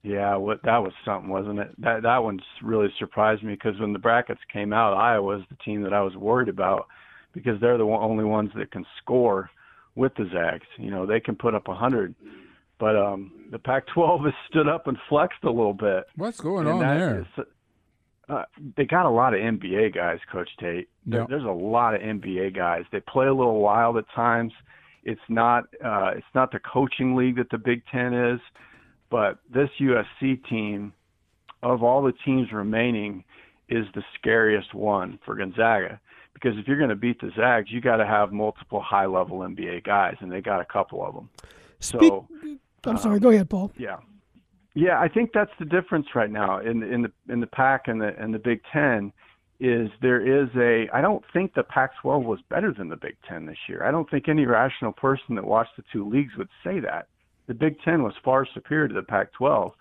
Yeah, 0.03 0.35
what 0.35 0.61
that 0.63 0.83
was 0.83 0.93
something, 1.03 1.31
wasn't 1.31 1.57
it? 1.57 1.69
That 1.79 2.03
that 2.03 2.23
one 2.23 2.39
really 2.61 2.93
surprised 2.99 3.43
me 3.43 3.53
because 3.53 3.79
when 3.79 3.93
the 3.93 3.99
brackets 3.99 4.41
came 4.53 4.73
out, 4.73 4.93
Iowa 4.93 5.23
was 5.23 5.41
the 5.49 5.57
team 5.65 5.81
that 5.81 5.93
I 5.93 6.01
was 6.01 6.15
worried 6.15 6.49
about 6.49 6.87
because 7.35 7.61
they're 7.61 7.77
the 7.77 7.83
only 7.83 8.23
ones 8.23 8.49
that 8.55 8.71
can 8.71 8.85
score 8.97 9.51
with 9.93 10.15
the 10.15 10.27
Zags. 10.33 10.65
You 10.77 10.89
know, 10.89 11.05
they 11.05 11.19
can 11.19 11.35
put 11.35 11.53
up 11.53 11.67
a 11.67 11.71
100 11.71 12.15
but 12.77 12.95
um, 12.95 13.31
the 13.51 13.59
Pac-12 13.59 14.25
has 14.25 14.33
stood 14.49 14.67
up 14.67 14.87
and 14.87 14.97
flexed 15.07 15.43
a 15.43 15.49
little 15.49 15.73
bit. 15.73 16.05
What's 16.15 16.39
going 16.39 16.67
and 16.67 16.75
on 16.75 16.79
there? 16.81 17.21
Is, 17.21 17.45
uh, 18.27 18.43
they 18.75 18.85
got 18.85 19.05
a 19.05 19.09
lot 19.09 19.33
of 19.33 19.39
NBA 19.39 19.95
guys, 19.95 20.19
Coach 20.31 20.49
Tate. 20.59 20.89
Yep. 21.05 21.27
There's 21.29 21.43
a 21.43 21.47
lot 21.47 21.93
of 21.93 22.01
NBA 22.01 22.55
guys. 22.55 22.83
They 22.91 22.99
play 22.99 23.27
a 23.27 23.33
little 23.33 23.59
wild 23.61 23.97
at 23.97 24.05
times. 24.13 24.51
It's 25.03 25.21
not 25.29 25.65
uh, 25.83 26.11
it's 26.15 26.25
not 26.33 26.51
the 26.51 26.59
coaching 26.59 27.15
league 27.15 27.37
that 27.37 27.51
the 27.51 27.59
Big 27.59 27.83
Ten 27.91 28.13
is, 28.13 28.39
but 29.11 29.37
this 29.53 29.69
USC 29.79 30.43
team, 30.49 30.93
of 31.61 31.83
all 31.83 32.01
the 32.01 32.13
teams 32.25 32.51
remaining, 32.51 33.23
is 33.69 33.85
the 33.93 34.03
scariest 34.15 34.73
one 34.73 35.19
for 35.23 35.35
Gonzaga. 35.35 35.99
Because 36.35 36.57
if 36.59 36.67
you're 36.67 36.77
going 36.77 36.89
to 36.89 36.95
beat 36.95 37.19
the 37.19 37.31
Zags, 37.35 37.71
you 37.71 37.81
got 37.81 37.97
to 37.97 38.05
have 38.05 38.31
multiple 38.31 38.81
high-level 38.81 39.39
NBA 39.39 39.83
guys, 39.85 40.15
and 40.19 40.31
they 40.31 40.41
got 40.41 40.61
a 40.61 40.65
couple 40.65 41.03
of 41.03 41.15
them. 41.15 41.29
Speak, 41.79 42.11
so 42.11 42.27
I'm 42.85 42.97
sorry. 42.97 43.15
Um, 43.15 43.21
go 43.21 43.29
ahead, 43.29 43.49
Paul. 43.49 43.71
yeah, 43.77 43.97
yeah. 44.75 44.99
I 44.99 45.07
think 45.07 45.31
that's 45.33 45.51
the 45.59 45.65
difference 45.65 46.07
right 46.13 46.29
now 46.29 46.59
in 46.59 46.83
in 46.83 47.01
the 47.01 47.11
in 47.33 47.39
the 47.39 47.47
Pac 47.47 47.87
and 47.87 48.01
the 48.01 48.13
and 48.19 48.33
the 48.33 48.39
Big 48.39 48.61
Ten 48.71 49.11
is 49.59 49.89
there 50.01 50.19
is 50.19 50.49
a. 50.55 50.89
I 50.93 51.01
don't 51.01 51.23
think 51.31 51.53
the 51.53 51.63
Pac-12 51.63 52.23
was 52.23 52.39
better 52.49 52.73
than 52.73 52.89
the 52.89 52.97
Big 52.97 53.15
Ten 53.27 53.45
this 53.45 53.57
year. 53.69 53.83
I 53.83 53.91
don't 53.91 54.09
think 54.09 54.27
any 54.27 54.45
rational 54.45 54.91
person 54.91 55.35
that 55.35 55.45
watched 55.45 55.77
the 55.77 55.83
two 55.93 56.07
leagues 56.07 56.33
would 56.37 56.49
say 56.63 56.79
that. 56.81 57.07
The 57.47 57.53
Big 57.53 57.79
Ten 57.81 58.03
was 58.03 58.13
far 58.23 58.45
superior 58.53 58.87
to 58.87 58.93
the 58.93 59.03
Pac-12, 59.03 59.71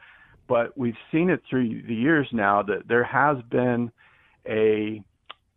but 0.46 0.76
we've 0.78 0.96
seen 1.10 1.30
it 1.30 1.42
through 1.48 1.82
the 1.82 1.94
years 1.94 2.28
now 2.32 2.62
that 2.62 2.86
there 2.88 3.04
has 3.04 3.38
been 3.50 3.90
a. 4.48 5.02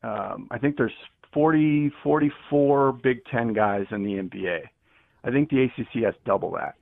Um, 0.04 0.48
I 0.52 0.58
think 0.58 0.78
there's 0.78 0.91
40, 1.34 1.91
44 2.04 2.93
Big 2.93 3.24
Ten 3.26 3.54
guys 3.54 3.86
in 3.91 4.04
the 4.04 4.14
NBA. 4.14 4.62
I 5.24 5.32
think 5.32 5.50
the 5.50 5.64
ACC 5.64 6.04
has 6.04 6.14
double 6.26 6.52
that. 6.52 6.76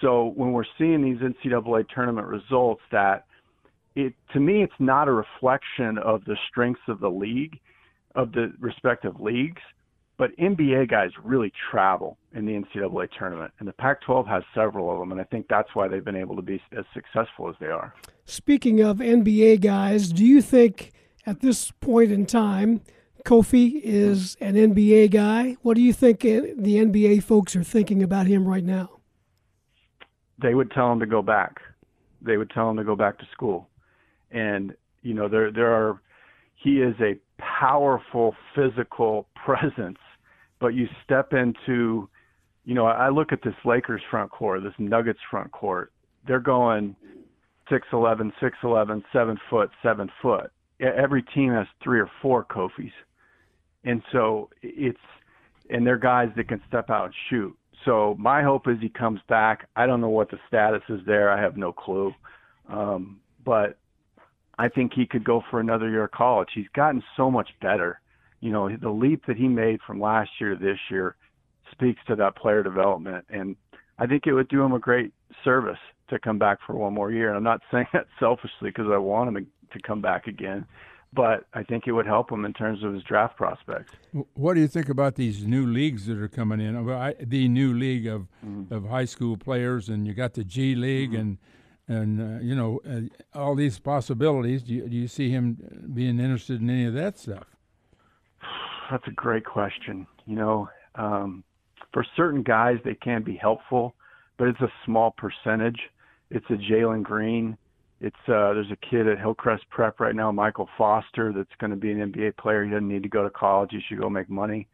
So 0.00 0.32
when 0.34 0.52
we're 0.52 0.64
seeing 0.78 1.02
these 1.02 1.18
NCAA 1.18 1.88
tournament 1.88 2.26
results, 2.26 2.82
that 2.90 3.26
it 3.94 4.14
to 4.32 4.40
me 4.40 4.62
it's 4.62 4.72
not 4.78 5.08
a 5.08 5.12
reflection 5.12 5.98
of 5.98 6.24
the 6.24 6.36
strengths 6.48 6.80
of 6.88 7.00
the 7.00 7.10
league, 7.10 7.58
of 8.14 8.32
the 8.32 8.52
respective 8.58 9.20
leagues, 9.20 9.62
but 10.16 10.36
NBA 10.36 10.90
guys 10.90 11.10
really 11.22 11.52
travel 11.70 12.18
in 12.34 12.46
the 12.46 12.52
NCAA 12.52 13.08
tournament, 13.18 13.52
and 13.58 13.68
the 13.68 13.72
Pac-12 13.72 14.26
has 14.28 14.42
several 14.54 14.92
of 14.92 14.98
them, 14.98 15.12
and 15.12 15.20
I 15.20 15.24
think 15.24 15.46
that's 15.48 15.74
why 15.74 15.88
they've 15.88 16.04
been 16.04 16.16
able 16.16 16.36
to 16.36 16.42
be 16.42 16.60
as 16.76 16.84
successful 16.94 17.48
as 17.48 17.54
they 17.60 17.66
are. 17.66 17.94
Speaking 18.24 18.80
of 18.80 18.98
NBA 18.98 19.60
guys, 19.60 20.12
do 20.12 20.24
you 20.24 20.40
think 20.40 20.92
at 21.26 21.40
this 21.40 21.70
point 21.80 22.12
in 22.12 22.26
time, 22.26 22.82
Kofi 23.24 23.80
is 23.82 24.36
an 24.40 24.54
NBA 24.54 25.10
guy? 25.10 25.56
What 25.62 25.74
do 25.74 25.80
you 25.80 25.92
think 25.92 26.24
uh, 26.24 26.52
the 26.56 26.76
NBA 26.76 27.22
folks 27.22 27.54
are 27.54 27.62
thinking 27.62 28.02
about 28.02 28.26
him 28.26 28.46
right 28.46 28.64
now? 28.64 29.02
they 30.42 30.54
would 30.54 30.70
tell 30.72 30.92
him 30.92 31.00
to 31.00 31.06
go 31.06 31.22
back. 31.22 31.60
They 32.20 32.36
would 32.36 32.50
tell 32.50 32.68
him 32.70 32.76
to 32.76 32.84
go 32.84 32.96
back 32.96 33.18
to 33.18 33.26
school. 33.32 33.68
And 34.30 34.74
you 35.02 35.14
know, 35.14 35.28
there 35.28 35.50
there 35.50 35.72
are 35.72 36.00
he 36.56 36.80
is 36.80 36.94
a 37.00 37.16
powerful 37.38 38.34
physical 38.54 39.26
presence, 39.44 39.98
but 40.60 40.68
you 40.68 40.88
step 41.04 41.32
into 41.32 42.08
you 42.64 42.74
know, 42.74 42.86
I 42.86 43.08
look 43.08 43.32
at 43.32 43.42
this 43.42 43.54
Lakers 43.64 44.02
front 44.08 44.30
court, 44.30 44.62
this 44.62 44.74
Nuggets 44.78 45.18
front 45.28 45.50
court. 45.50 45.92
They're 46.28 46.38
going 46.38 46.94
6'11, 47.68 48.30
6'11, 48.40 49.02
7 49.12 49.38
foot, 49.50 49.70
7 49.82 50.08
foot. 50.22 50.52
Every 50.82 51.22
team 51.22 51.52
has 51.52 51.66
three 51.82 52.00
or 52.00 52.10
four 52.20 52.44
Kofis. 52.44 52.92
And 53.84 54.02
so 54.12 54.50
it's 54.62 54.98
and 55.70 55.86
they're 55.86 55.98
guys 55.98 56.28
that 56.36 56.48
can 56.48 56.60
step 56.68 56.90
out 56.90 57.06
and 57.06 57.14
shoot. 57.30 57.56
So 57.84 58.14
my 58.18 58.42
hope 58.42 58.68
is 58.68 58.76
he 58.80 58.88
comes 58.88 59.20
back. 59.28 59.68
I 59.74 59.86
don't 59.86 60.00
know 60.00 60.08
what 60.08 60.30
the 60.30 60.38
status 60.46 60.82
is 60.88 61.00
there. 61.06 61.30
I 61.30 61.40
have 61.40 61.56
no 61.56 61.72
clue. 61.72 62.12
Um, 62.68 63.20
but 63.44 63.78
I 64.58 64.68
think 64.68 64.92
he 64.94 65.06
could 65.06 65.24
go 65.24 65.42
for 65.50 65.60
another 65.60 65.88
year 65.88 66.04
of 66.04 66.12
college. 66.12 66.50
He's 66.54 66.68
gotten 66.74 67.02
so 67.16 67.30
much 67.30 67.48
better. 67.60 68.00
You 68.40 68.52
know, 68.52 68.68
the 68.76 68.90
leap 68.90 69.26
that 69.26 69.36
he 69.36 69.48
made 69.48 69.80
from 69.86 70.00
last 70.00 70.30
year 70.40 70.54
to 70.54 70.62
this 70.62 70.78
year 70.90 71.16
speaks 71.72 72.00
to 72.06 72.16
that 72.16 72.36
player 72.36 72.62
development. 72.62 73.24
And 73.30 73.56
I 73.98 74.06
think 74.06 74.26
it 74.26 74.34
would 74.34 74.48
do 74.48 74.62
him 74.62 74.72
a 74.72 74.78
great 74.78 75.12
service 75.42 75.78
to 76.10 76.18
come 76.18 76.38
back 76.38 76.58
for 76.66 76.74
one 76.74 76.94
more 76.94 77.10
year. 77.10 77.28
And 77.28 77.36
I'm 77.36 77.42
not 77.42 77.62
saying 77.72 77.86
that 77.92 78.06
selfishly 78.20 78.70
because 78.70 78.86
I 78.92 78.98
want 78.98 79.36
him 79.36 79.46
to 79.72 79.80
come 79.80 80.00
back 80.00 80.26
again, 80.26 80.66
but 81.12 81.46
I 81.54 81.62
think 81.62 81.86
it 81.86 81.92
would 81.92 82.06
help 82.06 82.30
him 82.30 82.44
in 82.44 82.52
terms 82.52 82.82
of 82.82 82.94
his 82.94 83.02
draft 83.02 83.36
prospects. 83.36 83.92
What 84.34 84.54
do 84.54 84.60
you 84.60 84.68
think 84.68 84.88
about 84.88 85.16
these 85.16 85.46
new 85.46 85.66
leagues 85.66 86.06
that 86.06 86.18
are 86.18 86.28
coming 86.28 86.60
in? 86.60 86.88
I, 86.90 87.14
the 87.20 87.48
new 87.48 87.72
league 87.74 88.06
of 88.06 88.28
Mm-hmm. 88.44 88.74
of 88.74 88.88
high 88.88 89.04
school 89.04 89.36
players, 89.36 89.88
and 89.88 90.06
you 90.06 90.14
got 90.14 90.34
the 90.34 90.42
G 90.44 90.74
League, 90.74 91.14
and 91.14 91.38
and 91.86 92.20
uh, 92.20 92.40
you 92.42 92.54
know 92.54 92.80
uh, 92.88 93.02
all 93.38 93.54
these 93.54 93.78
possibilities. 93.78 94.62
Do 94.62 94.74
you, 94.74 94.88
do 94.88 94.96
you 94.96 95.08
see 95.08 95.30
him 95.30 95.90
being 95.94 96.18
interested 96.18 96.60
in 96.60 96.68
any 96.68 96.86
of 96.86 96.94
that 96.94 97.18
stuff? 97.18 97.44
That's 98.90 99.06
a 99.06 99.12
great 99.12 99.44
question. 99.44 100.06
You 100.26 100.36
know, 100.36 100.68
um, 100.96 101.44
for 101.92 102.04
certain 102.16 102.42
guys, 102.42 102.78
they 102.84 102.94
can 102.94 103.22
be 103.22 103.36
helpful, 103.36 103.94
but 104.38 104.48
it's 104.48 104.60
a 104.60 104.72
small 104.84 105.12
percentage. 105.12 105.80
It's 106.30 106.46
a 106.50 106.54
Jalen 106.54 107.02
Green. 107.02 107.56
It's 108.02 108.16
uh, 108.26 108.52
there's 108.52 108.72
a 108.72 108.90
kid 108.90 109.06
at 109.06 109.20
Hillcrest 109.20 109.62
Prep 109.70 110.00
right 110.00 110.14
now, 110.14 110.32
Michael 110.32 110.68
Foster, 110.76 111.32
that's 111.32 111.54
going 111.60 111.70
to 111.70 111.76
be 111.76 111.92
an 111.92 112.12
NBA 112.12 112.36
player. 112.36 112.64
He 112.64 112.70
doesn't 112.70 112.88
need 112.88 113.04
to 113.04 113.08
go 113.08 113.22
to 113.22 113.30
college. 113.30 113.70
He 113.70 113.80
should 113.88 114.00
go 114.00 114.10
make 114.10 114.28
money. 114.28 114.66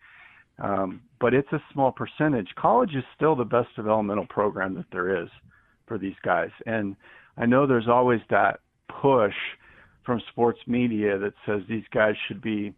Um, 0.59 1.03
but 1.21 1.35
it's 1.35 1.53
a 1.53 1.63
small 1.71 1.93
percentage. 1.93 2.49
College 2.57 2.95
is 2.95 3.05
still 3.15 3.37
the 3.37 3.45
best 3.45 3.69
developmental 3.77 4.27
program 4.31 4.75
that 4.77 4.87
there 4.91 5.23
is 5.23 5.29
for 5.87 5.99
these 5.99 6.15
guys. 6.25 6.49
And 6.65 6.97
I 7.37 7.45
know 7.45 7.67
there's 7.67 7.87
always 7.87 8.21
that 8.31 8.61
push 8.89 9.35
from 10.07 10.23
sports 10.31 10.61
media 10.67 11.19
that 11.19 11.35
says 11.45 11.61
these 11.69 11.85
guys 11.93 12.15
should 12.27 12.41
be 12.41 12.73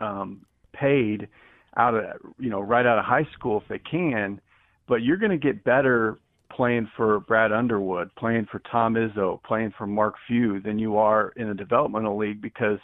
um, 0.00 0.44
paid 0.72 1.28
out 1.76 1.94
of 1.94 2.04
you 2.40 2.50
know 2.50 2.60
right 2.60 2.84
out 2.84 2.98
of 2.98 3.04
high 3.04 3.28
school 3.32 3.60
if 3.62 3.68
they 3.68 3.78
can, 3.78 4.40
but 4.88 5.02
you're 5.02 5.18
going 5.18 5.30
to 5.30 5.38
get 5.38 5.62
better 5.62 6.18
playing 6.50 6.90
for 6.96 7.20
Brad 7.20 7.52
Underwood, 7.52 8.14
playing 8.16 8.46
for 8.50 8.60
Tom 8.70 8.94
Izzo, 8.94 9.42
playing 9.42 9.72
for 9.76 9.86
Mark 9.86 10.14
Few 10.26 10.60
than 10.60 10.78
you 10.78 10.96
are 10.96 11.32
in 11.36 11.48
a 11.48 11.54
developmental 11.54 12.16
league 12.16 12.40
because 12.40 12.78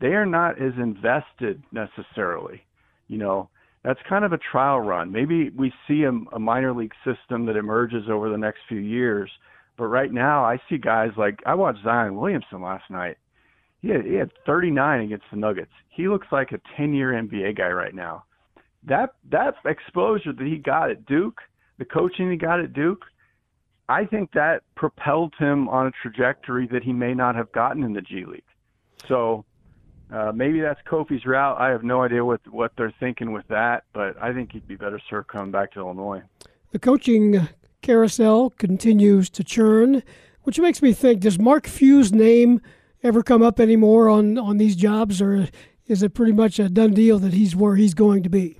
they 0.00 0.08
are 0.08 0.26
not 0.26 0.60
as 0.60 0.72
invested 0.76 1.62
necessarily. 1.72 2.62
You 3.08 3.18
know, 3.18 3.48
that's 3.84 4.00
kind 4.08 4.24
of 4.24 4.32
a 4.32 4.38
trial 4.38 4.80
run. 4.80 5.12
Maybe 5.12 5.50
we 5.50 5.72
see 5.86 6.04
a, 6.04 6.12
a 6.34 6.38
minor 6.38 6.72
league 6.72 6.94
system 7.04 7.46
that 7.46 7.56
emerges 7.56 8.04
over 8.10 8.30
the 8.30 8.38
next 8.38 8.60
few 8.68 8.78
years, 8.78 9.30
but 9.76 9.86
right 9.86 10.12
now 10.12 10.44
I 10.44 10.58
see 10.68 10.78
guys 10.78 11.10
like 11.16 11.40
I 11.46 11.54
watched 11.54 11.84
Zion 11.84 12.16
Williamson 12.16 12.62
last 12.62 12.84
night. 12.90 13.18
He 13.82 13.90
had, 13.90 14.06
he 14.06 14.14
had 14.14 14.30
39 14.46 15.02
against 15.02 15.26
the 15.30 15.36
Nuggets. 15.36 15.70
He 15.90 16.08
looks 16.08 16.28
like 16.32 16.52
a 16.52 16.80
10-year 16.80 17.12
NBA 17.12 17.58
guy 17.58 17.68
right 17.68 17.94
now. 17.94 18.24
That 18.86 19.10
that 19.30 19.54
exposure 19.66 20.32
that 20.32 20.46
he 20.46 20.56
got 20.56 20.90
at 20.90 21.04
Duke, 21.04 21.40
the 21.78 21.84
coaching 21.84 22.30
he 22.30 22.36
got 22.36 22.60
at 22.60 22.72
Duke, 22.72 23.04
I 23.88 24.04
think 24.04 24.32
that 24.32 24.62
propelled 24.74 25.34
him 25.38 25.68
on 25.68 25.86
a 25.86 25.90
trajectory 26.02 26.66
that 26.68 26.82
he 26.82 26.92
may 26.92 27.14
not 27.14 27.34
have 27.34 27.52
gotten 27.52 27.82
in 27.82 27.92
the 27.92 28.00
G 28.00 28.24
League. 28.24 28.42
So 29.06 29.44
uh, 30.10 30.32
maybe 30.34 30.60
that's 30.60 30.80
Kofi's 30.86 31.26
route. 31.26 31.60
I 31.60 31.68
have 31.68 31.82
no 31.82 32.02
idea 32.02 32.24
what 32.24 32.40
what 32.50 32.72
they're 32.76 32.94
thinking 33.00 33.32
with 33.32 33.46
that, 33.48 33.84
but 33.92 34.20
I 34.22 34.32
think 34.32 34.52
he'd 34.52 34.66
be 34.66 34.76
better 34.76 35.00
served 35.10 35.28
coming 35.28 35.50
back 35.50 35.72
to 35.72 35.80
Illinois. 35.80 36.22
The 36.72 36.78
coaching 36.78 37.48
carousel 37.82 38.50
continues 38.50 39.28
to 39.30 39.44
churn, 39.44 40.02
which 40.42 40.58
makes 40.58 40.80
me 40.80 40.92
think: 40.92 41.20
Does 41.20 41.38
Mark 41.38 41.66
Few's 41.66 42.12
name 42.12 42.60
ever 43.02 43.22
come 43.22 43.42
up 43.42 43.60
anymore 43.60 44.08
on 44.08 44.38
on 44.38 44.56
these 44.56 44.76
jobs, 44.76 45.20
or 45.20 45.48
is 45.86 46.02
it 46.02 46.14
pretty 46.14 46.32
much 46.32 46.58
a 46.58 46.68
done 46.68 46.94
deal 46.94 47.18
that 47.18 47.34
he's 47.34 47.54
where 47.54 47.76
he's 47.76 47.94
going 47.94 48.22
to 48.22 48.30
be? 48.30 48.56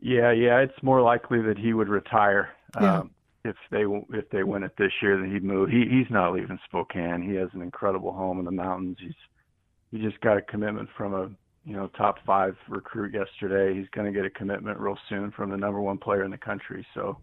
Yeah, 0.00 0.30
yeah, 0.32 0.58
it's 0.60 0.82
more 0.82 1.00
likely 1.02 1.40
that 1.42 1.58
he 1.58 1.72
would 1.72 1.88
retire 1.88 2.50
Yeah. 2.80 2.98
um, 2.98 3.10
if 3.44 3.56
they 3.70 3.84
if 4.12 4.28
they 4.30 4.42
win 4.42 4.62
it 4.62 4.72
this 4.76 4.92
year. 5.00 5.16
That 5.18 5.28
he'd 5.28 5.44
move. 5.44 5.70
He 5.70 5.86
he's 5.88 6.10
not 6.10 6.32
leaving 6.34 6.58
Spokane. 6.66 7.22
He 7.22 7.34
has 7.36 7.48
an 7.54 7.62
incredible 7.62 8.12
home 8.12 8.38
in 8.38 8.44
the 8.44 8.50
mountains. 8.50 8.98
He's 9.00 9.14
he 9.92 9.98
just 9.98 10.20
got 10.20 10.36
a 10.36 10.42
commitment 10.42 10.88
from 10.96 11.14
a 11.14 11.30
you 11.64 11.74
know 11.76 11.88
top 11.96 12.16
five 12.26 12.56
recruit 12.68 13.14
yesterday. 13.14 13.78
He's 13.78 13.88
going 13.90 14.06
to 14.06 14.16
get 14.16 14.26
a 14.26 14.30
commitment 14.30 14.78
real 14.78 14.98
soon 15.08 15.30
from 15.32 15.50
the 15.50 15.56
number 15.56 15.80
one 15.80 15.98
player 15.98 16.24
in 16.24 16.30
the 16.30 16.38
country. 16.38 16.86
So 16.94 17.18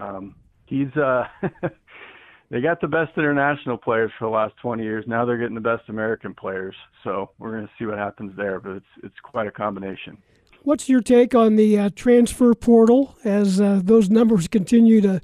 um, 0.00 0.34
he's 0.66 0.94
uh, 0.96 1.24
they 2.50 2.60
got 2.60 2.80
the 2.80 2.88
best 2.88 3.12
international 3.16 3.76
players 3.78 4.10
for 4.18 4.24
the 4.24 4.30
last 4.34 4.54
20 4.62 4.82
years. 4.82 5.04
Now 5.06 5.24
they're 5.24 5.38
getting 5.38 5.54
the 5.54 5.60
best 5.60 5.88
American 5.88 6.34
players. 6.34 6.74
So 7.04 7.30
we're 7.38 7.52
going 7.52 7.66
to 7.66 7.72
see 7.78 7.84
what 7.86 7.98
happens 7.98 8.32
there. 8.36 8.58
But 8.58 8.72
it's 8.76 8.86
it's 9.04 9.20
quite 9.22 9.46
a 9.46 9.52
combination. 9.52 10.18
What's 10.68 10.86
your 10.86 11.00
take 11.00 11.34
on 11.34 11.56
the 11.56 11.78
uh, 11.78 11.90
transfer 11.96 12.52
portal 12.52 13.16
as 13.24 13.58
uh, 13.58 13.80
those 13.82 14.10
numbers 14.10 14.48
continue 14.48 15.00
to? 15.00 15.22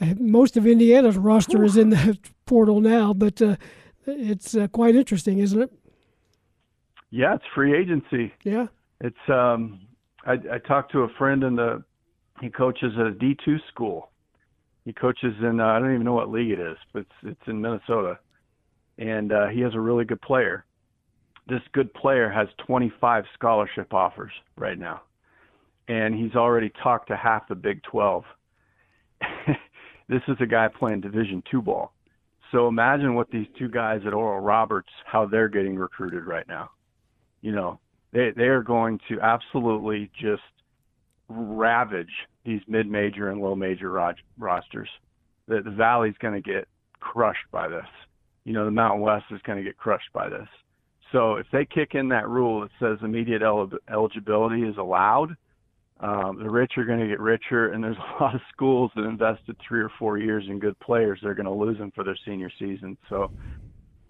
Uh, 0.00 0.14
most 0.16 0.56
of 0.56 0.64
Indiana's 0.64 1.18
roster 1.18 1.64
is 1.64 1.76
in 1.76 1.90
the 1.90 2.16
portal 2.46 2.80
now, 2.80 3.12
but 3.12 3.42
uh, 3.42 3.56
it's 4.06 4.54
uh, 4.54 4.68
quite 4.68 4.94
interesting, 4.94 5.40
isn't 5.40 5.60
it? 5.60 5.72
Yeah, 7.10 7.34
it's 7.34 7.44
free 7.52 7.76
agency. 7.76 8.32
Yeah. 8.44 8.68
It's 9.00 9.28
um 9.28 9.80
I 10.24 10.34
I 10.52 10.58
talked 10.58 10.92
to 10.92 11.00
a 11.00 11.08
friend 11.18 11.42
in 11.42 11.56
the 11.56 11.82
he 12.40 12.48
coaches 12.48 12.92
at 12.96 13.08
a 13.08 13.10
D2 13.10 13.58
school. 13.66 14.10
He 14.84 14.92
coaches 14.92 15.34
in 15.40 15.58
uh, 15.58 15.66
I 15.66 15.80
don't 15.80 15.94
even 15.94 16.04
know 16.04 16.14
what 16.14 16.30
league 16.30 16.52
it 16.52 16.60
is, 16.60 16.76
but 16.92 17.00
it's 17.00 17.14
it's 17.24 17.48
in 17.48 17.60
Minnesota. 17.60 18.20
and 18.98 19.32
uh, 19.32 19.48
he 19.48 19.62
has 19.62 19.74
a 19.74 19.80
really 19.80 20.04
good 20.04 20.22
player. 20.22 20.64
This 21.48 21.60
good 21.72 21.92
player 21.94 22.28
has 22.28 22.48
25 22.66 23.24
scholarship 23.34 23.94
offers 23.94 24.32
right 24.56 24.78
now, 24.78 25.02
and 25.88 26.14
he's 26.14 26.34
already 26.34 26.72
talked 26.82 27.08
to 27.08 27.16
half 27.16 27.48
the 27.48 27.54
Big 27.54 27.82
12. 27.84 28.24
this 30.08 30.22
is 30.28 30.36
a 30.40 30.46
guy 30.46 30.68
playing 30.68 31.00
Division 31.00 31.42
two 31.50 31.62
ball. 31.62 31.92
So 32.52 32.68
imagine 32.68 33.14
what 33.14 33.30
these 33.30 33.46
two 33.58 33.68
guys 33.68 34.02
at 34.06 34.14
Oral 34.14 34.40
Roberts, 34.40 34.88
how 35.04 35.26
they're 35.26 35.48
getting 35.48 35.76
recruited 35.76 36.24
right 36.24 36.46
now. 36.48 36.70
You 37.42 37.52
know, 37.52 37.80
they 38.12 38.30
they 38.36 38.44
are 38.44 38.62
going 38.62 38.98
to 39.08 39.20
absolutely 39.20 40.10
just 40.20 40.42
ravage 41.28 42.12
these 42.44 42.60
mid-major 42.68 43.30
and 43.30 43.40
low-major 43.40 43.90
rosters. 44.38 44.88
The, 45.48 45.60
the 45.62 45.70
Valley's 45.70 46.14
going 46.20 46.40
to 46.40 46.40
get 46.40 46.68
crushed 47.00 47.50
by 47.50 47.68
this. 47.68 47.86
You 48.44 48.52
know, 48.52 48.64
the 48.64 48.70
Mountain 48.70 49.00
West 49.00 49.24
is 49.32 49.40
going 49.42 49.58
to 49.58 49.64
get 49.64 49.76
crushed 49.76 50.12
by 50.12 50.28
this. 50.28 50.46
So 51.12 51.36
if 51.36 51.46
they 51.52 51.64
kick 51.64 51.94
in 51.94 52.08
that 52.08 52.28
rule 52.28 52.60
that 52.62 52.70
says 52.80 52.98
immediate 53.02 53.42
el- 53.42 53.70
eligibility 53.88 54.62
is 54.62 54.76
allowed, 54.76 55.36
um, 56.00 56.38
the 56.38 56.50
rich 56.50 56.72
are 56.76 56.84
going 56.84 56.98
to 57.00 57.06
get 57.06 57.20
richer, 57.20 57.72
and 57.72 57.82
there's 57.82 57.96
a 58.20 58.22
lot 58.22 58.34
of 58.34 58.40
schools 58.52 58.90
that 58.96 59.04
invested 59.04 59.56
three 59.66 59.80
or 59.80 59.90
four 59.98 60.18
years 60.18 60.44
in 60.48 60.58
good 60.58 60.78
players. 60.80 61.20
They're 61.22 61.34
going 61.34 61.46
to 61.46 61.52
lose 61.52 61.78
them 61.78 61.90
for 61.94 62.04
their 62.04 62.18
senior 62.24 62.50
season. 62.58 62.98
So, 63.08 63.30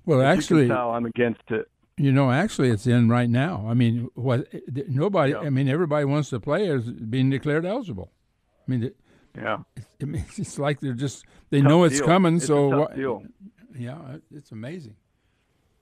well, 0.05 0.23
actually, 0.23 0.69
tell, 0.69 0.91
I'm 0.91 1.07
against 1.07 1.43
it. 1.49 1.69
You 1.99 2.13
know, 2.13 2.31
actually, 2.31 2.71
it's 2.71 2.87
in 2.87 3.09
right 3.09 3.31
now. 3.31 3.67
I 3.69 3.75
mean, 3.75 4.11
what 4.15 4.49
nobody. 4.89 5.33
Yeah. 5.33 5.41
I 5.41 5.51
mean, 5.51 5.69
everybody 5.69 6.05
wants 6.05 6.31
to 6.31 6.41
play 6.41 6.69
is 6.69 6.91
being 6.91 7.31
declared 7.31 7.65
eligible. 7.65 8.11
I 8.67 8.71
mean, 8.71 8.83
it, 8.85 8.97
yeah. 9.37 9.59
It's, 10.01 10.39
it's 10.39 10.59
like 10.59 10.81
they're 10.81 10.93
just 10.93 11.25
they 11.51 11.61
tough 11.61 11.69
know 11.69 11.85
it's 11.85 11.99
deal. 11.99 12.07
coming. 12.07 12.37
It's 12.37 12.47
so 12.47 12.89
deal. 12.95 13.23
yeah, 13.79 14.17
it's 14.35 14.51
amazing. 14.51 14.97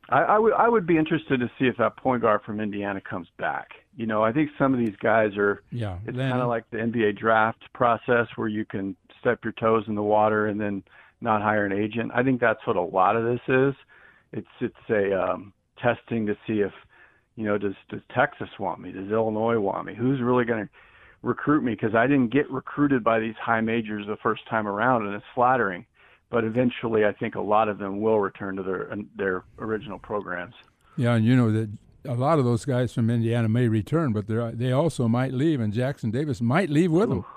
I, 0.08 0.20
I 0.20 0.38
would 0.38 0.52
I 0.52 0.68
would 0.68 0.86
be 0.86 0.98
interested 0.98 1.40
to 1.40 1.50
see 1.58 1.66
if 1.66 1.76
that 1.78 1.96
point 1.96 2.22
guard 2.22 2.42
from 2.44 2.60
Indiana 2.60 3.00
comes 3.00 3.28
back. 3.38 3.68
You 3.96 4.06
know, 4.06 4.22
I 4.22 4.32
think 4.32 4.50
some 4.58 4.74
of 4.74 4.80
these 4.80 4.96
guys 5.00 5.36
are. 5.36 5.62
Yeah. 5.70 5.98
It's 6.06 6.16
kind 6.16 6.40
of 6.40 6.48
like 6.48 6.68
the 6.70 6.78
NBA 6.78 7.18
draft 7.18 7.62
process 7.72 8.26
where 8.36 8.48
you 8.48 8.64
can 8.64 8.96
step 9.20 9.40
your 9.42 9.54
toes 9.54 9.84
in 9.86 9.94
the 9.94 10.02
water 10.02 10.46
and 10.46 10.60
then 10.60 10.82
not 11.20 11.42
hire 11.42 11.64
an 11.64 11.72
agent. 11.72 12.12
I 12.14 12.22
think 12.22 12.40
that's 12.40 12.64
what 12.66 12.76
a 12.76 12.82
lot 12.82 13.16
of 13.16 13.24
this 13.24 13.40
is. 13.48 13.74
It's 14.32 14.46
it's 14.60 14.90
a 14.90 15.18
um, 15.18 15.52
testing 15.80 16.26
to 16.26 16.36
see 16.46 16.60
if 16.60 16.72
you 17.36 17.44
know 17.44 17.56
does 17.56 17.74
does 17.88 18.02
Texas 18.14 18.48
want 18.58 18.80
me? 18.80 18.92
Does 18.92 19.10
Illinois 19.10 19.58
want 19.58 19.86
me? 19.86 19.94
Who's 19.94 20.20
really 20.20 20.44
going 20.44 20.64
to 20.64 20.70
recruit 21.22 21.64
me? 21.64 21.72
Because 21.72 21.94
I 21.94 22.06
didn't 22.06 22.32
get 22.32 22.50
recruited 22.50 23.02
by 23.02 23.20
these 23.20 23.36
high 23.40 23.60
majors 23.60 24.06
the 24.06 24.18
first 24.22 24.42
time 24.48 24.68
around, 24.68 25.06
and 25.06 25.14
it's 25.14 25.24
flattering. 25.34 25.86
But 26.34 26.44
eventually, 26.44 27.04
I 27.04 27.12
think 27.12 27.36
a 27.36 27.40
lot 27.40 27.68
of 27.68 27.78
them 27.78 28.00
will 28.00 28.18
return 28.20 28.56
to 28.56 28.62
their 28.62 28.94
their 29.16 29.44
original 29.58 29.98
programs. 29.98 30.54
Yeah, 30.96 31.14
and 31.14 31.24
you 31.24 31.36
know 31.36 31.50
that 31.52 31.70
a 32.04 32.14
lot 32.14 32.38
of 32.38 32.44
those 32.44 32.64
guys 32.64 32.92
from 32.92 33.08
Indiana 33.08 33.48
may 33.48 33.68
return, 33.68 34.12
but 34.12 34.26
they 34.26 34.50
they 34.52 34.72
also 34.72 35.08
might 35.08 35.32
leave, 35.32 35.60
and 35.60 35.72
Jackson 35.72 36.10
Davis 36.10 36.40
might 36.42 36.68
leave 36.70 36.90
with 36.92 37.08
them. 37.08 37.24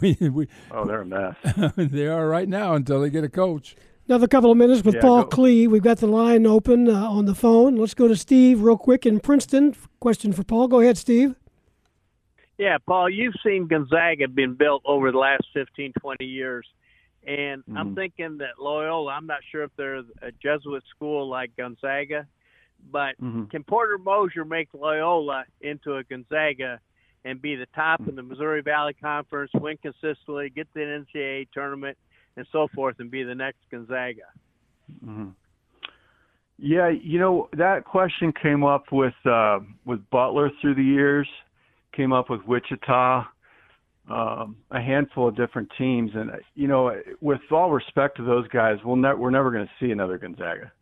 We, 0.00 0.16
we, 0.20 0.46
oh, 0.70 0.84
they're 0.84 1.00
a 1.00 1.04
mess. 1.04 1.34
they 1.76 2.06
are 2.06 2.28
right 2.28 2.48
now 2.48 2.74
until 2.74 3.00
they 3.00 3.10
get 3.10 3.24
a 3.24 3.28
coach. 3.28 3.74
Another 4.06 4.28
couple 4.28 4.52
of 4.52 4.56
minutes 4.56 4.84
with 4.84 4.94
Yeah, 4.94 5.00
Paul 5.00 5.24
go. 5.24 5.36
Klee. 5.36 5.66
We've 5.66 5.82
got 5.82 5.98
the 5.98 6.06
line 6.06 6.46
open 6.46 6.88
uh, 6.88 7.10
on 7.10 7.24
the 7.24 7.34
phone. 7.34 7.74
Let's 7.74 7.94
go 7.94 8.06
to 8.06 8.14
Steve 8.14 8.60
real 8.62 8.76
quick 8.76 9.04
in 9.04 9.18
Princeton. 9.18 9.74
Question 9.98 10.32
for 10.32 10.44
Paul. 10.44 10.68
Go 10.68 10.78
ahead, 10.78 10.96
Steve. 10.96 11.34
Yeah, 12.56 12.78
Paul, 12.86 13.10
you've 13.10 13.34
seen 13.44 13.66
Gonzaga 13.66 14.28
been 14.28 14.54
built 14.54 14.82
over 14.84 15.10
the 15.10 15.18
last 15.18 15.42
15, 15.54 15.92
20 16.00 16.24
years. 16.24 16.66
And 17.30 17.62
I'm 17.76 17.92
Mhm. 17.92 17.94
thinking 17.94 18.38
that 18.38 18.58
Loyola, 18.58 19.12
I'm 19.12 19.26
not 19.26 19.44
sure 19.52 19.62
if 19.62 19.70
they're 19.76 20.02
a 20.20 20.32
Jesuit 20.42 20.82
school 20.88 21.28
like 21.28 21.54
Gonzaga, 21.56 22.26
but 22.90 23.16
Mhm. 23.20 23.48
can 23.50 23.62
Porter 23.62 23.98
Moser 23.98 24.44
make 24.44 24.74
Loyola 24.74 25.44
into 25.60 25.94
a 25.94 26.02
Gonzaga 26.02 26.80
and 27.24 27.40
be 27.40 27.54
the 27.54 27.66
top 27.66 28.00
in 28.08 28.16
the 28.16 28.22
Missouri 28.22 28.62
Valley 28.62 28.94
Conference, 28.94 29.52
win 29.54 29.76
consistently, 29.76 30.50
get 30.50 30.66
to 30.72 30.80
the 30.80 30.86
NCAA 30.86 31.44
tournament, 31.52 31.96
and 32.36 32.44
so 32.50 32.66
forth, 32.66 32.98
and 32.98 33.12
be 33.12 33.22
the 33.22 33.34
next 33.34 33.60
Gonzaga? 33.70 34.26
hmm 35.04 35.28
Yeah, 36.58 36.88
you 36.88 37.20
know 37.20 37.48
that 37.52 37.84
question 37.84 38.32
came 38.32 38.64
up 38.64 38.90
with 38.90 39.14
uh, 39.24 39.60
with 39.84 40.00
Butler 40.10 40.50
through 40.60 40.74
the 40.74 40.82
years, 40.82 41.28
came 41.92 42.12
up 42.12 42.28
with 42.28 42.44
Wichita, 42.44 43.24
um, 44.10 44.56
a 44.70 44.80
handful 44.80 45.28
of 45.28 45.36
different 45.36 45.70
teams, 45.78 46.10
and 46.14 46.30
you 46.54 46.66
know, 46.66 46.92
with 47.20 47.40
all 47.50 47.70
respect 47.70 48.16
to 48.16 48.24
those 48.24 48.48
guys, 48.48 48.78
we'll 48.84 48.96
ne- 48.96 49.14
we're 49.14 49.30
never 49.30 49.50
going 49.50 49.66
to 49.66 49.84
see 49.84 49.92
another 49.92 50.18
Gonzaga 50.18 50.72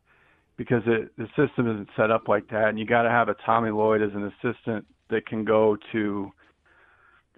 because 0.57 0.83
it, 0.87 1.13
the 1.17 1.27
system 1.37 1.71
isn't 1.71 1.89
set 1.97 2.11
up 2.11 2.29
like 2.29 2.49
that, 2.51 2.69
and 2.69 2.79
you 2.79 2.87
got 2.87 3.03
to 3.03 3.11
have 3.11 3.29
a 3.29 3.37
Tommy 3.45 3.71
Lloyd 3.71 4.03
as 4.03 4.11
an 4.15 4.33
assistant 4.43 4.87
that 5.11 5.27
can 5.27 5.45
go 5.45 5.77
to. 5.93 6.31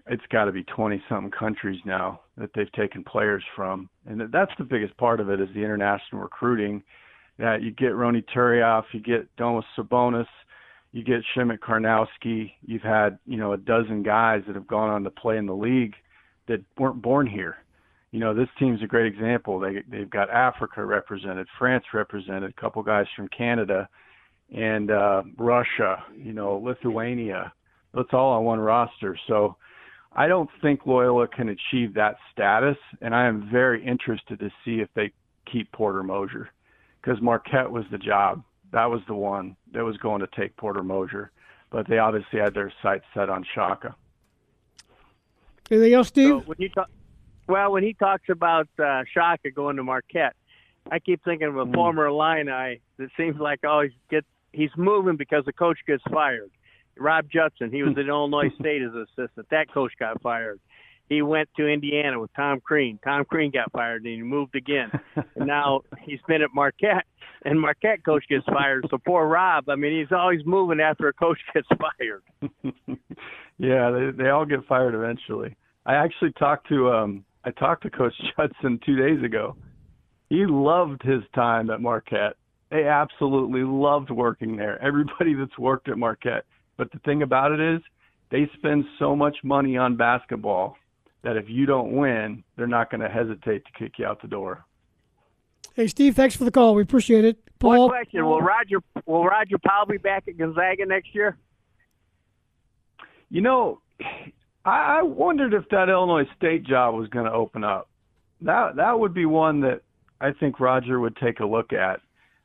It's 0.06 0.22
got 0.30 0.46
to 0.46 0.52
be 0.52 0.64
twenty 0.64 1.02
something 1.08 1.30
countries 1.30 1.80
now 1.84 2.20
that 2.36 2.50
they've 2.54 2.72
taken 2.72 3.04
players 3.04 3.44
from, 3.56 3.88
and 4.06 4.20
that's 4.32 4.52
the 4.58 4.64
biggest 4.64 4.96
part 4.96 5.20
of 5.20 5.28
it 5.28 5.40
is 5.40 5.48
the 5.54 5.62
international 5.62 6.22
recruiting 6.22 6.82
that 7.38 7.62
you 7.62 7.70
get 7.70 7.94
Ronny 7.94 8.22
Turiaf, 8.34 8.84
you 8.92 9.00
get 9.00 9.34
Domas 9.36 9.64
Sabonis, 9.76 10.26
you 10.92 11.04
get 11.04 11.22
Shimon 11.34 11.58
Karnowski. 11.58 12.52
You've 12.64 12.82
had 12.82 13.18
you 13.26 13.36
know 13.36 13.52
a 13.52 13.56
dozen 13.56 14.02
guys 14.02 14.42
that 14.46 14.56
have 14.56 14.66
gone 14.66 14.90
on 14.90 15.04
to 15.04 15.10
play 15.10 15.36
in 15.36 15.46
the 15.46 15.54
league 15.54 15.94
that 16.48 16.60
weren't 16.78 17.02
born 17.02 17.26
here. 17.26 17.56
You 18.10 18.20
know 18.20 18.34
this 18.34 18.48
team's 18.58 18.82
a 18.82 18.86
great 18.86 19.06
example. 19.06 19.60
They 19.60 19.82
they've 19.88 20.10
got 20.10 20.30
Africa 20.30 20.84
represented, 20.84 21.46
France 21.58 21.84
represented, 21.94 22.50
a 22.50 22.60
couple 22.60 22.82
guys 22.82 23.06
from 23.16 23.28
Canada, 23.28 23.88
and 24.54 24.90
uh, 24.90 25.22
Russia. 25.38 26.04
You 26.16 26.32
know 26.32 26.56
Lithuania. 26.56 27.52
That's 27.94 28.08
all 28.12 28.32
on 28.32 28.44
one 28.44 28.60
roster. 28.60 29.18
So 29.26 29.56
I 30.12 30.26
don't 30.26 30.50
think 30.60 30.86
Loyola 30.86 31.28
can 31.28 31.48
achieve 31.48 31.94
that 31.94 32.16
status, 32.32 32.76
and 33.00 33.14
I 33.14 33.26
am 33.26 33.48
very 33.50 33.84
interested 33.84 34.38
to 34.40 34.50
see 34.64 34.80
if 34.80 34.88
they 34.94 35.12
keep 35.50 35.70
Porter 35.72 36.02
Moser 36.02 36.50
because 37.00 37.20
Marquette 37.22 37.70
was 37.70 37.84
the 37.90 37.98
job. 37.98 38.42
That 38.72 38.90
was 38.90 39.00
the 39.08 39.14
one 39.14 39.56
that 39.72 39.84
was 39.84 39.96
going 39.96 40.20
to 40.20 40.28
take 40.36 40.56
Porter 40.56 40.82
Moser, 40.82 41.32
but 41.70 41.88
they 41.88 41.98
obviously 41.98 42.38
had 42.38 42.54
their 42.54 42.72
sights 42.82 43.04
set 43.14 43.28
on 43.28 43.44
Shaka. 43.54 43.94
Anything 45.70 45.94
else, 45.94 46.08
Steve? 46.08 46.28
So 46.28 46.38
when 46.40 46.56
you 46.58 46.68
talk, 46.68 46.88
well, 47.48 47.72
when 47.72 47.82
he 47.82 47.94
talks 47.94 48.28
about 48.28 48.68
uh, 48.78 49.02
Shaka 49.12 49.50
going 49.50 49.76
to 49.76 49.84
Marquette, 49.84 50.34
I 50.90 50.98
keep 50.98 51.22
thinking 51.24 51.48
of 51.48 51.56
a 51.56 51.66
Mm. 51.66 51.74
former 51.74 52.06
Illini 52.06 52.80
that 52.96 53.08
seems 53.16 53.38
like 53.38 53.64
always 53.64 53.92
gets 54.08 54.26
he's 54.52 54.70
moving 54.76 55.16
because 55.16 55.44
the 55.44 55.52
coach 55.52 55.78
gets 55.86 56.02
fired. 56.10 56.50
Rob 56.96 57.28
Judson, 57.30 57.70
he 57.70 57.82
was 57.82 57.96
at 57.98 58.06
Illinois 58.06 58.50
State 58.58 58.82
as 58.82 58.92
an 58.94 59.02
assistant. 59.02 59.48
That 59.50 59.72
coach 59.72 59.92
got 59.98 60.20
fired. 60.22 60.60
He 61.10 61.22
went 61.22 61.48
to 61.56 61.66
Indiana 61.66 62.20
with 62.20 62.32
Tom 62.34 62.60
Crean. 62.60 62.98
Tom 63.04 63.24
Crean 63.24 63.50
got 63.50 63.70
fired 63.72 64.04
and 64.04 64.14
he 64.14 64.22
moved 64.22 64.54
again. 64.54 64.90
and 65.16 65.46
now 65.46 65.82
he's 66.04 66.20
been 66.28 66.40
at 66.40 66.50
Marquette 66.54 67.04
and 67.44 67.60
Marquette 67.60 68.04
coach 68.04 68.24
gets 68.28 68.44
fired. 68.46 68.86
So 68.90 68.98
poor 69.04 69.26
Rob, 69.26 69.68
I 69.68 69.74
mean, 69.74 69.98
he's 69.98 70.16
always 70.16 70.40
moving 70.46 70.80
after 70.80 71.08
a 71.08 71.12
coach 71.12 71.38
gets 71.52 71.66
fired. 71.80 72.22
yeah, 73.58 73.90
they 73.90 74.10
they 74.16 74.30
all 74.30 74.46
get 74.46 74.64
fired 74.68 74.94
eventually. 74.94 75.56
I 75.84 75.96
actually 75.96 76.32
talked 76.38 76.68
to 76.68 76.90
um 76.90 77.24
I 77.44 77.50
talked 77.50 77.82
to 77.82 77.90
Coach 77.90 78.14
Judson 78.36 78.78
two 78.86 78.96
days 78.96 79.22
ago. 79.24 79.56
He 80.28 80.46
loved 80.46 81.02
his 81.02 81.22
time 81.34 81.70
at 81.70 81.80
Marquette. 81.80 82.36
They 82.70 82.84
absolutely 82.84 83.64
loved 83.64 84.10
working 84.10 84.56
there. 84.56 84.80
Everybody 84.80 85.34
that's 85.34 85.58
worked 85.58 85.88
at 85.88 85.98
Marquette. 85.98 86.44
But 86.76 86.92
the 86.92 87.00
thing 87.00 87.22
about 87.22 87.50
it 87.50 87.58
is, 87.58 87.80
they 88.30 88.48
spend 88.56 88.84
so 89.00 89.16
much 89.16 89.38
money 89.42 89.76
on 89.76 89.96
basketball 89.96 90.76
that 91.22 91.36
if 91.36 91.48
you 91.48 91.66
don't 91.66 91.92
win, 91.92 92.42
they're 92.56 92.66
not 92.66 92.90
going 92.90 93.00
to 93.00 93.08
hesitate 93.08 93.64
to 93.66 93.72
kick 93.78 93.98
you 93.98 94.06
out 94.06 94.22
the 94.22 94.28
door. 94.28 94.64
Hey, 95.74 95.86
Steve, 95.86 96.16
thanks 96.16 96.34
for 96.34 96.44
the 96.44 96.50
call. 96.50 96.74
We 96.74 96.82
appreciate 96.82 97.24
it. 97.24 97.38
Paul, 97.58 97.88
One 97.88 97.90
question: 97.90 98.24
Will 98.26 98.40
Roger 98.40 98.78
will 99.06 99.24
Roger 99.24 99.56
Powell 99.64 99.86
be 99.86 99.98
back 99.98 100.24
at 100.28 100.36
Gonzaga 100.36 100.86
next 100.86 101.14
year? 101.14 101.36
You 103.28 103.42
know, 103.42 103.80
I 104.64 104.98
I 104.98 105.02
wondered 105.02 105.54
if 105.54 105.68
that 105.68 105.88
Illinois 105.88 106.28
State 106.36 106.64
job 106.64 106.94
was 106.94 107.08
going 107.08 107.26
to 107.26 107.32
open 107.32 107.64
up. 107.64 107.88
That 108.40 108.76
that 108.76 108.98
would 108.98 109.14
be 109.14 109.26
one 109.26 109.60
that 109.60 109.82
I 110.20 110.32
think 110.32 110.58
Roger 110.58 110.98
would 111.00 111.16
take 111.16 111.40
a 111.40 111.46
look 111.46 111.72
at. 111.72 112.00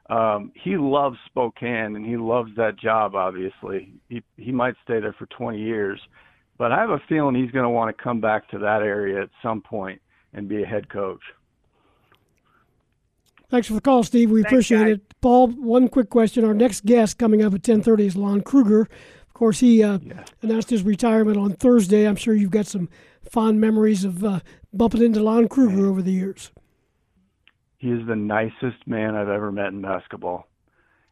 Um, 0.08 0.52
he 0.54 0.78
loves 0.78 1.18
Spokane 1.26 1.96
and 1.96 2.06
he 2.06 2.16
loves 2.16 2.52
that 2.58 2.78
job. 2.78 3.16
Obviously, 3.16 3.94
he 4.08 4.22
he 4.38 4.52
might 4.52 4.76
stay 4.84 5.00
there 5.00 5.16
for 5.18 5.26
20 5.28 5.58
years, 5.60 6.00
but 6.58 6.72
I 6.72 6.80
have 6.80 6.90
a 6.90 7.02
feeling 7.10 7.36
he's 7.36 7.52
going 7.52 7.64
to 7.64 7.70
want 7.70 7.96
to 7.96 8.04
come 8.04 8.22
back 8.22 8.50
to 8.50 8.60
that 8.60 8.82
area 8.82 9.22
at 9.22 9.30
some 9.42 9.62
point 9.62 10.02
and 10.34 10.48
be 10.48 10.64
a 10.64 10.66
head 10.66 10.90
coach. 10.90 11.22
Thanks 13.50 13.68
for 13.68 13.74
the 13.74 13.82
call, 13.82 14.04
Steve. 14.04 14.32
We 14.32 14.42
appreciate 14.42 14.88
it. 14.88 15.02
Paul, 15.22 15.48
one 15.50 15.88
quick 15.88 16.10
question. 16.10 16.44
Our 16.44 16.54
next 16.54 16.86
guest 16.86 17.18
coming 17.18 17.44
up 17.44 17.54
at 17.54 17.62
10:30 17.62 18.00
is 18.06 18.16
Lon 18.16 18.42
Kruger. 18.42 18.82
Of 18.82 19.34
course, 19.34 19.60
he 19.60 19.84
uh, 19.84 20.00
announced 20.42 20.70
his 20.70 20.82
retirement 20.84 21.38
on 21.38 21.54
Thursday. 21.54 22.08
I'm 22.08 22.16
sure 22.16 22.34
you've 22.34 22.52
got 22.52 22.66
some 22.66 22.90
fond 23.30 23.62
memories 23.62 24.04
of 24.04 24.24
uh, 24.24 24.40
bumping 24.74 25.04
into 25.04 25.22
Lon 25.22 25.48
Kruger 25.48 25.86
over 25.88 26.02
the 26.02 26.12
years. 26.12 26.52
he 27.78 27.92
is 27.92 28.06
the 28.08 28.16
nicest 28.16 28.88
man 28.88 29.16
I've 29.16 29.30
ever 29.30 29.52
met 29.52 29.68
in 29.68 29.82
basketball. 29.82 30.48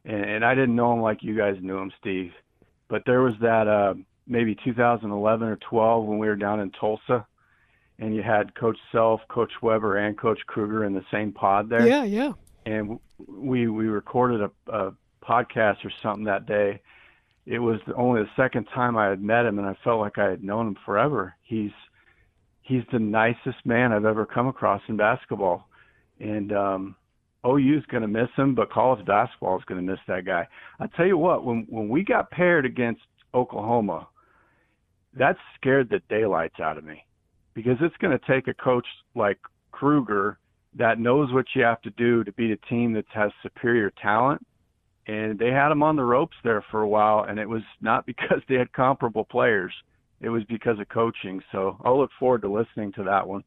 And, 0.06 0.24
and 0.24 0.46
I 0.46 0.56
didn't 0.56 0.76
know 0.76 0.94
him 0.94 1.02
like 1.02 1.22
you 1.22 1.38
guys 1.38 1.58
knew 1.62 1.78
him, 1.78 1.92
Steve. 2.00 2.32
But 2.88 3.04
there 3.06 3.22
was 3.22 3.34
that 3.42 3.68
uh, 3.68 3.94
maybe 4.28 4.56
2011 4.64 5.48
or 5.48 5.56
12 5.58 6.06
when 6.06 6.18
we 6.18 6.28
were 6.28 6.36
down 6.36 6.60
in 6.60 6.72
Tulsa, 6.72 7.26
and 8.00 8.16
you 8.16 8.24
had 8.24 8.56
Coach 8.56 8.78
Self, 8.92 9.22
Coach 9.30 9.52
Weber, 9.62 9.98
and 9.98 10.18
Coach 10.18 10.40
Kruger 10.48 10.86
in 10.86 10.94
the 10.94 11.06
same 11.12 11.32
pod 11.32 11.70
there. 11.70 11.88
Yeah, 11.88 12.04
yeah. 12.04 12.34
And 12.66 13.00
we 13.28 13.68
we 13.68 13.88
recorded 13.88 14.42
a, 14.42 14.72
a 14.72 14.94
podcast 15.24 15.86
or 15.86 15.92
something 16.02 16.26
that 16.26 16.46
day. 16.46 16.82
It 17.46 17.60
was 17.60 17.80
only 17.96 18.22
the 18.22 18.30
second 18.38 18.68
time 18.74 18.98
I 18.98 19.08
had 19.08 19.22
met 19.22 19.46
him, 19.46 19.60
and 19.60 19.68
I 19.68 19.76
felt 19.84 20.00
like 20.00 20.18
I 20.18 20.30
had 20.30 20.44
known 20.44 20.68
him 20.68 20.78
forever. 20.86 21.36
He's 21.44 21.72
he's 22.62 22.84
the 22.92 23.00
nicest 23.00 23.66
man 23.66 23.92
I've 23.92 24.06
ever 24.06 24.26
come 24.26 24.48
across 24.48 24.82
in 24.88 24.98
basketball, 24.98 25.68
and 26.20 26.54
um, 26.54 26.96
OU 27.46 27.80
is 27.80 27.86
going 27.88 28.02
to 28.02 28.08
miss 28.08 28.30
him, 28.38 28.56
but 28.56 28.72
college 28.72 29.06
basketball 29.06 29.58
is 29.58 29.66
going 29.66 29.86
to 29.86 29.92
miss 29.92 30.00
that 30.08 30.26
guy. 30.26 30.48
I 30.80 30.88
tell 30.88 31.06
you 31.06 31.18
what, 31.18 31.46
when 31.46 31.68
when 31.70 31.90
we 31.90 32.04
got 32.04 32.32
paired 32.32 32.66
against 32.66 33.02
Oklahoma, 33.34 34.08
that 35.18 35.38
scared 35.56 35.90
the 35.90 36.02
daylights 36.10 36.60
out 36.60 36.78
of 36.78 36.84
me 36.84 37.06
because 37.54 37.78
it's 37.82 37.96
going 37.98 38.18
to 38.18 38.26
take 38.26 38.48
a 38.48 38.54
coach 38.54 38.88
like 39.16 39.38
Kruger 39.72 40.40
that 40.76 41.00
knows 41.00 41.32
what 41.32 41.46
you 41.56 41.64
have 41.64 41.82
to 41.84 41.92
do 41.92 42.24
to 42.24 42.32
beat 42.32 42.52
a 42.52 42.58
team 42.70 42.94
that 42.94 43.06
has 43.14 43.32
superior 43.42 43.92
talent. 44.02 44.46
And 45.06 45.38
they 45.38 45.50
had 45.50 45.72
him 45.72 45.84
on 45.84 45.96
the 45.98 46.04
ropes 46.04 46.38
there 46.44 46.64
for 46.72 46.82
a 46.82 46.88
while, 46.88 47.26
and 47.28 47.38
it 47.38 47.48
was 47.48 47.62
not 47.82 48.06
because 48.08 48.42
they 48.48 48.56
had 48.56 48.72
comparable 48.74 49.26
players. 49.26 49.74
It 50.22 50.30
was 50.30 50.44
because 50.46 50.80
of 50.80 50.88
coaching. 50.90 51.42
So 51.52 51.78
I'll 51.84 52.00
look 52.00 52.12
forward 52.20 52.42
to 52.44 52.52
listening 52.52 52.94
to 52.94 53.04
that 53.04 53.28
one. 53.28 53.44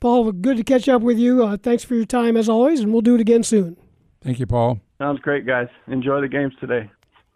Paul, 0.00 0.32
good 0.32 0.56
to 0.56 0.64
catch 0.64 0.88
up 0.88 1.02
with 1.02 1.18
you. 1.18 1.44
Uh, 1.44 1.56
thanks 1.58 1.84
for 1.84 1.94
your 1.94 2.06
time 2.06 2.36
as 2.36 2.48
always, 2.48 2.80
and 2.80 2.92
we'll 2.92 3.02
do 3.02 3.14
it 3.14 3.20
again 3.20 3.42
soon. 3.42 3.76
Thank 4.22 4.38
you, 4.38 4.46
Paul. 4.46 4.80
Sounds 4.98 5.20
great, 5.20 5.46
guys. 5.46 5.68
Enjoy 5.88 6.20
the 6.22 6.28
games 6.28 6.54
today. 6.58 6.90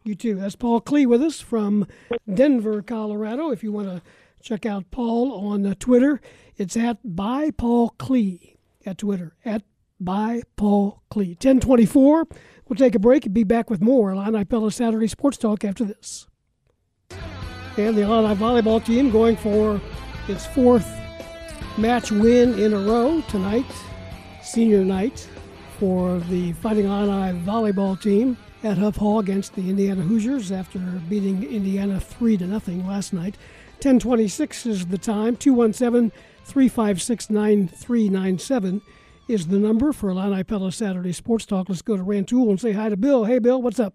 You 0.07 0.15
too. 0.15 0.35
That's 0.35 0.55
Paul 0.55 0.83
Klee 0.83 1.07
with 1.07 1.23
us 1.23 1.41
from 1.41 1.87
Denver, 2.33 2.83
Colorado. 2.83 3.51
If 3.51 3.63
you 3.63 3.73
want 3.73 3.89
to 3.89 4.03
check 4.43 4.67
out 4.67 4.91
Paul 4.91 5.33
on 5.33 5.65
uh, 5.65 5.75
Twitter, 5.79 6.21
it's 6.59 6.77
at 6.77 6.99
by 7.03 7.51
Paul 7.51 7.95
Klee 7.99 8.57
at 8.85 8.99
Twitter 8.99 9.35
at 9.47 9.63
by 9.99 10.43
Paul 10.57 11.03
Klee. 11.11 11.29
1024. 11.29 12.27
We'll 12.69 12.77
take 12.77 12.95
a 12.95 12.99
break 12.99 13.25
and 13.25 13.33
be 13.33 13.45
back 13.45 13.71
with 13.71 13.81
more 13.81 14.11
Illini 14.11 14.45
Pella 14.45 14.71
Saturday 14.71 15.07
Sports 15.07 15.39
Talk 15.39 15.65
after 15.65 15.85
this. 15.87 16.27
And 17.79 17.97
the 17.97 18.03
Illini 18.03 18.35
volleyball 18.35 18.85
team 18.85 19.11
going 19.11 19.37
for 19.37 19.81
its 20.29 20.45
fourth 20.45 20.87
match 21.79 22.13
win 22.13 22.59
in 22.59 22.75
a 22.75 22.79
row 22.79 23.23
tonight, 23.31 23.73
senior 24.43 24.85
night 24.85 25.27
for 25.79 26.19
the 26.29 26.53
Fighting 26.53 26.85
Illini 26.85 27.41
volleyball 27.41 27.99
team 27.99 28.37
at 28.65 28.79
Huff 28.79 28.97
Hall 28.97 29.19
against 29.19 29.55
the 29.55 29.69
Indiana 29.69 30.01
Hoosiers 30.01 30.51
after 30.51 30.79
beating 30.79 31.45
Indiana 31.45 32.01
3 32.01 32.39
to 32.39 32.47
nothing 32.47 32.87
last 32.87 33.13
night. 33.13 33.37
1026 33.75 34.65
is 34.65 34.87
the 34.87 34.97
time. 34.97 35.37
217 35.37 36.11
356 36.45 37.29
9397 37.29 38.81
is 39.29 39.49
the 39.49 39.59
number 39.59 39.93
for 39.93 40.09
Illini 40.09 40.43
Pella 40.45 40.73
Saturday 40.73 41.13
Sports 41.13 41.45
Talk. 41.45 41.69
Let's 41.69 41.83
go 41.83 41.99
to 41.99 42.03
Rantoul 42.03 42.49
and 42.49 42.59
say 42.59 42.73
hi 42.73 42.89
to 42.89 42.97
Bill. 42.97 43.25
Hey, 43.25 43.39
Bill, 43.39 43.61
what's 43.61 43.79
up? 43.79 43.95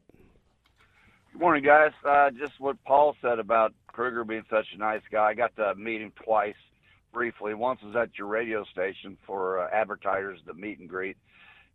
Good 1.34 1.42
morning, 1.42 1.64
guys. 1.64 1.92
Uh, 2.08 2.30
just 2.30 2.60
what 2.60 2.78
Paul 2.86 3.16
said 3.24 3.40
about 3.40 3.74
Kruger 3.88 4.24
being 4.24 4.46
such 4.52 4.68
a 4.76 4.78
nice 4.78 5.02
guy. 5.12 5.30
I 5.30 5.34
got 5.34 5.56
to 5.56 5.74
meet 5.76 6.02
him 6.02 6.14
twice 6.24 6.56
briefly. 7.12 7.56
Once 7.56 7.82
was 7.82 7.96
at 7.96 8.10
your 8.20 8.28
radio 8.28 8.64
station 8.66 9.18
for 9.26 9.62
uh, 9.62 9.70
advertisers, 9.74 10.40
the 10.46 10.54
meet 10.54 10.80
and 10.80 10.88
greet. 10.88 11.18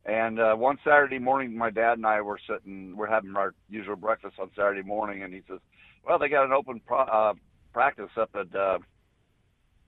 And 0.07 0.39
uh, 0.39 0.55
one 0.55 0.79
Saturday 0.85 1.19
morning, 1.19 1.57
my 1.57 1.71
dad 1.71 1.95
and 1.95 2.07
I 2.07 2.21
were 2.21 2.39
sitting, 2.49 2.95
we're 2.97 3.09
having 3.09 3.37
our 3.37 3.55
usual 3.71 3.97
breakfast 3.97 4.35
on 4.39 4.51
Saturday 4.55 4.83
morning, 4.83 5.23
and 5.23 5.33
he 5.33 5.41
says, 5.49 5.61
"Well, 6.07 6.19
they 6.19 6.29
got 6.29 6.45
an 6.45 6.53
open 6.53 6.81
pro- 6.87 6.99
uh, 6.99 7.35
practice 7.73 8.11
up 8.19 8.31
at 8.35 8.55
uh, 8.55 8.79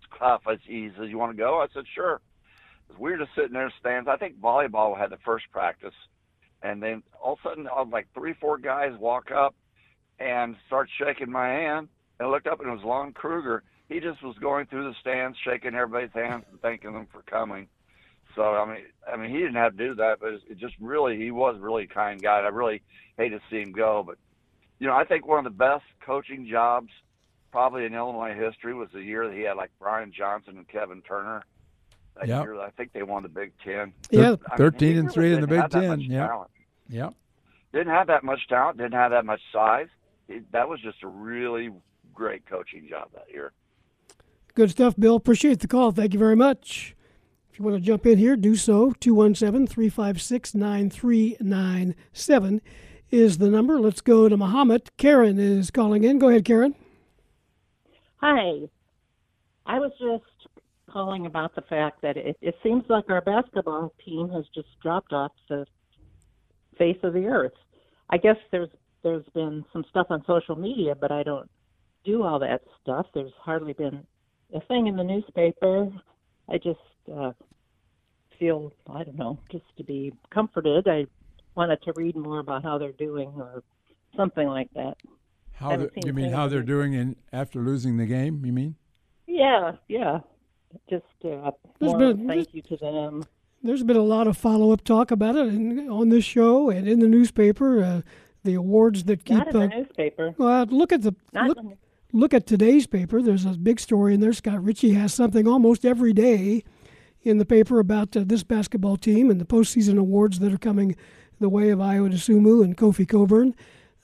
Huff." 0.09 0.43
He 0.63 0.91
says, 0.97 1.11
"You 1.11 1.19
want 1.19 1.33
to 1.33 1.39
go?" 1.39 1.61
I 1.61 1.67
said, 1.75 1.85
"Sure." 1.95 2.21
We 2.99 3.11
were 3.11 3.19
just 3.19 3.35
sitting 3.35 3.53
there 3.53 3.65
in 3.65 3.69
the 3.69 3.81
stands. 3.81 4.09
I 4.09 4.17
think 4.17 4.41
volleyball 4.41 4.97
had 4.97 5.11
the 5.11 5.19
first 5.25 5.45
practice, 5.53 5.95
and 6.63 6.83
then 6.83 7.03
all 7.21 7.35
of 7.35 7.39
a 7.45 7.49
sudden, 7.49 7.69
like 7.91 8.07
three, 8.15 8.33
four 8.41 8.59
guys 8.59 8.93
walk 8.99 9.31
up 9.31 9.55
and 10.19 10.57
start 10.67 10.89
shaking 10.97 11.31
my 11.31 11.49
hand. 11.49 11.89
And 12.19 12.29
I 12.29 12.31
looked 12.31 12.47
up, 12.47 12.61
and 12.61 12.69
it 12.69 12.73
was 12.73 12.85
Lon 12.85 13.13
Kruger. 13.13 13.65
He 13.89 14.01
just 14.01 14.23
was 14.23 14.37
going 14.39 14.67
through 14.67 14.85
the 14.85 14.95
stands, 15.01 15.37
shaking 15.45 15.75
everybody's 15.75 16.15
hands 16.15 16.45
and 16.51 16.61
thanking 16.61 16.93
them 16.93 17.07
for 17.13 17.23
coming. 17.23 17.69
So 18.37 18.43
I 18.43 18.67
mean, 18.67 18.85
I 19.11 19.17
mean, 19.17 19.31
he 19.31 19.39
didn't 19.39 19.55
have 19.55 19.77
to 19.77 19.89
do 19.89 19.95
that, 19.97 20.21
but 20.21 20.35
it 20.35 20.59
just 20.59 20.75
really, 20.79 21.17
he 21.17 21.31
was 21.31 21.57
really 21.59 21.85
a 21.85 21.89
kind 21.89 22.23
guy. 22.23 22.39
I 22.39 22.49
really 22.49 22.83
hate 23.17 23.31
to 23.31 23.41
see 23.51 23.63
him 23.63 23.73
go, 23.73 24.05
but 24.07 24.19
you 24.79 24.87
know, 24.87 24.95
I 24.95 25.05
think 25.05 25.27
one 25.27 25.39
of 25.39 25.45
the 25.45 25.59
best 25.59 25.85
coaching 26.05 26.47
jobs 26.47 26.91
probably 27.51 27.87
in 27.87 27.95
Illinois 27.95 28.35
history 28.35 28.75
was 28.75 28.91
the 28.93 29.03
year 29.03 29.27
that 29.27 29.35
he 29.35 29.43
had 29.43 29.57
like 29.57 29.71
Brian 29.81 30.13
Johnson 30.13 30.59
and 30.59 30.69
Kevin 30.69 31.01
Turner. 31.03 31.43
That 32.17 32.29
Yep. 32.29 32.45
year, 32.45 32.61
I 32.61 32.71
think 32.71 32.93
they 32.93 33.03
won 33.03 33.23
the 33.23 33.29
Big 33.29 33.53
Ten. 33.63 33.93
Yeah. 34.11 34.21
I 34.21 34.31
mean, 34.31 34.39
13 34.57 34.93
he 34.93 34.99
and 34.99 35.07
really 35.09 35.15
3 35.15 35.35
in 35.35 35.41
the 35.41 35.47
Big 35.47 35.71
Ten, 35.71 35.89
much 35.89 36.49
yeah. 36.89 37.11
Didn't 37.73 37.93
have 37.93 38.07
that 38.07 38.25
much 38.25 38.47
talent. 38.49 38.79
Didn't 38.79 38.95
have 38.95 39.11
that 39.11 39.27
much 39.27 39.41
size. 39.53 39.89
It, 40.29 40.51
that 40.53 40.69
was 40.69 40.81
just 40.81 41.03
a 41.03 41.09
really 41.09 41.71
great 42.15 42.47
coaching 42.47 42.87
job 42.89 43.09
that 43.15 43.27
year. 43.31 43.53
Good 44.55 44.71
stuff, 44.71 44.95
Bill. 44.99 45.17
Appreciate 45.17 45.61
the 45.61 45.69
call. 45.69 45.93
Thank 45.93 46.15
you 46.15 46.19
very 46.19 46.37
much. 46.37 46.96
If 47.57 47.61
you 47.61 47.65
want 47.65 47.83
to 47.83 47.87
jump 47.87 48.05
in 48.05 48.19
here, 48.19 48.37
do 48.37 48.55
so. 48.55 48.93
217 49.01 49.67
356 49.67 50.55
9397 50.55 52.61
is 53.11 53.39
the 53.39 53.49
number. 53.49 53.81
Let's 53.81 54.03
go 54.03 54.29
to 54.29 54.37
Mahomet. 54.37 54.91
Karen 54.99 55.39
is 55.39 55.71
calling 55.71 56.05
in. 56.05 56.19
Go 56.19 56.29
ahead, 56.29 56.45
Karen. 56.45 56.75
Hi. 58.17 58.69
I 59.65 59.79
was 59.79 59.91
just 59.99 60.51
calling 60.91 61.25
about 61.25 61.55
the 61.55 61.63
fact 61.63 62.03
that 62.03 62.19
it, 62.19 62.37
it 62.43 62.57
seems 62.63 62.85
like 62.91 63.09
our 63.09 63.23
basketball 63.23 63.95
team 64.05 64.29
has 64.29 64.45
just 64.55 64.69
dropped 64.83 65.15
off 65.15 65.33
the 65.49 65.65
face 66.77 66.99
of 67.03 67.15
the 67.15 67.25
earth. 67.25 67.57
I 68.11 68.19
guess 68.19 68.37
there's 68.53 68.69
there's 69.03 69.25
been 69.33 69.65
some 69.73 69.87
stuff 69.89 70.09
on 70.11 70.23
social 70.27 70.57
media, 70.57 70.95
but 70.95 71.11
I 71.11 71.23
don't 71.23 71.49
do 72.05 72.23
all 72.23 72.39
that 72.41 72.61
stuff. 72.83 73.07
There's 73.15 73.33
hardly 73.41 73.73
been 73.73 74.07
a 74.53 74.61
thing 74.61 74.89
in 74.89 74.97
the 74.97 75.05
newspaper. 75.05 75.91
I 76.51 76.59
just 76.59 76.81
uh, 77.11 77.33
feel 78.39 78.73
I 78.89 79.05
don't 79.05 79.17
know, 79.17 79.39
just 79.51 79.65
to 79.79 79.85
be 79.85 80.13
comforted. 80.31 80.87
I 80.89 81.07
wanted 81.55 81.83
to 81.83 81.93
read 81.97 82.17
more 82.17 82.39
about 82.39 82.63
how 82.63 82.79
they're 82.79 82.93
doing 82.93 83.33
or 83.37 83.63
something 84.17 84.47
like 84.47 84.71
that. 84.75 84.97
How 85.53 85.71
Haven't 85.71 85.95
the, 85.95 86.07
you 86.07 86.13
mean 86.13 86.33
how 86.33 86.49
they're 86.49 86.63
doing 86.63 86.93
in 86.93 87.17
after 87.33 87.61
losing 87.61 87.97
the 87.97 88.07
game? 88.07 88.45
You 88.45 88.53
mean? 88.53 88.75
Yeah, 89.27 89.73
yeah. 89.89 90.21
Just 90.91 91.05
uh, 91.25 91.51
There's 91.81 91.93
more 91.93 91.99
been- 92.15 92.27
thank 92.29 92.53
you 92.55 92.63
to 92.63 92.77
them. 92.77 93.25
There's 93.63 93.83
been 93.83 93.97
a 93.97 94.03
lot 94.03 94.27
of 94.27 94.37
follow 94.37 94.71
up 94.71 94.85
talk 94.85 95.11
about 95.11 95.35
it 95.35 95.49
in, 95.49 95.89
on 95.89 96.11
this 96.11 96.25
show 96.25 96.71
and 96.71 96.87
in 96.87 97.01
the 97.01 97.09
newspaper. 97.09 97.83
Uh, 97.83 98.03
the 98.45 98.55
awards 98.55 99.05
that 99.05 99.25
keep. 99.25 99.39
Not 99.39 99.49
in 99.49 99.53
the 99.55 99.65
uh, 99.75 99.79
newspaper. 99.79 100.35
Well, 100.39 100.67
look 100.67 100.93
at 100.93 101.03
the 101.03 101.15
Not 101.33 101.49
look, 101.49 101.57
the- 101.57 101.77
look 102.13 102.35
at 102.35 102.47
today's 102.47 102.87
paper. 102.87 103.21
There's 103.23 103.45
a 103.45 103.51
big 103.51 103.81
story 103.81 104.15
in 104.15 104.21
there. 104.21 104.33
Scott 104.33 104.63
Richey 104.63 104.93
has 104.93 105.13
something 105.13 105.49
almost 105.49 105.85
every 105.85 106.13
day 106.13 106.63
in 107.27 107.39
the 107.39 107.45
paper 107.45 107.79
about 107.81 108.17
uh, 108.17 108.23
this 108.25 108.43
basketball 108.43 108.97
team 108.97 109.31
and 109.31 109.41
the 109.41 109.45
postseason 109.45 109.99
awards 109.99 110.39
that 110.39 110.53
are 110.53 110.59
coming 110.59 110.97
the 111.41 111.49
way 111.49 111.71
of 111.71 111.81
Ayo 111.81 112.11
Dosunmu 112.11 112.65
and 112.65 112.77
Kofi 112.77 113.07
Cockburn. 113.07 113.55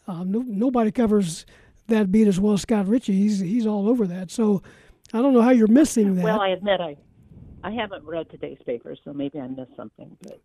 Um, 0.07 0.31
no, 0.31 0.45
nobody 0.47 0.91
covers 0.91 1.47
that 1.87 2.11
beat 2.11 2.27
as 2.27 2.41
well 2.41 2.55
as 2.55 2.63
Scott 2.63 2.89
Richey. 2.89 3.13
He's 3.13 3.41
he's 3.41 3.67
all 3.67 3.89
over 3.89 4.07
that. 4.07 4.31
So 4.31 4.63
I 5.13 5.23
don't 5.23 5.33
know 5.33 5.43
how 5.43 5.51
you're 5.51 5.69
missing 5.69 6.17
that. 6.17 6.25
Well, 6.25 6.41
I 6.41 6.49
admit 6.49 6.81
I, 6.81 6.97
I 7.63 7.71
haven't 7.71 8.05
read 8.05 8.29
today's 8.31 8.59
paper, 8.67 8.97
so 9.05 9.13
maybe 9.13 9.39
I 9.39 9.47
missed 9.47 9.77
something. 9.77 10.17
But 10.23 10.41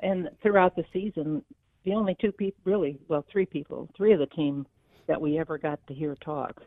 and 0.00 0.28
throughout 0.42 0.76
the 0.76 0.84
season, 0.92 1.42
the 1.84 1.94
only 1.94 2.16
two 2.20 2.32
people, 2.32 2.60
really, 2.64 2.98
well, 3.08 3.24
three 3.32 3.46
people, 3.46 3.88
three 3.96 4.12
of 4.12 4.18
the 4.18 4.26
team 4.26 4.66
that 5.06 5.20
we 5.20 5.38
ever 5.38 5.58
got 5.58 5.84
to 5.86 5.94
hear 5.94 6.16
talk, 6.16 6.62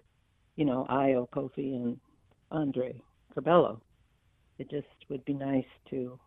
you 0.55 0.65
know, 0.65 0.85
Ayo, 0.89 1.29
Kofi, 1.29 1.75
and 1.75 1.99
Andre 2.51 3.01
Curbelo. 3.35 3.79
It 4.57 4.69
just 4.69 4.87
would 5.09 5.25
be 5.25 5.33
nice 5.33 5.65
to 5.89 6.19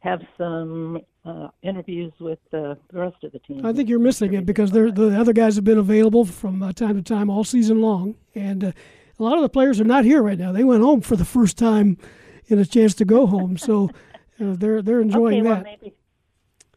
have 0.00 0.20
some 0.36 1.00
uh, 1.24 1.48
interviews 1.62 2.12
with 2.20 2.38
uh, 2.52 2.74
the 2.92 2.98
rest 2.98 3.24
of 3.24 3.32
the 3.32 3.38
team. 3.38 3.64
I 3.64 3.72
think 3.72 3.88
you're 3.88 3.98
missing 3.98 4.34
it 4.34 4.44
because 4.44 4.70
they're, 4.70 4.90
the 4.90 5.18
other 5.18 5.32
guys 5.32 5.56
have 5.56 5.64
been 5.64 5.78
available 5.78 6.24
from 6.26 6.62
uh, 6.62 6.72
time 6.72 6.96
to 6.96 7.02
time 7.02 7.30
all 7.30 7.44
season 7.44 7.80
long, 7.80 8.14
and 8.34 8.64
uh, 8.64 8.72
a 9.18 9.22
lot 9.22 9.36
of 9.36 9.42
the 9.42 9.48
players 9.48 9.80
are 9.80 9.84
not 9.84 10.04
here 10.04 10.22
right 10.22 10.38
now. 10.38 10.52
They 10.52 10.64
went 10.64 10.82
home 10.82 11.00
for 11.00 11.16
the 11.16 11.24
first 11.24 11.56
time 11.56 11.96
in 12.46 12.58
a 12.58 12.66
chance 12.66 12.94
to 12.96 13.04
go 13.06 13.26
home, 13.26 13.56
so 13.56 13.88
uh, 14.40 14.54
they're 14.56 14.82
they're 14.82 15.00
enjoying 15.00 15.40
okay, 15.40 15.48
well, 15.48 15.56
that. 15.56 15.64
maybe. 15.64 15.94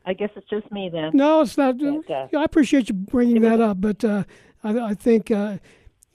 I 0.06 0.14
guess 0.14 0.30
it's 0.38 0.48
just 0.50 0.72
me 0.72 0.90
then. 0.90 1.12
No, 1.14 1.42
it's 1.42 1.58
not. 1.58 1.78
But, 1.78 2.10
uh, 2.10 2.28
I 2.34 2.46
appreciate 2.46 2.88
you 2.88 2.96
bringing 2.96 3.42
that 3.42 3.60
up, 3.60 3.82
but 3.82 4.06
uh, 4.06 4.24
I, 4.64 4.80
I 4.80 4.94
think 4.94 5.32
uh, 5.32 5.58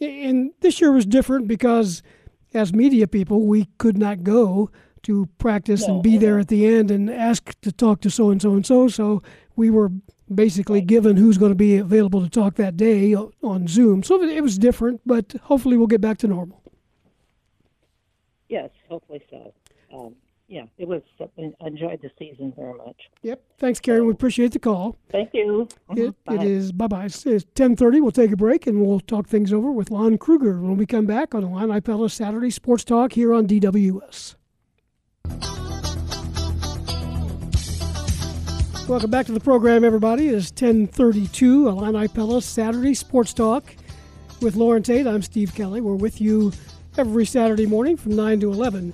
and 0.00 0.52
this 0.60 0.80
year 0.80 0.92
was 0.92 1.04
different 1.04 1.46
because 1.46 2.02
as 2.54 2.72
media 2.72 3.06
people, 3.06 3.46
we 3.46 3.68
could 3.78 3.96
not 3.96 4.22
go 4.22 4.70
to 5.02 5.26
practice 5.38 5.82
and 5.82 6.02
be 6.02 6.16
there 6.16 6.38
at 6.38 6.48
the 6.48 6.66
end 6.66 6.90
and 6.90 7.10
ask 7.10 7.60
to 7.60 7.72
talk 7.72 8.00
to 8.02 8.10
so 8.10 8.30
and 8.30 8.40
so 8.40 8.52
and 8.52 8.64
so. 8.64 8.88
So 8.88 9.22
we 9.56 9.68
were 9.68 9.90
basically 10.32 10.80
given 10.80 11.16
who's 11.16 11.38
going 11.38 11.50
to 11.50 11.56
be 11.56 11.76
available 11.76 12.22
to 12.22 12.30
talk 12.30 12.54
that 12.56 12.76
day 12.76 13.14
on 13.14 13.66
Zoom. 13.66 14.02
So 14.02 14.22
it 14.22 14.40
was 14.40 14.58
different, 14.58 15.00
but 15.04 15.34
hopefully 15.42 15.76
we'll 15.76 15.88
get 15.88 16.00
back 16.00 16.18
to 16.18 16.28
normal. 16.28 16.62
Yes, 18.48 18.70
hopefully 18.88 19.22
so. 19.30 19.52
Um, 19.92 20.14
yeah, 20.52 20.64
it 20.76 20.86
was. 20.86 21.00
I 21.18 21.66
enjoyed 21.66 22.02
the 22.02 22.10
season 22.18 22.52
very 22.54 22.74
much. 22.74 22.96
Yep. 23.22 23.42
Thanks, 23.56 23.80
Karen. 23.80 24.04
We 24.04 24.12
appreciate 24.12 24.52
the 24.52 24.58
call. 24.58 24.98
Thank 25.10 25.30
you. 25.32 25.66
It, 25.96 26.08
uh-huh. 26.08 26.12
Bye. 26.26 26.34
it 26.34 26.42
is 26.42 26.72
bye 26.72 26.88
bye. 26.88 27.06
It's 27.06 27.46
ten 27.54 27.74
thirty. 27.74 28.02
We'll 28.02 28.12
take 28.12 28.32
a 28.32 28.36
break 28.36 28.66
and 28.66 28.84
we'll 28.84 29.00
talk 29.00 29.26
things 29.26 29.50
over 29.50 29.72
with 29.72 29.90
Lon 29.90 30.18
Kruger 30.18 30.60
when 30.60 30.76
we 30.76 30.84
come 30.84 31.06
back 31.06 31.34
on 31.34 31.40
the 31.40 31.48
Line 31.48 31.80
Pella 31.80 32.10
Saturday 32.10 32.50
Sports 32.50 32.84
Talk 32.84 33.14
here 33.14 33.32
on 33.32 33.46
DWS. 33.46 34.34
Welcome 38.86 39.10
back 39.10 39.24
to 39.26 39.32
the 39.32 39.40
program, 39.40 39.84
everybody. 39.84 40.28
It 40.28 40.34
is 40.34 40.50
1032, 40.50 41.68
Illini 41.68 42.08
Pella 42.08 42.42
Saturday 42.42 42.92
Sports 42.92 43.32
Talk 43.32 43.74
with 44.42 44.56
Loren 44.56 44.82
Tate. 44.82 45.06
I'm 45.06 45.22
Steve 45.22 45.54
Kelly. 45.54 45.80
We're 45.80 45.94
with 45.94 46.20
you 46.20 46.52
every 46.98 47.24
Saturday 47.24 47.64
morning 47.64 47.96
from 47.96 48.16
9 48.16 48.40
to 48.40 48.52
11 48.52 48.92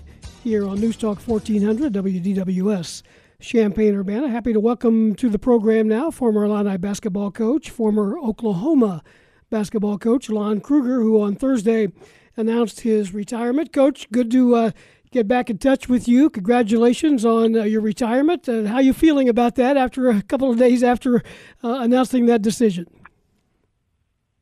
here 0.49 0.67
on 0.67 0.81
News 0.81 0.97
Talk 0.97 1.19
1400 1.29 1.93
WDWS. 1.93 3.03
Champaign 3.39 3.95
Urbana. 3.95 4.31
Happy 4.31 4.55
to 4.55 4.61
welcome 4.61 5.15
to 5.17 5.29
the 5.29 5.39
program 5.39 5.87
now 5.87 6.11
former 6.11 6.43
Illini 6.43 6.79
basketball 6.79 7.31
coach, 7.31 7.69
former 7.69 8.19
Oklahoma 8.19 9.03
basketball 9.51 9.99
coach, 9.99 10.31
Lon 10.31 10.63
Kruger, 10.63 11.03
who 11.03 11.21
on 11.21 11.37
Thursday 11.37 11.89
announced 12.35 12.81
his 12.81 13.13
retirement. 13.13 13.75
Coach, 13.75 14.11
good 14.11 14.31
to 14.31 14.55
uh, 14.55 14.71
get 15.11 15.29
back 15.29 15.51
in 15.51 15.59
touch 15.59 15.87
with 15.87 16.09
you. 16.09 16.31
Congratulations 16.31 17.27
on 17.27 17.55
uh, 17.55 17.65
your 17.65 17.83
retirement. 17.83 18.49
And 18.49 18.69
how 18.69 18.79
you 18.79 18.95
feeling 18.95 19.29
about 19.29 19.55
that 19.57 19.77
after 19.77 20.09
a 20.09 20.23
couple 20.23 20.51
of 20.51 20.57
days 20.57 20.83
after 20.83 21.17
uh, 21.63 21.81
announcing 21.81 22.25
that 22.25 22.41
decision? 22.41 22.87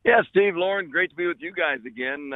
Yeah, 0.05 0.21
Steve, 0.29 0.55
Loren, 0.55 0.89
great 0.89 1.09
to 1.09 1.17
be 1.17 1.27
with 1.27 1.41
you 1.41 1.51
guys 1.51 1.79
again. 1.85 2.31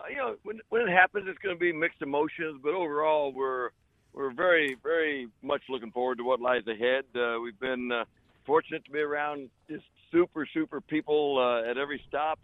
Uh, 0.00 0.08
you 0.08 0.16
know, 0.16 0.36
when 0.42 0.60
when 0.68 0.82
it 0.82 0.90
happens, 0.90 1.26
it's 1.28 1.38
going 1.38 1.54
to 1.54 1.58
be 1.58 1.72
mixed 1.72 2.02
emotions, 2.02 2.60
but 2.62 2.74
overall, 2.74 3.32
we're 3.32 3.70
we're 4.12 4.32
very 4.32 4.76
very 4.82 5.28
much 5.42 5.62
looking 5.68 5.90
forward 5.90 6.18
to 6.18 6.24
what 6.24 6.40
lies 6.40 6.66
ahead. 6.66 7.04
Uh, 7.14 7.38
we've 7.42 7.58
been 7.60 7.90
uh, 7.92 8.04
fortunate 8.46 8.84
to 8.84 8.90
be 8.90 9.00
around 9.00 9.50
just 9.68 9.84
super 10.12 10.46
super 10.52 10.80
people 10.80 11.38
uh, 11.38 11.68
at 11.68 11.76
every 11.76 12.02
stop 12.08 12.38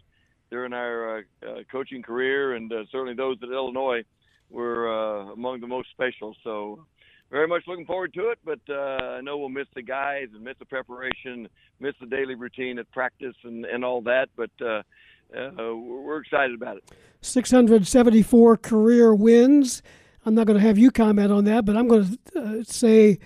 during 0.49 0.73
our 0.73 1.19
uh, 1.19 1.21
uh, 1.45 1.55
coaching 1.71 2.01
career, 2.01 2.53
and 2.53 2.71
certainly 2.91 3.13
those 3.13 3.37
at 3.43 3.49
Illinois 3.49 4.03
were 4.49 4.87
among 5.31 5.59
the 5.59 5.67
most 5.67 5.89
special. 5.91 6.35
So 6.43 6.85
very 7.29 7.47
much 7.47 7.63
looking 7.67 7.85
forward 7.85 8.13
to 8.13 8.29
it, 8.29 8.39
but 8.45 8.59
I 8.73 9.19
know 9.21 9.37
we'll 9.37 9.49
miss 9.49 9.67
the 9.75 9.81
guys 9.81 10.27
and 10.33 10.41
miss 10.41 10.55
the 10.57 10.65
preparation, 10.65 11.49
miss 11.81 11.93
the 11.99 12.05
daily 12.05 12.35
routine 12.35 12.79
at 12.79 12.89
practice 12.91 13.35
and, 13.43 13.65
and 13.65 13.83
all 13.83 14.01
that. 14.03 14.29
But 14.37 14.51
uh, 15.35 15.75
we're 15.75 16.21
excited 16.21 16.55
about 16.55 16.77
it. 16.77 16.83
674 17.21 18.57
career 18.57 19.13
wins. 19.13 19.81
I'm 20.25 20.35
not 20.35 20.45
going 20.45 20.59
to 20.59 20.65
have 20.65 20.77
you 20.77 20.91
comment 20.91 21.31
on 21.31 21.45
that, 21.45 21.65
but 21.65 21.77
I'm 21.77 21.87
going 21.87 22.17
to 22.33 22.39
uh, 22.39 22.63
say, 22.63 23.19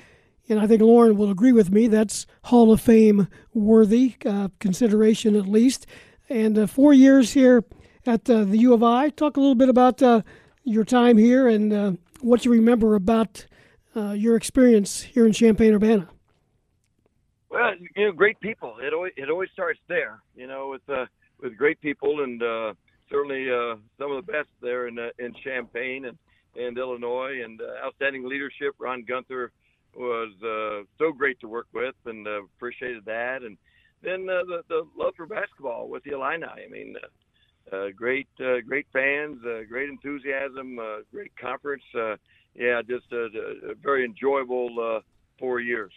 and 0.47 0.59
I 0.59 0.67
think 0.67 0.81
Loren 0.81 1.17
will 1.17 1.31
agree 1.31 1.51
with 1.51 1.71
me, 1.71 1.87
that's 1.87 2.25
Hall 2.43 2.71
of 2.71 2.81
Fame 2.81 3.27
worthy 3.53 4.15
uh, 4.25 4.49
consideration 4.59 5.35
at 5.35 5.47
least. 5.47 5.87
And 6.29 6.57
uh, 6.57 6.67
four 6.67 6.93
years 6.93 7.33
here 7.33 7.63
at 8.05 8.29
uh, 8.29 8.43
the 8.43 8.57
U 8.59 8.73
of 8.73 8.83
I. 8.83 9.09
Talk 9.09 9.37
a 9.37 9.39
little 9.39 9.55
bit 9.55 9.69
about 9.69 10.01
uh, 10.01 10.21
your 10.63 10.83
time 10.83 11.17
here 11.17 11.47
and 11.47 11.73
uh, 11.73 11.91
what 12.21 12.45
you 12.45 12.51
remember 12.51 12.95
about 12.95 13.45
your 13.93 14.37
experience 14.37 15.01
here 15.01 15.25
in 15.25 15.33
Champaign 15.33 15.73
Urbana. 15.73 16.07
Well, 17.49 17.73
you 17.97 18.05
know, 18.05 18.11
great 18.13 18.39
people. 18.39 18.77
It 18.81 18.93
always 18.93 19.11
it 19.17 19.29
always 19.29 19.49
starts 19.51 19.79
there. 19.89 20.21
You 20.35 20.47
know, 20.47 20.69
with 20.69 20.81
uh, 20.87 21.05
with 21.41 21.57
great 21.57 21.79
people 21.81 22.23
and 22.23 22.41
uh, 22.41 22.73
certainly 23.09 23.49
uh, 23.51 23.75
some 23.99 24.11
of 24.11 24.25
the 24.25 24.31
best 24.31 24.49
there 24.61 24.87
in 24.87 24.97
uh, 24.97 25.09
in 25.19 25.33
Champaign 25.43 26.05
and 26.05 26.17
and 26.55 26.77
Illinois 26.77 27.41
and 27.43 27.61
uh, 27.61 27.85
outstanding 27.85 28.27
leadership. 28.27 28.75
Ron 28.77 29.03
Guenther 29.03 29.49
was 29.95 30.31
uh, 30.43 30.85
so 30.97 31.11
great 31.11 31.39
to 31.41 31.47
work 31.47 31.67
with 31.73 31.95
and 32.05 32.27
uh, 32.27 32.43
appreciated 32.43 33.05
that. 33.05 33.43
And 33.43 33.57
then 34.01 34.27
uh, 34.29 34.43
the 34.45 34.63
the 34.69 34.87
love 34.97 35.13
for 35.15 35.25
basketball 35.25 35.87
with 35.87 36.03
the 36.03 36.11
Illini. 36.11 36.45
I 36.45 36.69
mean, 36.69 36.95
uh, 37.01 37.75
uh, 37.75 37.89
great 37.95 38.27
uh, 38.39 38.61
great 38.67 38.87
fans, 38.91 39.39
uh, 39.45 39.61
great 39.67 39.89
enthusiasm, 39.89 40.79
uh, 40.79 40.97
great 41.11 41.35
conference. 41.37 41.83
Uh, 41.95 42.15
yeah, 42.53 42.81
just 42.81 43.05
a, 43.13 43.29
a 43.71 43.75
very 43.81 44.03
enjoyable 44.03 44.97
uh, 44.97 44.99
four 45.39 45.61
years. 45.61 45.93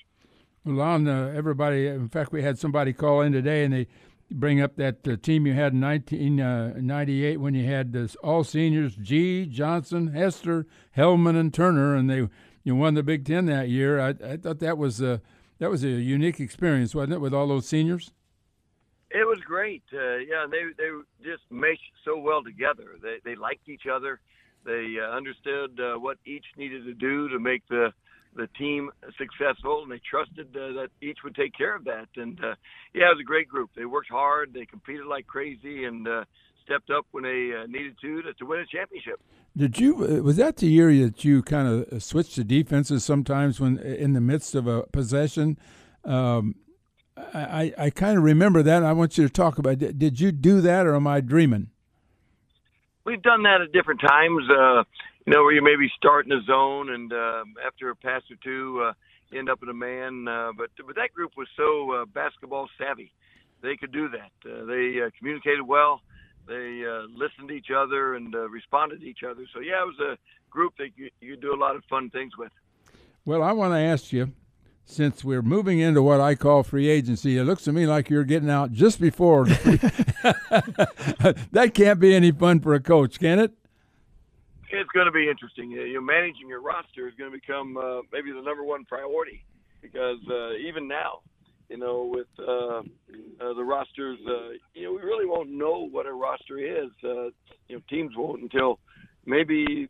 Well, 0.65 0.81
uh, 0.81 1.29
everybody, 1.31 1.89
in 1.89 2.09
fact, 2.09 2.33
we 2.33 2.43
had 2.43 2.59
somebody 2.59 2.93
call 2.93 3.21
in 3.21 3.33
today, 3.33 3.65
and 3.65 3.75
they 3.75 3.87
bring 4.31 4.61
up 4.61 4.77
that 4.77 5.07
uh, 5.07 5.17
team 5.17 5.47
you 5.47 5.53
had 5.53 5.73
in 5.73 5.81
1998 5.81 7.37
uh, 7.37 7.41
when 7.41 7.55
you 7.55 7.67
had 7.67 7.93
this 7.93 8.17
all 8.17 8.45
seniors: 8.45 8.97
Gee, 8.97 9.47
Johnson, 9.47 10.09
Hester, 10.09 10.67
Heldman, 10.97 11.39
and 11.39 11.53
Turner, 11.53 11.95
and 11.95 12.09
they 12.09 12.29
you 12.63 12.75
won 12.75 12.95
the 12.95 13.03
Big 13.03 13.25
Ten 13.25 13.47
that 13.47 13.69
year. 13.69 14.01
I, 14.01 14.15
I 14.25 14.37
thought 14.37 14.59
that 14.61 14.79
was 14.79 15.01
a 15.01 15.21
that 15.59 15.71
was 15.71 15.85
a 15.85 15.89
unique 15.89 16.41
experience, 16.41 16.95
wasn't 16.95 17.15
it, 17.15 17.21
with 17.21 17.35
all 17.35 17.47
those 17.47 17.67
seniors? 17.67 18.13
It 19.11 19.27
was 19.27 19.39
great. 19.47 19.83
Uh, 19.93 20.17
yeah, 20.17 20.47
they 20.51 20.63
they 20.77 20.91
just 21.23 21.43
meshed 21.51 21.93
so 22.05 22.19
well 22.19 22.43
together. 22.43 22.97
They 23.03 23.19
they 23.25 23.37
liked 23.37 23.69
each 23.69 23.87
other. 23.87 24.21
They 24.65 24.97
uh, 25.01 25.15
understood 25.15 25.79
uh, 25.79 25.99
what 25.99 26.17
each 26.25 26.47
needed 26.57 26.85
to 26.87 26.95
do 26.95 27.29
to 27.29 27.39
make 27.39 27.67
the 27.69 27.93
the 28.37 28.49
team 28.59 28.91
successful, 29.19 29.83
and 29.83 29.91
they 29.91 30.01
trusted 30.09 30.49
uh, 30.57 30.81
that 30.81 30.89
each 31.01 31.19
would 31.25 31.35
take 31.35 31.57
care 31.57 31.75
of 31.75 31.85
that. 31.85 32.09
And 32.17 32.39
uh, 32.43 32.55
yeah, 32.95 33.07
it 33.07 33.17
was 33.17 33.21
a 33.21 33.25
great 33.25 33.49
group. 33.49 33.71
They 33.77 33.85
worked 33.85 34.11
hard, 34.11 34.53
they 34.53 34.67
competed 34.67 35.07
like 35.07 35.27
crazy, 35.27 35.85
and 35.85 36.07
uh, 36.07 36.25
stepped 36.65 36.91
up 36.91 37.07
when 37.13 37.25
they 37.25 37.53
uh, 37.55 37.67
needed 37.67 37.97
to, 38.01 38.23
to 38.23 38.35
to 38.35 38.47
win 38.47 38.61
a 38.61 38.67
championship. 38.67 39.21
Did 39.57 39.79
you? 39.79 40.05
Uh, 40.05 40.23
was 40.23 40.37
that 40.37 40.57
the 40.57 40.67
year 40.67 40.93
that 41.05 41.25
you 41.25 41.43
kind 41.43 41.69
of 41.69 41.93
uh, 41.93 41.99
switched 42.01 42.35
to 42.37 42.45
defenses 42.45 43.05
sometimes 43.05 43.61
when 43.61 43.79
in 43.79 44.13
the 44.13 44.21
midst 44.21 44.55
of 44.55 44.67
a 44.67 44.83
possession? 44.89 45.59
Um, 46.05 46.57
I 47.17 47.73
I 47.79 47.91
kind 47.91 48.19
of 48.19 48.25
remember 48.25 48.63
that. 48.63 48.83
I 48.83 48.93
want 48.93 49.17
you 49.17 49.25
to 49.25 49.33
talk 49.33 49.59
about. 49.59 49.81
It. 49.83 49.99
Did 49.99 50.21
you 50.21 50.33
do 50.33 50.61
that, 50.61 50.87
or 50.87 50.97
am 50.97 51.07
I 51.07 51.21
dreaming? 51.21 51.69
We've 53.05 53.23
done 53.23 53.43
that 53.43 53.61
at 53.61 53.73
different 53.73 54.01
times. 54.01 54.43
Uh, 54.51 54.85
you 55.27 55.33
know, 55.33 55.43
where 55.43 55.53
you 55.53 55.63
maybe 55.63 55.91
start 55.97 56.27
in 56.27 56.33
a 56.33 56.43
zone 56.43 56.91
and 56.91 57.13
uh, 57.13 57.45
after 57.67 57.91
a 57.91 57.97
pass 57.97 58.23
or 58.31 58.37
two, 58.43 58.83
uh, 58.83 58.93
end 59.37 59.49
up 59.49 59.63
in 59.63 59.69
a 59.69 59.75
man. 59.75 60.29
Uh, 60.29 60.53
but 60.57 60.71
but 60.87 60.97
that 60.97 61.13
group 61.13 61.33
was 61.37 61.49
so 61.57 61.93
uh, 61.93 62.05
basketball 62.05 62.69
savvy, 62.79 63.13
they 63.63 63.77
could 63.77 63.93
do 63.93 64.09
that. 64.11 64.31
Uh, 64.49 64.65
they 64.67 65.01
uh, 65.05 65.11
communicated 65.19 65.63
well. 65.63 66.01
They 66.47 66.85
uh, 66.85 67.07
listened 67.17 67.49
to 67.49 67.55
each 67.55 67.71
other 67.75 68.15
and 68.15 68.35
uh, 68.35 68.49
responded 68.51 69.01
to 69.01 69.07
each 69.07 69.23
other. 69.29 69.47
So 69.55 69.61
yeah, 69.61 69.83
it 69.83 69.87
was 69.87 69.99
a 70.01 70.19
group 70.51 70.75
that 70.79 70.91
you, 70.97 71.09
you 71.21 71.37
do 71.37 71.55
a 71.55 71.57
lot 71.57 71.75
of 71.75 71.85
fun 71.85 72.11
things 72.11 72.37
with. 72.37 72.53
Well, 73.25 73.43
I 73.43 73.53
want 73.53 73.73
to 73.73 73.79
ask 73.79 74.13
you, 74.13 74.33
since 74.85 75.25
we're 75.25 75.41
moving 75.41 75.79
into 75.79 76.03
what 76.03 76.21
I 76.21 76.35
call 76.35 76.63
free 76.63 76.89
agency, 76.89 77.39
it 77.39 77.45
looks 77.45 77.65
to 77.65 77.73
me 77.73 77.87
like 77.87 78.11
you're 78.11 78.25
getting 78.25 78.51
out 78.51 78.73
just 78.73 79.01
before. 79.01 79.47
that 81.53 81.73
can't 81.73 81.99
be 81.99 82.15
any 82.15 82.31
fun 82.31 82.61
for 82.61 82.75
a 82.75 82.81
coach, 82.81 83.19
can 83.19 83.39
it? 83.39 83.55
It's 84.79 84.91
going 84.91 85.07
to 85.07 85.13
be 85.13 85.29
interesting. 85.29 85.71
You 85.71 85.95
know, 85.95 86.01
managing 86.01 86.49
your 86.49 86.61
roster 86.61 87.09
is 87.09 87.15
going 87.19 87.31
to 87.31 87.39
become 87.39 87.77
uh, 87.77 88.01
maybe 88.13 88.33
the 88.33 88.43
number 88.43 88.65
one 88.65 88.85
priority 88.85 89.45
because 89.81 90.19
uh, 90.31 90.55
even 90.55 90.89
now, 90.89 91.21
you 91.69 91.77
know, 91.77 92.11
with 92.13 92.27
uh, 92.39 92.79
uh, 92.79 92.83
the 93.55 93.65
rosters, 93.65 94.19
uh, 94.27 94.51
you 94.75 94.85
know, 94.85 94.93
we 94.93 95.03
really 95.03 95.27
won't 95.27 95.51
know 95.51 95.89
what 95.91 96.07
a 96.07 96.13
roster 96.13 96.59
is. 96.59 96.91
Uh, 97.03 97.31
you 97.69 97.77
know, 97.77 97.81
teams 97.89 98.13
won't 98.17 98.43
until 98.43 98.79
maybe 99.27 99.89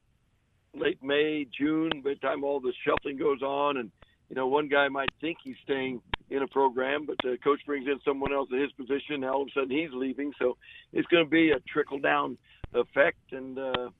late 0.75 1.03
May, 1.03 1.47
June, 1.57 1.91
by 2.03 2.11
the 2.11 2.17
time 2.17 2.45
all 2.45 2.61
the 2.61 2.73
shuffling 2.87 3.17
goes 3.17 3.43
on, 3.43 3.77
and 3.77 3.91
you 4.29 4.37
know, 4.37 4.47
one 4.47 4.69
guy 4.69 4.89
might 4.89 5.11
think 5.21 5.39
he's 5.45 5.57
staying 5.63 6.01
in 6.31 6.43
a 6.43 6.49
program, 6.49 7.07
but 7.07 7.17
the 7.23 7.37
coach 7.45 7.61
brings 7.67 7.87
in 7.87 8.01
someone 8.05 8.33
else 8.33 8.49
in 8.51 8.61
his 8.61 8.73
position. 8.73 9.21
Now 9.21 9.35
all 9.35 9.43
of 9.43 9.49
a 9.49 9.61
sudden 9.61 9.71
he's 9.71 9.91
leaving, 9.93 10.33
so 10.39 10.57
it's 10.93 11.07
going 11.09 11.25
to 11.25 11.31
be 11.31 11.51
a 11.51 11.61
trickle 11.61 11.99
down 11.99 12.39
effect, 12.73 13.33
and 13.33 13.59
uh, 13.59 13.91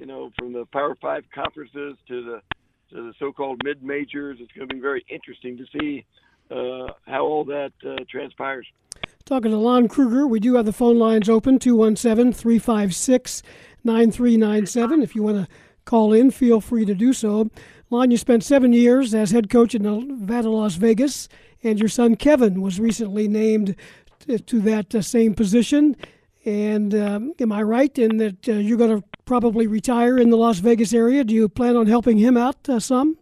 you 0.00 0.06
know, 0.06 0.32
from 0.38 0.54
the 0.54 0.64
Power 0.72 0.96
Five 1.00 1.24
conferences 1.32 1.94
to 2.08 2.24
the 2.24 2.42
to 2.90 3.02
the 3.02 3.12
so-called 3.18 3.60
mid 3.62 3.82
majors. 3.82 4.38
It's 4.40 4.50
going 4.52 4.66
to 4.66 4.74
be 4.74 4.80
very 4.80 5.04
interesting 5.10 5.58
to 5.58 5.66
see 5.78 6.06
uh, 6.50 6.92
how 7.06 7.24
all 7.24 7.44
that 7.44 7.72
uh, 7.86 8.02
transpires. 8.10 8.66
Talking 9.26 9.50
to 9.50 9.58
Lon 9.58 9.88
Kruger, 9.88 10.26
we 10.26 10.40
do 10.40 10.54
have 10.54 10.64
the 10.64 10.72
phone 10.72 10.98
lines 10.98 11.28
open 11.28 11.58
217 11.58 12.32
356 12.32 13.42
9397. 13.84 15.02
If 15.02 15.14
you 15.14 15.22
want 15.22 15.36
to 15.36 15.48
call 15.84 16.14
in, 16.14 16.30
feel 16.30 16.62
free 16.62 16.86
to 16.86 16.94
do 16.94 17.12
so. 17.12 17.50
Lon, 17.90 18.10
you 18.10 18.16
spent 18.16 18.42
seven 18.42 18.72
years 18.72 19.14
as 19.14 19.32
head 19.32 19.50
coach 19.50 19.74
in 19.74 19.82
Nevada, 19.82 20.48
Las 20.48 20.76
Vegas, 20.76 21.28
and 21.62 21.78
your 21.78 21.88
son 21.90 22.16
Kevin 22.16 22.62
was 22.62 22.80
recently 22.80 23.28
named 23.28 23.76
to 24.46 24.60
that 24.60 24.94
uh, 24.94 25.02
same 25.02 25.34
position. 25.34 25.94
And 26.46 26.94
um, 26.94 27.34
am 27.38 27.52
I 27.52 27.62
right 27.62 27.96
in 27.98 28.16
that 28.16 28.48
uh, 28.48 28.52
you're 28.52 28.78
going 28.78 28.98
to 28.98 29.09
probably 29.30 29.68
retire 29.68 30.18
in 30.18 30.28
the 30.30 30.36
Las 30.36 30.58
Vegas 30.58 30.92
area. 30.92 31.22
Do 31.22 31.32
you 31.32 31.48
plan 31.48 31.76
on 31.76 31.86
helping 31.86 32.18
him 32.18 32.36
out 32.36 32.68
uh, 32.68 32.80
some? 32.80 33.16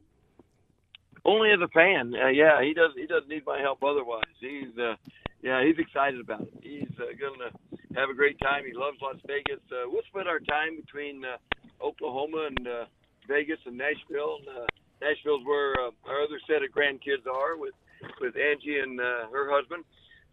Only 1.27 1.51
as 1.51 1.61
a 1.61 1.69
fan. 1.69 2.15
Uh, 2.15 2.29
yeah, 2.29 2.63
he 2.63 2.73
does. 2.73 2.93
He 2.97 3.05
doesn't 3.05 3.29
need 3.29 3.45
my 3.45 3.61
help 3.61 3.85
otherwise. 3.85 4.33
He's 4.41 4.73
uh, 4.81 4.95
yeah, 5.43 5.63
he's 5.63 5.77
excited 5.79 6.19
about 6.19 6.41
it. 6.41 6.55
He's 6.63 6.89
uh, 6.99 7.13
to 7.13 7.51
have 7.95 8.09
a 8.09 8.15
great 8.15 8.39
time. 8.41 8.65
He 8.65 8.73
loves 8.73 8.97
Las 9.03 9.17
Vegas. 9.27 9.61
Uh, 9.71 9.85
we'll 9.85 10.01
split 10.09 10.27
our 10.27 10.41
time 10.41 10.81
between 10.81 11.27
uh, 11.27 11.37
Oklahoma 11.85 12.49
and 12.49 12.67
uh, 12.67 12.85
Vegas 13.29 13.59
and 13.67 13.77
Nashville. 13.77 14.39
And, 14.41 14.49
uh, 14.49 14.67
Nashville's 15.03 15.45
where 15.45 15.75
uh, 15.75 15.91
our 16.09 16.23
other 16.23 16.41
set 16.49 16.65
of 16.65 16.73
grandkids 16.73 17.29
are 17.29 17.59
with 17.59 17.75
with 18.23 18.35
Angie 18.35 18.79
and 18.79 18.99
uh, 18.99 19.29
her 19.31 19.53
husband. 19.53 19.85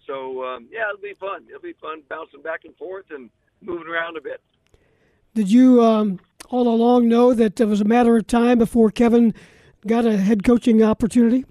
So 0.07 0.41
um, 0.45 0.69
yeah, 0.72 0.88
it'll 0.88 1.03
be 1.03 1.19
fun. 1.19 1.43
It'll 1.49 1.60
be 1.60 1.76
fun 1.81 2.02
bouncing 2.07 2.43
back 2.43 2.64
and 2.64 2.73
forth 2.77 3.07
and 3.10 3.30
moving 3.60 3.89
around 3.89 4.15
a 4.15 4.22
bit. 4.22 4.39
Did 5.36 5.52
you 5.52 5.84
um, 5.84 6.22
all 6.49 6.66
along 6.70 7.10
know 7.10 7.34
that 7.34 7.60
it 7.60 7.66
was 7.66 7.82
a 7.82 7.86
matter 7.86 8.16
of 8.16 8.26
time 8.26 8.57
before 8.57 8.90
Kevin 8.90 9.34
got 9.86 10.06
a 10.06 10.16
head 10.16 10.45
coaching 10.45 10.82
opportunity? 10.82 11.44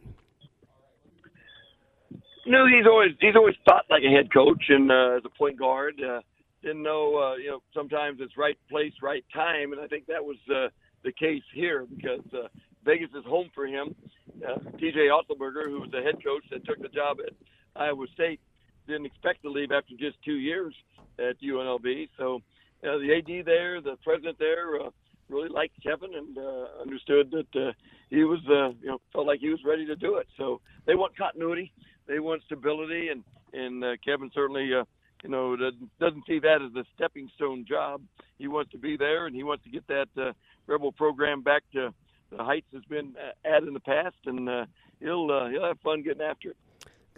No, 2.47 2.66
he's 2.66 2.86
always 2.86 3.11
he's 3.20 3.36
always 3.36 3.55
thought 3.66 3.85
like 3.90 4.02
a 4.02 4.11
head 4.11 4.32
coach 4.32 4.65
and 4.70 4.90
uh, 4.90 5.16
as 5.19 5.23
a 5.27 5.28
point 5.28 5.59
guard. 5.59 6.01
Uh, 6.02 6.23
didn't 6.62 6.82
know, 6.82 7.19
uh, 7.19 7.36
you 7.36 7.51
know, 7.51 7.62
sometimes 7.74 8.20
it's 8.23 8.39
right 8.39 8.56
place, 8.70 8.93
right 9.02 9.24
time, 9.35 9.73
and 9.73 9.81
I 9.82 9.86
think 9.86 10.06
that 10.06 10.24
was 10.24 10.39
uh, 10.48 10.69
the 11.02 11.12
case 11.12 11.43
here 11.52 11.86
because 11.94 12.24
uh, 12.32 12.48
Vegas 12.86 13.11
is 13.11 13.24
home 13.27 13.51
for 13.55 13.66
him. 13.66 13.94
Uh, 14.43 14.59
T.J. 14.78 15.09
Otzelberger, 15.09 15.66
who 15.66 15.81
was 15.81 15.90
the 15.93 16.01
head 16.01 16.24
coach 16.24 16.43
that 16.51 16.65
took 16.65 16.81
the 16.81 16.89
job 16.89 17.19
at 17.20 17.35
Iowa 17.77 18.06
State, 18.15 18.40
didn't 18.86 19.05
expect 19.05 19.43
to 19.43 19.51
leave 19.51 19.73
after 19.73 19.94
just 19.98 20.16
two 20.24 20.36
years 20.36 20.74
at 21.19 21.39
UNLV. 21.43 22.09
So 22.16 22.40
uh, 22.85 22.98
the 22.98 23.15
AD 23.16 23.47
there, 23.47 23.81
the 23.81 23.97
president 24.02 24.39
there, 24.39 24.81
uh, 24.81 24.90
really 25.28 25.48
liked 25.48 25.74
Kevin 25.82 26.15
and 26.15 26.39
uh, 26.39 26.66
understood 26.81 27.31
that 27.31 27.61
uh, 27.61 27.73
he 28.11 28.24
was, 28.24 28.40
uh, 28.48 28.70
you 28.81 28.89
know, 28.89 29.01
felt 29.12 29.27
like 29.27 29.40
he 29.40 29.48
was 29.48 29.61
ready 29.65 29.86
to 29.86 29.97
do 29.97 30.16
it. 30.16 30.28
So 30.36 30.61
they 30.86 30.94
want 30.94 31.16
continuity, 31.16 31.73
they 32.06 32.20
want 32.20 32.43
stability, 32.44 33.09
and 33.09 33.24
and 33.52 33.85
uh, 33.85 33.93
Kevin 34.05 34.31
certainly, 34.35 34.70
uh, 34.74 34.85
you 35.23 35.31
know, 35.31 35.56
doesn't, 35.56 36.27
see 36.27 36.39
that 36.40 36.61
as 36.61 36.74
a 36.74 36.85
stepping 36.94 37.31
stone 37.36 37.65
job. 37.66 38.02
He 38.39 38.48
wants 38.48 38.73
to 38.73 38.78
be 38.78 38.97
there, 38.97 39.27
and 39.27 39.35
he 39.35 39.43
wants 39.43 39.65
to 39.65 39.70
get 39.70 39.86
that 39.86 40.09
uh, 40.20 40.32
Rebel 40.66 40.93
program 40.93 41.43
back 41.43 41.62
to 41.73 41.94
the 42.31 42.43
heights 42.43 42.66
it's 42.73 42.85
been 42.86 43.15
uh, 43.16 43.48
at 43.48 43.62
in 43.62 43.74
the 43.74 43.81
past, 43.81 44.16
and 44.27 44.48
uh, 44.48 44.66
he'll 45.01 45.31
uh, 45.31 45.48
he'll 45.48 45.65
have 45.65 45.78
fun 45.81 46.02
getting 46.02 46.23
after 46.23 46.51
it. 46.51 46.56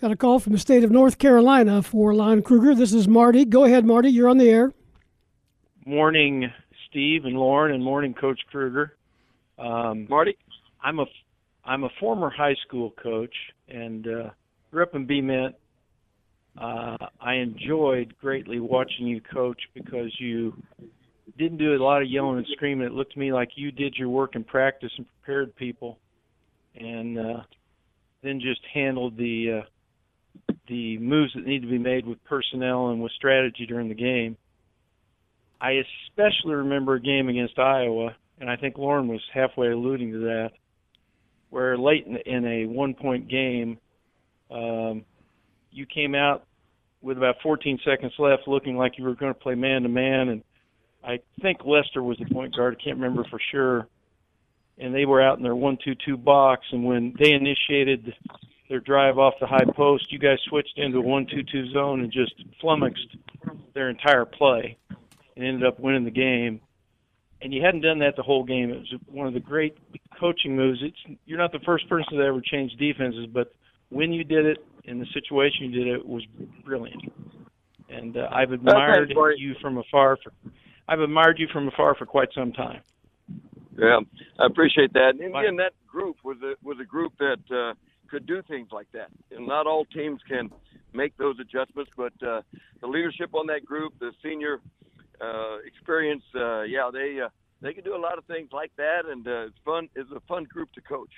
Got 0.00 0.10
a 0.10 0.16
call 0.16 0.38
from 0.38 0.52
the 0.52 0.58
state 0.58 0.84
of 0.84 0.90
North 0.90 1.18
Carolina 1.18 1.82
for 1.82 2.14
Lon 2.14 2.42
Kruger. 2.42 2.74
This 2.74 2.92
is 2.92 3.08
Marty. 3.08 3.46
Go 3.46 3.64
ahead, 3.64 3.86
Marty. 3.86 4.10
You're 4.10 4.28
on 4.28 4.36
the 4.36 4.50
air. 4.50 4.74
Morning, 5.86 6.50
Steve 6.90 7.26
and 7.26 7.36
Loren, 7.36 7.72
and 7.72 7.82
morning, 7.82 8.12
Coach 8.12 8.40
Kruger. 8.50 8.96
Um, 9.56 10.08
Marty, 10.10 10.36
I'm 10.82 10.98
a 10.98 11.04
I'm 11.64 11.84
a 11.84 11.88
former 12.00 12.28
high 12.28 12.56
school 12.66 12.92
coach 13.00 13.32
and 13.68 14.04
uh, 14.04 14.30
grew 14.72 14.82
up 14.82 14.96
in 14.96 15.06
B 15.06 15.22
Uh, 16.60 16.96
I 17.20 17.34
enjoyed 17.34 18.14
greatly 18.20 18.58
watching 18.58 19.06
you 19.06 19.20
coach 19.32 19.60
because 19.74 20.12
you 20.18 20.54
didn't 21.38 21.58
do 21.58 21.76
a 21.76 21.78
lot 21.80 22.02
of 22.02 22.10
yelling 22.10 22.38
and 22.38 22.46
screaming. 22.50 22.88
It 22.88 22.92
looked 22.92 23.12
to 23.12 23.20
me 23.20 23.32
like 23.32 23.50
you 23.54 23.70
did 23.70 23.94
your 23.96 24.08
work 24.08 24.34
in 24.34 24.42
practice 24.42 24.90
and 24.96 25.06
prepared 25.06 25.54
people, 25.54 26.00
and 26.74 27.16
uh, 27.16 27.40
then 28.24 28.40
just 28.40 28.62
handled 28.74 29.16
the 29.16 29.62
uh, 29.62 30.52
the 30.66 30.98
moves 30.98 31.32
that 31.36 31.46
need 31.46 31.62
to 31.62 31.68
be 31.68 31.78
made 31.78 32.06
with 32.06 32.18
personnel 32.24 32.88
and 32.88 33.00
with 33.00 33.12
strategy 33.12 33.66
during 33.66 33.88
the 33.88 33.94
game. 33.94 34.36
I 35.60 35.82
especially 36.08 36.54
remember 36.54 36.94
a 36.94 37.00
game 37.00 37.28
against 37.28 37.58
Iowa, 37.58 38.14
and 38.40 38.50
I 38.50 38.56
think 38.56 38.76
Loren 38.76 39.08
was 39.08 39.22
halfway 39.32 39.68
alluding 39.68 40.12
to 40.12 40.18
that, 40.18 40.50
where 41.50 41.78
late 41.78 42.06
in, 42.06 42.16
in 42.16 42.44
a 42.44 42.66
one-point 42.66 43.28
game, 43.28 43.78
um, 44.50 45.04
you 45.70 45.86
came 45.86 46.14
out 46.14 46.44
with 47.00 47.16
about 47.16 47.36
14 47.42 47.78
seconds 47.84 48.12
left, 48.18 48.46
looking 48.46 48.76
like 48.76 48.98
you 48.98 49.04
were 49.04 49.14
going 49.14 49.32
to 49.32 49.38
play 49.38 49.54
man-to-man, 49.54 50.28
and 50.28 50.42
I 51.02 51.20
think 51.40 51.64
Lester 51.64 52.02
was 52.02 52.18
the 52.18 52.26
point 52.26 52.54
guard. 52.54 52.76
I 52.78 52.82
can't 52.82 52.98
remember 52.98 53.24
for 53.30 53.40
sure. 53.50 53.86
And 54.78 54.94
they 54.94 55.06
were 55.06 55.22
out 55.22 55.38
in 55.38 55.42
their 55.42 55.56
one-two-two 55.56 56.18
box, 56.18 56.66
and 56.72 56.84
when 56.84 57.14
they 57.18 57.32
initiated 57.32 58.12
their 58.68 58.80
drive 58.80 59.16
off 59.16 59.34
the 59.40 59.46
high 59.46 59.64
post, 59.74 60.12
you 60.12 60.18
guys 60.18 60.38
switched 60.48 60.76
into 60.76 60.98
a 60.98 61.02
one-two-two 61.02 61.70
zone 61.72 62.00
and 62.00 62.12
just 62.12 62.34
flummoxed 62.60 63.16
their 63.72 63.88
entire 63.88 64.26
play 64.26 64.76
and 65.36 65.44
ended 65.44 65.66
up 65.66 65.78
winning 65.78 66.04
the 66.04 66.10
game. 66.10 66.60
And 67.42 67.52
you 67.52 67.62
hadn't 67.62 67.82
done 67.82 67.98
that 67.98 68.16
the 68.16 68.22
whole 68.22 68.44
game. 68.44 68.70
It 68.70 68.78
was 68.78 68.94
one 69.06 69.26
of 69.26 69.34
the 69.34 69.40
great 69.40 69.76
coaching 70.18 70.56
moves. 70.56 70.80
It's 70.82 71.18
you're 71.26 71.38
not 71.38 71.52
the 71.52 71.60
first 71.66 71.88
person 71.88 72.16
to 72.16 72.24
ever 72.24 72.40
change 72.40 72.72
defenses, 72.78 73.26
but 73.32 73.54
when 73.90 74.12
you 74.12 74.24
did 74.24 74.46
it 74.46 74.58
in 74.84 74.98
the 74.98 75.06
situation 75.12 75.70
you 75.70 75.84
did 75.84 75.86
it, 75.88 76.00
it 76.00 76.06
was 76.06 76.24
brilliant. 76.64 77.02
And 77.90 78.16
uh, 78.16 78.28
I've 78.32 78.52
admired 78.52 79.12
you 79.36 79.54
from 79.60 79.78
afar 79.78 80.16
for 80.22 80.32
I've 80.88 81.00
admired 81.00 81.38
you 81.38 81.46
from 81.52 81.68
afar 81.68 81.94
for 81.94 82.06
quite 82.06 82.28
some 82.34 82.52
time. 82.52 82.80
Yeah, 83.76 84.00
I 84.38 84.46
appreciate 84.46 84.92
that. 84.94 85.16
And 85.20 85.36
again, 85.36 85.56
that 85.56 85.72
group 85.86 86.16
was 86.24 86.38
a 86.42 86.54
was 86.64 86.78
a 86.80 86.84
group 86.84 87.12
that 87.18 87.38
uh, 87.50 87.74
could 88.08 88.26
do 88.26 88.42
things 88.48 88.68
like 88.72 88.90
that. 88.92 89.08
And 89.30 89.46
not 89.46 89.66
all 89.66 89.84
teams 89.84 90.20
can 90.28 90.50
make 90.94 91.16
those 91.18 91.36
adjustments, 91.40 91.90
but 91.96 92.12
uh, 92.26 92.40
the 92.80 92.86
leadership 92.86 93.34
on 93.34 93.46
that 93.48 93.64
group, 93.64 93.92
the 93.98 94.12
senior 94.22 94.60
uh, 95.20 95.58
experience, 95.66 96.22
uh, 96.34 96.62
yeah, 96.62 96.90
they 96.92 97.20
uh, 97.24 97.28
they 97.62 97.72
can 97.72 97.84
do 97.84 97.96
a 97.96 97.98
lot 97.98 98.18
of 98.18 98.24
things 98.26 98.48
like 98.52 98.72
that, 98.76 99.02
and 99.08 99.26
uh, 99.26 99.46
it's 99.46 99.58
fun. 99.64 99.88
It's 99.94 100.10
a 100.14 100.20
fun 100.28 100.44
group 100.44 100.72
to 100.72 100.80
coach. 100.80 101.12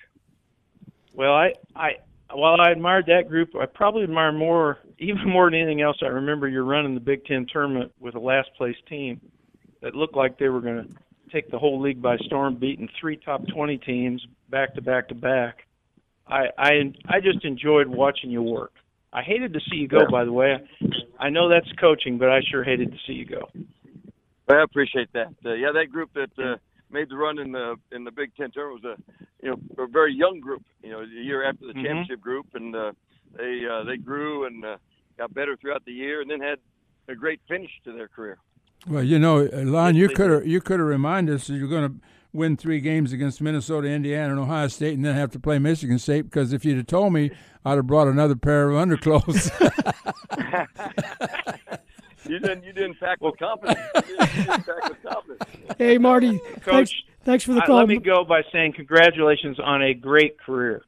Well, 1.14 1.32
I 1.32 1.52
I 1.74 1.90
while 2.32 2.60
I 2.60 2.70
admired 2.70 3.06
that 3.06 3.28
group, 3.28 3.50
I 3.56 3.66
probably 3.66 4.04
admire 4.04 4.32
more, 4.32 4.78
even 4.98 5.28
more 5.28 5.50
than 5.50 5.60
anything 5.60 5.82
else. 5.82 5.98
I 6.02 6.06
remember 6.06 6.48
you're 6.48 6.64
running 6.64 6.94
the 6.94 7.00
Big 7.00 7.24
Ten 7.24 7.46
tournament 7.52 7.92
with 7.98 8.14
a 8.14 8.20
last 8.20 8.50
place 8.56 8.76
team 8.88 9.20
that 9.82 9.94
looked 9.94 10.16
like 10.16 10.38
they 10.38 10.48
were 10.48 10.60
going 10.60 10.84
to 10.84 10.88
take 11.32 11.50
the 11.50 11.58
whole 11.58 11.80
league 11.80 12.00
by 12.00 12.16
storm, 12.18 12.56
beating 12.56 12.88
three 13.00 13.16
top 13.16 13.42
20 13.48 13.78
teams 13.78 14.24
back 14.50 14.74
to 14.74 14.82
back 14.82 15.08
to 15.08 15.14
back. 15.14 15.66
I 16.26 16.46
I 16.58 16.70
I 17.08 17.20
just 17.20 17.44
enjoyed 17.44 17.86
watching 17.88 18.30
you 18.30 18.42
work. 18.42 18.72
I 19.12 19.22
hated 19.22 19.54
to 19.54 19.60
see 19.70 19.76
you 19.76 19.88
go, 19.88 20.00
by 20.10 20.24
the 20.24 20.32
way. 20.32 20.56
I 21.18 21.30
know 21.30 21.48
that's 21.48 21.70
coaching, 21.80 22.18
but 22.18 22.28
I 22.28 22.40
sure 22.50 22.62
hated 22.62 22.92
to 22.92 22.98
see 23.06 23.14
you 23.14 23.24
go. 23.24 23.48
I 24.48 24.62
appreciate 24.62 25.12
that. 25.12 25.28
Uh, 25.44 25.52
yeah, 25.54 25.72
that 25.72 25.90
group 25.90 26.10
that 26.14 26.30
uh, 26.42 26.56
made 26.90 27.08
the 27.10 27.16
run 27.16 27.38
in 27.38 27.52
the 27.52 27.76
in 27.92 28.04
the 28.04 28.10
Big 28.10 28.34
Ten 28.36 28.50
tournament 28.50 28.82
was 28.82 28.96
a 28.98 29.44
you 29.44 29.50
know 29.50 29.84
a 29.84 29.86
very 29.86 30.14
young 30.14 30.40
group. 30.40 30.62
You 30.82 30.90
know, 30.90 31.00
a 31.00 31.06
year 31.06 31.44
after 31.48 31.66
the 31.66 31.72
Mhm. 31.74 31.84
championship 31.84 32.20
group, 32.20 32.46
and 32.54 32.74
uh, 32.74 32.92
they 33.36 33.62
uh, 33.70 33.84
they 33.84 33.96
grew 33.98 34.46
and 34.46 34.64
uh, 34.64 34.76
got 35.18 35.34
better 35.34 35.56
throughout 35.56 35.84
the 35.84 35.92
year, 35.92 36.20
and 36.22 36.30
then 36.30 36.40
had 36.40 36.58
a 37.08 37.14
great 37.14 37.40
finish 37.48 37.70
to 37.84 37.92
their 37.92 38.08
career. 38.08 38.38
Well, 38.86 39.02
you 39.02 39.18
know, 39.18 39.46
uh, 39.46 39.62
Lon, 39.64 39.96
you 39.96 40.08
could 40.08 40.30
have 40.30 40.46
you 40.46 40.60
could 40.60 40.80
have 40.80 40.88
reminded 40.88 41.34
us 41.34 41.46
that 41.48 41.54
you're 41.54 41.68
going 41.68 41.88
to 41.88 41.94
win 42.32 42.56
three 42.56 42.80
games 42.80 43.12
against 43.12 43.40
Minnesota, 43.40 43.88
Indiana, 43.88 44.30
and 44.30 44.38
Ohio 44.40 44.68
State, 44.68 44.94
and 44.94 45.04
then 45.04 45.14
have 45.14 45.30
to 45.32 45.40
play 45.40 45.58
Michigan 45.58 45.98
State. 45.98 46.22
Because 46.22 46.52
if 46.52 46.64
you'd 46.64 46.76
have 46.76 46.86
told 46.86 47.12
me, 47.12 47.30
I'd 47.64 47.76
have 47.76 47.86
brought 47.86 48.06
another 48.08 48.36
pair 48.36 48.70
of 48.70 48.76
underclothes. 48.76 49.50
You 52.28 52.38
didn't 52.38 52.64
you 52.64 52.72
didn't 52.72 53.00
pack 53.00 53.20
with 53.20 53.38
confidence. 53.38 53.78
You 53.94 54.02
didn't, 54.02 54.36
you 54.36 54.44
didn't 54.44 54.66
pack 54.66 54.88
with 54.88 55.02
confidence. 55.02 55.42
Hey, 55.78 55.98
Marty. 55.98 56.38
Coach, 56.38 56.62
thanks, 56.64 56.92
thanks 57.24 57.44
for 57.44 57.54
the 57.54 57.60
call. 57.62 57.76
let 57.76 57.88
me 57.88 57.98
go 57.98 58.24
by 58.24 58.42
saying 58.52 58.74
congratulations 58.74 59.58
on 59.60 59.82
a 59.82 59.94
great 59.94 60.38
career. 60.38 60.82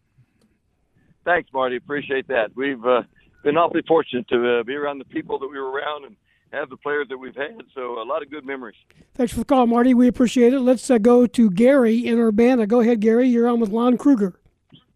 Thanks, 1.24 1.50
Marty. 1.52 1.76
Appreciate 1.76 2.28
that. 2.28 2.50
We've 2.56 2.84
uh, 2.84 3.02
been 3.42 3.56
awfully 3.56 3.82
fortunate 3.86 4.28
to 4.28 4.60
uh, 4.60 4.62
be 4.62 4.74
around 4.74 4.98
the 4.98 5.04
people 5.04 5.38
that 5.38 5.48
we 5.48 5.58
were 5.58 5.70
around 5.70 6.04
and 6.06 6.16
have 6.52 6.68
the 6.70 6.76
players 6.76 7.08
that 7.08 7.18
we've 7.18 7.36
had. 7.36 7.62
So 7.74 8.00
a 8.00 8.04
lot 8.04 8.22
of 8.22 8.30
good 8.30 8.44
memories. 8.44 8.76
Thanks 9.14 9.32
for 9.32 9.38
the 9.38 9.44
call, 9.44 9.66
Marty. 9.66 9.94
We 9.94 10.08
appreciate 10.08 10.52
it. 10.52 10.60
Let's 10.60 10.90
uh, 10.90 10.98
go 10.98 11.26
to 11.26 11.50
Gary 11.50 12.06
in 12.06 12.18
Urbana. 12.18 12.66
Go 12.66 12.80
ahead, 12.80 13.00
Gary. 13.00 13.28
You're 13.28 13.48
on 13.48 13.60
with 13.60 13.70
Lon 13.70 13.96
Kruger. 13.96 14.34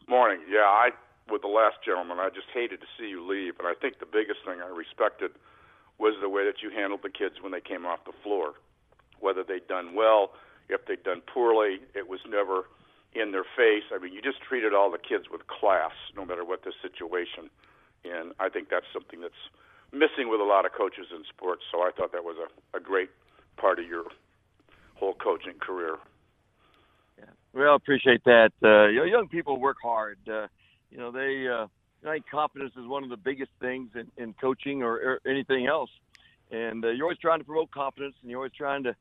Morning. 0.08 0.40
Yeah, 0.50 0.60
I 0.60 0.90
with 1.30 1.42
the 1.42 1.48
last 1.48 1.76
gentleman, 1.84 2.18
I 2.20 2.28
just 2.28 2.48
hated 2.52 2.80
to 2.80 2.86
see 2.98 3.08
you 3.08 3.26
leave, 3.26 3.54
and 3.58 3.66
I 3.66 3.72
think 3.80 3.98
the 3.98 4.06
biggest 4.06 4.40
thing 4.44 4.60
I 4.60 4.68
respected 4.68 5.30
was 5.98 6.14
the 6.20 6.28
way 6.28 6.44
that 6.44 6.62
you 6.62 6.70
handled 6.70 7.00
the 7.02 7.10
kids 7.10 7.36
when 7.40 7.52
they 7.52 7.60
came 7.60 7.86
off 7.86 8.04
the 8.04 8.16
floor. 8.22 8.54
Whether 9.20 9.44
they'd 9.44 9.66
done 9.68 9.94
well, 9.94 10.32
if 10.68 10.86
they'd 10.86 11.02
done 11.02 11.22
poorly, 11.22 11.80
it 11.94 12.08
was 12.08 12.20
never 12.28 12.64
in 13.14 13.30
their 13.30 13.44
face. 13.56 13.84
I 13.94 13.98
mean, 13.98 14.12
you 14.12 14.20
just 14.20 14.42
treated 14.42 14.74
all 14.74 14.90
the 14.90 14.98
kids 14.98 15.26
with 15.30 15.46
class, 15.46 15.92
no 16.16 16.24
matter 16.24 16.44
what 16.44 16.64
the 16.64 16.72
situation. 16.82 17.48
And 18.04 18.32
I 18.40 18.48
think 18.48 18.68
that's 18.68 18.86
something 18.92 19.20
that's 19.20 19.38
missing 19.92 20.28
with 20.28 20.40
a 20.40 20.44
lot 20.44 20.66
of 20.66 20.72
coaches 20.72 21.06
in 21.14 21.22
sports. 21.28 21.62
So 21.70 21.80
I 21.80 21.90
thought 21.96 22.12
that 22.12 22.24
was 22.24 22.36
a, 22.36 22.76
a 22.76 22.80
great 22.80 23.10
part 23.56 23.78
of 23.78 23.86
your 23.86 24.04
whole 24.94 25.14
coaching 25.14 25.58
career. 25.60 25.96
Yeah. 27.18 27.30
Well, 27.54 27.76
appreciate 27.76 28.24
that. 28.24 28.50
Uh, 28.62 28.88
you 28.88 28.98
know, 28.98 29.04
young 29.04 29.28
people 29.28 29.60
work 29.60 29.76
hard. 29.82 30.18
Uh, 30.28 30.48
you 30.90 30.98
know, 30.98 31.12
they. 31.12 31.46
Uh, 31.48 31.68
I 32.04 32.14
think 32.14 32.28
confidence 32.28 32.72
is 32.76 32.86
one 32.86 33.02
of 33.04 33.10
the 33.10 33.16
biggest 33.16 33.50
things 33.60 33.90
in, 33.94 34.10
in 34.16 34.34
coaching 34.34 34.82
or, 34.82 34.94
or 34.94 35.20
anything 35.26 35.66
else. 35.66 35.90
And 36.50 36.84
uh, 36.84 36.88
you're 36.88 37.06
always 37.06 37.18
trying 37.18 37.38
to 37.38 37.44
promote 37.44 37.70
confidence, 37.70 38.14
and 38.20 38.30
you're 38.30 38.40
always 38.40 38.52
trying 38.52 38.84
to 38.84 38.94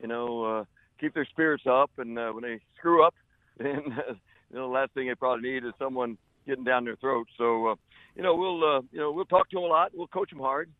you 0.00 0.08
know, 0.08 0.44
uh, 0.44 0.64
keep 1.00 1.14
their 1.14 1.24
spirits 1.26 1.64
up, 1.66 1.90
and 1.98 2.18
uh, 2.18 2.30
when 2.30 2.42
they 2.42 2.60
screw 2.76 3.04
up, 3.04 3.14
then 3.58 3.80
uh, 3.92 4.14
you 4.50 4.56
know, 4.56 4.62
the 4.62 4.74
last 4.74 4.92
thing 4.92 5.08
they 5.08 5.14
probably 5.14 5.50
need 5.50 5.64
is 5.64 5.72
someone 5.78 6.16
getting 6.46 6.64
down 6.64 6.84
their 6.84 6.96
throat. 6.96 7.28
So, 7.36 7.68
uh, 7.68 7.74
you 8.16 8.22
know, 8.22 8.34
we'll 8.34 8.64
uh, 8.64 8.80
you 8.92 9.00
know 9.00 9.12
we'll 9.12 9.24
talk 9.24 9.50
to 9.50 9.56
them 9.56 9.64
a 9.64 9.68
lot. 9.68 9.92
We'll 9.94 10.06
coach 10.06 10.30
them 10.30 10.38
hard, 10.38 10.70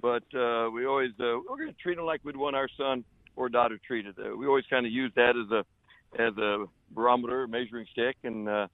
but 0.00 0.22
uh, 0.34 0.70
we 0.72 0.86
always 0.86 1.10
uh, 1.20 1.38
we're 1.48 1.56
going 1.56 1.68
to 1.68 1.80
treat 1.82 1.96
them 1.96 2.06
like 2.06 2.20
we'd 2.24 2.36
want 2.36 2.56
our 2.56 2.68
son 2.76 3.04
or 3.36 3.48
daughter 3.48 3.78
treated. 3.84 4.16
Uh, 4.18 4.36
we 4.36 4.46
always 4.46 4.64
kind 4.70 4.86
of 4.86 4.92
use 4.92 5.12
that 5.16 5.34
as 5.36 5.50
a 5.50 5.64
as 6.20 6.36
a 6.38 6.66
barometer, 6.90 7.46
measuring 7.46 7.86
stick, 7.92 8.16
and 8.24 8.48
uh, 8.48 8.68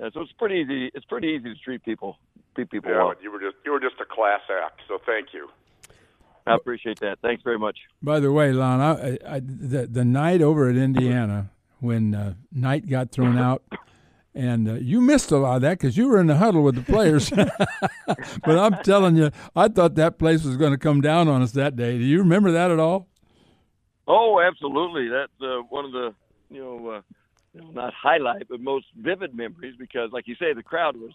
uh, 0.00 0.10
so 0.12 0.20
it's 0.20 0.32
pretty 0.32 0.56
easy. 0.56 0.90
It's 0.94 1.04
pretty 1.06 1.28
easy 1.28 1.54
to 1.54 1.60
treat 1.60 1.84
people 1.84 2.16
treat 2.54 2.70
people 2.70 2.90
Yeah, 2.90 3.04
well. 3.04 3.14
you 3.22 3.30
were 3.30 3.40
just 3.40 3.56
you 3.64 3.72
were 3.72 3.80
just 3.80 3.96
a 4.00 4.04
class 4.04 4.40
act. 4.64 4.80
So 4.88 4.98
thank 5.06 5.28
you. 5.32 5.48
I 6.46 6.54
appreciate 6.54 6.98
that. 7.00 7.18
Thanks 7.22 7.42
very 7.42 7.58
much. 7.58 7.78
By 8.02 8.18
the 8.18 8.32
way, 8.32 8.52
Lon, 8.52 8.80
I, 8.80 9.18
I, 9.26 9.40
the 9.40 9.86
the 9.90 10.04
night 10.04 10.42
over 10.42 10.68
at 10.68 10.76
Indiana 10.76 11.50
when 11.80 12.14
uh, 12.14 12.34
Knight 12.52 12.88
got 12.88 13.10
thrown 13.12 13.38
out, 13.38 13.62
and 14.34 14.68
uh, 14.68 14.74
you 14.74 15.00
missed 15.00 15.30
a 15.30 15.36
lot 15.36 15.56
of 15.56 15.62
that 15.62 15.78
because 15.78 15.96
you 15.96 16.08
were 16.08 16.18
in 16.20 16.26
the 16.26 16.36
huddle 16.36 16.62
with 16.62 16.74
the 16.74 16.82
players. 16.82 17.30
but 18.06 18.58
I'm 18.58 18.82
telling 18.82 19.16
you, 19.16 19.30
I 19.54 19.68
thought 19.68 19.94
that 19.96 20.18
place 20.18 20.44
was 20.44 20.56
going 20.56 20.72
to 20.72 20.78
come 20.78 21.00
down 21.00 21.28
on 21.28 21.42
us 21.42 21.52
that 21.52 21.76
day. 21.76 21.98
Do 21.98 22.04
you 22.04 22.18
remember 22.18 22.50
that 22.52 22.70
at 22.70 22.78
all? 22.78 23.06
Oh, 24.08 24.40
absolutely. 24.40 25.08
That's 25.08 25.32
uh, 25.40 25.62
one 25.68 25.84
of 25.84 25.92
the 25.92 26.14
you 26.50 26.60
know, 26.60 26.88
uh, 26.88 27.00
you 27.54 27.60
know, 27.60 27.70
not 27.70 27.92
highlight, 27.94 28.48
but 28.48 28.60
most 28.60 28.86
vivid 28.96 29.34
memories 29.34 29.74
because, 29.78 30.10
like 30.12 30.28
you 30.28 30.36
say, 30.36 30.52
the 30.52 30.62
crowd 30.62 30.96
was 30.96 31.12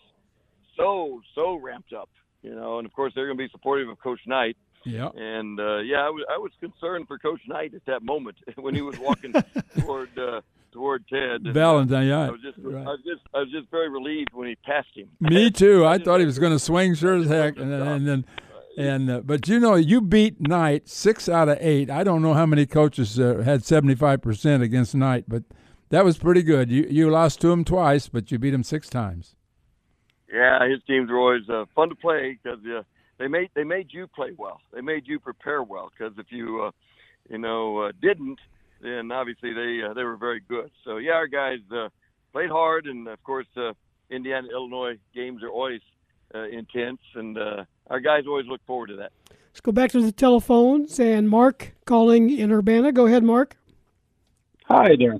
so 0.78 1.22
so 1.34 1.56
ramped 1.56 1.94
up. 1.94 2.10
You 2.42 2.54
know, 2.54 2.78
and 2.78 2.86
of 2.86 2.94
course 2.94 3.12
they're 3.16 3.26
going 3.26 3.38
to 3.38 3.44
be 3.44 3.50
supportive 3.52 3.90
of 3.90 4.00
Coach 4.00 4.20
Knight. 4.28 4.56
Yeah. 4.84 5.10
And 5.16 5.60
uh, 5.60 5.80
yeah, 5.80 6.06
I 6.06 6.10
was, 6.10 6.26
I 6.32 6.38
was 6.38 6.52
concerned 6.60 7.08
for 7.08 7.18
Coach 7.18 7.42
Knight 7.48 7.74
at 7.74 7.84
that 7.86 8.04
moment 8.04 8.38
when 8.56 8.76
he 8.76 8.82
was 8.82 9.00
walking 9.00 9.34
toward 9.80 10.18
uh, 10.18 10.42
toward 10.72 11.08
Ted. 11.08 11.48
Uh, 11.48 11.52
Valentine, 11.54 12.08
yeah. 12.08 12.28
I 12.28 12.30
was 12.30 12.42
just 12.42 12.58
Right. 12.60 12.86
I 12.86 12.90
was 12.90 13.00
just 13.04 13.22
I 13.34 13.40
was 13.40 13.52
just 13.52 13.72
very 13.72 13.90
relieved 13.90 14.34
when 14.34 14.48
he 14.48 14.56
passed 14.58 14.90
him. 14.94 15.08
Me 15.20 15.50
too. 15.64 15.86
I 15.86 15.98
thought 15.98 16.20
he 16.20 16.26
was 16.26 16.38
going 16.38 16.52
to 16.52 16.60
swing 16.60 16.94
sure 16.94 17.16
as 17.16 17.28
heck, 17.28 17.58
and 17.58 17.72
then, 17.72 17.82
and 17.82 18.08
then, 18.08 18.26
and 18.78 19.10
uh, 19.10 19.22
but 19.22 19.48
you 19.48 19.60
know, 19.60 19.74
you 19.76 20.02
beat 20.02 20.40
Knight 20.40 20.88
six 20.88 21.28
out 21.28 21.50
of 21.50 21.58
eight. 21.62 21.90
I 21.90 22.04
don't 22.04 22.22
know 22.22 22.34
how 22.34 22.46
many 22.46 22.68
coaches 22.68 23.20
uh, 23.20 23.42
had 23.44 23.66
seventy 23.66 23.96
five 23.96 24.22
percent 24.22 24.62
against 24.62 24.94
Knight, 24.94 25.26
but 25.28 25.44
that 25.90 26.06
was 26.06 26.18
pretty 26.18 26.44
good. 26.44 26.72
You 26.72 26.88
you 26.90 27.10
lost 27.10 27.42
to 27.42 27.52
him 27.52 27.64
twice, 27.64 28.08
but 28.08 28.32
you 28.32 28.40
beat 28.40 28.54
him 28.54 28.64
six 28.64 28.90
times. 28.90 29.36
Yeah, 30.32 30.68
his 30.68 30.80
teams 30.88 31.10
were 31.10 31.20
always 31.20 31.48
uh, 31.50 31.66
fun 31.76 31.90
to 31.90 31.96
play 31.96 32.38
because 32.42 32.60
uh, 32.66 32.84
they 33.18 33.28
made 33.28 33.50
they 33.54 33.64
made 33.64 33.88
you 33.92 34.08
play 34.08 34.32
well. 34.38 34.60
They 34.74 34.82
made 34.82 35.08
you 35.08 35.20
prepare 35.20 35.64
well 35.64 35.92
because 35.98 36.14
if 36.18 36.28
you 36.30 36.64
uh, 36.64 36.72
you 37.30 37.38
know 37.38 37.80
uh, 37.80 37.92
didn't, 38.02 38.40
then 38.82 39.12
obviously 39.12 39.54
they 39.54 39.82
uh, 39.88 39.94
they 39.94 40.04
were 40.04 40.18
very 40.18 40.42
good. 40.42 40.72
So 40.84 40.98
yeah, 40.98 41.14
our 41.14 41.28
guys 41.28 41.60
uh, 41.72 41.90
played 42.32 42.50
hard, 42.50 42.86
and 42.86 43.08
of 43.08 43.24
course 43.24 43.48
uh, 43.56 43.74
Indiana 44.10 44.48
Illinois 44.52 44.98
games 45.14 45.44
are 45.44 45.50
always 45.50 45.82
uh, 46.34 46.48
intense, 46.50 47.00
and 47.14 47.38
uh, 47.38 47.64
our 47.90 48.00
guys 48.00 48.24
always 48.28 48.48
look 48.48 48.62
forward 48.66 48.88
to 48.88 48.96
that. 48.98 49.12
Let's 49.50 49.62
go 49.62 49.72
back 49.72 49.92
to 49.92 50.02
the 50.02 50.12
telephones 50.12 51.00
and 51.00 51.30
Mark 51.30 51.76
calling 51.86 52.30
in 52.30 52.52
Urbana. 52.52 52.92
Go 52.92 53.06
ahead, 53.06 53.24
Mark. 53.24 53.56
Hi 54.66 54.96
there. 55.00 55.18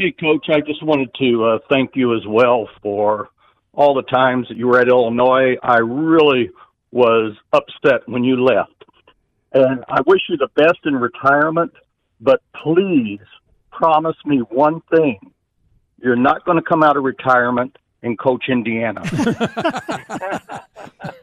Hey, 0.00 0.12
Coach. 0.12 0.46
I 0.48 0.60
just 0.60 0.80
wanted 0.80 1.12
to 1.18 1.44
uh, 1.44 1.58
thank 1.68 1.96
you 1.96 2.14
as 2.16 2.24
well 2.24 2.68
for 2.82 3.30
all 3.72 3.94
the 3.94 4.04
times 4.04 4.46
that 4.48 4.56
you 4.56 4.68
were 4.68 4.78
at 4.78 4.86
Illinois. 4.86 5.56
I 5.60 5.78
really 5.78 6.50
was 6.92 7.34
upset 7.52 8.02
when 8.08 8.22
you 8.22 8.36
left. 8.36 8.84
And 9.52 9.84
I 9.88 10.02
wish 10.06 10.20
you 10.28 10.36
the 10.36 10.50
best 10.54 10.78
in 10.84 10.94
retirement, 10.94 11.72
but 12.20 12.40
please 12.62 13.18
promise 13.72 14.14
me 14.24 14.38
one 14.38 14.82
thing. 14.82 15.18
You're 16.00 16.14
not 16.14 16.44
going 16.44 16.58
to 16.58 16.62
come 16.62 16.84
out 16.84 16.96
of 16.96 17.02
retirement 17.02 17.76
and 18.04 18.16
coach 18.16 18.44
Indiana. 18.48 19.02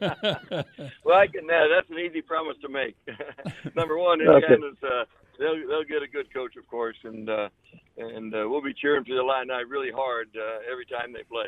well, 1.04 1.16
I 1.18 1.26
can. 1.26 1.48
Uh, 1.50 1.68
that's 1.74 1.90
an 1.90 1.98
easy 1.98 2.22
promise 2.22 2.56
to 2.62 2.68
make. 2.68 2.96
Number 3.76 3.98
one, 3.98 4.20
Okay. 4.20 4.34
Indiana's 4.54 4.76
uh, 4.82 5.04
they'll 5.38 5.56
they'll 5.68 5.84
get 5.84 6.02
a 6.02 6.08
good 6.08 6.32
coach, 6.32 6.56
of 6.56 6.66
course, 6.68 6.96
and 7.04 7.28
uh, 7.28 7.48
and 7.96 8.34
uh, 8.34 8.44
we'll 8.48 8.62
be 8.62 8.74
cheering 8.74 9.04
for 9.04 9.14
the 9.14 9.20
Illini 9.20 9.64
really 9.68 9.90
hard 9.90 10.28
uh, 10.36 10.58
every 10.70 10.86
time 10.86 11.12
they 11.12 11.22
play. 11.24 11.46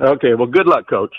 okay, 0.00 0.34
well, 0.34 0.46
good 0.46 0.66
luck, 0.66 0.88
Coach. 0.88 1.14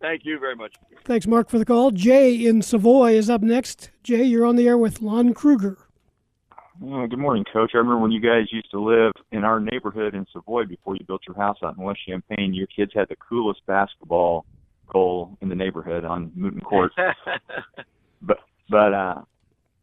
Thank 0.00 0.22
you 0.24 0.38
very 0.38 0.56
much. 0.56 0.74
Thanks, 1.04 1.26
Mark, 1.26 1.48
for 1.48 1.58
the 1.58 1.64
call. 1.64 1.90
Jay 1.90 2.34
in 2.46 2.60
Savoy 2.60 3.12
is 3.14 3.30
up 3.30 3.40
next. 3.40 3.90
Jay, 4.02 4.22
you're 4.24 4.44
on 4.44 4.56
the 4.56 4.68
air 4.68 4.76
with 4.76 5.00
Lon 5.00 5.32
Kruger. 5.32 5.78
Oh, 6.84 7.06
good 7.06 7.18
morning, 7.20 7.44
Coach. 7.50 7.70
I 7.72 7.78
remember 7.78 7.98
when 8.00 8.10
you 8.10 8.20
guys 8.20 8.52
used 8.52 8.70
to 8.72 8.80
live 8.80 9.12
in 9.30 9.44
our 9.44 9.60
neighborhood 9.60 10.14
in 10.14 10.26
Savoy 10.32 10.64
before 10.64 10.96
you 10.96 11.04
built 11.06 11.22
your 11.26 11.36
house 11.36 11.56
out 11.62 11.76
in 11.78 11.82
West 11.84 12.00
Champaign. 12.06 12.52
Your 12.52 12.66
kids 12.66 12.90
had 12.94 13.08
the 13.08 13.16
coolest 13.16 13.60
basketball 13.66 14.44
goal 14.92 15.36
in 15.40 15.48
the 15.48 15.54
neighborhood 15.54 16.04
on 16.04 16.30
Mooton 16.38 16.62
Court. 16.62 16.92
but 18.22 18.38
but 18.68 18.94
uh, 18.94 19.22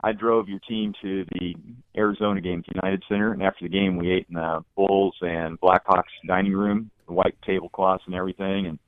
I 0.04 0.12
drove 0.14 0.50
your 0.50 0.60
team 0.60 0.94
to 1.02 1.26
the 1.34 1.56
Arizona 1.96 2.42
game 2.42 2.64
at 2.68 2.76
United 2.76 3.04
Center, 3.08 3.34
and 3.34 3.44
after 3.44 3.66
the 3.66 3.70
game, 3.70 3.98
we 3.98 4.12
ate 4.12 4.28
in 4.30 4.36
the 4.36 4.64
Bulls 4.76 5.16
and 5.22 5.60
Blackhawks 5.60 6.04
dining 6.28 6.54
room, 6.54 6.90
the 7.08 7.14
white 7.14 7.36
tablecloths 7.46 8.04
and 8.06 8.16
everything, 8.16 8.68
and 8.68 8.80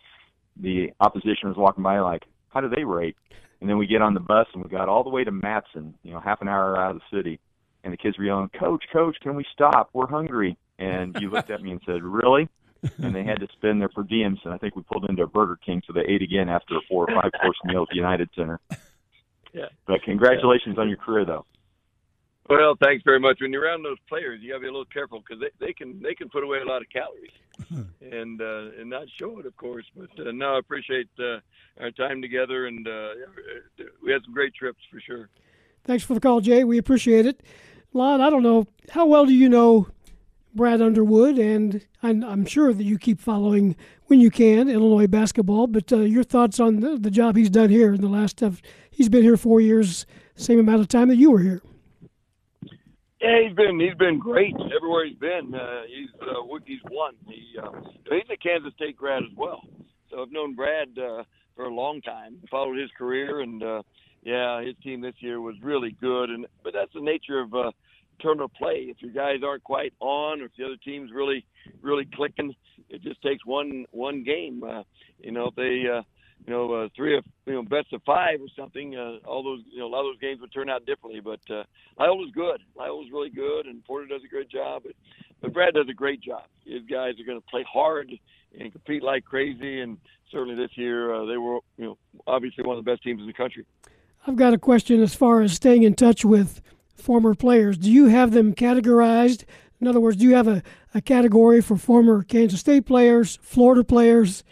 the 0.59 0.91
opposition 0.99 1.49
was 1.49 1.57
walking 1.57 1.83
by 1.83 1.99
like, 1.99 2.23
how 2.49 2.61
do 2.61 2.69
they 2.69 2.83
rate? 2.83 3.15
And 3.61 3.69
then 3.69 3.77
we 3.77 3.87
get 3.87 4.01
on 4.01 4.13
the 4.13 4.19
bus 4.19 4.47
and 4.53 4.63
we 4.63 4.69
got 4.69 4.89
all 4.89 5.03
the 5.03 5.09
way 5.09 5.23
to 5.23 5.31
Matteson, 5.31 5.93
you 6.03 6.11
know, 6.11 6.19
half 6.19 6.41
an 6.41 6.47
hour 6.47 6.77
out 6.77 6.95
of 6.95 7.01
the 7.01 7.17
city, 7.17 7.39
and 7.83 7.93
the 7.93 7.97
kids 7.97 8.17
were 8.17 8.25
yelling, 8.25 8.49
"Coach, 8.49 8.83
Coach, 8.91 9.17
can 9.21 9.35
we 9.35 9.45
stop? 9.53 9.89
We're 9.93 10.07
hungry." 10.07 10.57
And 10.79 11.15
you 11.19 11.29
looked 11.29 11.49
at 11.49 11.61
me 11.61 11.71
and 11.71 11.81
said, 11.85 12.03
"Really?" 12.03 12.49
And 13.01 13.15
they 13.15 13.23
had 13.23 13.39
to 13.39 13.47
spend 13.53 13.81
their 13.81 13.89
per 13.89 14.03
diems, 14.03 14.43
and 14.43 14.53
I 14.53 14.57
think 14.57 14.75
we 14.75 14.83
pulled 14.83 15.09
into 15.09 15.23
a 15.23 15.27
Burger 15.27 15.57
King, 15.65 15.81
so 15.87 15.93
they 15.93 16.01
ate 16.01 16.21
again 16.21 16.49
after 16.49 16.75
a 16.75 16.81
four 16.89 17.09
or 17.09 17.21
five 17.21 17.31
course 17.41 17.57
meal 17.65 17.83
at 17.83 17.89
the 17.89 17.95
United 17.95 18.29
Center. 18.35 18.59
Yeah. 19.53 19.67
But 19.87 20.01
congratulations 20.03 20.77
on 20.77 20.89
your 20.89 20.97
career, 20.97 21.25
though. 21.25 21.45
Well, 22.49 22.75
thanks 22.81 23.03
very 23.05 23.19
much. 23.19 23.37
When 23.39 23.53
you're 23.53 23.63
around 23.63 23.83
those 23.83 23.99
players, 24.09 24.41
you 24.41 24.49
got 24.49 24.55
to 24.55 24.61
be 24.61 24.67
a 24.67 24.71
little 24.71 24.85
careful 24.85 25.19
because 25.19 25.41
they, 25.41 25.65
they 25.65 25.73
can 25.73 26.01
they 26.01 26.13
can 26.13 26.27
put 26.27 26.43
away 26.43 26.59
a 26.59 26.65
lot 26.65 26.81
of 26.81 26.89
calories 26.89 27.31
and 28.01 28.41
uh, 28.41 28.79
and 28.79 28.89
not 28.89 29.07
show 29.17 29.39
it, 29.39 29.45
of 29.45 29.55
course. 29.55 29.85
But 29.95 30.09
uh, 30.19 30.31
no, 30.33 30.55
I 30.55 30.59
appreciate 30.59 31.07
uh, 31.19 31.39
our 31.79 31.91
time 31.91 32.21
together, 32.21 32.67
and 32.67 32.85
uh, 32.85 33.09
we 34.03 34.11
had 34.11 34.23
some 34.25 34.33
great 34.33 34.53
trips 34.53 34.79
for 34.91 34.99
sure. 34.99 35.29
Thanks 35.85 36.03
for 36.03 36.15
the 36.15 36.19
call, 36.19 36.41
Jay. 36.41 36.65
We 36.65 36.77
appreciate 36.77 37.25
it. 37.25 37.41
Lon, 37.93 38.21
I 38.21 38.29
don't 38.29 38.43
know, 38.43 38.67
how 38.89 39.05
well 39.05 39.25
do 39.25 39.33
you 39.33 39.47
know 39.47 39.87
Brad 40.55 40.81
Underwood? 40.81 41.37
And 41.37 41.85
I'm, 42.01 42.45
sure 42.45 42.73
that 42.73 42.83
you 42.83 42.97
keep 42.97 43.19
following, 43.19 43.75
when 44.07 44.19
you 44.19 44.29
can, 44.29 44.69
Illinois 44.69 45.07
basketball. 45.07 45.67
But 45.67 45.91
uh, 45.91 45.99
your 45.99 46.23
thoughts 46.23 46.59
on 46.59 46.79
the, 46.79 46.97
the 46.97 47.11
job 47.11 47.35
he's 47.35 47.49
done 47.49 47.69
here 47.69 47.93
in 47.93 48.01
the 48.01 48.09
last, 48.09 48.41
uh, 48.41 48.51
he's 48.91 49.09
been 49.09 49.23
here 49.23 49.37
four 49.37 49.61
years, 49.61 50.05
same 50.35 50.59
amount 50.59 50.81
of 50.81 50.87
time 50.87 51.09
that 51.09 51.17
you 51.17 51.31
were 51.31 51.39
here. 51.39 51.61
Yeah, 53.23 53.47
he's 53.47 53.55
been 53.55 53.79
he's 53.79 53.95
been 53.95 54.19
great 54.19 54.53
everywhere 54.75 55.05
he's 55.05 55.17
been. 55.17 55.55
Uh, 55.55 55.83
he's 55.87 56.09
uh, 56.21 56.57
he's 56.65 56.81
won. 56.91 57.13
He 57.25 57.57
uh, 57.57 57.71
he's 58.11 58.29
a 58.29 58.35
Kansas 58.35 58.73
State 58.73 58.97
grad 58.97 59.23
as 59.23 59.29
well. 59.37 59.61
So 60.11 60.21
I've 60.21 60.31
known 60.31 60.55
Brad 60.55 60.89
uh, 60.97 61.23
for 61.55 61.63
a 61.63 61.73
long 61.73 62.01
time. 62.01 62.35
Followed 62.51 62.77
his 62.77 62.91
career, 62.97 63.39
and 63.39 63.63
uh, 63.63 63.81
yeah, 64.23 64.61
his 64.61 64.75
team 64.83 64.99
this 64.99 65.15
year 65.19 65.39
was 65.39 65.55
really 65.61 65.95
good. 66.01 66.31
And 66.31 66.45
but 66.65 66.73
that's 66.73 66.91
the 66.93 66.99
nature 66.99 67.39
of 67.39 67.53
uh, 67.53 67.71
tournament 68.19 68.53
play. 68.53 68.87
If 68.89 69.01
your 69.01 69.11
guys 69.11 69.41
aren't 69.43 69.63
quite 69.63 69.93
on, 69.99 70.41
or 70.41 70.45
if 70.45 70.51
the 70.57 70.65
other 70.65 70.77
team's 70.83 71.11
really 71.11 71.45
really 71.81 72.07
clicking, 72.13 72.55
it 72.89 73.01
just 73.01 73.21
takes 73.21 73.45
one 73.45 73.85
one 73.91 74.23
game. 74.23 74.63
Uh, 74.63 74.83
you 75.19 75.31
know, 75.31 75.47
if 75.47 75.55
they 75.55 75.83
uh, 75.89 76.01
you 76.45 76.53
know, 76.53 76.73
uh, 76.73 76.89
three 76.95 77.17
of 77.17 77.23
you 77.45 77.53
know 77.53 77.63
best 77.63 77.93
of 77.93 78.01
five 78.05 78.41
or 78.41 78.47
something. 78.57 78.95
Uh, 78.95 79.25
all 79.27 79.43
those 79.43 79.61
you 79.71 79.79
know 79.79 79.87
a 79.87 79.91
lot 79.91 80.01
of 80.01 80.13
those 80.13 80.19
games 80.19 80.41
would 80.41 80.53
turn 80.53 80.69
out 80.69 80.85
differently. 80.85 81.21
But 81.21 81.39
uh, 81.49 81.63
Loyola's 81.99 82.31
good. 82.33 82.61
Loyola's 82.77 83.11
really 83.11 83.29
good, 83.29 83.65
and 83.65 83.83
Porter 83.85 84.07
does 84.07 84.21
a 84.25 84.27
great 84.27 84.49
job. 84.49 84.83
But, 84.85 84.93
but 85.41 85.53
Brad 85.53 85.73
does 85.73 85.87
a 85.89 85.93
great 85.93 86.21
job. 86.21 86.43
His 86.65 86.83
guys 86.83 87.13
are 87.19 87.25
going 87.25 87.39
to 87.39 87.47
play 87.49 87.65
hard 87.71 88.11
and 88.59 88.71
compete 88.71 89.03
like 89.03 89.25
crazy. 89.25 89.81
And 89.81 89.97
certainly 90.31 90.55
this 90.55 90.77
year 90.77 91.13
uh, 91.13 91.25
they 91.25 91.37
were 91.37 91.59
you 91.77 91.85
know 91.85 91.97
obviously 92.27 92.63
one 92.63 92.77
of 92.77 92.83
the 92.83 92.91
best 92.91 93.03
teams 93.03 93.21
in 93.21 93.27
the 93.27 93.33
country. 93.33 93.65
I've 94.25 94.35
got 94.35 94.53
a 94.53 94.57
question 94.57 95.01
as 95.01 95.15
far 95.15 95.41
as 95.41 95.53
staying 95.53 95.83
in 95.83 95.95
touch 95.95 96.23
with 96.23 96.61
former 96.95 97.35
players. 97.35 97.77
Do 97.77 97.91
you 97.91 98.07
have 98.07 98.31
them 98.31 98.53
categorized? 98.53 99.43
In 99.81 99.87
other 99.87 99.99
words, 99.99 100.17
do 100.17 100.25
you 100.25 100.35
have 100.35 100.47
a, 100.47 100.63
a 100.93 101.01
category 101.01 101.61
for 101.61 101.77
former 101.77 102.23
Kansas 102.23 102.59
State 102.59 102.85
players, 102.85 103.37
Florida 103.41 103.83
players, 103.83 104.43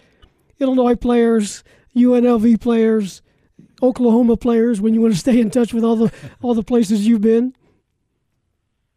Illinois 0.59 0.95
players, 0.95 1.63
UNLV 1.95 2.59
players, 2.59 3.21
Oklahoma 3.81 4.37
players 4.37 4.79
when 4.81 4.93
you 4.93 5.01
want 5.01 5.13
to 5.13 5.19
stay 5.19 5.39
in 5.39 5.49
touch 5.49 5.73
with 5.73 5.83
all 5.83 5.95
the 5.95 6.11
all 6.41 6.53
the 6.53 6.63
places 6.63 7.07
you've 7.07 7.21
been? 7.21 7.55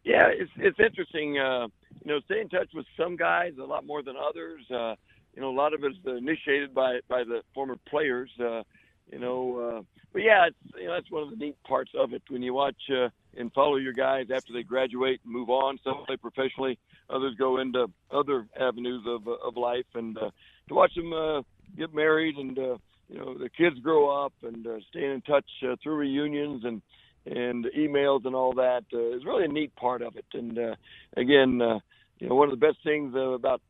Yeah, 0.03 0.27
it's 0.27 0.51
it's 0.57 0.79
interesting. 0.79 1.39
Uh, 1.39 1.67
you 2.03 2.11
know, 2.11 2.19
stay 2.25 2.39
in 2.39 2.49
touch 2.49 2.69
with 2.73 2.85
some 2.97 3.15
guys 3.15 3.53
a 3.59 3.65
lot 3.65 3.85
more 3.85 4.03
than 4.03 4.15
others. 4.15 4.61
Uh, 4.69 4.95
you 5.33 5.41
know, 5.41 5.49
a 5.49 5.57
lot 5.57 5.73
of 5.73 5.83
it 5.83 5.91
is 5.91 5.97
initiated 6.05 6.73
by 6.73 6.99
by 7.07 7.23
the 7.23 7.41
former 7.53 7.77
players. 7.87 8.29
Uh, 8.39 8.63
you 9.11 9.19
know, 9.19 9.59
uh, 9.59 9.81
but 10.13 10.21
yeah, 10.21 10.47
it's 10.47 10.75
you 10.77 10.87
know 10.87 10.93
that's 10.93 11.11
one 11.11 11.23
of 11.23 11.29
the 11.29 11.35
neat 11.35 11.55
parts 11.63 11.91
of 11.97 12.13
it 12.13 12.23
when 12.29 12.41
you 12.41 12.53
watch 12.53 12.75
uh, 12.89 13.09
and 13.37 13.51
follow 13.53 13.75
your 13.75 13.93
guys 13.93 14.27
after 14.33 14.53
they 14.53 14.63
graduate 14.63 15.19
and 15.23 15.33
move 15.33 15.49
on. 15.49 15.77
Some 15.83 16.03
play 16.05 16.17
professionally, 16.17 16.77
others 17.09 17.35
go 17.37 17.59
into 17.59 17.87
other 18.11 18.47
avenues 18.59 19.03
of 19.07 19.27
uh, 19.27 19.31
of 19.45 19.57
life, 19.57 19.85
and 19.93 20.17
uh, 20.17 20.31
to 20.67 20.73
watch 20.73 20.93
them 20.95 21.13
uh, 21.13 21.41
get 21.77 21.93
married 21.93 22.37
and 22.37 22.57
uh, 22.57 22.77
you 23.09 23.19
know 23.19 23.37
the 23.37 23.49
kids 23.49 23.77
grow 23.79 24.25
up 24.25 24.33
and 24.43 24.65
uh, 24.65 24.77
staying 24.89 25.11
in 25.11 25.21
touch 25.21 25.45
uh, 25.63 25.75
through 25.81 25.95
reunions 25.95 26.63
and 26.63 26.81
and 27.25 27.65
emails 27.77 28.25
and 28.25 28.35
all 28.35 28.53
that 28.53 28.83
uh, 28.93 29.15
is 29.15 29.25
really 29.25 29.45
a 29.45 29.47
neat 29.47 29.75
part 29.75 30.01
of 30.01 30.15
it. 30.15 30.25
And 30.33 30.57
uh, 30.57 30.75
again, 31.17 31.61
uh, 31.61 31.79
you 32.19 32.29
know, 32.29 32.35
one 32.35 32.51
of 32.51 32.59
the 32.59 32.65
best 32.65 32.77
things 32.83 33.15
uh, 33.15 33.31
about 33.31 33.61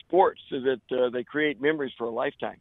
sports 0.00 0.40
is 0.52 0.62
that 0.64 0.96
uh, 0.96 1.10
they 1.10 1.24
create 1.24 1.60
memories 1.60 1.92
for 1.96 2.04
a 2.04 2.10
lifetime. 2.10 2.58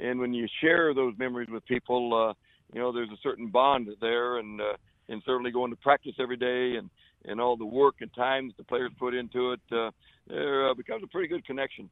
And 0.00 0.18
when 0.18 0.32
you 0.32 0.46
share 0.60 0.94
those 0.94 1.14
memories 1.18 1.48
with 1.50 1.64
people, 1.66 2.14
uh, 2.14 2.34
you 2.72 2.80
know, 2.80 2.92
there's 2.92 3.10
a 3.10 3.18
certain 3.22 3.48
bond 3.48 3.88
there, 4.00 4.38
and 4.38 4.60
uh, 4.60 4.74
and 5.08 5.22
certainly 5.26 5.50
going 5.50 5.70
to 5.70 5.76
practice 5.76 6.14
every 6.18 6.36
day 6.36 6.76
and 6.76 6.88
and 7.26 7.40
all 7.40 7.56
the 7.56 7.66
work 7.66 7.96
and 8.00 8.12
time 8.14 8.48
that 8.48 8.56
the 8.56 8.64
players 8.64 8.90
put 8.98 9.14
into 9.14 9.52
it, 9.52 9.60
uh, 9.72 9.90
there 10.26 10.70
uh, 10.70 10.74
becomes 10.74 11.02
a 11.02 11.06
pretty 11.06 11.28
good 11.28 11.44
connection. 11.44 11.90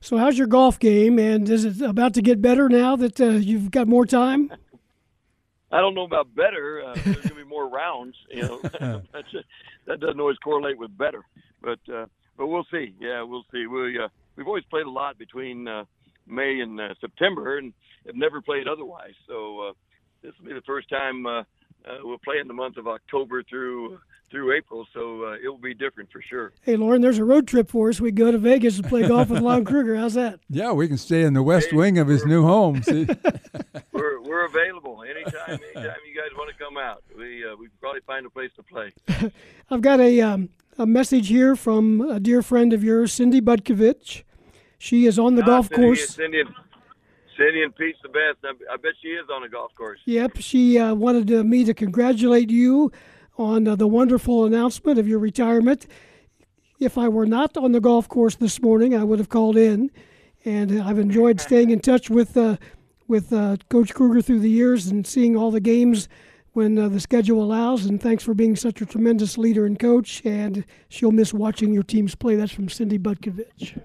So, 0.00 0.16
how's 0.16 0.38
your 0.38 0.46
golf 0.46 0.78
game, 0.78 1.18
and 1.18 1.48
is 1.48 1.64
it 1.64 1.80
about 1.82 2.14
to 2.14 2.22
get 2.22 2.40
better 2.40 2.68
now 2.68 2.96
that 2.96 3.20
uh, 3.20 3.26
you've 3.26 3.70
got 3.70 3.86
more 3.86 4.06
time? 4.06 4.52
I 5.72 5.80
don't 5.80 5.94
know 5.94 6.04
about 6.04 6.34
better. 6.34 6.82
Uh, 6.84 6.94
there's 6.94 7.16
going 7.16 7.28
to 7.28 7.34
be 7.34 7.44
more 7.44 7.68
rounds. 7.68 8.16
You 8.30 8.42
know, 8.42 8.60
that 9.12 10.00
doesn't 10.00 10.20
always 10.20 10.36
correlate 10.38 10.78
with 10.78 10.96
better, 10.98 11.24
but 11.62 11.78
uh, 11.92 12.06
but 12.36 12.48
we'll 12.48 12.66
see. 12.70 12.94
Yeah, 13.00 13.22
we'll 13.22 13.44
see. 13.52 13.66
We 13.66 13.98
uh, 13.98 14.08
we've 14.36 14.46
always 14.46 14.64
played 14.64 14.86
a 14.86 14.90
lot 14.90 15.18
between 15.18 15.66
uh, 15.66 15.84
May 16.26 16.60
and 16.60 16.80
uh, 16.80 16.94
September, 17.00 17.58
and 17.58 17.72
have 18.06 18.16
never 18.16 18.40
played 18.40 18.68
otherwise. 18.68 19.14
So 19.26 19.60
uh, 19.60 19.72
this 20.22 20.32
will 20.38 20.48
be 20.48 20.54
the 20.54 20.62
first 20.62 20.88
time 20.88 21.26
uh, 21.26 21.42
uh, 21.84 21.98
we'll 22.02 22.18
play 22.18 22.38
in 22.38 22.48
the 22.48 22.54
month 22.54 22.76
of 22.76 22.86
October 22.86 23.42
through 23.42 23.98
through 24.30 24.56
April. 24.56 24.86
So 24.94 25.24
uh, 25.24 25.32
it 25.42 25.48
will 25.48 25.58
be 25.58 25.74
different 25.74 26.10
for 26.10 26.22
sure. 26.22 26.52
Hey, 26.62 26.76
Loren, 26.76 27.02
there's 27.02 27.18
a 27.18 27.24
road 27.24 27.46
trip 27.46 27.70
for 27.70 27.90
us. 27.90 28.00
We 28.00 28.12
go 28.12 28.32
to 28.32 28.38
Vegas 28.38 28.78
and 28.78 28.88
play 28.88 29.06
golf 29.06 29.28
with 29.28 29.40
Lon 29.42 29.64
Kruger. 29.64 29.96
How's 29.96 30.14
that? 30.14 30.40
Yeah, 30.48 30.72
we 30.72 30.88
can 30.88 30.96
stay 30.96 31.22
in 31.22 31.34
the 31.34 31.42
west 31.42 31.72
wing 31.72 31.98
of 31.98 32.08
his 32.08 32.24
new 32.24 32.42
home. 32.44 32.82
See? 32.82 33.06
We're 33.92 34.20
we're 34.22 34.46
available 34.46 35.02
anytime. 35.02 35.60
Anytime 35.74 35.96
you 36.08 36.14
guys 36.14 36.30
want 36.36 36.50
to 36.50 36.64
come 36.64 36.78
out, 36.78 37.02
we 37.16 37.44
uh, 37.44 37.54
we 37.56 37.66
can 37.66 37.76
probably 37.80 38.00
find 38.06 38.24
a 38.24 38.30
place 38.30 38.50
to 38.56 38.62
play. 38.62 38.92
I've 39.70 39.82
got 39.82 40.00
a 40.00 40.20
um, 40.20 40.48
a 40.78 40.86
message 40.86 41.28
here 41.28 41.54
from 41.56 42.00
a 42.00 42.18
dear 42.18 42.42
friend 42.42 42.72
of 42.72 42.82
yours, 42.82 43.12
Cindy 43.12 43.40
Budkovich. 43.40 44.22
She 44.82 45.06
is 45.06 45.16
on 45.16 45.36
the 45.36 45.44
golf 45.44 45.68
Cindy, 45.68 45.86
course. 45.86 46.08
Cindy 46.08 46.40
and, 46.40 46.50
Cindy 47.36 47.62
and 47.62 47.72
Pete's 47.76 48.00
the 48.02 48.08
best. 48.08 48.38
I, 48.42 48.48
I 48.74 48.76
bet 48.78 48.94
she 49.00 49.10
is 49.10 49.28
on 49.32 49.44
a 49.44 49.48
golf 49.48 49.70
course. 49.76 50.00
Yep, 50.06 50.38
she 50.40 50.76
uh, 50.76 50.92
wanted 50.94 51.32
uh, 51.32 51.44
me 51.44 51.62
to 51.62 51.72
congratulate 51.72 52.50
you 52.50 52.90
on 53.38 53.68
uh, 53.68 53.76
the 53.76 53.86
wonderful 53.86 54.44
announcement 54.44 54.98
of 54.98 55.06
your 55.06 55.20
retirement. 55.20 55.86
If 56.80 56.98
I 56.98 57.06
were 57.06 57.26
not 57.26 57.56
on 57.56 57.70
the 57.70 57.80
golf 57.80 58.08
course 58.08 58.34
this 58.34 58.60
morning, 58.60 58.92
I 58.92 59.04
would 59.04 59.20
have 59.20 59.28
called 59.28 59.56
in, 59.56 59.88
and 60.44 60.82
I've 60.82 60.98
enjoyed 60.98 61.40
staying 61.48 61.70
in 61.70 61.78
touch 61.78 62.10
with 62.10 62.36
uh, 62.36 62.56
with 63.06 63.32
uh, 63.32 63.58
Coach 63.68 63.94
Kruger 63.94 64.20
through 64.20 64.40
the 64.40 64.50
years 64.50 64.88
and 64.88 65.06
seeing 65.06 65.36
all 65.36 65.52
the 65.52 65.60
games 65.60 66.08
when 66.54 66.76
uh, 66.76 66.88
the 66.88 66.98
schedule 66.98 67.40
allows. 67.40 67.86
And 67.86 68.02
thanks 68.02 68.24
for 68.24 68.34
being 68.34 68.56
such 68.56 68.80
a 68.80 68.86
tremendous 68.86 69.38
leader 69.38 69.64
and 69.64 69.78
coach. 69.78 70.22
And 70.24 70.64
she'll 70.88 71.12
miss 71.12 71.32
watching 71.32 71.72
your 71.72 71.84
teams 71.84 72.16
play. 72.16 72.34
That's 72.34 72.50
from 72.50 72.68
Cindy 72.68 72.98
Butkovich. 72.98 73.80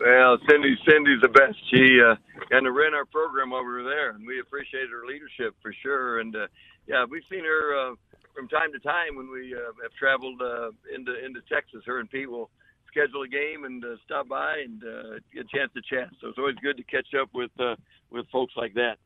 Well, 0.00 0.38
Cindy, 0.48 0.76
Cindy's 0.88 1.20
the 1.22 1.28
best. 1.28 1.58
She 1.74 1.98
uh, 2.00 2.14
kind 2.50 2.66
of 2.66 2.74
ran 2.74 2.94
our 2.94 3.04
program 3.04 3.50
while 3.50 3.64
we 3.64 3.72
were 3.72 3.82
there, 3.82 4.10
and 4.10 4.26
we 4.26 4.38
appreciated 4.38 4.90
her 4.90 5.04
leadership 5.06 5.56
for 5.60 5.74
sure. 5.82 6.20
And 6.20 6.36
uh, 6.36 6.46
yeah, 6.86 7.04
we've 7.08 7.24
seen 7.30 7.44
her 7.44 7.74
uh, 7.74 7.94
from 8.34 8.48
time 8.48 8.72
to 8.72 8.78
time 8.78 9.16
when 9.16 9.30
we 9.30 9.54
uh, 9.54 9.74
have 9.82 9.92
traveled 9.98 10.40
uh, 10.40 10.70
into 10.94 11.12
into 11.24 11.40
Texas. 11.50 11.82
Her 11.84 11.98
and 11.98 12.08
Pete 12.08 12.30
will 12.30 12.50
schedule 12.86 13.22
a 13.22 13.28
game 13.28 13.64
and 13.64 13.84
uh, 13.84 13.96
stop 14.04 14.28
by 14.28 14.58
and 14.64 14.82
uh, 14.84 15.18
get 15.34 15.46
a 15.46 15.56
chance 15.56 15.72
to 15.74 15.82
chat. 15.82 16.08
So 16.20 16.28
it's 16.28 16.38
always 16.38 16.56
good 16.62 16.76
to 16.76 16.84
catch 16.84 17.14
up 17.20 17.30
with 17.34 17.50
uh, 17.58 17.74
with 18.10 18.26
folks 18.30 18.54
like 18.56 18.74
that. 18.74 18.96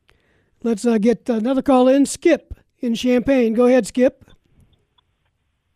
Let's 0.61 0.85
uh, 0.85 0.99
get 0.99 1.27
another 1.27 1.61
call 1.61 1.87
in. 1.87 2.05
Skip 2.05 2.53
in 2.79 2.93
Champaign. 2.93 3.53
Go 3.53 3.65
ahead, 3.65 3.87
Skip. 3.87 4.25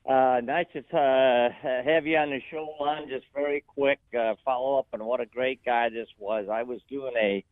Uh, 0.07 0.39
nice 0.41 0.67
to 0.71 0.79
uh, 0.79 1.49
have 1.83 2.07
you 2.07 2.15
on 2.15 2.29
the 2.29 2.39
show, 2.49 2.73
Lon. 2.79 3.09
Just 3.09 3.25
very 3.35 3.61
quick 3.67 3.99
uh, 4.17 4.35
follow 4.45 4.79
up 4.79 4.87
on 4.93 5.03
what 5.03 5.19
a 5.19 5.25
great 5.25 5.59
guy 5.65 5.89
this 5.89 6.07
was. 6.17 6.45
I 6.49 6.63
was 6.63 6.79
doing 6.89 7.11
a 7.21 7.43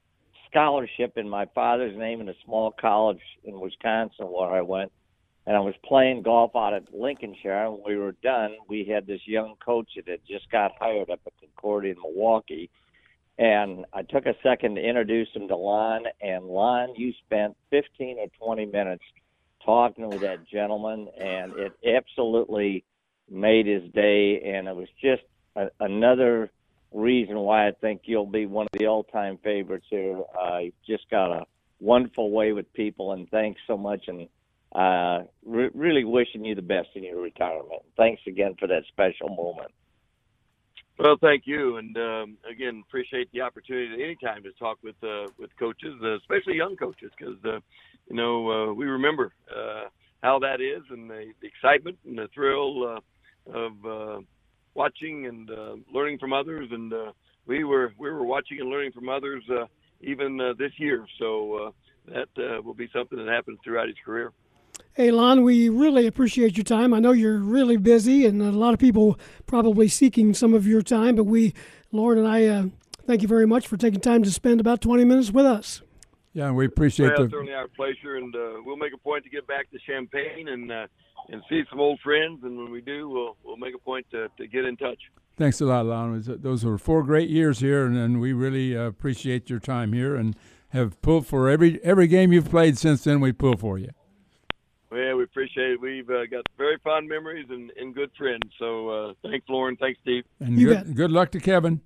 scholarship 0.50 1.18
in 1.18 1.28
my 1.28 1.48
father's 1.54 1.98
name 1.98 2.22
in 2.22 2.30
a 2.30 2.34
small 2.46 2.74
college 2.80 3.20
in 3.44 3.60
Wisconsin 3.60 4.28
where 4.28 4.52
I 4.52 4.62
went, 4.62 4.94
and 5.46 5.58
I 5.58 5.60
was 5.60 5.74
playing 5.84 6.22
golf 6.22 6.52
out 6.56 6.74
at 6.74 6.94
Lincolnshire. 6.94 7.66
And 7.66 7.80
we 7.86 7.98
were 7.98 8.16
done, 8.24 8.56
we 8.70 8.86
had 8.86 9.06
this 9.06 9.22
young 9.26 9.56
coach 9.64 9.90
that 9.98 10.08
had 10.08 10.22
just 10.26 10.50
got 10.50 10.72
hired 10.80 11.10
up 11.10 11.20
at 11.28 11.34
Concordia 11.42 11.92
in 11.92 12.02
Milwaukee. 12.02 12.70
And 13.38 13.86
I 13.92 14.04
took 14.04 14.28
a 14.28 14.36
second 14.42 14.76
to 14.76 14.82
introduce 14.82 15.28
him 15.34 15.50
to 15.50 15.58
Lon. 15.58 16.04
And 16.22 16.46
Lon, 16.46 16.96
you 16.96 17.12
spent 17.26 17.58
15 17.72 18.18
or 18.18 18.28
20 18.40 18.66
minutes 18.68 19.04
talking 19.66 20.10
with 20.10 20.22
that 20.22 20.48
gentleman, 20.48 21.08
and 21.20 21.54
it 21.58 21.74
absolutely 21.86 22.86
made 23.30 23.66
his 23.66 23.84
day. 23.92 24.42
And 24.54 24.68
it 24.68 24.76
was 24.76 24.88
just 25.02 25.24
a, 25.56 25.68
another 25.80 26.52
reason 26.94 27.38
why 27.40 27.68
I 27.68 27.72
think 27.72 28.02
you'll 28.06 28.26
be 28.26 28.46
one 28.46 28.68
of 28.72 28.80
the 28.80 28.88
all-time 28.88 29.38
favorites 29.44 29.88
here. 29.90 30.22
Uh, 30.40 30.60
you've 30.60 30.74
just 30.88 31.10
got 31.10 31.32
a 31.32 31.46
wonderful 31.80 32.32
way 32.32 32.54
with 32.54 32.72
people, 32.74 33.12
and 33.14 33.30
thanks 33.30 33.60
so 33.68 33.78
much. 33.78 34.08
And 34.08 34.30
uh, 34.74 35.24
re- 35.46 35.72
really 35.74 36.04
wishing 36.04 36.46
you 36.46 36.56
the 36.56 36.62
best 36.62 36.90
in 36.96 37.04
your 37.04 37.22
retirement. 37.22 37.82
Thanks 37.98 38.22
again 38.28 38.56
for 38.60 38.68
that 38.68 38.84
special 38.88 39.30
moment. 39.30 39.72
Well, 40.98 41.18
thank 41.20 41.46
you, 41.46 41.76
and 41.76 41.98
um, 41.98 42.38
again, 42.50 42.82
appreciate 42.88 43.30
the 43.34 43.42
opportunity 43.42 44.02
anytime 44.02 44.44
to 44.44 44.54
talk 44.54 44.78
with 44.82 44.96
uh, 45.04 45.28
with 45.38 45.50
coaches, 45.58 45.94
uh, 46.02 46.16
especially 46.16 46.56
young 46.56 46.78
coaches, 46.78 47.12
because 47.18 47.36
uh, 47.44 47.60
you 48.10 48.16
know 48.16 48.52
uh, 48.52 48.74
we 48.74 48.86
remember 48.86 49.34
uh, 49.56 49.90
how 50.22 50.40
that 50.40 50.62
is, 50.62 50.84
and 50.90 51.10
the, 51.10 51.32
the 51.42 51.48
excitement 51.48 51.98
and 52.06 52.18
the 52.18 52.28
thrill 52.34 52.84
uh, 52.84 53.58
of 53.58 53.86
uh, 53.86 54.22
watching 54.74 55.26
and 55.28 55.50
uh, 55.50 55.76
learning 55.94 56.18
from 56.20 56.34
others, 56.34 56.68
and 56.72 56.94
uh, 56.94 57.12
we 57.46 57.64
were 57.64 57.94
we 57.98 58.10
were 58.10 58.24
watching 58.24 58.60
and 58.60 58.70
learning 58.70 58.92
from 58.92 59.10
others 59.10 59.44
uh, 59.52 59.66
even 60.02 60.40
uh, 60.40 60.54
this 60.58 60.72
year. 60.78 61.06
So 61.20 61.54
uh, 61.56 61.72
that 62.14 62.30
uh, 62.38 62.62
will 62.62 62.74
be 62.74 62.90
something 62.94 63.18
that 63.18 63.28
happens 63.28 63.60
throughout 63.64 63.88
his 63.88 63.98
career. 64.04 64.32
Hey, 64.94 65.12
Lon, 65.12 65.44
we 65.44 65.70
really 65.70 66.08
appreciate 66.08 66.58
your 66.58 66.64
time. 66.64 66.94
I 66.94 67.00
know 67.00 67.12
you're 67.12 67.38
really 67.40 67.78
busy, 67.78 68.26
and 68.26 68.42
a 68.42 68.52
lot 68.52 68.74
of 68.74 68.80
people 68.80 69.20
probably 69.46 69.88
seeking 69.88 70.34
some 70.34 70.54
of 70.54 70.68
your 70.68 70.82
time. 70.82 71.16
But 71.16 71.26
we, 71.26 71.54
Loren 71.92 72.20
and 72.20 72.28
I, 72.28 72.46
uh, 72.46 72.66
thank 73.06 73.22
you 73.22 73.28
very 73.28 73.46
much 73.46 73.68
for 73.68 73.78
taking 73.78 74.00
time 74.00 74.24
to 74.24 74.32
spend 74.32 74.60
about 74.60 74.82
20 74.82 75.04
minutes 75.04 75.32
with 75.32 75.46
us. 75.46 75.82
Yeah, 76.36 76.48
and 76.48 76.58
we 76.58 76.66
appreciate 76.66 77.14
well, 77.16 77.24
the. 77.24 77.30
certainly 77.30 77.54
our 77.54 77.70
pleasure, 77.70 78.18
and 78.18 78.36
uh, 78.36 78.62
we'll 78.66 78.76
make 78.76 78.94
a 78.94 78.98
point 78.98 79.24
to 79.24 79.30
get 79.30 79.48
back 79.48 79.72
to 79.72 79.80
Champaign 79.88 80.50
and 80.50 80.70
uh, 80.70 80.88
and 81.30 81.42
see 81.50 81.64
some 81.70 81.80
old 81.80 81.98
friends. 82.02 82.42
And 82.44 82.58
when 82.58 82.72
we 82.72 82.82
do, 82.82 83.08
we'll 83.08 83.38
we'll 83.46 83.56
make 83.56 83.74
a 83.74 83.80
point 83.80 84.06
to, 84.12 84.28
to 84.38 84.46
get 84.46 84.66
in 84.66 84.76
touch. 84.76 85.00
Thanks 85.38 85.62
a 85.62 85.66
lot, 85.66 85.86
Lon. 85.86 86.22
Those 86.26 86.66
were 86.66 86.78
four 86.78 87.04
great 87.04 87.30
years 87.30 87.60
here, 87.60 87.86
and, 87.86 87.98
and 87.98 88.20
we 88.20 88.34
really 88.34 88.76
uh, 88.76 88.82
appreciate 88.82 89.50
your 89.50 89.60
time 89.60 89.94
here 89.94 90.18
and 90.18 90.36
have 90.70 91.02
pulled 91.02 91.26
for 91.26 91.48
every 91.50 91.82
every 91.86 92.08
game 92.08 92.34
you've 92.34 92.50
played 92.50 92.78
since 92.78 93.06
then. 93.06 93.22
We 93.22 93.32
pull 93.32 93.56
for 93.56 93.78
you. 93.78 93.92
Well, 94.92 95.16
we 95.16 95.24
appreciate 95.24 95.72
it. 95.72 95.82
We've 95.82 96.10
uh, 96.10 96.26
got 96.26 96.46
very 96.58 96.78
fond 96.84 97.08
memories 97.08 97.48
and, 97.50 97.72
and 97.80 97.96
good 97.96 98.12
friends. 98.18 98.44
So 98.60 98.90
uh, 98.90 99.14
thanks, 99.24 99.48
Loren. 99.48 99.78
Thanks, 99.78 100.00
Steve. 100.02 100.26
And 100.42 100.58
good, 100.58 100.96
good 100.96 101.12
luck 101.12 101.32
to 101.32 101.40
Kevin. 101.40 101.80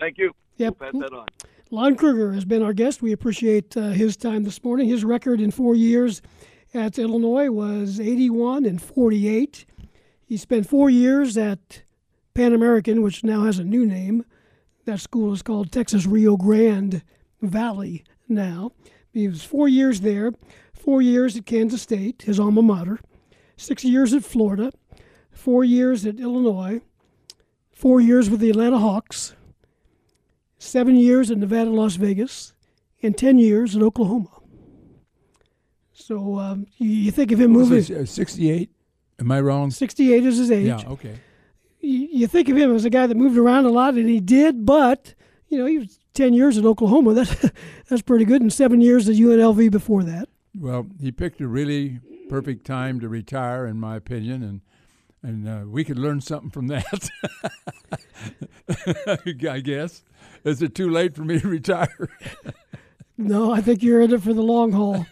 Thank 0.00 0.18
you. 0.18 0.32
Yep. 0.56 0.76
We'll 0.80 0.90
pass 0.90 1.00
that 1.10 1.16
on. 1.16 1.26
Lon 1.72 1.94
Kruger 1.94 2.32
has 2.32 2.44
been 2.44 2.64
our 2.64 2.72
guest. 2.72 3.00
We 3.00 3.12
appreciate 3.12 3.76
uh, 3.76 3.90
his 3.90 4.16
time 4.16 4.42
this 4.42 4.64
morning. 4.64 4.88
His 4.88 5.04
record 5.04 5.40
in 5.40 5.52
four 5.52 5.76
years 5.76 6.20
at 6.74 6.98
Illinois 6.98 7.48
was 7.48 8.00
81 8.00 8.64
and 8.64 8.82
48. 8.82 9.66
He 10.24 10.36
spent 10.36 10.68
four 10.68 10.90
years 10.90 11.38
at 11.38 11.84
Pan 12.34 12.54
American, 12.54 13.02
which 13.02 13.22
now 13.22 13.44
has 13.44 13.60
a 13.60 13.64
new 13.64 13.86
name. 13.86 14.24
That 14.84 14.98
school 14.98 15.32
is 15.32 15.42
called 15.42 15.70
Texas 15.70 16.06
Rio 16.06 16.36
Grande 16.36 17.04
Valley 17.40 18.02
now. 18.28 18.72
He 19.12 19.28
was 19.28 19.44
four 19.44 19.68
years 19.68 20.00
there, 20.00 20.32
four 20.72 21.00
years 21.00 21.36
at 21.36 21.46
Kansas 21.46 21.82
State, 21.82 22.22
his 22.22 22.40
alma 22.40 22.62
mater, 22.62 22.98
six 23.56 23.84
years 23.84 24.12
at 24.12 24.24
Florida, 24.24 24.72
four 25.30 25.62
years 25.62 26.04
at 26.04 26.18
Illinois, 26.18 26.80
four 27.72 28.00
years 28.00 28.28
with 28.28 28.40
the 28.40 28.50
Atlanta 28.50 28.78
Hawks, 28.78 29.36
seven 30.60 30.94
years 30.94 31.30
in 31.30 31.40
Nevada, 31.40 31.70
Las 31.70 31.96
Vegas, 31.96 32.52
and 33.02 33.16
10 33.16 33.38
years 33.38 33.74
in 33.74 33.82
Oklahoma. 33.82 34.28
So 35.92 36.38
um, 36.38 36.66
you, 36.78 37.10
think 37.10 37.32
of 37.32 37.40
him 37.40 37.54
What 37.54 37.60
moving. 37.60 37.78
this, 37.78 37.90
uh, 37.90 38.06
68? 38.06 38.70
Am 39.18 39.32
I 39.32 39.40
wrong? 39.40 39.70
68 39.70 40.24
is 40.24 40.38
his 40.38 40.50
age. 40.50 40.66
Yeah, 40.66 40.82
okay. 40.88 41.18
You, 41.80 42.08
you 42.12 42.26
think 42.26 42.48
of 42.48 42.56
him 42.56 42.74
as 42.74 42.84
a 42.84 42.90
guy 42.90 43.06
that 43.06 43.16
moved 43.16 43.36
around 43.36 43.64
a 43.64 43.70
lot, 43.70 43.94
and 43.94 44.08
he 44.08 44.20
did, 44.20 44.64
but, 44.64 45.14
you 45.48 45.58
know, 45.58 45.66
he 45.66 45.78
was 45.78 45.98
10 46.14 46.34
years 46.34 46.56
in 46.56 46.66
Oklahoma. 46.66 47.14
That, 47.24 47.52
that's 47.88 48.02
pretty 48.02 48.24
good. 48.24 48.40
And 48.40 48.52
seven 48.52 48.80
years 48.80 49.08
at 49.08 49.16
UNLV 49.16 49.70
before 49.70 50.04
that. 50.04 50.28
Well, 50.56 50.86
he 51.00 51.10
picked 51.10 51.40
a 51.40 51.48
really 51.48 52.00
perfect 52.28 52.64
time 52.66 53.00
to 53.00 53.08
retire, 53.08 53.66
in 53.66 53.78
my 53.78 53.96
opinion, 53.96 54.42
and 54.42 54.60
and 55.22 55.48
uh, 55.48 55.62
we 55.66 55.84
could 55.84 55.98
learn 55.98 56.20
something 56.20 56.50
from 56.50 56.68
that. 56.68 57.10
I 59.50 59.60
guess. 59.60 60.02
Is 60.44 60.62
it 60.62 60.74
too 60.74 60.90
late 60.90 61.14
for 61.14 61.22
me 61.22 61.38
to 61.40 61.48
retire? 61.48 62.08
no, 63.18 63.52
I 63.52 63.60
think 63.60 63.82
you're 63.82 64.00
in 64.00 64.12
it 64.12 64.22
for 64.22 64.32
the 64.32 64.42
long 64.42 64.72
haul 64.72 65.06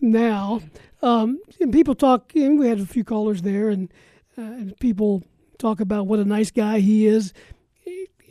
now. 0.00 0.60
Um, 1.02 1.40
and 1.60 1.72
people 1.72 1.94
talk, 1.94 2.32
and 2.36 2.58
we 2.58 2.68
had 2.68 2.78
a 2.78 2.86
few 2.86 3.02
callers 3.04 3.42
there, 3.42 3.70
and, 3.70 3.92
uh, 4.38 4.42
and 4.42 4.76
people 4.78 5.24
talk 5.58 5.80
about 5.80 6.06
what 6.06 6.20
a 6.20 6.24
nice 6.24 6.50
guy 6.50 6.78
he 6.78 7.06
is. 7.06 7.32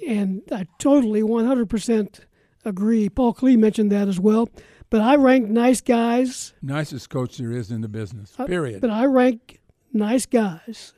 And 0.08 0.42
I 0.52 0.66
totally 0.80 1.22
100% 1.22 2.20
agree. 2.64 3.10
Paul 3.10 3.34
Klee 3.34 3.58
mentioned 3.58 3.92
that 3.92 4.08
as 4.08 4.20
well. 4.20 4.50
But 4.90 5.02
I 5.02 5.16
rank 5.16 5.48
nice 5.48 5.80
guys. 5.80 6.54
Nicest 6.62 7.10
coach 7.10 7.38
there 7.38 7.52
is 7.52 7.72
in 7.72 7.80
the 7.82 7.88
business, 7.88 8.36
period. 8.46 8.82
but 8.82 8.90
I 8.90 9.06
rank 9.06 9.62
nice 9.94 10.26
guys 10.26 10.94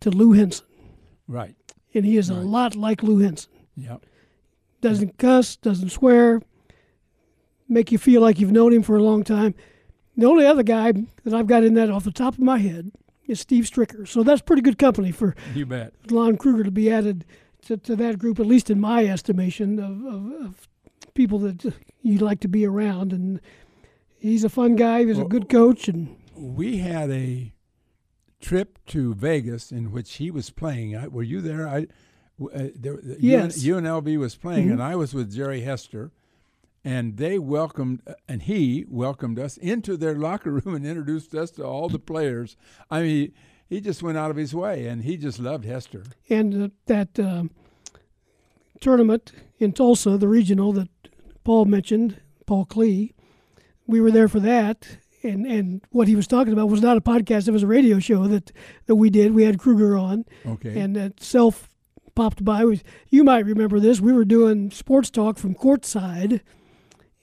to 0.00 0.10
Lou 0.10 0.32
Henson. 0.32 0.66
Right. 1.26 1.54
And 1.94 2.04
he 2.04 2.16
is 2.16 2.30
right. 2.30 2.38
a 2.38 2.42
lot 2.42 2.76
like 2.76 3.02
Lou 3.02 3.18
Henson. 3.18 3.50
Yep. 3.76 4.04
Doesn't 4.80 5.18
cuss, 5.18 5.56
doesn't 5.56 5.90
swear, 5.90 6.40
make 7.68 7.90
you 7.92 7.98
feel 7.98 8.20
like 8.20 8.38
you've 8.38 8.52
known 8.52 8.72
him 8.72 8.82
for 8.82 8.96
a 8.96 9.02
long 9.02 9.24
time. 9.24 9.54
The 10.16 10.26
only 10.26 10.46
other 10.46 10.62
guy 10.62 10.92
that 11.24 11.34
I've 11.34 11.46
got 11.46 11.64
in 11.64 11.74
that 11.74 11.90
off 11.90 12.04
the 12.04 12.10
top 12.10 12.34
of 12.34 12.40
my 12.40 12.58
head 12.58 12.92
is 13.26 13.40
Steve 13.40 13.64
Stricker. 13.64 14.06
So 14.08 14.22
that's 14.22 14.40
pretty 14.40 14.62
good 14.62 14.78
company 14.78 15.12
for 15.12 15.36
you 15.54 15.66
bet. 15.66 15.92
Lon 16.10 16.36
Kruger 16.36 16.64
to 16.64 16.70
be 16.70 16.90
added 16.90 17.24
to, 17.62 17.76
to 17.76 17.94
that 17.96 18.18
group, 18.18 18.40
at 18.40 18.46
least 18.46 18.70
in 18.70 18.80
my 18.80 19.04
estimation, 19.04 19.78
of, 19.78 20.04
of, 20.04 20.46
of 20.46 20.68
people 21.14 21.38
that 21.40 21.72
you 22.02 22.18
like 22.18 22.40
to 22.40 22.48
be 22.48 22.66
around. 22.66 23.12
And 23.12 23.40
he's 24.18 24.44
a 24.44 24.48
fun 24.48 24.74
guy. 24.76 25.04
He's 25.04 25.16
well, 25.16 25.26
a 25.26 25.28
good 25.28 25.48
coach. 25.48 25.88
And 25.88 26.16
we 26.34 26.78
had 26.78 27.10
a 27.10 27.52
trip 28.40 28.78
to 28.86 29.14
Vegas 29.14 29.72
in 29.72 29.90
which 29.90 30.14
he 30.14 30.30
was 30.30 30.50
playing. 30.50 30.96
I, 30.96 31.08
were 31.08 31.22
you 31.22 31.40
there? 31.40 31.68
I 31.68 31.86
uh, 32.40 32.68
there, 32.76 33.00
yes. 33.18 33.58
UNLV 33.64 34.16
was 34.18 34.36
playing, 34.36 34.64
mm-hmm. 34.64 34.74
and 34.74 34.82
I 34.82 34.94
was 34.94 35.12
with 35.12 35.34
Jerry 35.34 35.62
Hester, 35.62 36.12
and 36.84 37.16
they 37.16 37.38
welcomed 37.38 38.00
and 38.28 38.42
he 38.42 38.84
welcomed 38.88 39.40
us 39.40 39.56
into 39.56 39.96
their 39.96 40.14
locker 40.14 40.52
room 40.52 40.74
and 40.74 40.86
introduced 40.86 41.34
us 41.34 41.50
to 41.52 41.64
all 41.64 41.88
the 41.88 41.98
players. 41.98 42.56
I 42.90 43.02
mean, 43.02 43.32
he 43.68 43.80
just 43.80 44.02
went 44.02 44.18
out 44.18 44.30
of 44.30 44.36
his 44.36 44.54
way, 44.54 44.86
and 44.86 45.02
he 45.02 45.16
just 45.16 45.38
loved 45.38 45.64
Hester. 45.64 46.04
And 46.30 46.64
uh, 46.64 46.68
that 46.86 47.18
uh, 47.18 47.44
tournament 48.80 49.32
in 49.58 49.72
Tulsa, 49.72 50.16
the 50.16 50.28
regional 50.28 50.72
that 50.74 50.88
Paul 51.44 51.64
mentioned, 51.64 52.20
Paul 52.46 52.66
Klee, 52.66 53.14
we 53.86 54.00
were 54.00 54.10
there 54.10 54.28
for 54.28 54.40
that 54.40 54.98
and 55.28 55.46
and 55.46 55.82
what 55.90 56.08
he 56.08 56.16
was 56.16 56.26
talking 56.26 56.52
about 56.52 56.68
was 56.68 56.82
not 56.82 56.96
a 56.96 57.00
podcast; 57.00 57.48
it 57.48 57.52
was 57.52 57.62
a 57.62 57.66
radio 57.66 57.98
show 57.98 58.26
that 58.26 58.50
that 58.86 58.96
we 58.96 59.10
did. 59.10 59.32
We 59.32 59.44
had 59.44 59.58
Kruger 59.58 59.96
on, 59.96 60.24
okay, 60.46 60.78
and 60.80 60.96
that 60.96 61.22
self 61.22 61.68
popped 62.14 62.44
by. 62.44 62.64
We, 62.64 62.80
you 63.08 63.22
might 63.24 63.44
remember 63.46 63.78
this. 63.80 64.00
We 64.00 64.12
were 64.12 64.24
doing 64.24 64.70
sports 64.70 65.10
talk 65.10 65.38
from 65.38 65.54
courtside, 65.54 66.40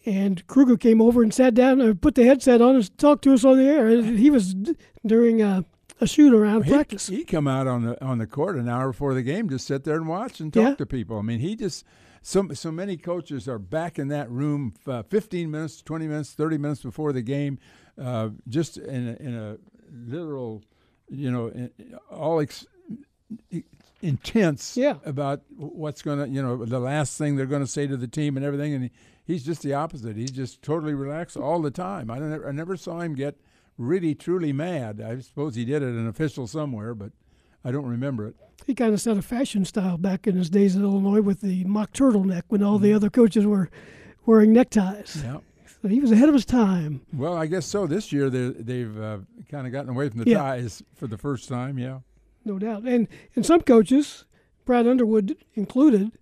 and 0.06 0.45
Kruger 0.48 0.77
came 0.77 1.02
over 1.02 1.23
and 1.23 1.34
sat 1.34 1.53
down 1.53 1.82
and 1.82 2.02
put 2.02 2.15
the 2.15 2.26
headset 2.26 2.61
on 2.61 2.76
and 2.76 2.98
talked 2.98 3.23
to 3.23 3.34
us 3.34 3.44
on 3.44 3.57
the 3.57 3.64
air. 3.65 4.02
He 4.02 4.30
was 4.30 4.56
during 5.06 5.41
a, 5.41 5.65
a 5.99 6.07
shoot 6.07 6.34
around 6.34 6.64
he, 6.64 6.72
practice. 6.72 7.07
He 7.07 7.23
come 7.26 7.48
out 7.48 7.68
on 7.68 7.84
the 7.84 8.03
on 8.03 8.19
the 8.19 8.27
court 8.27 8.56
an 8.57 8.69
hour 8.69 8.91
before 8.91 9.14
the 9.14 9.23
game, 9.23 9.49
just 9.49 9.68
sit 9.68 9.84
there 9.84 9.95
and 9.95 10.07
watch 10.07 10.40
and 10.40 10.53
talk 10.53 10.64
Yeah. 10.64 10.76
to 10.76 10.86
people. 10.86 11.18
I 11.18 11.22
mean, 11.23 11.40
he 11.40 11.56
just 11.56 11.84
so 12.22 12.48
so 12.53 12.72
many 12.72 12.98
coaches 12.98 13.48
are 13.48 13.60
back 13.60 13.99
in 13.99 14.07
that 14.10 14.30
room 14.30 14.73
uh, 14.88 15.03
15 15.03 15.52
minutes, 15.52 15.82
20 15.82 16.07
minutes, 16.07 16.32
30 16.34 16.57
minutes 16.57 16.82
before 16.84 17.11
the 17.14 17.22
game, 17.22 17.60
uh, 18.01 18.30
just 18.47 18.77
in 18.77 19.07
a, 19.09 19.23
in 19.23 19.35
a 19.35 19.57
literal, 19.91 20.63
you 21.09 21.31
know, 21.31 21.47
in, 21.47 21.72
all 22.11 22.39
ex, 22.39 22.65
intense 24.01 24.77
Yeah. 24.77 24.95
about 25.05 25.41
what's 25.55 26.01
going 26.01 26.19
to, 26.19 26.27
you 26.30 26.41
know, 26.41 26.65
the 26.65 26.80
last 26.80 27.17
thing 27.17 27.35
they're 27.35 27.45
going 27.45 27.63
to 27.63 27.67
say 27.67 27.88
to 27.88 27.97
the 27.97 28.07
team 28.07 28.38
and 28.38 28.45
everything. 28.45 28.73
And 28.73 28.84
he, 28.85 28.91
he's 29.26 29.43
just 29.43 29.61
the 29.63 29.73
opposite. 29.73 30.15
He's 30.15 30.31
just 30.31 30.61
totally 30.61 30.93
relaxed 30.93 31.38
all 31.38 31.61
the 31.61 31.72
time. 31.72 32.11
I 32.11 32.19
don't, 32.19 32.45
I 32.45 32.51
never 32.51 32.77
saw 32.77 32.99
him 32.99 33.15
get 33.15 33.39
really 33.77 34.15
truly 34.15 34.53
mad. 34.53 35.01
I 35.01 35.19
suppose 35.19 35.55
he 35.55 35.65
did 35.65 35.81
it 35.81 35.89
an 35.89 36.07
official 36.07 36.47
somewhere, 36.47 36.93
but 36.93 37.11
I 37.63 37.72
don't 37.72 37.88
remember 37.88 38.27
it. 38.27 38.35
He 38.65 38.73
kind 38.73 38.93
of 38.93 39.01
set 39.01 39.17
a 39.17 39.22
fashion 39.22 39.65
style 39.65 39.97
back 39.97 40.27
in 40.27 40.35
his 40.35 40.49
days 40.49 40.76
at 40.76 40.81
Illinois 40.81 41.22
with 41.22 41.41
the 41.41 41.63
mock 41.65 41.93
turtleneck 41.93 42.43
when 42.47 42.63
all 42.63 42.80
the 42.80 42.93
other 42.93 43.09
coaches 43.09 43.45
were 43.45 43.69
wearing 44.26 44.53
neckties. 44.53 45.22
Yeah. 45.23 45.38
So 45.86 45.90
he 45.90 45.99
was 45.99 46.12
ahead 46.12 46.30
of 46.30 46.34
his 46.34 46.45
time. 46.45 47.02
Well, 47.14 47.38
I 47.38 47.45
guess 47.45 47.64
so. 47.64 47.86
This 47.86 48.12
year 48.12 48.32
they 48.32 48.49
they've 48.49 48.99
uh, 48.99 49.20
kind 49.52 49.68
of 49.68 49.72
gotten 49.72 49.91
away 49.91 50.10
from 50.10 50.24
the 50.24 50.32
Yeah. 50.32 50.40
ties 50.40 50.82
for 50.95 51.06
the 51.06 51.16
first 51.16 51.48
time. 51.48 51.78
Yeah. 51.78 51.99
no 52.44 52.57
doubt. 52.57 52.88
And 52.88 53.07
and 53.36 53.45
some 53.45 53.62
coaches, 53.62 54.26
Brad 54.66 54.88
Underwood 54.88 55.38
included, 55.53 56.14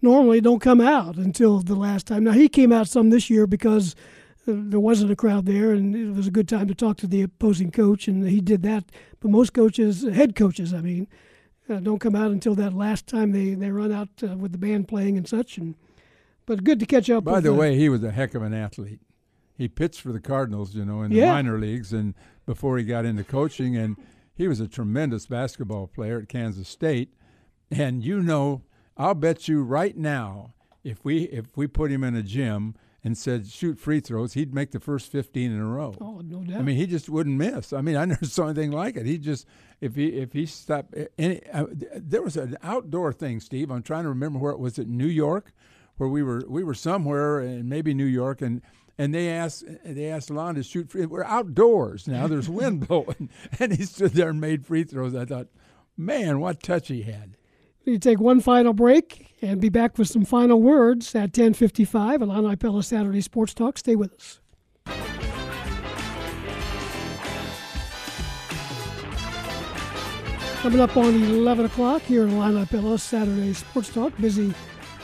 normally 0.00 0.40
don't 0.40 0.60
come 0.60 0.80
out 0.80 1.16
until 1.16 1.60
the 1.60 1.74
last 1.74 2.06
time. 2.06 2.24
Now 2.24 2.32
he 2.32 2.48
came 2.48 2.72
out 2.72 2.88
some 2.88 3.10
this 3.10 3.28
year 3.28 3.46
because 3.46 3.94
uh, 4.48 4.54
there 4.56 4.80
wasn't 4.80 5.10
a 5.10 5.16
crowd 5.16 5.44
there, 5.44 5.72
and 5.72 5.94
it 5.94 6.16
was 6.16 6.26
a 6.26 6.30
good 6.30 6.48
time 6.48 6.66
to 6.68 6.74
talk 6.74 6.96
to 6.98 7.06
the 7.06 7.20
opposing 7.20 7.70
coach, 7.70 8.08
and 8.08 8.26
he 8.26 8.40
did 8.40 8.62
that. 8.62 8.84
But 9.20 9.30
most 9.30 9.52
coaches, 9.52 10.02
head 10.02 10.34
coaches, 10.34 10.72
I 10.72 10.80
mean, 10.80 11.08
uh, 11.68 11.80
don't 11.80 11.98
come 11.98 12.16
out 12.16 12.30
until 12.30 12.54
that 12.54 12.72
last 12.72 13.06
time 13.06 13.32
they 13.32 13.52
they 13.52 13.70
run 13.70 13.92
out 13.92 14.08
uh, 14.22 14.38
with 14.38 14.52
the 14.52 14.58
band 14.58 14.88
playing 14.88 15.18
and 15.18 15.28
such. 15.28 15.58
And 15.58 15.74
but 16.46 16.64
good 16.64 16.80
to 16.80 16.86
catch 16.86 17.10
up. 17.10 17.24
By 17.24 17.40
the 17.40 17.52
uh, 17.52 17.56
way, 17.56 17.76
he 17.76 17.90
was 17.90 18.02
a 18.02 18.12
heck 18.12 18.34
of 18.34 18.40
an 18.40 18.54
athlete. 18.54 19.00
He 19.60 19.68
pitched 19.68 20.00
for 20.00 20.10
the 20.10 20.20
Cardinals, 20.20 20.74
you 20.74 20.86
know, 20.86 21.02
in 21.02 21.10
the 21.10 21.18
Yeah. 21.18 21.32
minor 21.32 21.58
leagues, 21.58 21.92
and 21.92 22.14
before 22.46 22.78
he 22.78 22.84
got 22.84 23.04
into 23.04 23.24
coaching, 23.24 23.76
and 23.76 23.94
he 24.34 24.48
was 24.48 24.58
a 24.58 24.66
tremendous 24.66 25.26
basketball 25.26 25.86
player 25.86 26.18
at 26.20 26.30
Kansas 26.30 26.66
State. 26.66 27.12
And 27.70 28.02
you 28.02 28.22
know, 28.22 28.62
I'll 28.96 29.14
bet 29.14 29.48
you 29.48 29.62
right 29.62 29.94
now, 29.94 30.54
if 30.82 31.04
we 31.04 31.24
if 31.24 31.58
we 31.58 31.66
put 31.66 31.90
him 31.90 32.02
in 32.02 32.16
a 32.16 32.22
gym 32.22 32.74
and 33.04 33.18
said 33.18 33.46
shoot 33.48 33.78
free 33.78 34.00
throws, 34.00 34.32
he'd 34.32 34.54
make 34.54 34.70
the 34.70 34.80
first 34.80 35.12
fifteen 35.12 35.52
in 35.52 35.60
a 35.60 35.66
row. 35.66 35.94
Oh, 36.00 36.22
no 36.24 36.42
doubt. 36.42 36.58
I 36.60 36.62
mean, 36.62 36.76
he 36.76 36.86
just 36.86 37.10
wouldn't 37.10 37.36
miss. 37.36 37.74
I 37.74 37.82
mean, 37.82 37.96
I 37.96 38.06
never 38.06 38.24
saw 38.36 38.46
anything 38.46 38.70
like 38.70 38.96
it. 38.96 39.04
He 39.04 39.18
just 39.18 39.46
if 39.82 39.94
he 39.94 40.06
if 40.08 40.32
he 40.32 40.46
stopped. 40.46 40.94
Any, 41.18 41.46
uh, 41.52 41.66
there 41.94 42.22
was 42.22 42.38
an 42.38 42.56
outdoor 42.62 43.12
thing, 43.12 43.40
Steve. 43.40 43.70
I'm 43.70 43.82
trying 43.82 44.04
to 44.04 44.08
remember 44.08 44.38
where 44.38 44.52
it 44.52 44.58
was. 44.58 44.78
It 44.78 44.88
New 44.88 45.06
York, 45.06 45.52
where 45.98 46.08
we 46.08 46.22
were 46.22 46.42
we 46.48 46.64
were 46.64 46.72
somewhere, 46.74 47.40
and 47.40 47.68
maybe 47.68 47.92
New 47.92 48.06
York, 48.06 48.40
and 48.40 48.62
and 49.00 49.14
they 49.14 49.30
asked 49.30 49.64
they 49.82 50.10
asked 50.10 50.28
Lon 50.28 50.56
to 50.56 50.62
shoot 50.62 50.90
free. 50.90 51.06
We're 51.06 51.24
outdoors 51.24 52.06
now. 52.06 52.26
There's 52.26 52.48
wind 52.60 52.86
blowing, 52.86 53.30
and 53.58 53.72
he 53.72 53.84
stood 53.84 54.12
there 54.12 54.28
and 54.28 54.40
made 54.40 54.66
free 54.66 54.84
throws. 54.84 55.14
I 55.14 55.24
thought, 55.24 55.46
man, 55.96 56.38
what 56.38 56.62
touch 56.62 56.88
he 56.88 57.02
had. 57.02 57.36
We 57.86 57.98
take 57.98 58.20
one 58.20 58.40
final 58.40 58.74
break 58.74 59.34
and 59.40 59.58
be 59.58 59.70
back 59.70 59.96
with 59.96 60.08
some 60.08 60.26
final 60.26 60.60
words 60.60 61.14
at 61.14 61.32
10:55. 61.32 62.20
Illini 62.20 62.56
Pella 62.56 62.82
Saturday 62.82 63.22
Sports 63.22 63.54
Talk. 63.54 63.78
Stay 63.78 63.96
with 63.96 64.12
us. 64.12 64.40
Coming 70.60 70.80
up 70.80 70.94
on 70.94 71.14
11 71.14 71.64
o'clock 71.64 72.02
here 72.02 72.24
in 72.24 72.36
Illini 72.36 72.66
Pella 72.66 72.98
Saturday 72.98 73.54
Sports 73.54 73.88
Talk. 73.94 74.14
Busy 74.20 74.52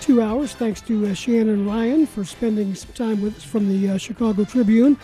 two 0.01 0.23
hours. 0.23 0.55
Thanks 0.55 0.81
to 0.83 1.07
uh, 1.07 1.15
Shannon 1.15 1.67
Ryan 1.67 2.07
for 2.07 2.25
spending 2.25 2.75
some 2.75 2.93
time 2.93 3.21
with 3.21 3.37
us 3.37 3.45
from 3.45 3.69
the 3.69 3.91
uh, 3.91 3.99
Chicago 3.99 4.45
Tribune. 4.45 4.99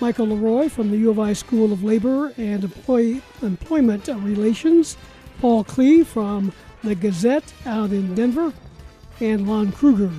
Michael 0.00 0.28
LeRoy 0.28 0.70
from 0.70 0.90
the 0.90 0.96
U 0.98 1.10
of 1.10 1.18
I 1.18 1.32
School 1.32 1.72
of 1.72 1.82
Labor 1.82 2.32
and 2.36 2.64
Employee 2.64 3.20
Employment 3.42 4.08
Relations. 4.08 4.96
Paul 5.40 5.64
Klee 5.64 6.04
from 6.04 6.52
the 6.84 6.94
Gazette 6.94 7.52
out 7.66 7.90
in 7.90 8.14
Denver, 8.14 8.52
and 9.20 9.48
Lon 9.48 9.72
Kruger, 9.72 10.10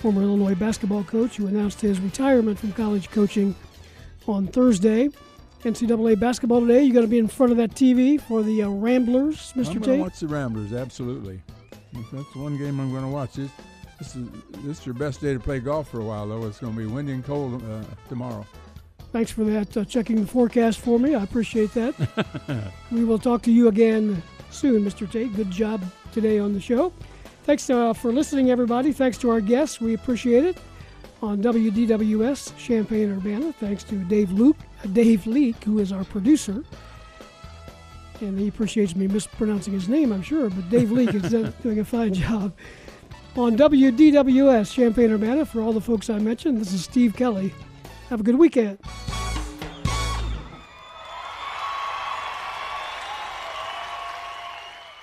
former 0.00 0.22
Illinois 0.22 0.54
basketball 0.54 1.04
coach, 1.04 1.36
who 1.36 1.46
announced 1.46 1.80
his 1.80 2.00
retirement 2.00 2.58
from 2.58 2.72
college 2.72 3.10
coaching 3.10 3.54
on 4.26 4.46
Thursday. 4.46 5.08
NCAA 5.64 6.18
basketball 6.18 6.60
today. 6.60 6.82
You 6.82 6.92
got 6.92 7.02
to 7.02 7.06
be 7.06 7.18
in 7.18 7.28
front 7.28 7.52
of 7.52 7.58
that 7.58 7.70
TV 7.70 8.20
for 8.20 8.42
the 8.42 8.64
uh, 8.64 8.68
Ramblers, 8.68 9.52
I'm 9.54 9.62
Mr. 9.62 9.80
going 9.80 9.98
to 9.98 10.02
watch 10.02 10.18
the 10.18 10.26
Ramblers. 10.26 10.72
Absolutely. 10.72 11.40
That's 12.12 12.34
one 12.34 12.58
game 12.58 12.80
I'm 12.80 12.90
going 12.90 13.04
to 13.04 13.08
watch. 13.08 13.34
This, 13.34 13.50
this 14.02 14.16
is 14.16 14.28
this 14.64 14.80
is 14.80 14.86
your 14.86 14.94
best 14.94 15.20
day 15.20 15.32
to 15.32 15.38
play 15.38 15.60
golf 15.60 15.88
for 15.88 16.00
a 16.00 16.04
while, 16.04 16.26
though. 16.26 16.44
It's 16.46 16.58
going 16.58 16.72
to 16.72 16.78
be 16.78 16.86
windy 16.86 17.12
and 17.12 17.24
cold 17.24 17.62
uh, 17.62 17.84
tomorrow. 18.08 18.44
Thanks 19.12 19.30
for 19.30 19.44
that, 19.44 19.76
uh, 19.76 19.84
checking 19.84 20.20
the 20.20 20.26
forecast 20.26 20.80
for 20.80 20.98
me. 20.98 21.14
I 21.14 21.22
appreciate 21.22 21.72
that. 21.74 21.94
we 22.90 23.04
will 23.04 23.18
talk 23.18 23.42
to 23.42 23.52
you 23.52 23.68
again 23.68 24.20
soon, 24.50 24.84
Mr. 24.84 25.08
Tate. 25.08 25.34
Good 25.36 25.50
job 25.50 25.84
today 26.12 26.40
on 26.40 26.52
the 26.52 26.60
show. 26.60 26.92
Thanks 27.44 27.68
uh, 27.70 27.92
for 27.92 28.12
listening, 28.12 28.50
everybody. 28.50 28.92
Thanks 28.92 29.18
to 29.18 29.30
our 29.30 29.40
guests. 29.40 29.80
We 29.80 29.94
appreciate 29.94 30.44
it. 30.44 30.56
On 31.20 31.40
WDWS 31.40 32.56
Champaign 32.56 33.12
Urbana, 33.12 33.52
thanks 33.52 33.84
to 33.84 33.94
Dave 33.94 34.32
Luke, 34.32 34.56
uh, 34.82 34.88
Dave 34.88 35.24
Leake, 35.28 35.62
who 35.62 35.78
is 35.78 35.92
our 35.92 36.02
producer. 36.02 36.64
And 38.20 38.36
he 38.36 38.48
appreciates 38.48 38.96
me 38.96 39.06
mispronouncing 39.06 39.72
his 39.72 39.88
name, 39.88 40.12
I'm 40.12 40.22
sure, 40.22 40.50
but 40.50 40.68
Dave 40.68 40.90
Leake 40.90 41.14
is 41.14 41.32
uh, 41.32 41.52
doing 41.62 41.78
a 41.78 41.84
fine 41.84 42.14
job. 42.14 42.52
On 43.34 43.56
WDWS 43.56 44.74
Champaign 44.74 45.10
Urbana, 45.10 45.46
for 45.46 45.62
all 45.62 45.72
the 45.72 45.80
folks 45.80 46.10
I 46.10 46.18
mentioned, 46.18 46.60
this 46.60 46.74
is 46.74 46.84
Steve 46.84 47.16
Kelly. 47.16 47.54
Have 48.10 48.20
a 48.20 48.22
good 48.22 48.34
weekend. 48.34 48.78